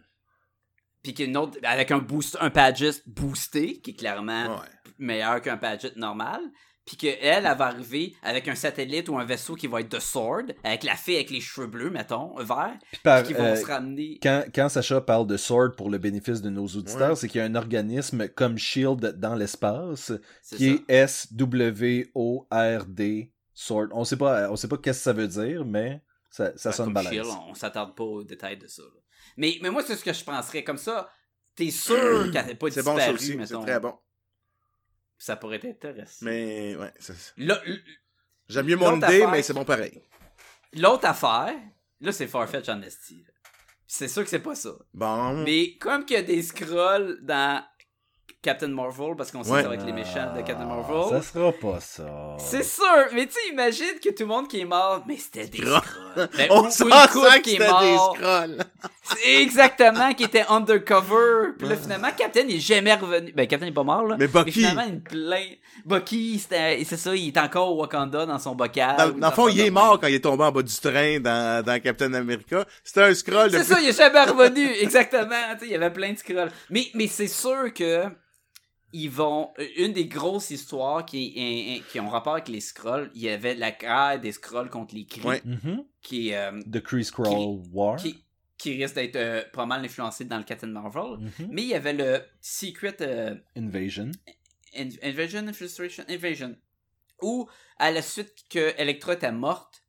puis 1.01 1.13
qu'il 1.13 1.25
y 1.25 1.27
a 1.27 1.31
une 1.31 1.37
autre, 1.37 1.57
avec 1.63 1.91
un 1.91 1.97
boost, 1.97 2.37
un 2.39 2.49
Padgett 2.49 3.01
boosté, 3.07 3.81
qui 3.81 3.91
est 3.91 3.95
clairement 3.95 4.55
Ouais. 4.59 4.67
meilleur 4.99 5.41
qu'un 5.41 5.57
Padgett 5.57 5.97
normal, 5.97 6.39
puis 6.85 6.97
qu'elle, 6.97 7.17
elle 7.21 7.43
va 7.43 7.65
arriver 7.67 8.13
avec 8.23 8.47
un 8.47 8.55
satellite 8.55 9.07
ou 9.09 9.17
un 9.17 9.23
vaisseau 9.25 9.55
qui 9.55 9.67
va 9.67 9.79
être 9.81 9.91
de 9.91 9.99
Sword, 9.99 10.43
avec 10.63 10.83
la 10.83 10.95
fille 10.95 11.15
avec 11.15 11.29
les 11.29 11.39
cheveux 11.39 11.67
bleus, 11.67 11.89
mettons, 11.89 12.35
verts, 12.37 12.77
qui 13.25 13.33
vont 13.33 13.43
euh, 13.43 13.55
se 13.55 13.65
ramener. 13.65 14.19
quand, 14.21 14.43
quand 14.53 14.67
Sacha 14.69 14.99
parle 15.01 15.25
de 15.27 15.37
Sword 15.37 15.75
pour 15.77 15.89
le 15.89 15.97
bénéfice 15.97 16.41
de 16.41 16.49
nos 16.49 16.65
auditeurs, 16.67 17.11
Ouais. 17.11 17.15
c'est 17.15 17.27
qu'il 17.29 17.39
y 17.39 17.41
a 17.41 17.45
un 17.45 17.55
organisme 17.55 18.27
comme 18.27 18.57
Shield 18.57 19.17
dans 19.19 19.35
l'espace 19.35 20.11
qui 20.57 20.57
ça. 20.69 20.73
est 20.73 20.83
S-W-O-R-D 22.13 23.31
Sword. 23.53 23.87
On 23.91 24.03
sait 24.03 24.17
pas, 24.17 24.49
on 24.49 24.55
sait 24.55 24.67
pas 24.67 24.77
qu'est-ce 24.77 24.99
que 24.99 25.03
ça 25.03 25.13
veut 25.13 25.27
dire, 25.27 25.63
mais 25.65 26.01
ça, 26.29 26.51
ça 26.57 26.69
Ouais, 26.69 26.75
sonne 26.75 26.85
comme 26.87 26.93
balèze. 26.95 27.11
Shield, 27.11 27.27
on, 27.27 27.51
on 27.51 27.53
s'attarde 27.53 27.95
pas 27.95 28.03
aux 28.03 28.23
détails 28.23 28.57
de 28.57 28.67
ça. 28.67 28.81
là. 28.81 28.99
Mais, 29.37 29.57
mais 29.61 29.69
moi, 29.69 29.83
c'est 29.85 29.95
ce 29.95 30.03
que 30.03 30.11
je 30.13 30.23
penserais. 30.23 30.63
Comme 30.63 30.77
ça, 30.77 31.09
t'es 31.55 31.69
sûr 31.71 32.29
qu'elle 32.33 32.45
n'est 32.47 32.55
pas 32.55 32.71
C'est 32.71 32.83
bon, 32.83 32.95
disparue, 32.95 33.01
ça 33.01 33.11
aussi. 33.13 33.37
C'est 33.45 33.61
très 33.61 33.79
bon. 33.79 33.93
Ça 35.25 35.37
pourrait 35.37 35.55
être 35.55 35.65
intéressant. 35.67 36.25
Mais, 36.25 36.75
ouais, 36.75 36.91
l- 37.37 37.81
J'aime 38.49 38.65
mieux 38.65 38.75
mon 38.75 38.97
idée, 38.97 39.25
mais 39.31 39.41
c'est 39.41 39.53
bon 39.53 39.63
pareil. 39.63 40.01
L'autre 40.73 41.05
affaire, 41.07 41.53
là, 42.01 42.11
c'est 42.11 42.27
Farfetch 42.27 42.67
en 42.67 42.81
esti. 42.81 43.23
C'est 43.87 44.09
sûr 44.09 44.23
que 44.25 44.29
c'est 44.29 44.39
pas 44.41 44.53
ça. 44.55 44.71
Bon. 44.93 45.43
Mais 45.45 45.77
comme 45.77 46.03
qu'il 46.03 46.17
y 46.17 46.19
a 46.19 46.23
des 46.23 46.41
scrolls 46.41 47.19
dans 47.21 47.63
Captain 48.43 48.67
Marvel, 48.67 49.15
parce 49.17 49.31
qu'on 49.31 49.43
sait 49.43 49.51
Ouais. 49.51 49.57
que 49.59 49.63
ça 49.63 49.69
va 49.69 49.75
être 49.75 49.85
les 49.85 49.93
méchants 49.93 50.33
de 50.35 50.41
Captain 50.41 50.67
Ah, 50.69 50.75
Marvel. 50.75 51.21
Ça 51.21 51.21
sera 51.33 51.51
pas 51.53 51.79
ça. 51.79 52.35
C'est 52.37 52.63
sûr, 52.63 52.83
mais 53.13 53.25
tu 53.25 53.31
sais, 53.33 53.39
imagine 53.53 53.99
que 54.03 54.09
tout 54.09 54.23
le 54.23 54.25
monde 54.27 54.47
qui 54.49 54.59
est 54.59 54.65
mort, 54.65 55.01
mais 55.07 55.15
c'était 55.17 55.47
des 55.47 55.59
Scrolls. 55.59 55.81
Ben, 56.37 56.47
On 56.51 56.69
s'en 56.69 56.85
sent 56.89 57.41
qui 57.41 57.49
est 57.51 57.53
c'était 57.53 57.63
des 57.63 57.69
mort. 57.95 58.15
scrolls. 58.17 58.57
C'est 59.03 59.41
Exactement, 59.41 60.13
qui 60.13 60.25
était 60.25 60.43
undercover. 60.49 61.53
Puis 61.57 61.67
là, 61.69 61.75
finalement, 61.77 62.09
Captain 62.15 62.47
est 62.47 62.59
jamais 62.59 62.93
revenu. 62.93 63.31
Ben, 63.31 63.47
Captain 63.47 63.67
est 63.67 63.71
pas 63.71 63.83
mort, 63.83 64.03
là. 64.05 64.17
Mais 64.19 64.27
Bucky. 64.27 64.51
finalement, 64.51 64.83
il 64.87 65.01
plein. 65.01 65.45
Bucky, 65.85 66.37
c'est 66.39 66.83
ça, 66.97 67.15
il 67.15 67.29
est 67.29 67.37
encore 67.37 67.71
au 67.71 67.79
Wakanda 67.81 68.25
dans 68.25 68.39
son 68.39 68.55
bocal. 68.55 69.15
Dans, 69.17 69.29
le 69.29 69.33
fond, 69.33 69.47
il 69.47 69.59
est 69.61 69.71
mort 69.71 69.99
quand 69.99 70.07
il 70.07 70.15
est 70.15 70.19
tombé 70.23 70.43
en 70.43 70.51
bas 70.51 70.61
du 70.61 70.75
train 70.75 71.19
dans, 71.19 71.63
dans 71.65 71.81
Captain 71.81 72.13
America. 72.13 72.65
C'était 72.83 73.03
un 73.03 73.13
scroll 73.13 73.51
C'est 73.51 73.63
ça, 73.63 73.79
il 73.81 73.89
est 73.89 73.97
jamais 73.97 74.23
revenu. 74.23 74.69
Exactement. 74.81 75.29
Tu 75.53 75.59
sais, 75.59 75.65
il 75.67 75.71
y 75.71 75.75
avait 75.75 75.91
plein 75.93 76.11
de 76.11 76.17
scrolls. 76.17 76.51
Mais, 76.69 76.87
mais 76.93 77.07
c'est 77.07 77.27
sûr 77.27 77.73
que 77.73 78.03
ils 78.93 79.09
vont. 79.09 79.51
Une 79.77 79.91
des 79.91 80.05
grosses 80.05 80.49
histoires 80.51 81.05
qui, 81.05 81.33
est- 81.35 81.83
qui 81.91 81.99
ont 81.99 82.09
rapport 82.09 82.33
avec 82.33 82.47
les 82.47 82.61
scrolls, 82.61 83.11
il 83.15 83.21
y 83.23 83.29
avait 83.29 83.55
la 83.55 83.71
guerre 83.71 84.19
des 84.21 84.31
scrolls 84.31 84.69
contre 84.69 84.95
les 84.95 85.05
cris. 85.05 85.21
Ouais. 85.27 85.41
Mhm. 85.43 85.83
Qui, 86.01 86.29
est, 86.29 86.37
euh, 86.37 86.61
The 86.71 86.79
Kree 86.81 87.03
Scroll 87.03 87.59
War. 87.71 87.97
qui, 87.97 88.23
qui 88.57 88.81
risque 88.81 88.95
d'être 88.95 89.15
euh, 89.15 89.41
pas 89.51 89.65
mal 89.65 89.83
influencé 89.83 90.25
dans 90.25 90.37
le 90.37 90.43
Captain 90.43 90.67
Marvel. 90.67 91.17
Mhm. 91.19 91.47
Mais 91.49 91.63
il 91.63 91.67
y 91.69 91.73
avait 91.75 91.93
le 91.93 92.21
Secret 92.39 92.95
euh, 93.01 93.35
Invasion. 93.57 94.11
In- 94.75 94.89
Invasion, 95.03 95.47
Infiltration, 95.47 96.03
Invasion. 96.09 96.55
Où, 97.21 97.47
à 97.77 97.91
la 97.91 98.01
suite 98.01 98.33
que 98.49 98.73
Electra 98.77 99.13
était 99.13 99.31
morte, 99.31 99.82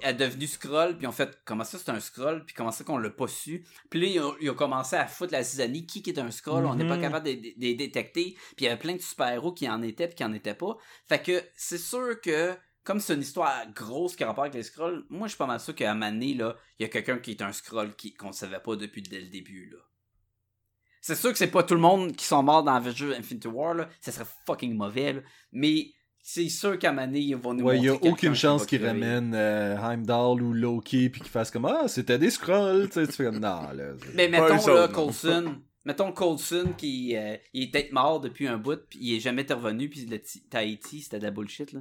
est 0.00 0.14
devenue 0.14 0.46
Skrull, 0.46 0.96
puis 0.96 1.06
on 1.06 1.12
fait 1.12 1.38
comment 1.44 1.64
ça 1.64 1.78
c'est 1.78 1.90
un 1.90 2.00
Skrull, 2.00 2.44
puis 2.44 2.54
comment 2.54 2.72
ça 2.72 2.84
qu'on 2.84 2.98
l'a 2.98 3.10
pas 3.10 3.26
su? 3.28 3.66
Puis 3.90 4.00
là, 4.00 4.06
ils 4.06 4.20
ont, 4.20 4.34
ils 4.40 4.50
ont 4.50 4.54
commencé 4.54 4.96
à 4.96 5.06
foutre 5.06 5.32
la 5.32 5.42
zizanie 5.42 5.86
qui 5.86 6.02
qui 6.02 6.10
est 6.10 6.18
un 6.18 6.30
Skrull, 6.30 6.64
on 6.66 6.74
n'est 6.74 6.86
pas 6.86 6.96
Mhm. 6.96 7.02
capable 7.02 7.26
de 7.26 7.32
de- 7.32 7.40
de 7.40 7.52
les 7.58 7.74
détecter. 7.74 8.34
Puis 8.56 8.56
il 8.60 8.64
y 8.64 8.68
avait 8.68 8.78
plein 8.78 8.94
de 8.96 9.00
super-héros 9.00 9.52
qui 9.52 9.68
en 9.68 9.82
étaient 9.82 10.06
puis 10.08 10.16
qui 10.16 10.24
en 10.24 10.32
étaient 10.32 10.54
pas. 10.54 10.76
Fait 11.08 11.22
que 11.22 11.42
c'est 11.54 11.78
sûr 11.78 12.20
que, 12.20 12.54
comme 12.84 13.00
c'est 13.00 13.14
une 13.14 13.20
histoire 13.22 13.66
grosse 13.72 14.14
qui 14.16 14.22
a 14.24 14.28
rapport 14.28 14.44
avec 14.44 14.54
les 14.54 14.62
Skrulls, 14.62 15.04
moi 15.10 15.26
je 15.26 15.32
suis 15.32 15.38
pas 15.38 15.46
mal 15.46 15.60
sûr 15.60 15.74
qu'à 15.74 15.94
Mané, 15.94 16.34
là, 16.34 16.56
il 16.78 16.82
y 16.82 16.86
a 16.86 16.88
quelqu'un 16.88 17.18
qui 17.18 17.32
est 17.32 17.42
un 17.42 17.50
qui, 17.96 18.14
qu'on 18.14 18.32
savait 18.32 18.60
pas 18.60 18.76
depuis 18.76 19.02
dès 19.02 19.20
le 19.20 19.28
début, 19.28 19.70
là. 19.70 19.78
C'est 21.00 21.14
sûr 21.14 21.30
que 21.30 21.38
c'est 21.38 21.46
pas 21.50 21.62
tout 21.62 21.74
le 21.74 21.80
monde 21.80 22.16
qui 22.16 22.24
sont 22.24 22.42
morts 22.42 22.64
dans 22.64 22.74
Avengers 22.74 23.14
Infinity 23.16 23.46
War, 23.46 23.74
là. 23.74 23.88
Ça 24.00 24.10
serait 24.10 24.26
fucking 24.44 24.74
mauvais, 24.76 25.12
là. 25.12 25.20
Mais 25.52 25.92
c'est 26.28 26.48
sûr 26.48 26.76
qu'à 26.76 26.90
Mané, 26.92 27.20
ils 27.20 27.36
vont 27.36 27.54
nous 27.54 27.64
Ouais, 27.64 27.78
il 27.78 27.84
y 27.84 27.88
a 27.88 27.94
aucune 27.94 28.34
chance 28.34 28.66
qu'ils 28.66 28.84
ramènent 28.84 29.32
euh, 29.32 29.76
Heimdall 29.78 30.42
ou 30.42 30.52
Loki 30.52 31.08
puis 31.08 31.20
qu'ils 31.20 31.30
fassent 31.30 31.52
comme 31.52 31.66
Ah, 31.66 31.86
c'était 31.86 32.18
des 32.18 32.30
scrolls. 32.30 32.88
tu 32.88 32.94
sais, 32.94 33.06
tu 33.06 33.12
fais 33.12 33.24
comme 33.26 33.38
Non, 33.38 33.70
là. 33.72 33.92
Mais 34.16 34.26
mettons 34.26 34.74
là. 34.74 34.88
Coulson. 34.88 35.54
Mettons 35.84 36.10
Coulson 36.10 36.74
qui 36.76 37.14
euh, 37.16 37.36
il 37.54 37.62
est 37.62 37.70
peut-être 37.70 37.92
mort 37.92 38.20
depuis 38.20 38.48
un 38.48 38.58
bout, 38.58 38.80
puis 38.90 38.98
il 39.00 39.14
est 39.14 39.20
jamais 39.20 39.46
revenu, 39.48 39.88
puis 39.88 40.04
le 40.04 40.20
Ti- 40.20 40.42
Tahiti, 40.50 41.02
c'était 41.02 41.20
de 41.20 41.24
la 41.24 41.30
bullshit, 41.30 41.72
là. 41.72 41.80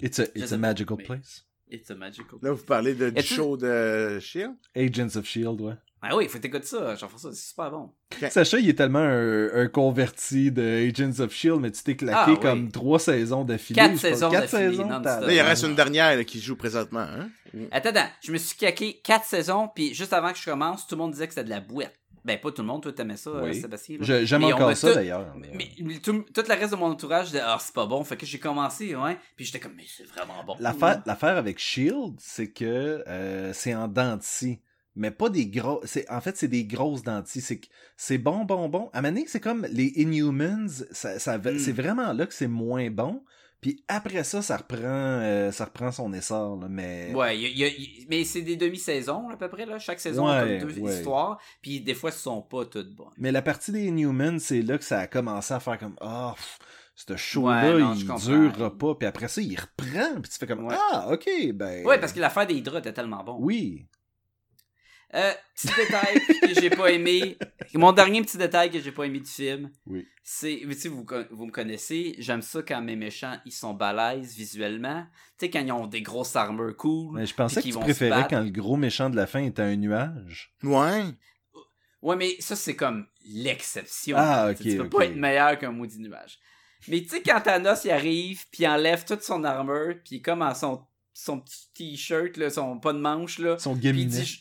It's 0.00 0.20
a, 0.20 0.26
it's 0.36 0.52
a 0.52 0.56
magical 0.56 0.96
place. 0.98 1.44
It's 1.68 1.90
a 1.90 1.96
magical. 1.96 2.38
Là, 2.42 2.52
vous 2.52 2.62
parlez 2.64 2.94
de, 2.94 3.10
du 3.10 3.22
show 3.22 3.56
de 3.56 4.20
Shield? 4.20 4.54
Agents 4.76 5.16
of 5.18 5.26
Shield, 5.26 5.60
ouais. 5.60 5.74
Ah 6.04 6.16
oui, 6.16 6.26
faut 6.26 6.38
t'écouter 6.38 6.66
ça, 6.66 6.96
Jean-François, 6.96 7.32
c'est 7.32 7.48
super 7.48 7.70
bon. 7.70 7.90
Sacha, 8.28 8.58
il 8.58 8.68
est 8.68 8.74
tellement 8.74 8.98
un, 8.98 9.54
un 9.54 9.68
converti 9.68 10.50
de 10.50 10.88
Agents 10.88 11.20
of 11.22 11.32
Shield, 11.32 11.60
mais 11.60 11.70
tu 11.70 11.82
t'es 11.84 11.94
claqué 11.94 12.18
Ah, 12.18 12.30
oui. 12.30 12.40
comme 12.40 12.72
trois 12.72 12.98
saisons 12.98 13.44
d'affilée. 13.44 13.76
Quatre 13.80 13.96
saisons 13.98 14.28
Quatre 14.30 14.50
d'affilée, 14.52 14.76
Là, 14.78 15.32
il 15.32 15.40
en 15.40 15.44
reste 15.44 15.62
une 15.64 15.76
dernière 15.76 16.16
là, 16.16 16.24
qui 16.24 16.40
joue 16.40 16.56
présentement. 16.56 17.06
Hein? 17.08 17.28
Attends, 17.70 17.90
attends, 17.90 18.08
je 18.20 18.32
me 18.32 18.38
suis 18.38 18.56
caqué 18.58 19.00
quatre 19.04 19.26
saisons, 19.26 19.68
puis 19.72 19.94
juste 19.94 20.12
avant 20.12 20.32
que 20.32 20.38
je 20.38 20.44
commence, 20.44 20.86
tout 20.88 20.96
le 20.96 21.02
monde 21.02 21.12
disait 21.12 21.28
que 21.28 21.34
c'était 21.34 21.44
de 21.44 21.50
la 21.50 21.60
bouette. 21.60 21.94
Ben, 22.24 22.38
pas 22.38 22.50
tout 22.52 22.62
le 22.62 22.68
monde, 22.68 22.82
toi 22.82 22.92
t'aimais 22.92 23.16
ça, 23.16 23.30
Oui. 23.32 23.50
euh, 23.50 23.52
Sébastien. 23.52 23.96
J'aime 24.00 24.44
encore 24.44 24.76
ça 24.76 24.94
d'ailleurs. 24.94 25.34
Mais, 25.36 25.70
mais 25.80 25.98
tout, 25.98 26.24
tout 26.34 26.42
le 26.48 26.54
reste 26.54 26.70
de 26.72 26.76
mon 26.76 26.86
entourage 26.86 27.26
disait, 27.26 27.42
ah, 27.44 27.58
c'est 27.60 27.74
pas 27.74 27.86
bon. 27.86 28.02
Fait 28.04 28.16
que 28.16 28.26
j'ai 28.26 28.38
commencé, 28.38 28.94
ouais. 28.94 29.18
Puis 29.36 29.44
j'étais 29.44 29.58
comme, 29.60 29.74
mais 29.76 29.84
c'est 29.88 30.04
vraiment 30.06 30.42
bon. 30.44 30.54
L'affaire, 30.60 31.36
avec 31.36 31.58
Shield, 31.58 32.14
c'est 32.18 32.50
que 32.50 33.02
euh, 33.08 33.52
c'est 33.52 33.74
en 33.74 33.86
denti. 33.88 34.60
Mais 34.94 35.10
pas 35.10 35.30
des 35.30 35.46
gros. 35.46 35.80
C'est, 35.84 36.08
en 36.10 36.20
fait, 36.20 36.36
c'est 36.36 36.48
des 36.48 36.64
grosses 36.64 37.02
dentilles. 37.02 37.60
C'est, 37.96 38.18
bon, 38.18 38.44
bon, 38.44 38.68
bon. 38.68 38.90
À 38.92 39.00
Mané, 39.02 39.24
c'est 39.26 39.40
comme 39.40 39.66
les 39.70 39.92
Inhumans. 39.96 40.68
Ça, 40.90 41.18
ça, 41.18 41.38
Mm. 41.38 41.58
C'est 41.58 41.72
vraiment 41.72 42.12
là 42.12 42.26
que 42.26 42.34
c'est 42.34 42.46
moins 42.48 42.90
bon. 42.90 43.24
Puis 43.62 43.84
après 43.86 44.24
ça, 44.24 44.42
ça 44.42 44.56
reprend, 44.56 44.80
euh, 44.82 45.52
ça 45.52 45.66
reprend 45.66 45.92
son 45.92 46.12
essor. 46.12 46.56
Là, 46.60 46.66
mais 46.68 47.12
Ouais, 47.14 47.38
y 47.38 47.46
a- 47.46 47.48
y 47.48 47.64
a- 47.64 47.68
y- 47.68 48.06
mais 48.10 48.24
c'est 48.24 48.42
des 48.42 48.56
demi-saisons, 48.56 49.28
à 49.30 49.36
peu 49.36 49.48
près, 49.48 49.64
là. 49.66 49.78
Chaque 49.78 50.00
saison 50.00 50.26
a 50.26 50.42
Ouais, 50.44 50.58
comme 50.58 50.72
deux 50.72 50.80
ouais. 50.80 50.94
histoires. 50.96 51.38
Puis 51.62 51.80
des 51.80 51.94
fois, 51.94 52.10
elles 52.10 52.16
sont 52.16 52.42
pas 52.42 52.64
toutes 52.64 52.92
bonnes. 52.94 53.12
Mais 53.18 53.30
la 53.30 53.40
partie 53.40 53.70
des 53.70 53.84
Inhumans, 53.86 54.40
c'est 54.40 54.62
là 54.62 54.78
que 54.78 54.84
ça 54.84 54.98
a 54.98 55.06
commencé 55.06 55.54
à 55.54 55.60
faire 55.60 55.78
comme 55.78 55.94
Ah, 56.00 56.34
pff, 56.36 56.58
ce 56.96 57.16
show-là, 57.16 57.76
Ouais, 57.76 57.94
il 57.96 58.04
durera 58.04 58.76
pas. 58.76 58.94
Puis 58.96 59.06
après 59.06 59.28
ça, 59.28 59.40
il 59.40 59.56
reprend. 59.58 60.20
Puis 60.20 60.32
tu 60.32 60.38
fais 60.38 60.46
comme. 60.48 60.68
Ah, 60.70 61.08
ok, 61.12 61.28
ben. 61.54 61.86
Ouais, 61.86 62.00
parce 62.00 62.12
que 62.12 62.18
l'affaire 62.20 62.46
des 62.48 62.60
draps 62.60 62.80
était 62.80 62.92
tellement 62.92 63.22
bon. 63.22 63.36
Oui. 63.40 63.86
Euh, 65.14 65.32
petit 65.54 65.68
détail 65.76 66.20
que 66.40 66.60
j'ai 66.60 66.70
pas 66.70 66.90
aimé. 66.90 67.36
Mon 67.74 67.92
dernier 67.92 68.22
petit 68.22 68.38
détail 68.38 68.70
que 68.70 68.80
j'ai 68.80 68.92
pas 68.92 69.04
aimé 69.04 69.20
du 69.20 69.28
film. 69.30 69.70
Oui. 69.86 70.06
C'est, 70.24 70.60
tu 70.62 70.72
sais, 70.74 70.88
vous, 70.88 71.04
vous 71.30 71.46
me 71.46 71.50
connaissez, 71.50 72.14
j'aime 72.18 72.40
ça 72.42 72.62
quand 72.62 72.80
mes 72.80 72.96
méchants, 72.96 73.36
ils 73.44 73.52
sont 73.52 73.74
balèzes 73.74 74.34
visuellement. 74.34 75.04
Tu 75.38 75.46
sais, 75.46 75.50
quand 75.50 75.60
ils 75.60 75.72
ont 75.72 75.86
des 75.86 76.00
grosses 76.00 76.34
armures 76.36 76.76
cool. 76.76 77.16
Mais 77.18 77.26
je 77.26 77.34
pensais 77.34 77.60
puis 77.60 77.70
que 77.70 77.74
qu'ils 77.74 77.80
tu 77.80 77.84
préférais 77.84 78.26
quand 78.30 78.40
le 78.40 78.50
gros 78.50 78.76
méchant 78.76 79.10
de 79.10 79.16
la 79.16 79.26
fin 79.26 79.42
était 79.44 79.62
un 79.62 79.76
nuage. 79.76 80.54
Ouais. 80.62 81.02
Ouais, 82.00 82.16
mais 82.16 82.36
ça, 82.40 82.56
c'est 82.56 82.74
comme 82.76 83.06
l'exception. 83.24 84.16
Ah, 84.18 84.52
Tu 84.56 84.62
sais, 84.64 84.70
Tu 84.70 84.70
ok, 84.80 84.88
peux 84.90 84.96
ok. 84.96 85.00
pas 85.00 85.04
être 85.10 85.16
meilleur 85.16 85.58
qu'un 85.58 85.72
maudit 85.72 85.98
nuage. 86.00 86.38
Mais 86.88 87.00
tu 87.02 87.08
sais, 87.10 87.22
quand 87.22 87.40
Thanos, 87.40 87.84
il 87.84 87.90
arrive, 87.90 88.44
puis 88.50 88.64
il 88.64 88.66
enlève 88.66 89.04
toute 89.04 89.22
son 89.22 89.44
armure, 89.44 89.94
puis 90.04 90.20
comme 90.22 90.42
en 90.42 90.54
son, 90.54 90.84
son 91.12 91.38
petit 91.40 91.68
t-shirt, 91.74 92.36
là, 92.38 92.50
son 92.50 92.78
pas 92.80 92.92
de 92.92 92.98
manche, 92.98 93.38
là, 93.38 93.58
Son 93.58 93.72
puis 93.74 93.80
il 93.80 93.84
gaminet. 93.84 94.06
dit, 94.20 94.24
je- 94.24 94.38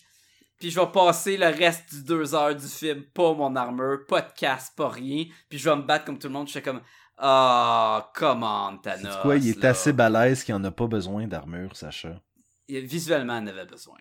puis 0.61 0.71
je 0.71 0.79
vais 0.79 0.87
passer 0.87 1.35
le 1.35 1.47
reste 1.47 1.93
du 1.93 2.03
deux 2.03 2.33
heures 2.33 2.55
du 2.55 2.65
film, 2.67 3.03
pas 3.13 3.33
mon 3.33 3.53
armure, 3.57 4.05
pas 4.07 4.21
de 4.21 4.31
casse, 4.37 4.71
pas 4.77 4.87
rien, 4.87 5.25
puis 5.49 5.59
je 5.59 5.69
vais 5.69 5.75
me 5.75 5.81
battre 5.81 6.05
comme 6.05 6.17
tout 6.17 6.27
le 6.27 6.33
monde, 6.33 6.47
je 6.47 6.53
suis 6.53 6.61
comme, 6.61 6.79
ah, 7.17 8.09
comment 8.15 8.77
Thanos. 8.77 9.13
C'est 9.15 9.21
quoi, 9.21 9.35
il 9.37 9.49
est 9.49 9.61
là. 9.63 9.69
assez 9.71 9.91
balèze 9.93 10.43
qu'il 10.43 10.55
en 10.55 10.63
a 10.63 10.71
pas 10.71 10.87
besoin 10.87 11.27
d'armure, 11.27 11.75
Sacha? 11.75 12.21
Il- 12.67 12.85
Visuellement, 12.85 13.37
il 13.39 13.43
en 13.43 13.47
avait 13.47 13.65
besoin. 13.65 13.97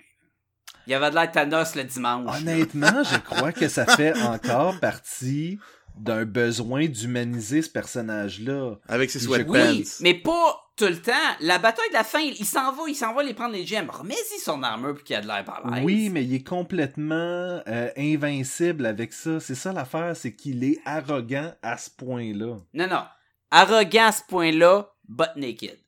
Il 0.87 0.95
avait 0.95 1.11
de 1.11 1.15
l'air 1.15 1.31
Thanos 1.31 1.75
le 1.75 1.85
dimanche. 1.85 2.41
Honnêtement, 2.41 3.03
je 3.05 3.19
crois 3.19 3.53
que 3.53 3.69
ça 3.69 3.85
fait 3.85 4.13
encore 4.23 4.79
partie 4.81 5.59
d'un 5.97 6.25
besoin 6.25 6.87
d'humaniser 6.87 7.63
ce 7.63 7.71
personnage-là. 7.71 8.77
Avec 8.89 9.11
ses 9.11 9.21
sweatpants. 9.21 9.53
Oui, 9.53 9.87
mais 10.01 10.15
pas 10.15 10.71
tout 10.77 10.87
le 10.87 11.01
temps. 11.01 11.13
La 11.41 11.59
bataille 11.59 11.89
de 11.91 11.95
la 11.95 12.05
fin, 12.05 12.21
il 12.21 12.47
s'en 12.47 12.73
va, 12.73 12.83
il 12.89 12.95
s'en 12.95 13.13
va 13.13 13.23
les 13.23 13.35
prendre 13.35 13.53
les 13.53 13.67
gemmes. 13.67 13.91
Remets-y 13.91 14.41
son 14.41 14.63
armure 14.63 14.95
puis 14.95 15.05
qu'il 15.05 15.17
a 15.17 15.21
de 15.21 15.27
l'air 15.27 15.45
par 15.45 15.69
l'aise. 15.71 15.85
Oui, 15.85 16.09
mais 16.09 16.25
il 16.25 16.35
est 16.35 16.47
complètement 16.47 17.61
euh, 17.67 17.91
invincible 17.97 18.87
avec 18.87 19.13
ça. 19.13 19.41
C'est 19.41 19.55
ça 19.55 19.73
l'affaire, 19.73 20.17
c'est 20.17 20.35
qu'il 20.35 20.65
est 20.65 20.79
arrogant 20.87 21.53
à 21.63 21.77
ce 21.77 21.91
point-là. 21.91 22.57
Non, 22.73 22.87
non. 22.89 23.05
Arrogant 23.51 24.07
à 24.07 24.13
ce 24.13 24.23
point-là, 24.27 24.91
butt 25.07 25.31
naked. 25.37 25.79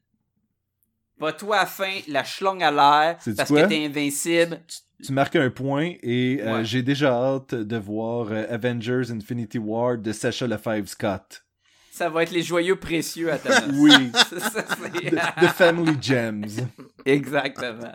Pas 1.18 1.32
toi 1.32 1.58
à 1.58 1.60
la 1.60 1.66
fin, 1.66 2.00
la 2.08 2.24
schlong 2.24 2.60
à 2.62 2.70
l'air, 2.70 3.18
parce 3.36 3.48
quoi? 3.48 3.62
que 3.62 3.68
t'es 3.68 3.86
invincible. 3.86 4.60
Tu 4.66 4.78
marques 5.10 5.36
un 5.36 5.50
point 5.50 5.94
et 6.02 6.38
euh, 6.42 6.58
Ouais. 6.58 6.64
j'ai 6.64 6.82
déjà 6.82 7.12
hâte 7.12 7.54
de 7.54 7.76
voir 7.76 8.28
euh, 8.30 8.44
Avengers 8.48 9.10
Infinity 9.10 9.58
War 9.58 9.98
de 9.98 10.12
Sacha 10.12 10.46
Lefebvre 10.46 10.88
Scott. 10.88 11.44
Ça 11.90 12.08
va 12.08 12.22
être 12.22 12.30
les 12.30 12.42
joyeux 12.42 12.76
précieux 12.76 13.32
à 13.32 13.38
ta 13.38 13.66
Oui. 13.74 13.90
Ça, 14.14 14.38
ça, 14.50 14.64
c'est- 14.66 15.10
The, 15.10 15.40
the 15.40 15.48
Family 15.48 15.96
Gems. 16.00 16.66
Exactement. 17.04 17.92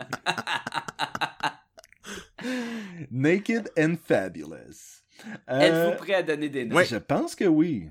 Naked 3.12 3.70
and 3.78 3.96
Fabulous. 4.04 5.02
Euh, 5.50 5.60
Êtes-vous 5.60 5.98
prêt 6.04 6.14
à 6.14 6.24
donner 6.24 6.50
des 6.50 6.66
notes? 6.66 6.78
Ouais. 6.78 6.86
Je 6.86 6.98
pense 6.98 7.36
que 7.36 7.46
oui. 7.46 7.90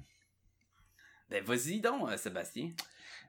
Ben 1.29 1.43
vas-y 1.45 1.81
donc, 1.81 2.09
Sébastien. 2.19 2.71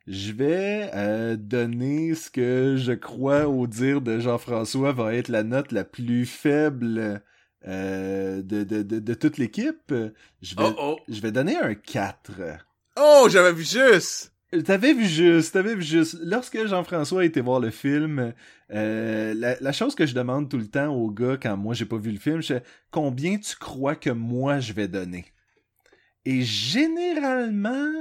Je 0.08 0.32
vais 0.32 0.90
euh, 0.94 1.36
donner 1.36 2.16
ce 2.16 2.30
que 2.30 2.76
je 2.78 2.94
crois 2.94 3.48
au 3.48 3.68
dire 3.68 4.00
de 4.00 4.20
Jean-François 4.20 4.94
va 4.94 5.14
être 5.14 5.28
la 5.28 5.44
note 5.44 5.74
la 5.74 5.84
plus 5.84 6.26
faible 6.26 7.22
euh, 7.68 8.42
de, 8.42 8.64
de, 8.64 8.84
de, 8.84 9.00
de 9.00 9.14
toute 9.14 9.38
l'équipe. 9.38 9.94
Je 10.42 10.56
vais, 10.56 10.64
Oh 10.64 10.74
oh. 10.80 11.00
je 11.10 11.20
vais 11.20 11.34
donner 11.34 11.58
un 11.58 11.76
4. 11.76 12.32
Oh, 12.96 13.28
j'avais 13.30 13.52
vu 13.52 13.64
juste! 13.64 14.34
T'avais 14.66 14.94
vu 14.94 15.06
juste, 15.06 15.54
t'avais 15.54 15.76
vu 15.76 15.82
juste. 15.82 16.18
Lorsque 16.24 16.66
Jean-François 16.66 17.24
a 17.24 17.26
été 17.26 17.42
voir 17.42 17.60
le 17.60 17.70
film, 17.70 18.34
euh, 18.72 19.34
la, 19.34 19.58
la 19.60 19.72
chose 19.74 19.94
que 19.94 20.06
je 20.06 20.16
demande 20.16 20.50
tout 20.50 20.58
le 20.58 20.68
temps 20.68 20.88
aux 20.88 21.12
gars 21.12 21.36
quand 21.36 21.58
moi 21.58 21.74
j'ai 21.74 21.84
pas 21.84 21.98
vu 21.98 22.12
le 22.12 22.20
film, 22.20 22.42
c'est 22.42 22.64
combien 22.90 23.38
tu 23.38 23.58
crois 23.58 23.96
que 23.96 24.10
moi 24.10 24.62
je 24.62 24.72
vais 24.72 24.88
donner? 24.88 25.26
Et 26.24 26.44
généralement, 26.44 27.92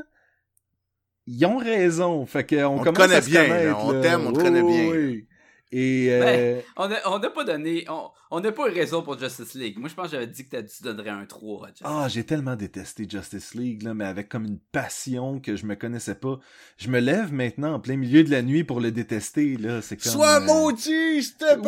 ils 1.26 1.44
ont 1.46 1.58
raison. 1.58 2.24
Fait 2.26 2.44
qu'on 2.48 2.64
On 2.64 2.78
commence 2.78 2.96
connaît 2.98 3.14
à 3.16 3.22
se 3.22 3.30
bien, 3.30 3.42
connaître, 3.46 3.66
là. 3.68 3.78
On 3.84 4.00
t'aime, 4.00 4.26
on 4.26 4.32
te 4.32 4.40
connaît 4.40 4.62
bien. 4.62 4.90
oui. 4.90 5.26
Et 5.72 6.06
euh, 6.10 6.60
Ben, 6.76 6.96
On 7.06 7.18
n'a 7.18 7.28
pas 7.30 7.42
donné. 7.42 7.84
On 8.30 8.40
n'a 8.40 8.52
pas 8.52 8.68
eu 8.68 8.72
raison 8.72 9.02
pour 9.02 9.18
Justice 9.18 9.54
League. 9.54 9.76
Moi, 9.78 9.88
je 9.88 9.94
pense 9.94 10.06
que 10.06 10.12
j'avais 10.12 10.28
dit 10.28 10.44
que 10.44 10.50
t'as- 10.50 10.62
tu 10.62 10.82
donnerais 10.84 11.10
un 11.10 11.26
3 11.26 11.64
à 11.64 11.68
Justice 11.68 11.82
Ah, 11.84 12.06
j'ai 12.08 12.22
tellement 12.24 12.54
détesté 12.54 13.04
Justice 13.10 13.52
League, 13.54 13.82
là, 13.82 13.92
mais 13.92 14.04
avec 14.04 14.28
comme 14.28 14.44
une 14.44 14.60
passion 14.70 15.40
que 15.40 15.56
je 15.56 15.66
me 15.66 15.74
connaissais 15.74 16.14
pas. 16.14 16.38
Je 16.78 16.88
me 16.88 17.00
lève 17.00 17.32
maintenant 17.32 17.74
en 17.74 17.80
plein 17.80 17.96
milieu 17.96 18.22
de 18.22 18.30
la 18.30 18.42
nuit 18.42 18.62
pour 18.62 18.80
le 18.80 18.92
détester, 18.92 19.56
là. 19.56 19.82
C'est 19.82 19.96
comme. 19.96 20.12
Sois 20.12 20.36
euh, 20.36 20.40
maudit, 20.40 21.22
s'il 21.24 21.34
te! 21.36 21.58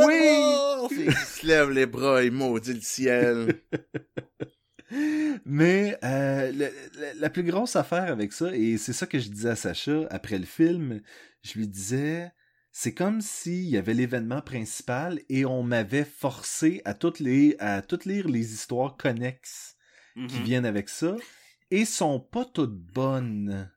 Oui. 0.90 0.96
Il 1.06 1.12
se 1.12 1.44
lève 1.46 1.70
les 1.70 1.86
bras, 1.86 2.22
il 2.22 2.30
maudit 2.32 2.74
le 2.74 2.80
ciel. 2.80 3.60
Mais 5.44 5.98
euh, 6.04 6.50
le- 6.52 6.72
le- 6.98 7.20
la 7.20 7.30
plus 7.30 7.42
grosse 7.42 7.76
affaire 7.76 8.10
avec 8.12 8.32
ça, 8.32 8.54
et 8.54 8.76
c'est 8.78 8.92
ça 8.92 9.06
que 9.06 9.18
je 9.18 9.28
disais 9.28 9.50
à 9.50 9.56
Sacha 9.56 10.06
après 10.10 10.38
le 10.38 10.46
film, 10.46 11.00
je 11.42 11.58
lui 11.58 11.68
disais, 11.68 12.32
c'est 12.72 12.94
comme 12.94 13.20
s'il 13.20 13.68
y 13.68 13.76
avait 13.76 13.94
l'événement 13.94 14.40
principal 14.40 15.20
et 15.28 15.44
on 15.44 15.62
m'avait 15.62 16.04
forcé 16.04 16.80
à 16.84 16.94
toutes 16.94 17.20
les 17.20 17.56
à 17.58 17.82
toutes 17.82 18.04
lire 18.04 18.28
les 18.28 18.52
histoires 18.52 18.96
connexes 18.96 19.76
qui 20.28 20.38
Mhm. 20.38 20.44
viennent 20.44 20.66
avec 20.66 20.88
ça 20.88 21.16
et 21.70 21.84
sont 21.84 22.20
pas 22.20 22.44
toutes 22.44 22.76
bonnes. 22.76 23.70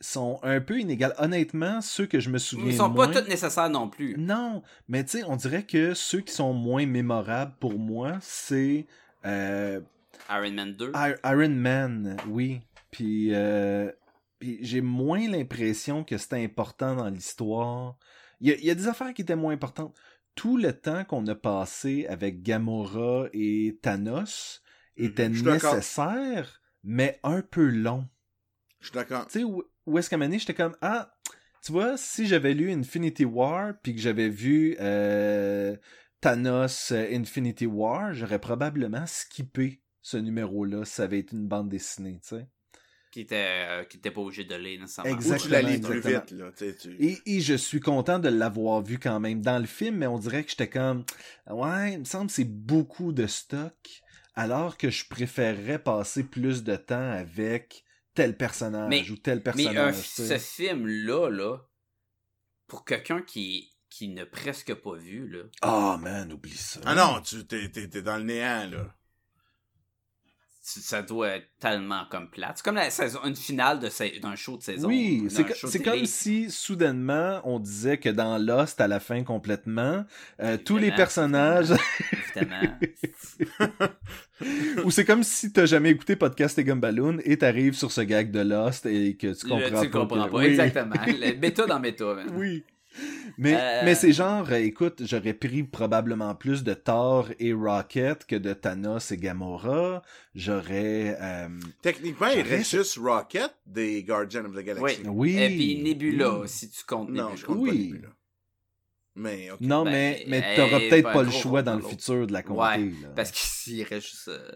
Sont 0.00 0.38
un 0.42 0.60
peu 0.60 0.78
inégales. 0.78 1.14
Honnêtement, 1.18 1.80
ceux 1.80 2.04
que 2.06 2.20
je 2.20 2.28
me 2.28 2.36
souviens 2.36 2.66
Ils 2.70 2.76
sont 2.76 2.90
moins, 2.90 3.08
pas 3.08 3.20
tous 3.22 3.28
nécessaires 3.30 3.70
non 3.70 3.88
plus. 3.88 4.14
non, 4.18 4.62
mais 4.88 5.02
tu 5.04 5.12
sais, 5.18 5.24
on 5.24 5.36
dirait 5.36 5.62
que 5.64 5.94
ceux 5.94 6.20
qui 6.20 6.34
sont 6.34 6.52
moins 6.52 6.84
mémorables 6.84 7.54
pour 7.58 7.78
moi, 7.78 8.18
c'est 8.20 8.84
euh, 9.24 9.80
Iron 10.30 10.52
Man 10.52 10.72
2. 10.74 10.92
I- 10.94 11.14
Iron 11.24 11.48
Man, 11.50 12.16
oui. 12.28 12.60
Puis, 12.90 13.34
euh, 13.34 13.90
puis 14.38 14.58
j'ai 14.62 14.80
moins 14.80 15.28
l'impression 15.28 16.04
que 16.04 16.16
c'était 16.18 16.42
important 16.44 16.94
dans 16.96 17.08
l'histoire. 17.08 17.96
Il 18.40 18.48
y, 18.48 18.52
a, 18.52 18.56
il 18.56 18.64
y 18.64 18.70
a 18.70 18.74
des 18.74 18.88
affaires 18.88 19.12
qui 19.14 19.22
étaient 19.22 19.36
moins 19.36 19.52
importantes. 19.52 19.94
Tout 20.34 20.56
le 20.56 20.72
temps 20.72 21.04
qu'on 21.04 21.26
a 21.26 21.34
passé 21.34 22.06
avec 22.08 22.42
Gamora 22.42 23.26
et 23.32 23.78
Thanos 23.82 24.62
était 24.96 25.28
Mhm, 25.28 25.42
d'accord. 25.42 25.74
nécessaire, 25.74 26.60
mais 26.84 27.18
un 27.22 27.42
peu 27.42 27.66
long. 27.68 28.06
Je 28.80 28.86
suis 28.88 28.94
d'accord. 28.94 29.26
Tu 29.26 29.38
sais, 29.40 29.44
où, 29.44 29.62
où 29.86 29.98
est-ce 29.98 30.10
qu'à 30.10 30.16
un 30.16 30.30
j'étais 30.38 30.54
comme, 30.54 30.76
ah, 30.82 31.14
tu 31.64 31.72
vois, 31.72 31.96
si 31.96 32.26
j'avais 32.26 32.54
lu 32.54 32.70
Infinity 32.70 33.24
War, 33.24 33.74
puis 33.82 33.94
que 33.94 34.00
j'avais 34.00 34.28
vu 34.28 34.76
euh, 34.78 35.76
Thanos 36.20 36.92
euh, 36.92 37.08
Infinity 37.12 37.66
War, 37.66 38.12
j'aurais 38.14 38.38
probablement 38.38 39.06
skippé 39.06 39.82
ce 40.08 40.16
numéro-là 40.18 40.84
ça 40.84 41.02
avait 41.02 41.18
été 41.18 41.34
une 41.34 41.48
bande 41.48 41.68
dessinée, 41.68 42.20
tu 42.22 42.28
sais. 42.36 42.46
Qui 43.10 43.22
était, 43.22 43.66
euh, 43.68 43.84
qui 43.84 43.96
était 43.96 44.10
pas 44.12 44.20
obligé 44.20 44.44
de 44.44 44.54
lire 44.54 44.80
nécessairement. 44.80 45.10
Ou 45.12 45.16
tu 45.20 45.28
la 45.48 45.60
Exactement, 45.60 45.68
lis 45.68 45.80
plus 45.80 45.96
exactement. 45.98 46.20
vite, 46.20 46.30
là. 46.32 46.52
tu 46.52 46.64
sais, 46.64 46.76
tu- 46.76 46.96
Et, 47.02 47.18
et 47.26 47.40
je 47.40 47.54
suis 47.54 47.80
content 47.80 48.18
de 48.20 48.28
l'avoir 48.28 48.82
vu 48.82 48.98
quand 49.00 49.18
même 49.18 49.40
dans 49.40 49.58
le 49.58 49.66
film, 49.66 49.96
mais 49.96 50.06
on 50.06 50.18
dirait 50.18 50.44
que 50.44 50.50
j'étais 50.50 50.68
comme, 50.68 51.04
ouais, 51.50 51.94
il 51.94 51.98
me 52.00 52.04
semble 52.04 52.26
que 52.28 52.34
c'est 52.34 52.44
beaucoup 52.44 53.12
de 53.12 53.26
stock, 53.26 53.74
alors 54.34 54.76
que 54.76 54.90
je 54.90 55.08
préférerais 55.08 55.78
passer 55.80 56.22
plus 56.24 56.62
de 56.62 56.76
temps 56.76 57.10
avec 57.10 57.84
tel 58.14 58.36
personnage 58.36 58.90
Mais- 58.90 59.10
ou 59.10 59.16
tel 59.16 59.38
Mais 59.38 59.66
un, 59.66 59.72
personnage. 59.74 60.02
tu 60.14 60.22
ce 60.26 60.38
film-là, 60.38 61.30
là, 61.30 61.58
pour 62.68 62.84
quelqu'un 62.84 63.22
qui, 63.22 63.72
qui 63.88 64.08
n'a 64.08 64.26
presque 64.26 64.74
pas 64.74 64.94
vu, 64.96 65.26
là, 65.28 65.44
Ah, 65.62 65.98
man, 66.00 66.32
oublie 66.32 66.50
ça. 66.56 66.80
Ah 66.84 66.94
non, 66.94 67.20
tu 67.22 67.44
t'es, 67.46 67.70
t'es, 67.70 67.88
t'es 67.88 68.02
dans 68.02 68.18
le 68.18 68.24
néant, 68.24 68.68
là. 68.70 68.94
Tu- 70.72 70.80
ça 70.80 71.02
doit 71.02 71.28
être 71.28 71.46
tellement 71.60 72.02
comme 72.10 72.28
plate. 72.28 72.54
C'est 72.56 72.64
comme 72.64 72.74
la 72.74 72.90
saison, 72.90 73.20
une 73.24 73.36
finale 73.36 73.78
d'un 73.78 74.34
show 74.36 74.56
de 74.56 74.62
saison. 74.62 74.88
Oui, 74.88 75.28
c'est 75.30 75.82
comme 75.82 76.04
si 76.06 76.50
soudainement 76.50 77.40
on 77.44 77.58
disait 77.60 77.98
que 77.98 78.08
dans 78.08 78.36
Lost 78.38 78.80
à 78.80 78.88
la 78.88 78.98
fin 79.00 79.22
complètement, 79.22 80.04
euh, 80.42 80.56
tous 80.56 80.76
les 80.78 80.90
personnages, 80.90 81.72
Évidemment. 82.36 82.78
ou 84.84 84.90
c'est 84.90 85.04
comme 85.04 85.22
si 85.22 85.52
t'as 85.52 85.66
jamais 85.66 85.90
écouté 85.90 86.16
podcast 86.16 86.58
et 86.58 86.64
Gumballoon 86.64 87.18
et 87.24 87.38
t'arrives 87.38 87.74
sur 87.74 87.90
ce 87.92 88.00
gag 88.02 88.30
de 88.30 88.40
Lost 88.40 88.86
et 88.86 89.16
que 89.16 89.32
tu 89.38 89.46
Le- 89.46 89.50
comprends 89.50 89.82
tu 89.82 89.90
pas. 89.90 89.98
comprends 90.00 90.24
que- 90.26 90.30
pas. 90.30 90.36
Oui. 90.38 90.44
Exactement. 90.46 90.94
Méta 91.40 91.66
dans 91.66 91.80
méta. 91.80 92.16
Oui. 92.34 92.64
Mais, 93.38 93.54
Euh, 93.54 93.82
mais 93.84 93.94
c'est 93.94 94.12
genre, 94.12 94.46
euh, 94.50 94.56
écoute, 94.56 95.02
j'aurais 95.04 95.34
pris 95.34 95.62
probablement 95.62 96.34
plus 96.34 96.64
de 96.64 96.72
Thor 96.74 97.28
et 97.38 97.52
Rocket 97.52 98.24
que 98.24 98.36
de 98.36 98.52
Thanos 98.54 99.10
et 99.12 99.16
Gamora. 99.18 100.02
J'aurais... 100.34 101.16
euh, 101.20 101.48
Techniquement, 101.82 102.28
il 102.28 102.40
reste 102.42 102.70
juste 102.76 102.96
Rocket 102.98 103.54
des 103.66 104.02
Guardians 104.02 104.44
of 104.46 104.54
the 104.54 104.60
Galaxy. 104.64 105.00
Oui. 105.04 105.34
Oui. 105.34 105.38
Et 105.38 105.48
puis 105.50 105.82
Nebula, 105.82 106.38
Oui. 106.40 106.48
si 106.48 106.70
tu 106.70 106.84
comptes 106.84 107.10
Non, 107.10 107.36
je 107.36 107.44
compte 107.44 107.58
Oui. 107.58 107.68
pas 107.70 107.74
Nebula. 107.96 108.08
Mais, 109.18 109.50
ok. 109.50 109.60
Non, 109.60 109.84
Ben, 109.84 109.90
mais, 109.92 110.24
mais 110.28 110.56
t'auras 110.56 110.78
peut-être 110.78 111.12
pas 111.12 111.22
le 111.22 111.30
choix 111.30 111.62
dans 111.62 111.74
le 111.76 111.82
futur 111.82 112.26
de 112.26 112.32
la 112.32 112.42
compter. 112.42 112.60
Ouais, 112.60 112.92
là. 113.02 113.08
parce 113.16 113.30
qu'il 113.30 113.82
reste 113.82 114.06
juste 114.08 114.28
euh, 114.28 114.50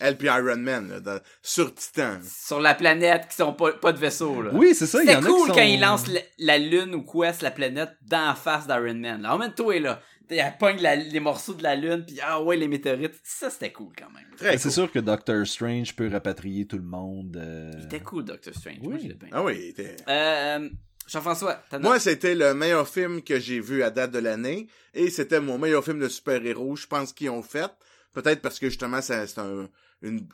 Elle 0.00 0.16
puis 0.16 0.28
Iron 0.28 0.56
Man, 0.56 1.00
là, 1.04 1.20
sur 1.42 1.74
Titan. 1.74 2.18
sur 2.24 2.60
la 2.60 2.74
planète 2.74 3.28
qui 3.28 3.36
sont 3.36 3.52
pas, 3.52 3.72
pas 3.72 3.92
de 3.92 3.98
vaisseau. 3.98 4.42
Là. 4.42 4.50
Oui, 4.54 4.74
c'est 4.74 4.86
ça, 4.86 5.02
il 5.02 5.10
y 5.10 5.14
en 5.14 5.18
a 5.22 5.26
cool 5.26 5.40
qui 5.42 5.46
sont... 5.48 5.54
quand 5.54 5.62
il 5.62 5.80
lance 5.80 6.06
la, 6.08 6.20
la 6.38 6.58
lune 6.58 6.94
ou 6.94 7.02
quoi, 7.02 7.32
c'est 7.32 7.42
la 7.42 7.50
planète 7.50 7.90
dans 8.02 8.26
la 8.28 8.34
face 8.34 8.66
d'Iron 8.66 8.94
Man. 8.94 9.22
Là, 9.22 9.34
en 9.34 9.38
même 9.38 9.52
temps, 9.54 9.70
est 9.70 9.78
là. 9.80 10.00
Il 10.32 10.40
pogne 10.60 10.80
la- 10.80 10.94
les 10.94 11.18
morceaux 11.18 11.54
de 11.54 11.62
la 11.64 11.74
lune, 11.74 12.04
puis 12.06 12.18
ah 12.22 12.40
ouais, 12.40 12.56
les 12.56 12.68
météorites. 12.68 13.14
Ça, 13.24 13.50
c'était 13.50 13.72
cool 13.72 13.92
quand 13.98 14.08
même. 14.14 14.24
Très 14.36 14.50
Ben, 14.52 14.58
C'est 14.58 14.68
cool. 14.68 14.72
sûr 14.72 14.92
que 14.92 14.98
Doctor 15.00 15.44
Strange 15.44 15.94
peut 15.96 16.08
rapatrier 16.08 16.66
tout 16.66 16.76
le 16.76 16.84
monde. 16.84 17.36
euh, 17.36 17.72
Il 17.78 17.84
était 17.86 17.98
cool, 18.00 18.24
Doctor 18.24 18.54
Strange. 18.54 18.78
Moi, 18.80 18.92
Oui. 18.94 19.00
je 19.02 19.08
l'ai 19.08 19.14
bien. 19.14 19.28
Ah 19.32 19.42
oui, 19.42 19.54
il 19.60 19.68
était... 19.70 19.96
Euh, 20.08 20.68
Jean-François, 21.08 21.60
t'as 21.68 21.80
Moi, 21.80 21.98
c'était 21.98 22.36
le 22.36 22.54
meilleur 22.54 22.88
film 22.88 23.22
que 23.22 23.40
j'ai 23.40 23.58
vu 23.58 23.82
à 23.82 23.90
date 23.90 24.12
de 24.12 24.20
l'année. 24.20 24.68
Et 24.94 25.10
c'était 25.10 25.40
mon 25.40 25.58
meilleur 25.58 25.84
film 25.84 25.98
de 25.98 26.08
super-héros, 26.08 26.76
je 26.76 26.86
pense, 26.86 27.12
qu'ils 27.12 27.30
ont 27.30 27.42
fait. 27.42 27.70
Peut-être 28.12 28.40
parce 28.40 28.60
que, 28.60 28.68
justement, 28.68 29.00
ça- 29.02 29.26
c'est 29.26 29.40
un, 29.40 29.68
une, 30.02 30.26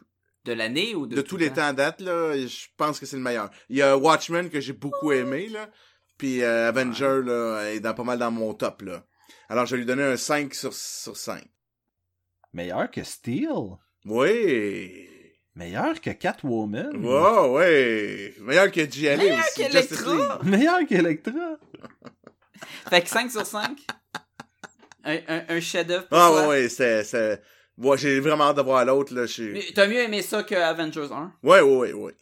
de 0.44 0.52
l'année 0.52 0.94
ou 0.94 1.06
de, 1.06 1.16
de, 1.16 1.22
tous 1.22 1.36
le 1.36 1.44
les 1.46 1.52
temps 1.52 1.66
à 1.66 1.72
date, 1.72 2.00
là, 2.00 2.36
je 2.36 2.66
pense 2.76 3.00
que 3.00 3.06
c'est 3.06 3.16
le 3.16 3.22
meilleur. 3.22 3.50
Il 3.68 3.76
y 3.76 3.82
a 3.82 3.96
Watchmen 3.96 4.48
que 4.48 4.60
j'ai 4.60 4.72
beaucoup 4.72 5.12
aimé, 5.12 5.48
là. 5.48 5.68
Puis 6.18 6.42
euh, 6.42 6.68
Avenger, 6.68 7.20
là, 7.24 7.62
est 7.70 7.80
dans, 7.80 7.94
pas 7.94 8.04
mal 8.04 8.18
dans 8.18 8.30
mon 8.30 8.54
top, 8.54 8.82
là. 8.82 9.04
Alors, 9.48 9.66
je 9.66 9.72
vais 9.72 9.78
lui 9.80 9.86
donner 9.86 10.02
un 10.04 10.16
5 10.16 10.54
sur, 10.54 10.72
sur 10.72 11.16
5. 11.16 11.44
Meilleur 12.52 12.90
que 12.90 13.02
Steel? 13.02 13.48
Oui! 14.04 15.08
Meilleur 15.54 16.00
que 16.00 16.10
Catwoman? 16.10 16.96
Wow, 17.04 17.56
ouais! 17.56 18.34
Meilleur 18.40 18.70
que 18.70 18.88
JLA 18.88 19.16
Meilleur 19.16 19.38
aussi. 19.40 19.64
que 19.64 19.70
Justice 19.72 20.00
Electra! 20.00 20.38
League. 20.42 20.42
Meilleur 20.58 20.86
qu'Electra. 20.86 21.58
Fait 22.88 23.02
que 23.02 23.08
5 23.08 23.30
sur 23.30 23.46
5. 23.46 23.78
un, 25.04 25.18
un, 25.28 25.44
un 25.48 25.60
chef-d'œuvre. 25.60 26.06
pour 26.08 26.18
Ah 26.18 26.28
toi? 26.30 26.48
ouais, 26.48 26.62
ouais, 26.62 26.68
c'est... 26.68 27.42
Ouais, 27.78 27.98
j'ai 27.98 28.20
vraiment 28.20 28.44
hâte 28.44 28.56
de 28.56 28.62
voir 28.62 28.84
l'autre, 28.84 29.14
là. 29.14 29.26
je 29.26 29.32
suis- 29.32 29.52
Mais 29.52 29.64
T'as 29.74 29.86
mieux 29.86 29.98
aimé 30.00 30.22
ça 30.22 30.42
que 30.42 30.54
Avengers 30.54 31.08
1? 31.12 31.32
Ouais, 31.42 31.60
ouais, 31.60 31.92
ouais, 31.92 32.14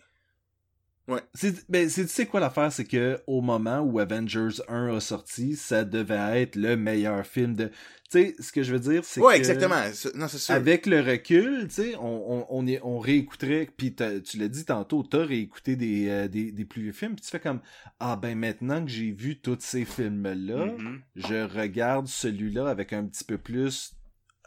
ouais. 1.09 1.21
C'est, 1.35 1.69
ben, 1.71 1.89
c'est, 1.89 2.03
tu 2.07 2.09
sais 2.13 2.27
quoi 2.27 2.41
l'affaire, 2.41 2.73
c'est 2.73 2.87
que 2.87 3.21
au 3.27 3.41
moment 3.43 3.81
où 3.81 3.99
Avengers 4.01 4.61
1 4.69 4.97
a 4.97 5.01
sorti, 5.01 5.55
ça 5.55 5.85
devait 5.85 6.43
être 6.43 6.57
le 6.57 6.77
meilleur 6.77 7.25
film 7.27 7.55
de. 7.55 7.67
Tu 8.11 8.21
sais, 8.21 8.37
ce 8.41 8.51
que 8.53 8.63
je 8.63 8.73
veux 8.73 8.81
dire, 8.81 9.05
c'est 9.05 9.21
Ouais, 9.21 9.35
que. 9.35 9.39
exactement. 9.39 9.81
Non, 10.15 10.29
c'est 10.29 10.39
sûr. 10.39 10.55
Avec 10.55 10.87
le 10.87 11.01
recul, 11.01 11.69
tu 11.69 11.75
sais, 11.75 11.97
on, 11.97 12.33
on, 12.41 12.47
on, 12.49 12.67
est- 12.67 12.81
on 12.83 12.99
réécouterait, 12.99 13.69
puis 13.77 13.95
t'as- 13.95 14.21
tu 14.21 14.39
l'as 14.39 14.49
dit 14.49 14.65
tantôt, 14.65 15.03
t'as 15.03 15.25
réécouté 15.25 15.77
des, 15.77 16.09
euh, 16.09 16.27
des, 16.29 16.53
des 16.53 16.65
plus 16.65 16.83
vieux 16.83 16.93
films, 16.93 17.15
puis 17.17 17.25
tu 17.25 17.31
fais 17.31 17.41
comme, 17.41 17.61
ah 18.01 18.17
ben 18.17 18.37
maintenant 18.39 18.83
que 18.85 18.91
j'ai 18.91 19.11
vu 19.13 19.39
tous 19.41 19.59
ces 19.61 19.85
films-là, 19.85 20.67
Mhm. 20.67 21.01
je 21.17 21.45
regarde 21.59 22.07
celui-là 22.09 22.67
avec 22.69 22.93
un 22.93 23.05
petit 23.05 23.25
peu 23.25 23.37
plus 23.39 23.93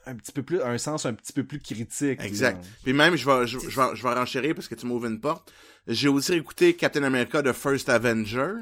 un 0.08 0.16
petit 0.16 0.32
peu 0.32 0.44
plus, 0.44 0.62
un 0.62 0.78
sens 0.78 1.06
un 1.06 1.14
petit 1.14 1.34
peu 1.34 1.44
plus 1.44 1.60
critique. 1.60 2.22
Exact. 2.22 2.56
là. 2.64 2.70
Puis 2.84 2.94
même, 2.94 3.16
je 3.16 3.26
vais, 3.26 3.46
je, 3.48 3.60
je 3.60 3.80
vais, 3.80 3.96
je 3.96 4.04
vais 4.04 4.14
renchérir 4.14 4.56
parce 4.56 4.68
que 4.68 4.76
tu 4.76 4.86
m'ouvres 4.86 5.06
une 5.08 5.20
porte. 5.20 5.52
J'ai 5.88 6.08
aussi 6.08 6.34
écouté 6.34 6.76
Captain 6.76 7.04
America 7.04 7.42
The 7.44 7.54
First 7.54 7.90
Avenger. 7.90 8.54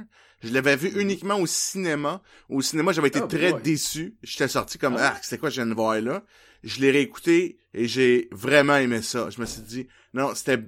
Je 0.44 0.54
l'avais 0.54 0.76
vu 0.76 0.90
uniquement 1.02 1.40
au 1.40 1.48
cinéma. 1.48 2.22
Au 2.50 2.62
cinéma, 2.62 2.92
j'avais 2.92 3.08
été 3.08 3.22
Oh 3.24 3.28
très 3.28 3.52
boy. 3.52 3.62
déçu. 3.62 4.16
J'étais 4.22 4.48
sorti 4.48 4.78
comme, 4.78 4.96
ah, 5.00 5.18
c'est 5.22 5.38
quoi 5.40 5.50
je 5.50 5.56
viens 5.56 5.66
de 5.66 5.74
voir 5.74 6.00
là? 6.02 6.24
Je 6.64 6.82
l'ai 6.82 6.92
réécouté 6.92 7.60
et 7.74 7.88
j'ai 7.88 8.28
vraiment 8.32 8.76
aimé 8.76 9.02
ça. 9.02 9.30
Je 9.30 9.40
me 9.40 9.46
suis 9.46 9.62
dit, 9.62 9.88
non, 10.14 10.34
c'était, 10.36 10.60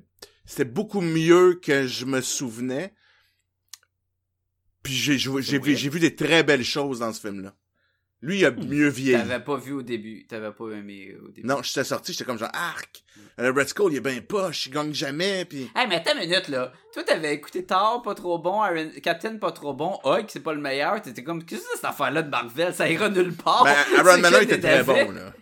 c'était 0.46 0.66
beaucoup 0.66 1.02
mieux 1.02 1.60
que 1.62 1.88
je 1.88 2.06
me 2.06 2.22
souvenais. 2.22 2.94
Puis 4.84 4.94
j'ai, 4.94 5.18
j'ai, 5.18 5.60
vu, 5.60 5.74
vu 5.76 6.00
des 6.00 6.16
très 6.16 6.44
belles 6.44 6.64
choses 6.64 7.00
dans 7.00 7.12
ce 7.14 7.20
film-là. 7.22 7.54
Lui, 8.22 8.40
il 8.40 8.46
a 8.46 8.52
mieux 8.52 8.88
vieilli. 8.90 9.18
T'avais 9.28 9.44
pas 9.44 9.58
vu 9.58 9.74
au 9.74 9.84
début. 9.84 10.26
T'avais 10.26 10.52
pas 10.52 10.70
aimé 10.72 11.16
au 11.24 11.28
début. 11.30 11.48
Non, 11.48 11.62
j'étais 11.62 11.84
sorti, 11.84 12.14
j'étais 12.14 12.24
comme 12.26 12.40
genre, 12.40 12.50
arc! 12.52 13.04
Le 13.38 13.52
Red 13.52 13.68
Skull, 13.68 13.94
il 13.94 13.98
est 13.98 14.02
ben 14.02 14.20
poche, 14.22 14.66
il 14.66 14.72
gagne 14.72 14.92
jamais, 14.92 15.46
pis... 15.46 15.70
Hey, 15.76 15.88
mais 15.88 15.98
attends 15.98 16.14
une 16.20 16.28
minute, 16.28 16.48
là. 16.48 16.72
Toi, 16.94 17.04
t'avais 17.04 17.36
écouté 17.36 17.64
Thor, 17.64 18.02
pas 18.02 18.16
trop 18.16 18.40
bon, 18.40 18.64
Iron... 18.66 18.90
Captain, 19.04 19.38
pas 19.38 19.52
trop 19.52 19.74
bon, 19.76 20.00
Hulk, 20.04 20.26
c'est 20.30 20.40
pas 20.40 20.54
le 20.54 20.62
meilleur. 20.62 21.00
T'étais 21.02 21.24
comme, 21.24 21.44
qu'est-ce 21.46 21.62
que 21.62 21.68
c'est 21.74 21.76
cette 21.78 21.86
affaire-là 21.86 22.24
de 22.24 22.30
Marvel? 22.30 22.74
Ça 22.74 22.90
ira 22.90 23.10
nulle 23.10 23.34
part. 23.36 23.64
Ben, 23.64 23.76
C'est 23.88 23.96
Iron 23.98 24.18
Man 24.18 24.32
que 24.32 24.38
1 24.38 24.42
était 24.42 24.60
très 24.60 24.84
bon, 24.84 25.12
là. 25.12 25.34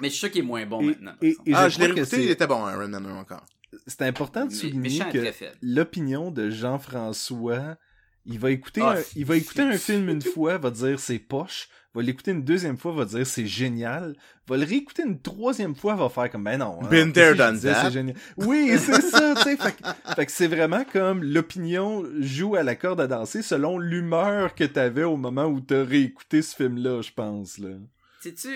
Mais 0.00 0.08
je 0.08 0.12
suis 0.12 0.20
sûr 0.20 0.30
qu'il 0.30 0.42
est 0.42 0.46
moins 0.46 0.66
bon 0.66 0.80
Et- 0.82 0.86
maintenant. 0.86 1.14
et- 1.22 1.36
et 1.46 1.54
Ah, 1.54 1.68
je 1.68 1.78
l'ai 1.78 2.04
c'est- 2.04 2.22
il 2.22 2.30
était 2.30 2.46
bon, 2.46 2.68
Iron 2.68 2.88
Man 2.88 3.06
1 3.06 3.16
encore. 3.16 3.46
C'est 3.86 4.02
important 4.02 4.44
de 4.46 4.52
souligner 4.52 5.00
que 5.12 5.32
l'opinion 5.62 6.30
de 6.30 6.50
Jean-François, 6.50 7.76
il 8.26 8.38
va 8.38 8.50
écouter, 8.50 8.80
Ah, 8.82 8.96
un, 8.98 9.02
il 9.16 9.24
va 9.24 9.36
écouter 9.36 9.62
un 9.62 9.76
film 9.78 10.08
une 10.08 10.22
fois, 10.22 10.58
va 10.58 10.70
dire 10.70 10.98
c'est 10.98 11.18
poche, 11.18 11.68
va 11.94 12.02
l'écouter 12.02 12.30
une 12.32 12.42
deuxième 12.42 12.76
fois, 12.78 12.92
va 12.92 13.04
dire 13.04 13.26
c'est 13.26 13.46
génial, 13.46 14.16
va 14.48 14.56
le 14.56 14.64
réécouter 14.64 15.02
une 15.04 15.20
troisième 15.20 15.74
fois, 15.76 15.94
va 15.94 16.08
faire 16.08 16.30
comme 16.30 16.44
ben 16.44 16.58
non. 16.58 16.78
hein, 16.82 16.88
Been 16.88 17.12
there, 17.12 17.34
done 17.36 17.60
that. 17.60 17.84
c'est 17.84 17.92
génial. 17.92 18.16
Oui, 18.38 18.70
c'est 18.78 19.00
ça, 19.02 19.34
tu 19.36 19.42
sais. 19.42 19.56
Fait, 19.56 19.72
que- 19.76 20.14
fait 20.14 20.26
que 20.26 20.32
c'est 20.32 20.46
vraiment 20.48 20.84
comme 20.84 21.22
l'opinion 21.22 22.04
joue 22.20 22.56
à 22.56 22.62
la 22.62 22.74
corde 22.76 23.00
à 23.00 23.06
danser 23.06 23.42
selon 23.42 23.78
l'humeur 23.78 24.54
que 24.54 24.64
t'avais 24.64 25.04
au 25.04 25.16
moment 25.16 25.44
où 25.46 25.60
t'as 25.60 25.84
réécouté 25.84 26.42
ce 26.42 26.56
film-là, 26.56 27.02
je 27.02 27.12
pense, 27.12 27.58
là. 27.58 27.76
Sais-tu, 28.22 28.48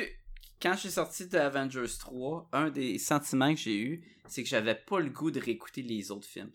quand 0.62 0.73
je 0.74 0.78
suis 0.81 0.90
sorti 0.90 1.27
de 1.28 1.36
Avengers 1.39 1.85
3, 2.01 2.49
un 2.53 2.70
des 2.70 2.99
sentiments 2.99 3.55
que 3.55 3.61
j'ai 3.61 3.78
eu, 3.78 4.03
c'est 4.27 4.43
que 4.43 4.49
j'avais 4.49 4.74
pas 4.74 4.99
le 4.99 5.11
goût 5.11 5.31
de 5.31 5.39
réécouter 5.40 5.82
les 5.82 6.11
autres 6.11 6.27
films. 6.27 6.51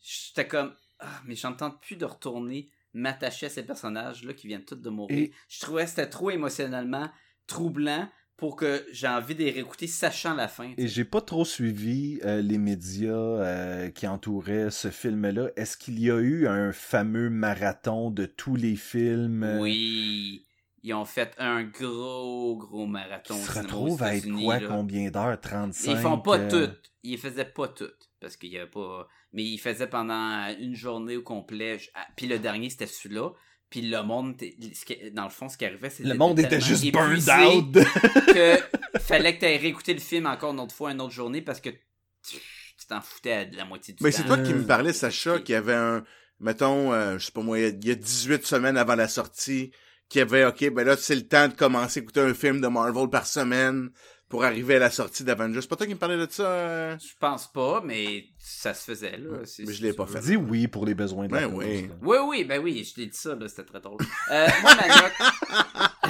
J'étais 0.00 0.46
comme, 0.46 0.72
ah, 1.00 1.20
mais 1.26 1.34
j'entends 1.34 1.70
plus 1.70 1.96
de 1.96 2.04
retourner 2.04 2.70
m'attacher 2.94 3.46
à 3.46 3.50
ces 3.50 3.62
personnages-là 3.64 4.32
qui 4.32 4.46
viennent 4.46 4.64
tous 4.64 4.76
de 4.76 4.88
mourir. 4.90 5.18
Et- 5.18 5.32
Je 5.48 5.60
trouvais 5.60 5.84
que 5.84 5.90
c'était 5.90 6.08
trop 6.08 6.30
émotionnellement 6.30 7.10
troublant 7.46 8.08
pour 8.36 8.56
que 8.56 8.86
j'ai 8.92 9.08
envie 9.08 9.34
de 9.34 9.44
les 9.44 9.50
réécouter 9.50 9.86
sachant 9.86 10.34
la 10.34 10.48
fin. 10.48 10.72
Et 10.76 10.88
j'ai 10.88 11.04
pas 11.04 11.20
trop 11.22 11.44
suivi 11.44 12.20
euh, 12.24 12.42
les 12.42 12.58
médias 12.58 13.12
euh, 13.14 13.90
qui 13.90 14.06
entouraient 14.06 14.70
ce 14.70 14.90
film-là. 14.90 15.48
Est-ce 15.56 15.76
qu'il 15.76 15.98
y 16.00 16.10
a 16.10 16.18
eu 16.18 16.46
un 16.46 16.72
fameux 16.72 17.30
marathon 17.30 18.10
de 18.10 18.26
tous 18.26 18.56
les 18.56 18.76
films? 18.76 19.58
Oui, 19.58 20.46
ils 20.82 20.92
ont 20.94 21.04
fait 21.04 21.34
un 21.38 21.64
gros, 21.64 22.56
gros 22.56 22.86
marathon. 22.86 23.34
au 23.34 23.38
se 23.38 23.52
cinéma 23.52 23.58
aux 23.58 23.62
retrouve 23.62 24.02
à 24.02 24.14
être 24.14 24.30
quoi, 24.30 24.60
là. 24.60 24.68
combien 24.68 25.10
d'heures? 25.10 25.40
35? 25.40 25.92
Ils 25.92 25.96
font 25.96 26.18
pas 26.18 26.38
euh, 26.38 26.66
toutes. 26.66 26.92
Ils 27.02 27.18
faisaient 27.18 27.44
pas 27.44 27.68
toutes. 27.68 28.05
Parce 28.26 28.36
qu'il 28.36 28.50
y 28.52 28.58
avait 28.58 28.68
pas. 28.70 29.06
Mais 29.32 29.44
ils 29.44 29.58
faisaient 29.58 29.86
pendant 29.88 30.52
une 30.58 30.74
journée 30.74 31.16
au 31.16 31.22
complet. 31.22 31.78
Je- 31.78 31.90
ah, 31.94 32.06
Puis 32.16 32.26
le 32.26 32.38
dernier, 32.38 32.70
c'était 32.70 32.86
celui-là. 32.86 33.30
Puis 33.70 33.82
le 33.82 34.02
monde, 34.02 34.36
qui- 34.36 35.10
dans 35.12 35.24
le 35.24 35.30
fond, 35.30 35.48
ce 35.48 35.56
qui 35.56 35.64
arrivait, 35.64 35.90
c'était. 35.90 36.08
Le 36.08 36.14
monde 36.16 36.38
était 36.38 36.60
juste 36.60 36.90
burned 36.92 37.28
out. 37.28 37.72
que 38.26 38.56
fallait 39.00 39.34
que 39.36 39.40
tu 39.40 39.46
aies 39.46 39.56
réécouté 39.56 39.92
le 39.94 40.00
film 40.00 40.26
encore 40.26 40.52
une 40.52 40.60
autre 40.60 40.74
fois, 40.74 40.92
une 40.92 41.00
autre 41.00 41.12
journée, 41.14 41.42
parce 41.42 41.60
que 41.60 41.70
tu 41.70 42.86
t'en 42.88 43.00
foutais 43.00 43.32
à 43.32 43.44
la 43.44 43.64
moitié 43.64 43.94
du 43.94 44.02
Mais 44.04 44.10
temps. 44.10 44.18
c'est 44.18 44.24
toi 44.24 44.38
qui 44.38 44.54
me 44.54 44.64
parlais, 44.66 44.92
Sacha, 44.92 45.38
qu'il 45.40 45.52
y 45.54 45.56
avait 45.56 45.74
un, 45.74 46.04
mettons, 46.40 46.92
euh, 46.92 47.18
je 47.18 47.26
sais 47.26 47.32
pas 47.32 47.42
moi, 47.42 47.58
il 47.58 47.62
y 47.62 47.66
a- 47.66 47.68
il 47.70 47.88
y 47.88 47.90
a 47.90 47.94
18 47.94 48.44
semaines 48.46 48.76
avant 48.76 48.94
la 48.94 49.08
sortie, 49.08 49.72
qu'il 50.08 50.20
y 50.20 50.22
avait, 50.22 50.44
ok, 50.44 50.70
ben 50.72 50.86
là, 50.86 50.96
c'est 50.96 51.14
le 51.16 51.26
temps 51.26 51.48
de 51.48 51.54
commencer 51.54 51.98
à 52.00 52.02
écouter 52.02 52.20
un 52.20 52.34
film 52.34 52.60
de 52.60 52.68
Marvel 52.68 53.08
par 53.10 53.26
semaine 53.26 53.90
pour 54.28 54.44
arriver 54.44 54.76
à 54.76 54.78
la 54.80 54.90
sortie 54.90 55.22
d'Avengers. 55.24 55.60
C'est 55.60 55.68
pas 55.68 55.76
toi 55.76 55.86
qui 55.86 55.94
me 55.94 55.98
parlais 55.98 56.16
de 56.16 56.26
ça? 56.30 56.42
euh? 56.46 56.96
Je 56.98 57.12
pense 57.20 57.46
pas, 57.52 57.80
mais 57.84 58.24
ça 58.38 58.74
se 58.74 58.84
faisait, 58.84 59.16
là. 59.18 59.38
Mais 59.60 59.72
je 59.72 59.82
l'ai 59.82 59.92
pas 59.92 60.06
fait. 60.06 60.20
Dis 60.20 60.36
oui 60.36 60.66
pour 60.68 60.84
les 60.86 60.94
besoins 60.94 61.28
de 61.28 61.34
la 61.34 61.40
Ben 61.46 61.50
cause, 61.54 61.64
oui. 61.64 61.90
Oui, 62.02 62.16
oui, 62.26 62.44
ben 62.44 62.60
oui, 62.62 62.84
je 62.84 62.94
t'ai 62.94 63.06
dit 63.06 63.16
ça, 63.16 63.34
là, 63.34 63.48
c'était 63.48 63.64
très 63.64 63.80
drôle. 63.80 63.98
Euh, 64.32 64.46
moi, 64.62 64.72
ma 64.74 64.86
note, 64.88 65.12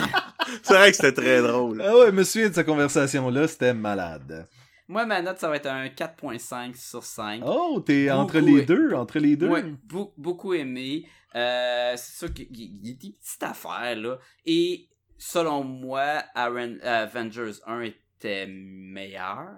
C'est 0.63 0.75
vrai 0.75 0.91
que 0.91 0.97
c'était 0.97 1.13
très 1.13 1.43
drôle. 1.43 1.83
Ah 1.85 1.97
ouais, 1.97 2.13
me 2.13 2.23
souviens 2.25 2.49
de 2.49 2.55
cette 2.55 2.67
conversation-là, 2.67 3.49
c'était 3.49 3.75
malade. 3.75 4.47
moi, 4.89 5.05
ma 5.05 5.21
note, 5.21 5.39
ça 5.39 5.49
va 5.49 5.57
être 5.57 5.67
un 5.67 5.87
4.5 5.89 6.77
sur 6.77 7.03
5. 7.05 7.43
Oh, 7.45 7.83
t'es 7.85 8.11
entre 8.11 8.39
les 8.39 8.63
deux, 8.65 8.93
entre 8.95 9.19
les 9.19 9.37
deux. 9.37 9.49
Ouais, 9.49 9.65
beau- 9.85 10.15
beaucoup 10.17 10.55
aimé. 10.55 11.07
Euh, 11.35 11.95
c'est 11.97 12.17
sûr 12.19 12.33
qu'il 12.33 12.47
il 12.51 12.87
y 12.87 12.91
a 12.93 12.95
des 12.95 13.11
petites 13.13 13.43
affaires, 13.43 13.97
là. 13.97 14.19
Et 14.47 14.89
selon 15.19 15.65
moi, 15.65 16.23
Aaron- 16.35 16.79
Avengers 16.83 17.55
1 17.67 17.91
était 18.19 18.47
meilleur. 18.47 19.49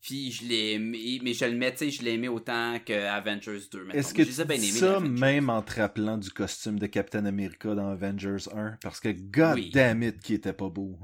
Puis 0.00 0.30
je 0.30 0.44
l'ai 0.46 0.72
aimé, 0.74 1.18
mais 1.22 1.32
je 1.34 1.44
le 1.46 1.56
mets, 1.56 1.72
tu 1.72 1.78
sais, 1.78 1.90
je 1.90 2.02
l'ai 2.02 2.12
aimé 2.12 2.28
autant 2.28 2.78
que 2.84 2.92
Avengers 2.92 3.58
2. 3.72 3.84
mettons. 3.84 3.98
Est-ce 3.98 4.14
que 4.14 4.22
je 4.22 4.28
les 4.28 4.40
ai 4.40 4.44
tu 4.44 4.48
bien 4.48 4.58
dis 4.58 4.68
aimés, 4.68 4.78
ça 4.78 5.00
même 5.00 5.50
en 5.50 5.62
te 5.62 5.80
rappelant 5.80 6.16
du 6.16 6.30
costume 6.30 6.78
de 6.78 6.86
Captain 6.86 7.24
America 7.26 7.74
dans 7.74 7.88
Avengers 7.88 8.48
1? 8.54 8.78
Parce 8.82 9.00
que 9.00 9.08
god 9.08 9.56
Oui. 9.56 9.70
damn 9.70 10.02
it 10.04 10.20
qui 10.20 10.34
était 10.34 10.52
pas 10.52 10.68
beau. 10.68 10.96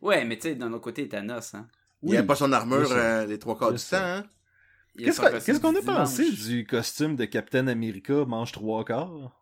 Ouais, 0.00 0.24
mais 0.24 0.36
tu 0.36 0.42
sais, 0.42 0.54
d'un 0.54 0.72
autre 0.72 0.84
côté, 0.84 1.08
Thanos, 1.08 1.54
hein. 1.54 1.66
Il 2.04 2.16
avait 2.16 2.24
pas 2.26 2.36
son 2.36 2.52
armure 2.52 2.92
euh, 2.92 3.26
les 3.26 3.40
trois 3.40 3.58
quarts 3.58 3.72
du 3.72 3.82
temps, 3.82 3.96
hein? 3.96 4.24
A 5.00 5.02
Qu'est-ce 5.40 5.60
qu'on 5.60 5.74
a 5.74 5.82
pensé 5.82 6.30
du 6.30 6.64
costume 6.64 7.16
de 7.16 7.24
Captain 7.24 7.66
America 7.66 8.24
manche 8.24 8.52
trois 8.52 8.84
quarts? 8.84 9.37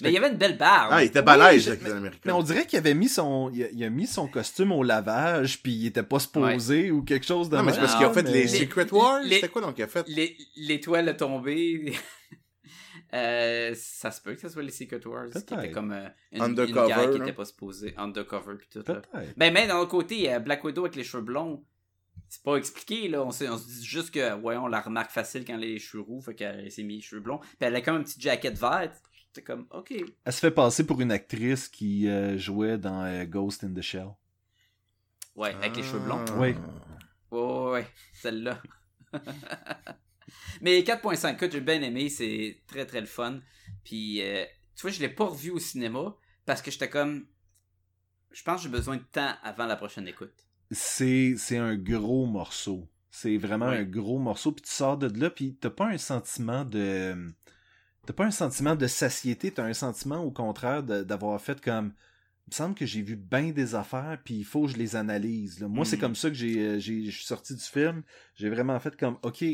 Mais 0.00 0.08
il 0.10 0.14
y 0.14 0.16
avait 0.16 0.28
une 0.30 0.36
belle 0.38 0.56
barbe. 0.56 0.88
Ah, 0.90 1.02
il 1.04 1.08
était 1.08 1.18
Oui, 1.18 1.24
balèze, 1.26 1.68
le 1.68 1.76
Captain 1.76 1.96
America. 1.98 2.20
Mais 2.24 2.32
on 2.32 2.42
dirait 2.42 2.66
qu'il 2.66 2.78
avait 2.78 2.94
mis 2.94 3.08
son, 3.10 3.50
il 3.52 3.64
a, 3.64 3.68
il 3.72 3.84
a 3.84 3.90
mis 3.90 4.06
son 4.06 4.26
costume 4.26 4.72
au 4.72 4.82
lavage 4.82 5.62
puis 5.62 5.72
il 5.72 5.86
était 5.86 6.02
pas 6.02 6.18
supposé 6.18 6.90
ou 6.90 7.02
quelque 7.02 7.26
chose 7.26 7.50
de 7.50 7.56
Non, 7.56 7.62
mais 7.62 7.72
c'est 7.72 7.80
parce 7.80 7.96
qu'il 7.96 8.06
a 8.06 8.12
fait 8.12 8.22
Non, 8.22 8.30
les 8.32 8.42
mais- 8.42 8.46
Secret 8.48 8.90
Wars. 8.92 9.20
les- 9.22 9.34
C'était 9.36 9.48
quoi 9.48 9.60
donc 9.62 9.74
qu'il 9.74 9.84
a 9.84 9.88
fait? 9.88 10.08
L'é- 10.08 10.36
L'étoile 10.56 11.08
a 11.10 11.14
tombé. 11.14 11.92
Euh, 13.14 13.74
ça 13.76 14.10
se 14.10 14.22
peut 14.22 14.34
que 14.34 14.40
ce 14.40 14.48
soit 14.48 14.62
les 14.62 14.70
Secret 14.70 15.06
Wars, 15.06 15.26
qui 15.30 15.38
était 15.54 15.70
comme 15.70 15.92
euh, 15.92 16.08
une, 16.32 16.40
Undercover, 16.42 16.80
une 16.80 16.86
guerre 16.86 17.10
qui 17.10 17.18
là. 17.18 17.24
était 17.26 17.34
pas 17.34 17.44
supposée. 17.44 17.92
Undercover 17.98 18.54
pis 18.56 18.68
tout. 18.70 18.82
Là. 18.90 19.02
Ben, 19.36 19.52
mais 19.52 19.66
d'un 19.66 19.76
autre 19.76 19.90
côté, 19.90 20.32
euh, 20.32 20.38
Black 20.38 20.64
Widow 20.64 20.82
avec 20.86 20.96
les 20.96 21.04
cheveux 21.04 21.22
blonds, 21.22 21.62
c'est 22.30 22.42
pas 22.42 22.56
expliqué, 22.56 23.08
là. 23.08 23.22
On, 23.22 23.30
sait- 23.30 23.50
on 23.50 23.58
se 23.58 23.66
dit 23.66 23.84
juste 23.84 24.12
que, 24.12 24.34
ouais, 24.36 24.56
on 24.56 24.66
la 24.66 24.80
remarque 24.80 25.10
facile 25.10 25.44
quand 25.44 25.52
elle 25.54 25.62
a 25.64 25.66
les 25.66 25.78
cheveux 25.78 26.02
roux, 26.02 26.22
fait 26.22 26.34
qu'elle 26.34 26.70
s'est 26.70 26.82
mis 26.84 26.96
les 26.96 27.00
cheveux 27.02 27.20
blonds. 27.20 27.38
Puis 27.38 27.48
elle 27.60 27.76
a 27.76 27.82
comme 27.82 27.96
une 27.96 28.04
petite 28.04 28.22
jaquette 28.22 28.58
verte. 28.58 29.02
C'est 29.32 29.42
comme, 29.42 29.66
ok. 29.70 29.94
Elle 30.24 30.32
se 30.32 30.40
fait 30.40 30.50
passer 30.50 30.84
pour 30.86 31.00
une 31.00 31.10
actrice 31.10 31.68
qui 31.68 32.06
euh, 32.06 32.36
jouait 32.36 32.76
dans 32.76 33.04
euh, 33.04 33.24
Ghost 33.24 33.64
in 33.64 33.72
the 33.72 33.80
Shell. 33.80 34.08
Ouais, 35.34 35.54
avec 35.54 35.76
les 35.76 35.82
cheveux 35.82 36.00
blonds. 36.00 36.24
Oui. 36.36 36.54
Ouais, 37.30 37.40
ouais, 37.40 37.70
ouais, 37.70 37.86
celle-là. 38.12 38.62
Mais 40.60 40.80
4.5, 40.80 41.34
écoute, 41.34 41.52
j'ai 41.52 41.60
bien 41.62 41.80
aimé, 41.80 42.10
c'est 42.10 42.60
très 42.66 42.84
très 42.84 43.00
le 43.00 43.06
fun. 43.06 43.40
Puis, 43.84 44.20
euh, 44.20 44.44
tu 44.76 44.82
vois, 44.82 44.90
je 44.90 45.00
l'ai 45.00 45.08
pas 45.08 45.24
revu 45.24 45.50
au 45.50 45.58
cinéma 45.58 46.14
parce 46.44 46.60
que 46.60 46.70
j'étais 46.70 46.90
comme. 46.90 47.26
Je 48.32 48.42
pense 48.42 48.56
que 48.56 48.62
j'ai 48.64 48.68
besoin 48.76 48.96
de 48.96 49.02
temps 49.02 49.34
avant 49.42 49.66
la 49.66 49.76
prochaine 49.76 50.08
écoute. 50.08 50.46
C'est 50.70 51.36
un 51.56 51.76
gros 51.76 52.26
morceau. 52.26 52.88
C'est 53.10 53.36
vraiment 53.36 53.66
un 53.66 53.82
gros 53.82 54.18
morceau 54.18 54.52
puis 54.52 54.62
tu 54.62 54.70
sors 54.70 54.96
de 54.96 55.06
là 55.20 55.28
puis 55.28 55.54
t'as 55.60 55.68
pas 55.68 55.88
un 55.88 55.98
sentiment 55.98 56.64
de 56.64 57.34
t'as 58.06 58.12
pas 58.12 58.24
un 58.24 58.30
sentiment 58.30 58.74
de 58.74 58.86
satiété, 58.86 59.50
t'as 59.52 59.64
un 59.64 59.72
sentiment 59.74 60.18
au 60.24 60.30
contraire 60.30 60.82
d'avoir 60.82 61.40
fait 61.40 61.60
comme 61.60 61.92
il 62.48 62.50
me 62.50 62.54
semble 62.56 62.74
que 62.74 62.84
j'ai 62.86 63.02
vu 63.02 63.14
bien 63.16 63.50
des 63.52 63.74
affaires 63.76 64.18
puis 64.24 64.34
il 64.34 64.44
faut 64.44 64.62
que 64.66 64.72
je 64.72 64.76
les 64.76 64.96
analyse. 64.96 65.60
là. 65.60 65.68
Moi, 65.68 65.84
c'est 65.84 65.96
Mhm. 65.96 66.00
comme 66.02 66.16
ça 66.16 66.28
que 66.28 66.34
j'ai 66.34 66.58
euh, 66.58 66.78
j'ai- 66.80 67.04
je 67.04 67.10
suis 67.16 67.24
sorti 67.24 67.54
du 67.54 67.62
film. 67.62 68.02
J'ai 68.34 68.50
vraiment 68.50 68.78
fait 68.80 68.96
comme 68.96 69.16
OK, 69.22 69.44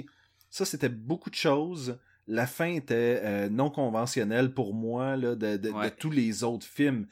ça 0.49 0.65
c'était 0.65 0.89
beaucoup 0.89 1.29
de 1.31 1.35
choses. 1.35 1.99
La 2.27 2.47
fin 2.47 2.73
était 2.73 3.21
euh, 3.23 3.49
non 3.51 3.71
conventionnelle 3.71 4.53
pour 4.55 4.75
moi 4.75 5.17
là, 5.17 5.35
de, 5.35 5.57
de- 5.57 5.69
de 5.69 5.71
Ouais. 5.71 5.91
tous 5.91 6.11
les 6.11 6.43
autres 6.45 6.67
films. 6.67 7.07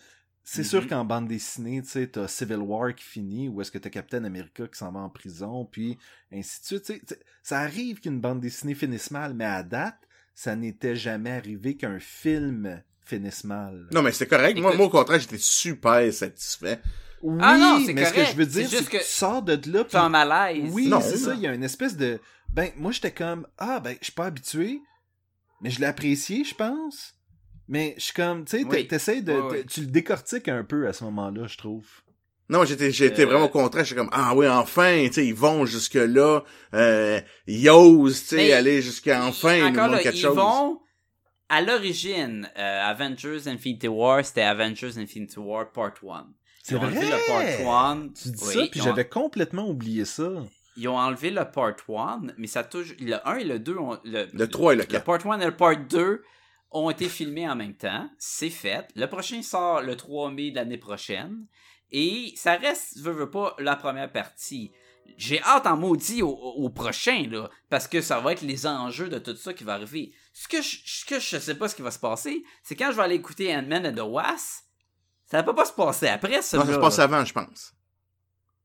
C'est 0.49 0.63
Mhm. 0.63 0.69
sûr 0.69 0.87
qu'en 0.89 1.05
bande 1.05 1.29
dessinée, 1.29 1.83
tu 1.83 1.89
sais, 1.89 2.07
t'as 2.07 2.29
Civil 2.29 2.59
War 2.59 2.95
qui 2.95 3.05
finit, 3.05 3.49
ou 3.49 3.61
est-ce 3.61 3.71
que 3.71 3.79
t'as 3.79 3.91
Captain 3.91 4.23
America 4.25 4.67
qui 4.69 4.79
s'en 4.79 4.93
va 4.93 5.01
en 5.01 5.11
prison, 5.11 5.65
puis 5.67 5.99
ainsi 6.33 6.61
de 6.75 6.85
suite. 6.85 7.19
ça 7.43 7.59
arrive 7.61 8.01
qu'une 8.01 8.21
bande 8.21 8.41
dessinée 8.41 8.75
finisse 8.75 9.11
mal, 9.11 9.35
mais 9.35 9.45
à 9.45 9.63
date, 9.63 10.06
ça 10.37 10.55
n'était 10.55 10.95
jamais 10.95 11.31
arrivé 11.31 11.77
qu'un 11.77 11.99
film 11.99 12.81
finisse 13.01 13.43
mal. 13.43 13.89
Non, 13.93 14.03
mais 14.03 14.13
c'est 14.13 14.27
correct. 14.27 14.59
Moi, 14.59 14.71
Écoute- 14.71 14.77
moi, 14.79 14.87
au 14.87 14.91
contraire, 14.91 15.19
j'étais 15.19 15.39
super 15.39 16.13
satisfait. 16.13 16.79
Oui, 17.23 17.39
Ah 17.43 17.57
non, 17.57 17.83
c'est 17.85 17.95
mais 17.95 18.05
ce 18.05 18.11
que 18.11 18.15
correct. 18.17 18.31
je 18.33 18.37
veux 18.37 18.47
dire, 18.47 18.69
C'est 18.69 18.85
que 18.85 18.91
que 18.91 18.97
tu 18.99 19.05
sors 19.05 19.43
de 19.43 19.53
là, 19.73 19.81
un 19.81 19.85
puis 19.85 20.11
malaise. 20.11 20.71
oui, 20.73 20.93
c'est 21.01 21.17
ça, 21.17 21.33
il 21.35 21.41
y 21.41 21.47
a 21.47 21.55
une 21.55 21.65
espèce 21.65 21.97
de... 21.97 22.21
Ben, 22.53 22.71
moi, 22.77 22.93
j'étais 22.93 23.11
comme, 23.13 23.47
ah, 23.59 23.81
ben, 23.81 23.97
je 24.01 24.05
suis 24.05 24.13
pas 24.13 24.27
habitué, 24.27 24.81
mais 25.63 25.71
je 25.71 25.81
l'ai 25.81 25.87
apprécié, 25.87 26.45
je 26.45 26.55
pense. 26.55 27.15
Mais 27.69 27.95
je 27.97 28.03
suis 28.05 28.13
comme, 28.15 28.45
tu 28.45 28.59
sais, 28.59 28.65
Oui. 28.65 28.87
t'essayes 28.87 29.23
de. 29.23 29.33
Oui, 29.33 29.41
oui. 29.51 29.59
t- 29.63 29.65
Tu 29.67 29.81
le 29.81 29.87
décortiques 29.89 30.49
un 30.49 30.63
peu 30.63 30.87
à 30.87 30.93
ce 30.93 31.03
moment-là, 31.05 31.47
je 31.49 31.57
trouve. 31.59 31.87
Non, 32.49 32.65
j'étais, 32.65 32.91
j'étais 32.93 33.23
Euh, 33.23 33.27
vraiment 33.27 33.49
content. 33.49 33.83
J'étais 33.83 33.97
comme, 33.97 34.11
ah 34.13 34.35
oui, 34.37 34.47
enfin, 34.49 35.05
tu 35.07 35.13
sais, 35.15 35.27
ils 35.27 35.35
vont 35.35 35.67
jusque-là. 35.67 36.43
Euh, 36.75 37.21
ils 37.47 37.69
osent, 37.71 38.21
tu 38.23 38.27
sais, 38.29 38.37
Mais- 38.37 38.53
aller 38.53 38.83
jusqu'à 38.83 39.25
enfin, 39.25 39.57
ils 39.57 39.63
nous 39.65 39.69
Encore 39.71 39.89
là, 39.89 39.99
quelque 40.03 40.15
ils 40.17 40.21
chose. 40.21 40.37
vont. 40.37 40.81
À 41.49 41.63
l'origine, 41.63 42.49
euh, 42.59 42.83
Avengers 42.91 43.47
Infinity 43.47 43.89
War, 43.89 44.25
c'était 44.25 44.43
Avengers 44.43 44.97
Infinity 44.99 45.39
War 45.39 45.71
Part 45.73 45.95
1. 46.03 46.27
C'est 46.63 46.75
Ils 46.75 46.79
ont 46.79 46.83
enlevé 46.83 47.01
vrai! 47.07 47.57
le 47.59 47.65
Part 47.65 47.85
1. 47.87 48.09
Tu 48.09 48.29
dis 48.31 48.45
Oui, 48.45 48.55
ça, 48.55 48.61
puis 48.63 48.71
ils 48.75 48.83
ont- 48.83 48.85
j'avais 48.87 49.09
complètement 49.09 49.69
oublié 49.69 50.05
ça. 50.05 50.29
Ils 50.77 50.89
ont 50.89 50.99
enlevé 50.99 51.31
le 51.31 51.45
Part 51.51 51.75
1, 51.89 52.23
mais 52.37 52.47
ça 52.49 52.63
touche. 52.65 52.95
Le 53.01 53.17
1 53.29 53.37
et 53.37 53.45
le 53.45 53.59
2 53.61 53.77
ont. 53.79 53.99
Le, 54.05 54.27
Le 54.33 54.49
3 54.49 54.73
et 54.73 54.77
le 54.77 54.83
le 54.83 54.87
4. 54.89 55.05
Part 55.05 55.25
1 55.27 55.41
et 55.41 55.45
le 55.47 55.57
Part 55.57 55.77
2 55.89 56.23
ont 56.73 56.91
été 56.91 57.09
filmés 57.09 57.49
en 57.49 57.55
même 57.57 57.75
temps. 57.75 58.09
C'est 58.19 58.51
fait. 58.51 58.87
Le 58.97 59.07
prochain 59.07 59.41
sort 59.43 59.81
le 59.83 59.97
3 59.97 60.31
mai 60.33 60.51
de 60.51 60.57
l'année 60.57 60.79
prochaine. 60.79 61.47
Et 61.93 62.33
ça 62.37 62.57
reste, 62.57 62.99
veux, 62.99 63.13
veux 63.13 63.31
pas, 63.31 63.55
la 63.59 63.77
première 63.77 64.11
partie. 64.11 64.73
J'ai 65.17 65.41
hâte 65.43 65.67
en 65.67 65.77
maudit 65.77 66.23
au, 66.23 66.31
au 66.31 66.69
prochain, 66.69 67.27
là, 67.31 67.49
parce 67.71 67.87
que 67.87 68.01
ça 68.01 68.19
va 68.21 68.33
être 68.33 68.43
les 68.43 68.67
enjeux 68.67 69.09
de 69.09 69.19
tout 69.19 69.37
ça 69.37 69.55
qui 69.55 69.65
va 69.65 69.75
arriver. 69.75 70.13
Ce 70.33 70.49
que 70.49 70.61
je, 70.61 70.79
ce 70.85 71.05
que 71.05 71.21
je 71.21 71.39
sais 71.39 71.55
pas 71.55 71.69
ce 71.69 71.77
qui 71.77 71.83
va 71.83 71.91
se 71.93 71.99
passer, 71.99 72.43
c'est 72.63 72.75
quand 72.75 72.91
je 72.91 72.97
vais 72.97 73.03
aller 73.03 73.15
écouter 73.15 73.55
Ant-Man 73.57 73.87
and 73.87 73.95
the 73.95 74.07
Wasp, 74.07 74.65
ça 75.27 75.43
peut 75.43 75.55
pas 75.55 75.65
se 75.65 75.73
passer 75.73 76.09
après, 76.09 76.43
ça. 76.43 76.59
Non, 76.59 76.67
ça 76.67 76.75
se 76.75 76.79
passe 76.79 76.99
avant, 76.99 77.25
je 77.25 77.33
pense. 77.33 77.73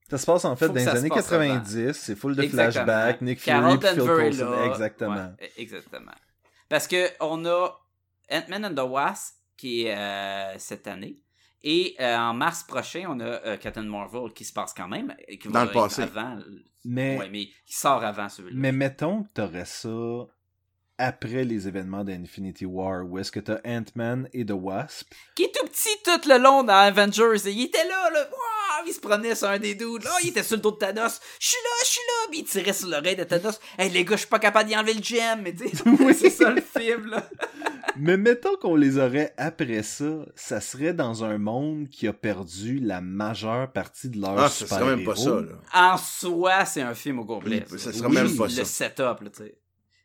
Ça 0.09 0.17
se 0.17 0.25
passe 0.25 0.43
en 0.43 0.55
fait 0.57 0.67
Faut 0.67 0.73
dans 0.73 0.79
les 0.79 0.87
années 0.89 1.09
passe 1.09 1.29
90, 1.29 1.93
c'est 1.93 2.15
full 2.15 2.35
de 2.35 2.43
Exactement. 2.43 2.83
flashbacks, 2.83 3.21
Nick 3.21 3.39
Fury, 3.39 3.79
Phil 3.79 3.97
Coulson. 3.99 4.63
Exactement. 4.65 5.35
Ouais, 5.39 5.51
exactement. 5.55 6.11
Parce 6.67 6.87
que 6.87 7.07
on 7.21 7.45
a 7.45 7.69
Ant-Man 8.29 8.65
and 8.65 8.75
the 8.75 8.89
Wasp 8.89 9.35
qui 9.55 9.85
est 9.85 9.95
euh, 9.95 10.57
cette 10.57 10.87
année. 10.87 11.20
Et 11.63 11.95
euh, 11.99 12.17
en 12.17 12.33
mars 12.33 12.63
prochain, 12.63 13.05
on 13.09 13.19
a 13.19 13.23
euh, 13.25 13.57
Captain 13.57 13.83
Marvel 13.83 14.33
qui 14.33 14.43
se 14.45 14.53
passe 14.53 14.73
quand 14.73 14.87
même. 14.87 15.15
et 15.27 15.37
Qui 15.37 15.47
Dans 15.47 15.59
va 15.59 15.65
le 15.65 15.71
passé. 15.71 16.01
Avant, 16.03 16.37
Mais, 16.85 17.17
ouais, 17.17 17.29
mais 17.29 17.45
qui 17.65 17.75
sort 17.75 18.03
avant 18.03 18.27
celui-là. 18.29 18.55
mais 18.57 18.71
mettons 18.71 19.23
que 19.23 19.29
t'aurais 19.33 19.65
ça 19.65 19.89
après 20.97 21.43
les 21.45 21.67
événements 21.67 22.03
d'Infinity 22.03 22.65
War, 22.65 23.03
où 23.07 23.17
est-ce 23.17 23.31
que 23.31 23.39
t'as 23.39 23.57
Ant-Man 23.65 24.29
et 24.33 24.45
The 24.45 24.51
Wasp? 24.53 25.11
Qui 25.35 25.43
est 25.43 25.51
tout 25.55 25.65
petit 25.65 25.89
tout 26.03 26.29
le 26.29 26.37
long 26.37 26.63
dans 26.63 26.73
Avengers. 26.73 27.47
Et 27.47 27.51
il 27.51 27.63
était 27.65 27.87
là, 27.87 28.09
là. 28.11 28.19
Wouah, 28.29 28.85
il 28.87 28.93
se 28.93 28.99
prenait 28.99 29.33
sur 29.33 29.47
un 29.49 29.57
des 29.57 29.73
dudes. 29.73 30.03
Là, 30.03 30.11
il 30.23 30.29
était 30.29 30.43
sur 30.43 30.57
le 30.57 30.61
dos 30.61 30.71
de 30.71 30.77
Thanos. 30.77 31.19
Je 31.39 31.47
suis 31.47 31.57
là, 31.63 31.69
je 31.83 31.87
suis 31.87 31.99
là. 32.07 32.27
Puis 32.29 32.39
il 32.39 32.43
tirait 32.45 32.73
sur 32.73 32.87
l'oreille 32.87 33.15
de 33.15 33.23
Thanos. 33.23 33.59
Hey, 33.79 33.89
les 33.89 34.05
gars, 34.05 34.11
je 34.15 34.19
suis 34.21 34.27
pas 34.29 34.37
capable 34.37 34.69
d'y 34.69 34.75
enlever 34.77 34.93
le 34.93 35.01
gem. 35.01 35.41
Mais 35.41 35.55
tu 35.55 35.67
sais, 35.69 35.83
Oui. 35.99 36.13
c'est 36.13 36.29
ça 36.29 36.51
le 36.51 36.61
film, 36.61 37.07
là. 37.07 37.27
Mais 37.97 38.17
mettons 38.17 38.55
qu'on 38.57 38.75
les 38.75 38.97
aurait 38.97 39.33
après 39.37 39.83
ça, 39.83 40.25
ça 40.35 40.61
serait 40.61 40.93
dans 40.93 41.23
un 41.23 41.37
monde 41.37 41.87
qui 41.89 42.07
a 42.07 42.13
perdu 42.13 42.79
la 42.79 43.01
majeure 43.01 43.71
partie 43.71 44.09
de 44.09 44.19
leur 44.19 44.37
Ah, 44.39 44.49
ce 44.49 44.65
serait 44.65 44.95
même 44.95 45.03
pas 45.05 45.15
ça, 45.15 45.41
là. 45.41 45.93
en 45.93 45.97
soi, 45.97 46.65
c'est 46.65 46.81
un 46.81 46.93
film 46.93 47.19
au 47.19 47.25
complet. 47.25 47.65
Oui, 47.71 47.79
ça 47.79 47.91
ça. 47.91 47.93
serait 47.97 48.07
Oui, 48.09 48.15
même 48.15 48.35
pas 48.35 48.45
le 48.45 48.49
ça. 48.49 48.65
setup, 48.65 49.21
là, 49.21 49.29
tu 49.35 49.43
sais. 49.43 49.57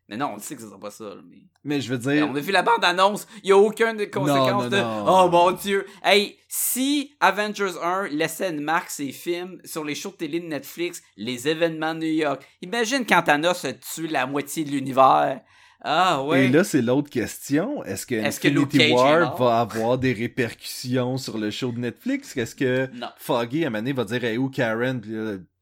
Mais 0.09 0.17
non, 0.17 0.31
on 0.33 0.35
le 0.37 0.41
sait 0.41 0.55
que 0.55 0.63
ça 0.63 0.69
sera 0.69 0.79
pas 0.79 0.93
ça. 0.93 1.15
Mais... 1.29 1.39
Mais 1.65 1.81
je 1.81 1.93
veux 1.93 1.99
Mais 2.07 2.15
dire, 2.19 2.29
on 2.31 2.37
a 2.37 2.39
vu 2.41 2.53
la 2.53 2.63
bande-annonce, 2.63 3.27
il 3.43 3.49
y 3.49 3.53
a 3.53 3.57
aucune 3.57 3.97
des 3.97 4.09
conséquences 4.09 4.65
non, 4.65 4.69
de 4.71 4.77
non. 4.77 5.05
Oh 5.09 5.29
mon 5.29 5.51
dieu. 5.51 5.85
Hey, 6.05 6.39
si 6.49 7.17
Avengers 7.19 7.73
1 7.83 8.09
laissait 8.11 8.51
une 8.51 8.61
marque 8.61 8.91
ses 8.91 9.11
films 9.11 9.59
sur 9.65 9.83
les 9.83 9.97
shows 9.97 10.11
de 10.13 10.17
télé 10.17 10.39
de 10.39 10.47
Netflix, 10.47 11.03
les 11.17 11.49
événements 11.49 11.93
de 11.95 12.01
New 12.01 12.07
York, 12.13 12.47
imagine 12.63 13.05
quand 13.05 13.23
Thanos 13.23 13.65
a 13.65 13.73
tué 13.73 14.07
la 14.07 14.27
moitié 14.27 14.63
de 14.65 14.71
l'univers. 14.71 15.41
Ah 15.83 16.23
ouais. 16.25 16.47
Et 16.47 16.49
là, 16.49 16.65
c'est 16.65 16.83
l'autre 16.83 17.11
question. 17.11 17.85
Est-ce 17.85 18.07
que 18.07 18.15
Luke 18.49 18.75
Infinity 18.75 18.81
est 18.81 18.93
War 18.93 19.37
va 19.37 19.61
avoir 19.61 19.99
des 19.99 20.13
répercussions 20.13 21.17
sur 21.19 21.39
le 21.39 21.51
show 21.51 21.71
de 21.73 21.79
Netflix? 21.79 22.37
Est-ce 22.37 22.55
que 22.55 22.89
Non. 22.95 23.09
Foggy, 23.19 23.65
à 23.65 23.69
un 23.69 23.71
moment 23.71 23.83
donné, 23.83 23.93
va 23.93 24.05
dire 24.05 24.25
hey, 24.25 24.39
où 24.39 24.49
Karen? 24.49 25.01
Puis 25.01 25.13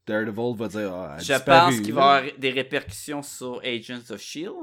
Daredevil 0.07 0.55
va 0.55 0.67
dire 0.67 0.93
ah, 0.93 1.15
Je 1.19 1.33
disparu, 1.33 1.71
pense 1.71 1.81
qu'il 1.81 1.93
va 1.93 2.01
y 2.01 2.19
avoir 2.19 2.39
des 2.39 2.51
répercussions 2.51 3.23
sur 3.23 3.61
Agents 3.63 4.11
of 4.11 4.21
Shield 4.21 4.53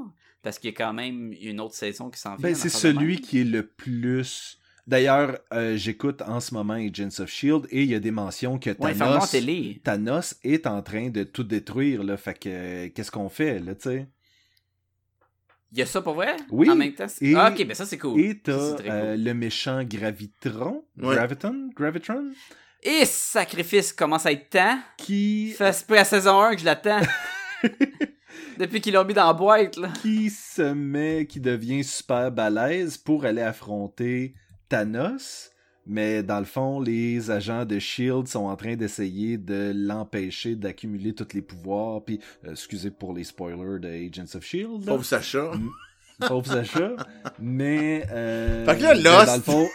parce 0.42 0.58
qu'il 0.58 0.70
y 0.70 0.74
a 0.74 0.76
quand 0.76 0.92
même 0.92 1.32
une 1.40 1.60
autre 1.60 1.74
saison 1.74 2.10
qui 2.10 2.18
s'en 2.18 2.36
vient. 2.36 2.42
Ben, 2.48 2.54
en 2.54 2.58
c'est 2.58 2.68
celui 2.68 3.20
qui 3.20 3.40
est 3.40 3.44
le 3.44 3.66
plus. 3.66 4.58
D'ailleurs, 4.86 5.38
euh, 5.52 5.76
j'écoute 5.76 6.22
en 6.22 6.40
ce 6.40 6.54
moment 6.54 6.74
Agents 6.74 7.20
of 7.20 7.30
Shield 7.30 7.66
et 7.70 7.82
il 7.82 7.90
y 7.90 7.94
a 7.94 8.00
des 8.00 8.10
mentions 8.10 8.58
que 8.58 8.70
Thanos. 8.70 9.36
Thanos 9.84 10.34
est 10.42 10.66
en 10.66 10.82
train 10.82 11.10
de 11.10 11.22
tout 11.22 11.44
détruire. 11.44 12.02
Là, 12.02 12.16
fait 12.16 12.34
que 12.34 12.48
euh, 12.48 12.88
qu'est-ce 12.92 13.12
qu'on 13.12 13.28
fait 13.28 13.60
là, 13.60 13.74
tu 13.76 13.90
sais? 13.90 14.08
Il 15.72 15.78
y 15.78 15.82
a 15.82 15.86
ça 15.86 16.02
pour 16.02 16.14
vrai? 16.14 16.36
Oui. 16.50 16.68
En 16.68 16.74
même 16.76 16.92
temps? 16.92 17.06
Et- 17.20 17.34
Ah, 17.34 17.50
ok, 17.50 17.66
ben 17.66 17.74
ça 17.74 17.86
c'est 17.86 17.96
cool. 17.98 18.20
Et 18.20 18.38
t'as 18.38 18.52
euh, 18.52 19.14
cool. 19.14 19.24
le 19.24 19.32
méchant 19.34 19.82
Gravitron, 19.84 20.84
Ouais. 21.00 21.14
Graviton, 21.16 21.70
Gravitron, 21.74 22.30
Et 22.82 23.04
sacrifice 23.06 23.92
commence 23.92 24.26
à 24.26 24.32
être 24.32 24.50
temps. 24.50 24.78
qui 24.98 25.54
Ça 25.56 25.72
se 25.72 25.84
peut 25.84 25.98
à 25.98 26.04
saison 26.04 26.40
1 26.42 26.54
que 26.54 26.60
je 26.60 26.64
l'attends. 26.66 27.00
Depuis 28.58 28.80
qu'ils 28.80 28.92
l'ont 28.94 29.04
mis 29.04 29.14
dans 29.14 29.26
la 29.26 29.32
boîte, 29.32 29.76
là. 29.76 29.88
qui 30.02 30.28
se 30.30 30.72
met, 30.74 31.26
qui 31.26 31.40
devient 31.40 31.82
super 31.84 32.30
balèze 32.30 32.98
pour 32.98 33.24
aller 33.24 33.40
affronter 33.42 34.34
Thanos. 34.68 35.50
Mais 35.86 36.22
dans 36.22 36.38
le 36.38 36.44
fond, 36.44 36.80
les 36.80 37.30
agents 37.30 37.64
de 37.64 37.78
Shield 37.78 38.28
sont 38.28 38.44
en 38.44 38.56
train 38.56 38.76
d'essayer 38.76 39.36
de 39.38 39.72
l'empêcher 39.74 40.54
d'accumuler 40.54 41.12
tous 41.14 41.34
les 41.34 41.42
pouvoirs. 41.42 42.04
Puis, 42.04 42.20
euh, 42.46 42.52
excusez 42.52 42.90
pour 42.90 43.12
les 43.14 43.24
spoilers 43.24 43.80
de 43.80 43.88
Agents 43.88 44.36
of 44.36 44.44
Shield. 44.44 44.80
là. 44.84 44.92
Pauvre 44.92 45.04
Sacha. 45.04 45.50
Pauvre 46.28 46.46
Sacha. 46.46 46.92
Mais, 47.40 48.04
euh, 48.12 48.64
Fait 48.64 48.76
que 48.78 48.82
là, 48.82 48.94
Lost- 48.94 49.26
dans 49.26 49.36
le 49.36 49.42
fond, 49.42 49.68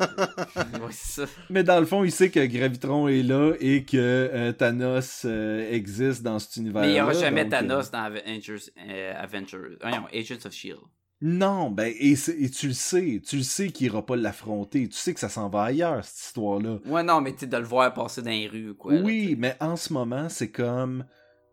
mais 1.50 1.62
dans 1.62 1.78
le 1.78 1.86
fond, 1.86 2.02
il 2.02 2.10
sait 2.10 2.30
que 2.30 2.44
Gravitron 2.44 3.06
est 3.08 3.22
là 3.22 3.52
et 3.60 3.84
que 3.84 3.96
euh, 3.96 4.50
Thanos 4.52 5.22
euh, 5.24 5.70
existe 5.70 6.22
dans 6.22 6.38
cet 6.40 6.56
univers. 6.56 6.82
Mais 6.82 6.88
il 6.88 6.94
n'y 6.94 7.00
aura 7.00 7.12
jamais 7.12 7.48
Thanos 7.48 7.90
dans 7.90 8.00
Avengers, 8.02 8.56
euh, 8.88 9.12
Avengers. 9.16 9.76
Ah 9.80 9.90
non, 9.90 10.06
Agents 10.12 10.44
of 10.44 10.52
Shield. 10.52 10.80
Non, 11.24 11.70
ben, 11.70 11.94
et, 12.00 12.16
c'est- 12.16 12.36
et 12.36 12.50
tu 12.50 12.66
le 12.66 12.72
sais, 12.72 13.22
tu 13.24 13.36
le 13.36 13.42
sais 13.44 13.70
qu'il 13.70 13.86
ira 13.86 14.04
pas 14.04 14.16
l'affronter, 14.16 14.88
tu 14.88 14.96
sais 14.96 15.14
que 15.14 15.20
ça 15.20 15.28
s'en 15.28 15.48
va 15.48 15.62
ailleurs, 15.64 16.04
cette 16.04 16.26
histoire-là. 16.26 16.78
Ouais, 16.84 17.04
non, 17.04 17.20
mais 17.20 17.32
tu 17.34 17.46
de 17.46 17.56
le 17.56 17.62
voir 17.64 17.94
passer 17.94 18.22
dans 18.22 18.30
les 18.30 18.48
rues 18.48 18.70
ou 18.70 18.74
quoi. 18.74 18.94
oui, 18.94 19.36
mais 19.38 19.56
en 19.60 19.76
ce 19.76 19.92
moment, 19.92 20.28
c'est 20.28 20.50
comme, 20.50 21.04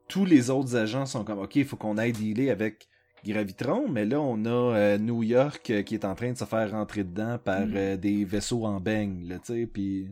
tous 0.08 0.26
les 0.26 0.50
autres 0.50 0.76
agents 0.76 1.06
sont 1.06 1.24
comme, 1.24 1.38
ok, 1.40 1.56
il 1.58 1.66
faut 1.66 1.76
qu'on 1.78 2.00
aille 2.00 2.14
dealer 2.14 2.50
avec 2.50 2.88
Gravitron, 3.24 3.88
mais 3.90 4.06
là, 4.06 4.20
on 4.20 4.44
a 4.46 4.50
euh, 4.76 4.98
New 4.98 5.22
York 5.22 5.70
euh, 5.70 5.84
qui 5.84 5.94
est 5.94 6.06
en 6.06 6.16
train 6.16 6.32
de 6.32 6.38
se 6.38 6.46
faire 6.46 6.72
rentrer 6.72 7.04
dedans 7.04 7.38
par 7.38 7.68
Mm. 7.68 7.74
euh, 7.76 7.98
des 7.98 8.26
vaisseaux 8.26 8.66
en 8.66 8.80
beigne, 8.80 9.28
là, 9.28 9.38
tu 9.38 9.54
sais, 9.54 9.68
puis... 9.68 10.08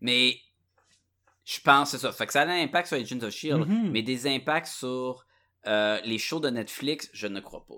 Mais 0.00 0.36
je 1.44 1.58
pense, 1.60 1.90
c'est 1.90 1.98
ça. 1.98 2.12
Fait 2.12 2.26
que 2.26 2.32
ça 2.32 2.42
a 2.42 2.46
un 2.46 2.62
impact 2.62 2.86
sur 2.88 2.96
Agents 2.98 3.22
of 3.26 3.30
Shield, 3.30 3.66
Mhm. 3.66 3.90
mais 3.90 4.02
des 4.02 4.28
impacts 4.28 4.68
sur 4.68 5.24
les 5.66 6.18
shows 6.18 6.40
de 6.40 6.50
Netflix, 6.50 7.10
je 7.12 7.26
ne 7.26 7.40
crois 7.40 7.64
pas. 7.66 7.74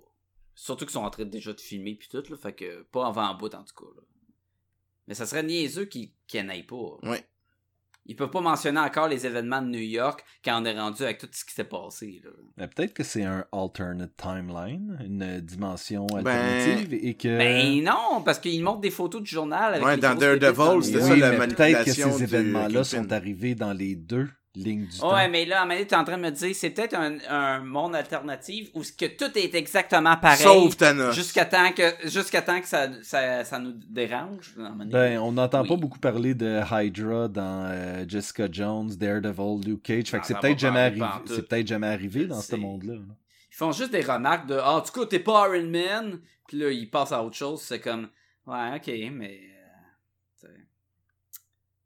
Surtout 0.61 0.85
qu'ils 0.85 0.93
sont 0.93 1.01
en 1.01 1.09
train 1.09 1.25
de 1.25 1.31
déjà 1.31 1.55
de 1.55 1.61
filmer 1.61 1.95
puis 1.95 2.07
tout, 2.11 2.23
là. 2.29 2.37
Fait 2.37 2.53
que 2.53 2.83
pas 2.93 3.07
avant 3.07 3.31
en 3.31 3.35
bout 3.35 3.55
en 3.55 3.65
tout 3.65 3.75
cas. 3.75 3.91
Là. 3.97 4.03
Mais 5.09 5.15
ça 5.15 5.25
serait 5.25 5.43
niaiseux 5.43 5.87
qu'ils 5.87 6.11
qu'ils 6.27 6.45
n'aillent 6.45 6.65
pas. 6.67 6.99
Ouais. 7.03 7.25
Ils 8.05 8.15
peuvent 8.15 8.31
pas 8.31 8.43
mentionner 8.43 8.79
encore 8.81 9.09
les 9.09 9.25
événements 9.25 9.63
de 9.63 9.69
New 9.69 9.81
York 9.81 10.23
quand 10.45 10.61
on 10.61 10.67
est 10.67 10.79
rendu 10.79 11.03
avec 11.03 11.17
tout 11.17 11.29
ce 11.33 11.47
qui 11.47 11.55
s'est 11.55 11.65
passé. 11.65 12.21
Là. 12.23 12.31
Ben, 12.59 12.69
peut-être 12.69 12.93
que 12.93 13.03
c'est 13.03 13.25
un 13.25 13.47
alternate 13.53 14.15
timeline, 14.19 14.99
une 15.03 15.41
dimension 15.41 16.05
Ben- 16.07 16.27
alternative, 16.27 16.93
et 16.93 17.15
que... 17.15 17.39
Ben 17.39 17.83
non, 17.83 18.21
parce 18.23 18.39
qu'ils 18.39 18.63
montrent 18.63 18.83
des 18.83 18.91
photos 18.91 19.23
du 19.23 19.31
journal 19.31 19.73
avec 19.73 19.87
Ouais, 19.87 19.97
les 19.97 20.03
dans 20.03 20.15
Daredevil, 20.15 20.85
c'était 20.85 21.01
ça, 21.01 21.13
oui, 21.15 21.21
la 21.21 21.31
mais 21.31 21.39
peut-être 21.39 21.57
que 21.57 21.63
manipulation 21.63 22.13
ces 22.13 22.25
événements-là 22.25 22.85
sont 22.85 23.13
arrivés 23.13 23.55
dans 23.55 23.73
les 23.73 23.97
deux 23.97 24.29
lignes 24.55 24.87
du 24.87 24.99
temps. 24.99 25.15
Ouais, 25.15 25.29
mais 25.29 25.45
là, 25.45 25.61
à 25.61 25.63
un 25.63 25.65
moment 25.65 25.75
donné, 25.75 25.87
t'es 25.87 25.95
en 25.97 26.05
train 26.05 26.17
de 26.17 26.23
me 26.23 26.31
dire, 26.31 26.55
c'est 26.55 26.71
peut-être 26.71 26.95
un, 26.95 27.19
un 27.29 27.61
monde 27.61 27.95
alternatif 27.95 28.69
où 28.75 28.83
ce 28.83 28.93
que 28.93 29.07
tout 29.07 29.37
est 29.39 29.55
exactement 29.55 30.17
pareil. 30.17 30.43
Sauf 30.43 30.77
Thanos. 30.77 31.15
Jusqu'à 31.15 31.45
temps 31.45 31.73
que, 31.73 32.09
jusqu'à 32.09 32.43
temps 32.43 32.61
que 32.61 32.67
ça, 32.67 32.89
ça, 33.03 33.45
ça 33.45 33.59
nous 33.59 33.73
dérange. 33.89 34.55
Ben, 34.57 35.19
on 35.21 35.33
n'entend 35.33 35.63
Oui. 35.63 35.69
pas 35.69 35.77
beaucoup 35.77 35.99
parler 36.01 36.35
de 36.35 36.61
Hydra 36.71 37.29
dans 37.29 37.71
euh, 37.71 38.05
Jessica 38.09 38.49
Jones, 38.51 38.91
Daredevil, 38.97 39.61
Luke 39.65 39.83
Cage. 39.83 40.09
Fait 40.09 40.17
Ah, 40.17 40.21
que 40.21 40.27
c'est 40.27 40.33
ça 40.35 40.41
peut-être 40.41 40.59
jamais 40.59 40.81
arrivé. 40.81 41.07
C'est 41.27 41.49
peut-être 41.49 41.67
jamais 41.69 41.87
arrivé 41.89 42.27
dans 42.27 42.41
ce 42.41 42.57
monde-là. 42.57 42.95
là. 42.95 43.15
Ils 43.53 43.57
font 43.57 43.73
juste 43.73 43.93
des 43.93 44.01
remarques 44.03 44.47
de, 44.47 44.55
ah, 44.61 44.83
tout 44.85 44.99
cas, 45.01 45.07
t'es 45.07 45.19
pas 45.21 45.47
Iron 45.49 45.69
Man. 45.69 46.21
Puis 46.49 46.59
là, 46.59 46.71
ils 46.71 46.91
passent 46.91 47.13
à 47.13 47.23
autre 47.23 47.37
chose. 47.37 47.61
C'est 47.63 47.81
comme, 47.81 48.09
ouais, 48.47 48.75
ok, 48.77 48.87
mais. 49.13 49.41
euh, 50.45 50.49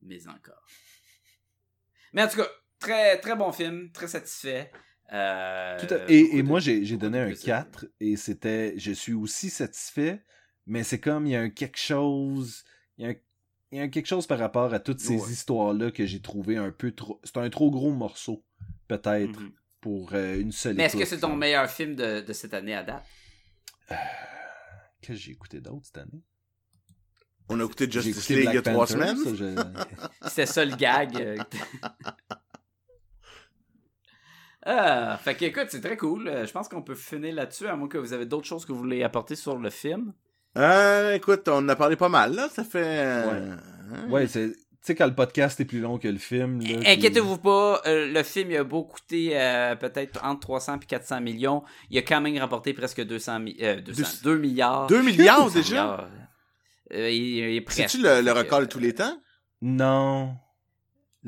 mais 0.02 0.26
encore. 0.28 0.62
Mais 2.14 2.22
en 2.22 2.28
tout 2.28 2.38
cas, 2.38 2.48
très, 2.78 3.18
très 3.20 3.36
bon 3.36 3.52
film, 3.52 3.90
très 3.92 4.08
satisfait. 4.08 4.70
Euh, 5.12 5.78
Tout 5.86 5.92
à- 5.94 5.98
Et, 6.10 6.22
beaucoup 6.22 6.36
et 6.38 6.42
de- 6.42 6.48
moi, 6.48 6.60
j'ai 6.60 6.96
donné 6.96 7.18
un 7.18 7.26
plaisir. 7.26 7.44
4 7.46 7.86
et 8.00 8.16
c'était. 8.16 8.72
Je 8.78 8.92
suis 8.92 9.12
aussi 9.12 9.50
satisfait, 9.50 10.24
mais 10.66 10.82
c'est 10.82 10.98
comme 11.00 11.26
il 11.26 11.32
y 11.32 11.36
a 11.36 11.40
un 11.42 11.50
quelque 11.50 11.78
chose. 11.78 12.64
Il 12.96 13.04
y 13.04 13.06
a 13.06 13.10
un, 13.10 13.14
il 13.70 13.78
y 13.78 13.80
a 13.80 13.84
un 13.84 13.88
quelque 13.88 14.06
chose 14.06 14.26
par 14.26 14.38
rapport 14.38 14.72
à 14.72 14.80
toutes 14.80 15.00
ces 15.00 15.16
Ouais. 15.20 15.30
histoires-là 15.30 15.90
que 15.90 16.06
j'ai 16.06 16.22
trouvé 16.22 16.56
un 16.56 16.70
peu 16.70 16.92
trop. 16.92 17.20
C'est 17.24 17.36
un 17.36 17.50
trop 17.50 17.70
gros 17.70 17.90
morceau, 17.92 18.44
peut-être, 18.88 19.38
Mhm. 19.40 19.52
pour 19.80 20.14
euh, 20.14 20.38
une 20.40 20.52
seule 20.52 20.76
Mais 20.76 20.84
est-ce 20.84 20.96
que 20.96 21.04
c'est 21.04 21.18
ton 21.20 21.36
meilleur 21.36 21.68
film 21.70 21.94
de, 21.96 22.20
de 22.22 22.32
cette 22.32 22.54
année 22.54 22.74
à 22.74 22.82
date? 22.84 23.04
Qu'est-ce 23.88 25.08
que 25.08 25.14
j'ai 25.14 25.32
écouté 25.32 25.60
d'autre 25.60 25.84
cette 25.84 25.98
année? 25.98 26.22
On 27.48 27.60
a 27.60 27.64
écouté 27.64 27.90
Justice 27.90 28.16
écouté 28.16 28.36
League 28.36 28.48
il 28.52 28.54
y 28.54 28.58
a 28.58 28.62
trois 28.62 28.86
Panther, 28.86 28.92
semaines. 28.94 29.36
je- 30.22 30.28
C'était 30.28 30.46
ça 30.46 30.64
le 30.64 30.74
gag. 30.76 31.16
euh. 31.20 31.36
ah, 34.66 35.18
fait 35.22 35.34
que 35.34 35.44
écoute, 35.44 35.66
c'est 35.68 35.80
très 35.82 35.96
cool. 35.96 36.26
Euh, 36.28 36.46
Je 36.46 36.52
pense 36.52 36.68
qu'on 36.68 36.82
peut 36.82 36.94
finir 36.94 37.34
là-dessus, 37.34 37.66
à 37.66 37.76
moins 37.76 37.88
que 37.88 37.98
vous 37.98 38.12
avez 38.14 38.24
d'autres 38.26 38.46
choses 38.46 38.64
que 38.64 38.72
vous 38.72 38.78
voulez 38.78 39.02
apporter 39.02 39.36
sur 39.36 39.58
le 39.58 39.68
film. 39.70 40.12
Euh, 40.56 41.14
écoute, 41.14 41.48
on 41.48 41.56
en 41.58 41.68
a 41.68 41.76
parlé 41.76 41.96
pas 41.96 42.08
mal, 42.08 42.34
là. 42.34 42.48
Ça 42.48 42.64
fait... 42.64 43.02
hein? 43.02 43.58
Ouais, 44.08 44.26
c'est. 44.26 44.52
Tu 44.52 44.88
sais, 44.88 44.94
quand 44.94 45.06
le 45.06 45.14
podcast 45.14 45.58
est 45.60 45.64
plus 45.64 45.80
long 45.80 45.98
que 45.98 46.08
le 46.08 46.18
film. 46.18 46.60
là, 46.60 46.76
puis- 46.78 46.86
Inquiétez-vous 46.86 47.38
pas, 47.38 47.80
euh, 47.86 48.06
le 48.12 48.22
film 48.22 48.50
il 48.50 48.56
a 48.58 48.64
beau 48.64 48.84
coûter 48.84 49.30
euh, 49.32 49.74
peut-être 49.76 50.22
entre 50.22 50.40
300 50.40 50.76
et 50.82 50.84
400 50.84 51.20
millions. 51.22 51.62
Il 51.88 51.96
a 51.98 52.02
quand 52.02 52.20
même 52.20 52.36
rapporté 52.36 52.74
presque 52.74 53.02
200, 53.02 53.40
mi- 53.40 53.56
euh, 53.62 53.80
200 53.80 54.02
Deux- 54.22 54.32
2 54.32 54.38
milliards. 54.38 54.86
Deux 54.86 55.00
milliards 55.02 55.44
200 55.50 55.54
déjà? 55.58 56.08
Euh, 56.94 57.10
il, 57.10 57.38
il. 57.56 57.64
C'est-tu 57.68 57.98
le, 58.02 58.20
le 58.20 58.32
record 58.32 58.60
de 58.60 58.66
tous 58.66 58.78
les 58.78 58.94
temps? 58.94 59.16
Non. 59.62 60.36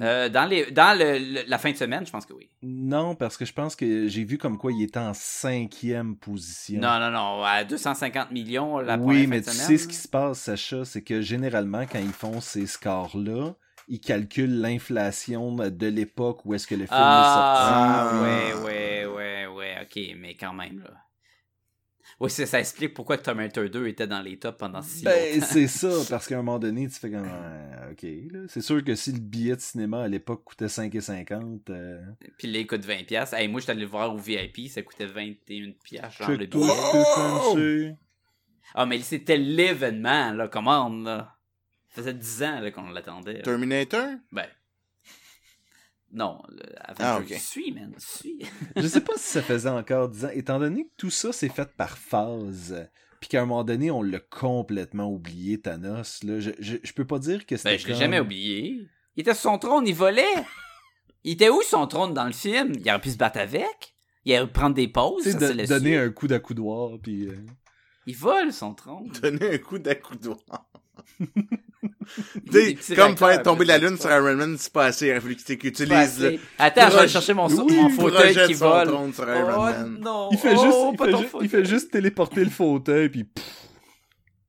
euh, 0.00 0.28
dans 0.28 0.44
les, 0.44 0.70
dans 0.70 0.98
le, 0.98 1.18
le- 1.18 1.48
la 1.48 1.58
fin 1.58 1.70
de 1.72 1.76
semaine, 1.76 2.04
je 2.06 2.10
pense 2.12 2.26
que 2.26 2.34
oui. 2.34 2.50
Non, 2.62 3.14
parce 3.14 3.36
que 3.36 3.44
je 3.44 3.52
pense 3.52 3.76
que 3.76 4.08
j'ai 4.08 4.24
vu 4.24 4.36
comme 4.38 4.58
quoi 4.58 4.72
il 4.72 4.82
était 4.82 4.98
en 4.98 5.14
cinquième 5.14 6.16
position. 6.16 6.80
Non, 6.80 6.98
non, 7.00 7.10
non. 7.10 7.42
À 7.44 7.64
250 7.64 8.30
millions 8.30 8.78
la 8.78 8.98
oui, 8.98 9.26
première 9.26 9.28
mais 9.28 9.36
fin 9.40 9.40
tu 9.40 9.50
de 9.50 9.54
sais 9.54 9.62
semaine. 9.64 9.78
ce 9.78 9.88
qui 9.88 9.96
se 9.96 10.08
passe, 10.08 10.40
Sacha, 10.40 10.84
c'est 10.84 11.02
que 11.02 11.20
généralement, 11.22 11.86
quand 11.86 11.98
ils 11.98 12.12
font 12.12 12.40
ces 12.40 12.66
scores-là, 12.66 13.54
ils 13.88 14.00
calculent 14.00 14.60
l'inflation 14.60 15.54
de 15.54 15.86
l'époque 15.86 16.44
où 16.44 16.54
est-ce 16.54 16.66
que 16.66 16.74
le 16.74 16.86
film 16.86 16.94
Ah, 16.96 17.20
est 17.20 17.24
sorti. 17.24 18.20
ouais, 18.22 18.54
ouais, 18.64 19.06
ouais, 19.06 19.46
ouais, 19.46 19.76
ok, 19.82 20.16
mais 20.18 20.34
quand 20.34 20.52
même, 20.52 20.80
là. 20.80 21.05
Oui, 22.20 22.30
ça, 22.30 22.46
ça 22.46 22.60
explique 22.60 22.94
pourquoi 22.94 23.18
Terminator 23.18 23.68
2 23.68 23.86
était 23.88 24.06
dans 24.06 24.20
les 24.22 24.38
tops 24.38 24.56
pendant 24.58 24.80
si 24.82 25.04
Ben, 25.04 25.34
longtemps. 25.34 25.46
c'est 25.50 25.66
ça, 25.66 25.88
parce 26.10 26.26
qu'à 26.26 26.34
un 26.34 26.42
moment 26.42 26.58
donné, 26.58 26.88
tu 26.88 26.94
fais 26.98 27.10
comme, 27.10 27.28
ah, 27.28 27.90
ok, 27.92 28.02
là. 28.32 28.40
C'est 28.48 28.60
sûr 28.62 28.82
que 28.84 28.94
si 28.94 29.12
le 29.12 29.18
billet 29.20 29.56
de 29.56 29.60
cinéma 29.60 30.02
à 30.02 30.08
l'époque 30.08 30.44
coûtait 30.44 30.66
5,50, 30.66 31.60
euh, 31.70 32.00
Puis 32.38 32.50
là, 32.50 32.58
il 32.60 32.66
coûte 32.66 32.84
20$. 32.86 33.04
piastres. 33.06 33.34
Hey, 33.36 33.48
moi, 33.48 33.60
j'étais 33.60 33.72
allé 33.72 33.82
le 33.82 33.86
voir 33.88 34.14
au 34.14 34.18
VIP, 34.18 34.68
ça 34.68 34.82
coûtait 34.82 35.06
21$, 35.06 35.74
piastres, 35.84 36.18
genre 36.22 36.30
le 36.30 36.46
billet. 36.46 36.64
Stéphane, 36.64 37.96
Ah, 38.74 38.86
mais 38.86 38.98
c'était 39.00 39.36
l'événement, 39.38 40.32
là, 40.32 40.48
commande, 40.48 41.04
là. 41.04 41.32
Ça 41.90 42.02
faisait 42.02 42.14
10 42.14 42.42
ans 42.42 42.60
là, 42.60 42.70
qu'on 42.70 42.90
l'attendait. 42.90 43.34
là. 43.34 43.42
Terminator? 43.42 44.06
Ben. 44.32 44.46
Non, 46.16 46.40
avant 46.80 46.96
Ah, 47.04 47.20
suis, 47.38 47.72
man, 47.72 47.92
je 47.98 48.18
suis. 48.18 48.38
Je 48.76 48.86
sais 48.86 49.02
pas 49.02 49.12
si 49.16 49.28
ça 49.28 49.42
faisait 49.42 49.68
encore 49.68 50.08
10 50.08 50.24
ans, 50.24 50.30
étant 50.32 50.58
donné 50.58 50.84
que 50.84 50.90
tout 50.96 51.10
ça 51.10 51.30
s'est 51.32 51.50
fait 51.50 51.68
par 51.76 51.98
phase, 51.98 52.88
puis 53.20 53.28
qu'à 53.28 53.42
un 53.42 53.44
moment 53.46 53.64
donné, 53.64 53.90
on 53.90 54.02
l'a 54.02 54.18
complètement 54.20 55.10
oublié, 55.12 55.60
Thanos, 55.60 56.22
là, 56.24 56.40
je, 56.40 56.50
je, 56.58 56.76
je 56.82 56.92
peux 56.94 57.04
pas 57.04 57.18
dire 57.18 57.44
que 57.44 57.56
c'était 57.58 57.72
Ben, 57.72 57.78
je 57.78 57.86
l'ai 57.86 57.92
comme- 57.92 58.00
jamais 58.00 58.20
oublié. 58.20 58.88
Il 59.16 59.20
était 59.20 59.34
sur 59.34 59.50
son 59.52 59.58
trône, 59.58 59.86
il 59.86 59.94
volait. 59.94 60.24
Il 61.22 61.32
était 61.32 61.50
où 61.50 61.60
son 61.62 61.86
trône 61.86 62.14
dans 62.14 62.24
le 62.26 62.32
film? 62.32 62.72
Il 62.82 62.88
aurait 62.88 63.00
pu 63.00 63.10
se 63.10 63.16
battre 63.18 63.38
avec. 63.38 63.94
Il 64.24 64.34
aurait 64.34 64.46
pu 64.46 64.52
prendre 64.54 64.74
des 64.74 64.88
pauses. 64.88 65.22
Ça 65.30 65.52
de- 65.52 65.66
donner 65.66 65.98
un 65.98 66.10
coup 66.10 66.28
d'accoudoir, 66.28 66.98
puis... 67.02 67.26
euh, 67.28 67.36
Il 68.06 68.16
vole 68.16 68.52
son 68.54 68.72
trône. 68.74 69.10
Donner 69.22 69.54
un 69.54 69.58
coup 69.58 69.78
d'accoudoir. 69.78 70.38
Comme 72.94 73.16
faire 73.16 73.42
tomber 73.42 73.64
la 73.64 73.78
lune 73.78 73.96
sur 73.98 74.10
Iron 74.10 74.34
Man, 74.36 74.56
c'est 74.58 74.72
pas 74.72 74.86
assez. 74.86 75.06
Il 75.06 75.12
a 75.12 75.20
fallu 75.20 75.36
qu'il 75.36 75.54
utilise 75.66 76.20
le 76.20 76.38
Attends, 76.58 76.90
je 76.90 76.98
vais 76.98 77.08
chercher 77.08 77.34
mon, 77.34 77.46
Oui, 77.48 77.76
mon 77.76 77.90
fauteuil 77.90 78.34
qui 78.46 78.54
son 78.54 78.68
vole. 78.68 78.88
trône 78.88 79.12
sur 79.12 79.28
Iron 79.28 79.52
oh 79.56 79.60
Man. 79.62 79.98
non! 80.00 80.28
Il 80.32 80.38
fait, 80.38 80.54
Oh, 80.56 80.64
juste, 80.64 80.78
il, 80.92 80.98
fait 80.98 81.16
ju- 81.16 81.28
il 81.42 81.48
fait 81.48 81.64
juste 81.64 81.90
téléporter 81.90 82.44
le 82.44 82.50
fauteuil, 82.50 83.08
puis... 83.08 83.26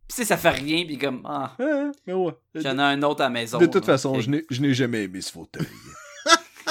sais, 0.07 0.26
ça 0.26 0.38
fait 0.38 0.49
rien, 0.49 0.85
puis 0.85 0.97
comme, 0.97 1.22
ah, 1.26 1.55
mais 2.05 2.14
ouais. 2.14 2.34
j'en 2.55 2.77
ai 2.77 2.81
un 2.81 3.03
autre 3.03 3.22
à 3.22 3.26
la 3.26 3.30
maison. 3.30 3.57
De 3.59 3.65
toute 3.65 3.88
là. 3.88 3.93
façon, 3.93 4.19
je 4.19 4.61
n'ai 4.61 4.73
jamais 4.73 5.03
aimé 5.03 5.22
ce 5.22 5.31
fauteuil. 5.31 5.68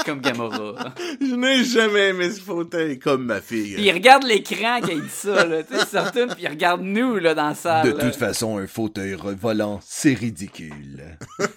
Comme 0.04 0.20
Gamora. 0.20 0.94
Je 1.20 1.34
n'ai 1.34 1.64
jamais 1.64 2.08
aimé 2.10 2.30
ce 2.30 2.40
fauteuil 2.40 2.98
comme 2.98 3.24
ma 3.24 3.40
fille. 3.40 3.74
puis 3.74 3.84
il 3.84 3.92
regarde 3.92 4.24
l'écran 4.24 4.80
quand 4.80 4.88
il 4.92 5.02
dit 5.02 5.08
ça, 5.08 5.44
là. 5.46 5.62
Tu 5.62 5.74
sais, 5.74 5.84
il 6.14 6.26
puis 6.34 6.42
il 6.44 6.48
regarde 6.48 6.82
nous, 6.82 7.16
là, 7.16 7.34
dans 7.34 7.48
la 7.48 7.54
salle. 7.54 7.92
De 7.92 7.96
là. 7.96 8.04
toute 8.04 8.16
façon, 8.16 8.58
un 8.58 8.66
fauteuil 8.66 9.14
volant, 9.14 9.80
c'est 9.82 10.14
ridicule. 10.14 11.18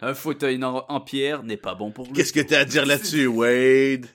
Un 0.00 0.12
fauteuil 0.12 0.62
en, 0.62 0.84
en 0.88 1.00
pierre 1.00 1.42
n'est 1.44 1.56
pas 1.56 1.74
bon 1.74 1.90
pour 1.90 2.06
lui. 2.06 2.12
Qu'est-ce 2.12 2.32
que 2.32 2.40
t'as 2.40 2.60
à 2.60 2.64
dire 2.66 2.84
là-dessus, 2.84 3.26
Wade? 3.26 4.06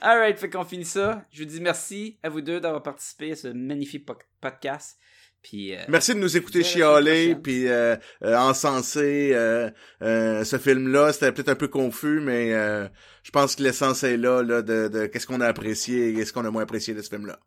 Alright, 0.00 0.38
fait 0.38 0.48
qu'on 0.50 0.64
finit 0.64 0.84
ça. 0.86 1.24
Je 1.30 1.42
vous 1.44 1.48
dis 1.48 1.60
merci 1.60 2.18
à 2.22 2.28
vous 2.28 2.40
deux 2.40 2.58
d'avoir 2.58 2.82
participé 2.82 3.32
à 3.32 3.36
ce 3.36 3.48
magnifique 3.48 4.06
po- 4.06 4.16
podcast. 4.40 4.98
Puis, 5.42 5.74
euh, 5.74 5.78
Merci 5.88 6.14
de 6.14 6.18
nous 6.18 6.36
écouter 6.36 6.62
chialer 6.62 7.34
puis 7.34 7.66
euh, 7.68 7.96
euh, 8.22 8.36
encenser 8.36 9.30
euh, 9.32 9.70
euh, 10.02 10.44
ce 10.44 10.58
film-là. 10.58 11.12
C'était 11.12 11.32
peut-être 11.32 11.48
un 11.48 11.54
peu 11.54 11.68
confus, 11.68 12.20
mais 12.20 12.52
euh, 12.52 12.86
je 13.22 13.30
pense 13.30 13.56
que 13.56 13.62
l'essence 13.62 14.02
est 14.02 14.16
là, 14.18 14.42
là 14.42 14.60
de, 14.62 14.88
de 14.88 15.06
qu'est-ce 15.06 15.26
qu'on 15.26 15.40
a 15.40 15.46
apprécié 15.46 16.08
et 16.10 16.14
qu'est-ce 16.14 16.32
qu'on 16.34 16.44
a 16.44 16.50
moins 16.50 16.62
apprécié 16.64 16.92
de 16.94 17.00
ce 17.02 17.08
film-là. 17.08 17.38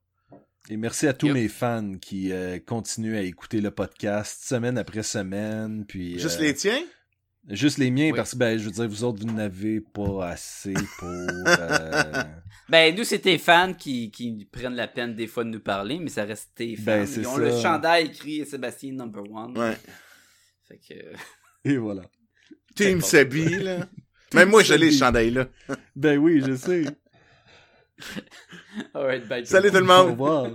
Et 0.70 0.78
merci 0.78 1.08
à 1.08 1.14
tous 1.14 1.28
Yep. 1.28 1.36
mes 1.36 1.48
fans 1.50 1.94
qui 2.02 2.32
euh, 2.32 2.58
continuent 2.66 3.18
à 3.18 3.22
écouter 3.22 3.62
le 3.62 3.70
podcast 3.70 4.44
semaine 4.44 4.78
après 4.78 5.04
semaine. 5.04 5.86
Puis, 5.88 6.18
Juste 6.20 6.40
euh, 6.40 6.44
les 6.46 6.54
tiens? 6.56 6.82
Juste 7.50 7.78
les 7.78 7.92
miens, 7.92 8.12
Oui. 8.12 8.16
parce 8.16 8.32
que, 8.34 8.38
ben, 8.38 8.58
je 8.58 8.64
veux 8.66 8.72
dire, 8.72 8.88
vous 8.88 9.04
autres, 9.04 9.20
vous 9.26 9.34
n'avez 9.34 9.82
pas 9.82 10.28
assez 10.30 10.74
pour... 10.98 11.10
euh, 11.10 12.24
ben, 12.70 12.96
nous, 12.96 13.04
c'est 13.04 13.20
tes 13.20 13.38
fans 13.38 13.74
qui, 13.74 14.10
qui 14.12 14.48
prennent 14.52 14.76
la 14.76 14.88
peine 14.88 15.14
des 15.14 15.28
fois 15.28 15.44
de 15.44 15.50
nous 15.50 15.60
parler, 15.60 16.00
mais 16.00 16.10
ça 16.10 16.24
reste 16.24 16.52
tes 16.56 16.76
fans. 16.78 16.84
Ben, 16.86 17.08
Ils 17.18 17.28
ont 17.28 17.36
ça. 17.36 17.42
le 17.42 17.52
chandail 17.62 18.06
écrit 18.06 18.46
Sébastien 18.46 18.94
number 18.94 19.24
one. 19.30 19.58
Ouais. 19.58 19.78
Fait 20.68 20.78
que... 20.80 20.94
Et 21.70 21.78
voilà. 21.78 22.04
Team. 22.76 23.02
Sabi, 23.02 23.58
là. 23.60 23.88
Même 24.34 24.50
moi, 24.50 24.64
je 24.64 24.74
l'ai, 24.74 24.92
ce 24.92 24.98
Sabi. 24.98 25.00
chandail-là. 25.00 25.48
Ben 25.96 26.18
oui, 26.18 26.42
je 26.46 26.56
sais. 26.56 26.86
Alright, 28.94 29.28
bye. 29.28 29.44
tout 29.44 29.50
Salut 29.50 29.70
tout 29.70 29.76
le 29.78 29.84
Au 29.84 29.86
monde! 29.86 30.10
revoir. 30.12 30.48